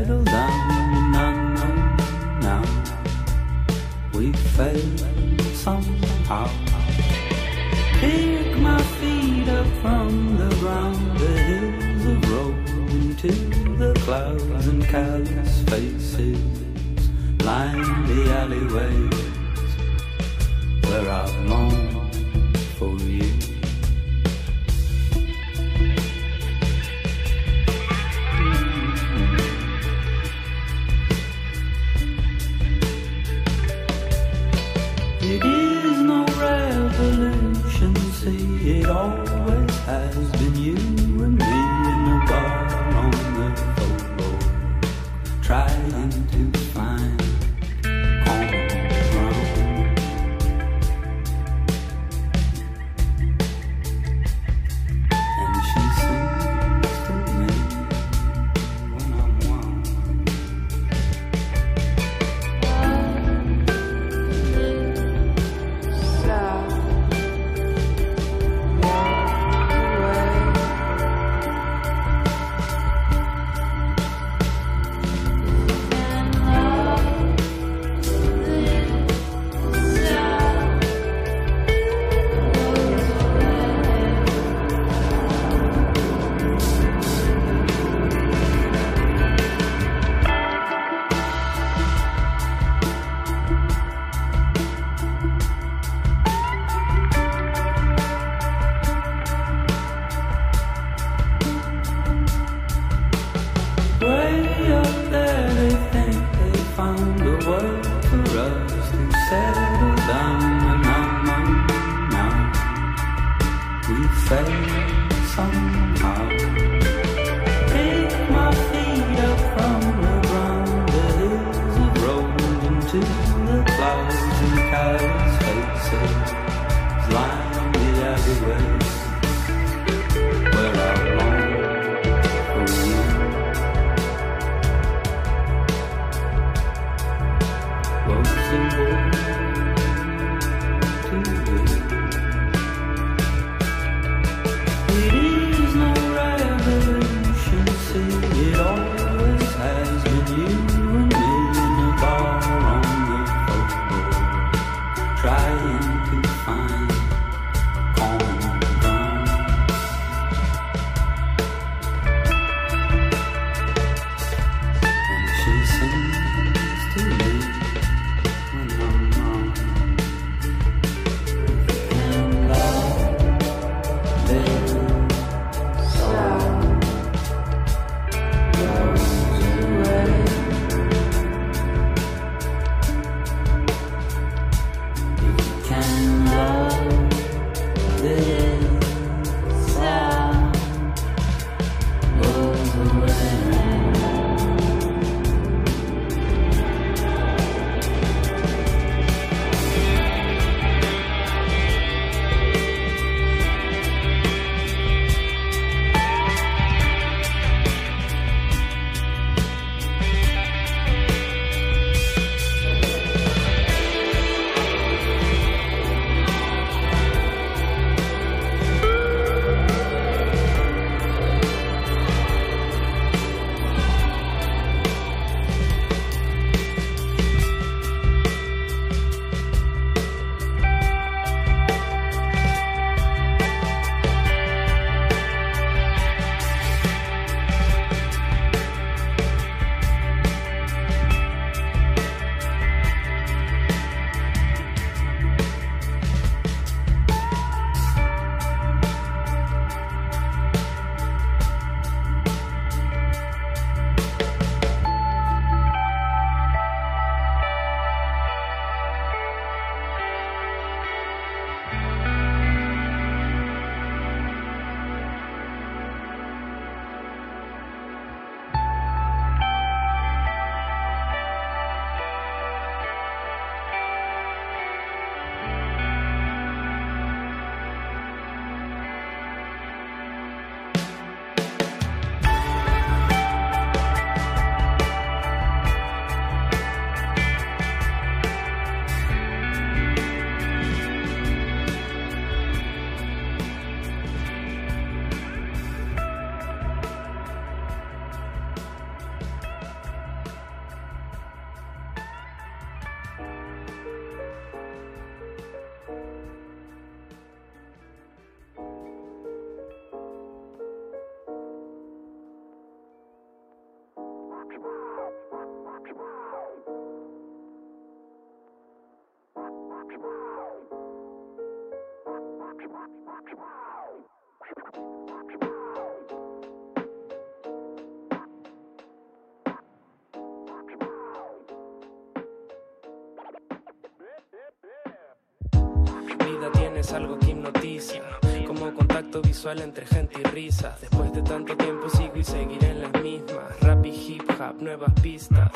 Tienes 336.83 337.01
algo 337.01 337.17
que 337.17 337.31
hipnotiza. 337.31 338.01
Como 338.45 338.75
contacto 338.75 339.23
visual 339.23 339.61
entre 339.61 339.87
gente 339.87 340.21
y 340.21 340.25
risas 340.25 340.81
Después 340.81 341.13
de 341.13 341.23
tanto 341.23 341.57
tiempo 341.57 341.89
sigo 341.89 342.17
y 342.17 342.25
seguiré 342.25 342.71
en 342.71 342.83
las 342.83 342.93
mismas. 343.01 343.61
Rap 343.61 343.87
y 343.87 343.91
hip 343.91 344.29
hop, 344.31 344.61
nuevas 344.61 344.93
pistas. 345.01 345.53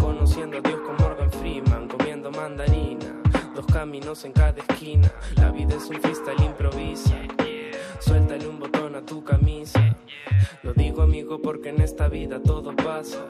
Conociendo 0.00 0.56
a 0.56 0.60
Dios 0.62 0.80
con 0.86 0.96
Morgan 0.96 1.30
Freeman 1.30 1.86
Comiendo 1.88 2.30
mandarina. 2.30 3.14
Dos 3.54 3.66
caminos 3.66 4.24
en 4.24 4.32
cada 4.32 4.62
esquina. 4.62 5.12
La 5.36 5.50
vida 5.50 5.74
es 5.76 5.86
un 5.90 6.00
freestyle, 6.00 6.42
improvisa. 6.42 7.14
Suéltale 8.00 8.48
un 8.48 8.58
botón 8.58 8.96
a 8.96 9.04
tu 9.04 9.22
camisa. 9.22 9.94
Lo 10.62 10.72
digo 10.72 11.02
amigo 11.02 11.42
porque 11.42 11.68
en 11.68 11.82
esta 11.82 12.08
vida 12.08 12.42
todo 12.42 12.74
pasa. 12.74 13.22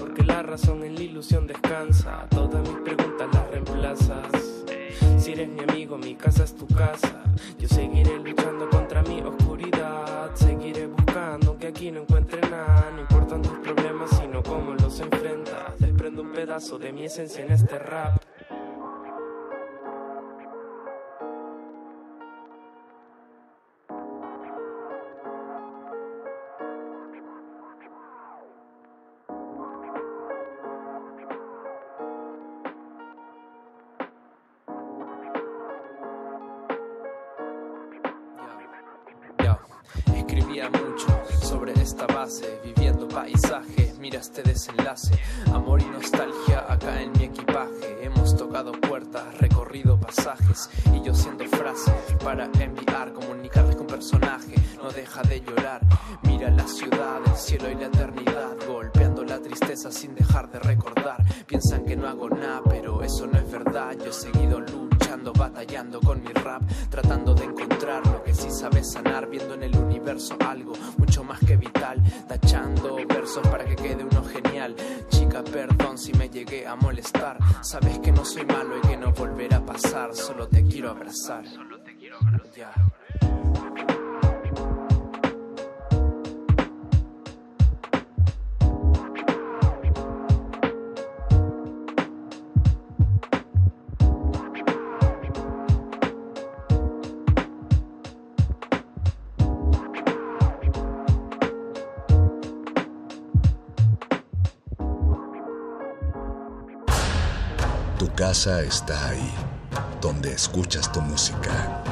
Porque 0.00 0.22
la 0.22 0.42
razón 0.42 0.82
en 0.82 0.94
la 0.94 1.02
ilusión 1.02 1.46
descansa. 1.46 2.26
Todas 2.30 2.62
mis 2.62 2.78
preguntas 2.78 3.28
las 3.34 3.50
reemplazas 3.50 4.53
si 5.18 5.32
eres 5.32 5.48
mi 5.48 5.60
amigo, 5.60 5.98
mi 5.98 6.14
casa 6.14 6.44
es 6.44 6.54
tu 6.54 6.66
casa. 6.66 7.22
Yo 7.58 7.68
seguiré 7.68 8.18
luchando 8.18 8.68
contra 8.70 9.02
mi 9.02 9.20
oscuridad. 9.20 10.34
Seguiré 10.34 10.86
buscando 10.86 11.50
aunque 11.50 11.68
aquí 11.68 11.90
no 11.90 12.00
encuentre 12.00 12.40
nada. 12.50 12.90
No 12.94 13.00
importan 13.00 13.42
tus 13.42 13.58
problemas, 13.58 14.10
sino 14.10 14.42
cómo 14.42 14.74
los 14.74 15.00
enfrentas. 15.00 15.78
Desprendo 15.78 16.22
un 16.22 16.32
pedazo 16.32 16.78
de 16.78 16.92
mi 16.92 17.04
esencia 17.04 17.44
en 17.44 17.52
este 17.52 17.78
rap. 17.78 18.23
Paisajes, 43.14 43.96
mira 44.00 44.18
este 44.18 44.42
desenlace, 44.42 45.16
amor 45.52 45.80
y 45.80 45.84
nostalgia 45.84 46.64
acá 46.68 47.00
en 47.00 47.12
mi 47.12 47.24
equipaje, 47.24 47.98
hemos 48.02 48.36
tocado 48.36 48.72
puertas, 48.72 49.38
recorrido 49.38 49.98
pasajes 49.98 50.68
y 50.92 51.00
yo 51.00 51.14
siendo 51.14 51.44
frases 51.44 51.94
para 52.24 52.46
enviar, 52.58 53.12
comunicarles 53.12 53.54
con 53.54 53.63
no 53.96 54.90
deja 54.90 55.22
de 55.22 55.40
llorar, 55.40 55.80
mira 56.22 56.50
la 56.50 56.66
ciudad, 56.66 57.20
el 57.24 57.36
cielo 57.36 57.70
y 57.70 57.76
la 57.76 57.86
eternidad, 57.86 58.56
golpeando 58.66 59.24
la 59.24 59.40
tristeza 59.40 59.92
sin 59.92 60.16
dejar 60.16 60.50
de 60.50 60.58
recordar, 60.58 61.24
piensan 61.46 61.84
que 61.84 61.94
no 61.94 62.08
hago 62.08 62.28
nada, 62.28 62.60
pero 62.68 63.02
eso 63.04 63.24
no 63.28 63.38
es 63.38 63.48
verdad, 63.48 63.96
yo 63.96 64.10
he 64.10 64.12
seguido 64.12 64.58
luchando, 64.60 65.32
batallando 65.32 66.00
con 66.00 66.22
mi 66.22 66.32
rap, 66.32 66.62
tratando 66.90 67.34
de 67.34 67.44
encontrar 67.44 68.04
lo 68.08 68.24
que 68.24 68.34
sí 68.34 68.50
sabe 68.50 68.82
sanar, 68.82 69.28
viendo 69.28 69.54
en 69.54 69.62
el 69.62 69.76
universo 69.76 70.36
algo 70.44 70.72
mucho 70.98 71.22
más 71.22 71.38
que 71.38 71.56
vital, 71.56 72.02
tachando 72.26 72.96
versos 73.08 73.46
para 73.46 73.64
que 73.64 73.76
quede 73.76 74.02
uno 74.02 74.24
genial. 74.24 74.74
Chica, 75.08 75.44
perdón 75.44 75.98
si 75.98 76.12
me 76.14 76.28
llegué 76.28 76.66
a 76.66 76.74
molestar, 76.74 77.38
sabes 77.62 78.00
que 78.00 78.10
no 78.10 78.24
soy 78.24 78.44
malo 78.44 78.76
y 78.76 78.80
que 78.88 78.96
no 78.96 79.12
volverá 79.12 79.58
a 79.58 79.64
pasar, 79.64 80.16
solo 80.16 80.48
te 80.48 80.64
quiero 80.64 80.90
abrazar. 80.90 81.44
Ya. 82.56 82.72
Tu 82.72 83.03
casa 108.34 108.62
está 108.62 109.10
ahí, 109.10 109.30
donde 110.00 110.32
escuchas 110.32 110.90
tu 110.90 111.00
música. 111.00 111.84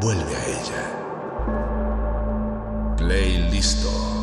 Vuelve 0.00 0.36
a 0.36 0.46
ella. 0.46 0.84
Play 2.96 3.50
listo. 3.50 4.15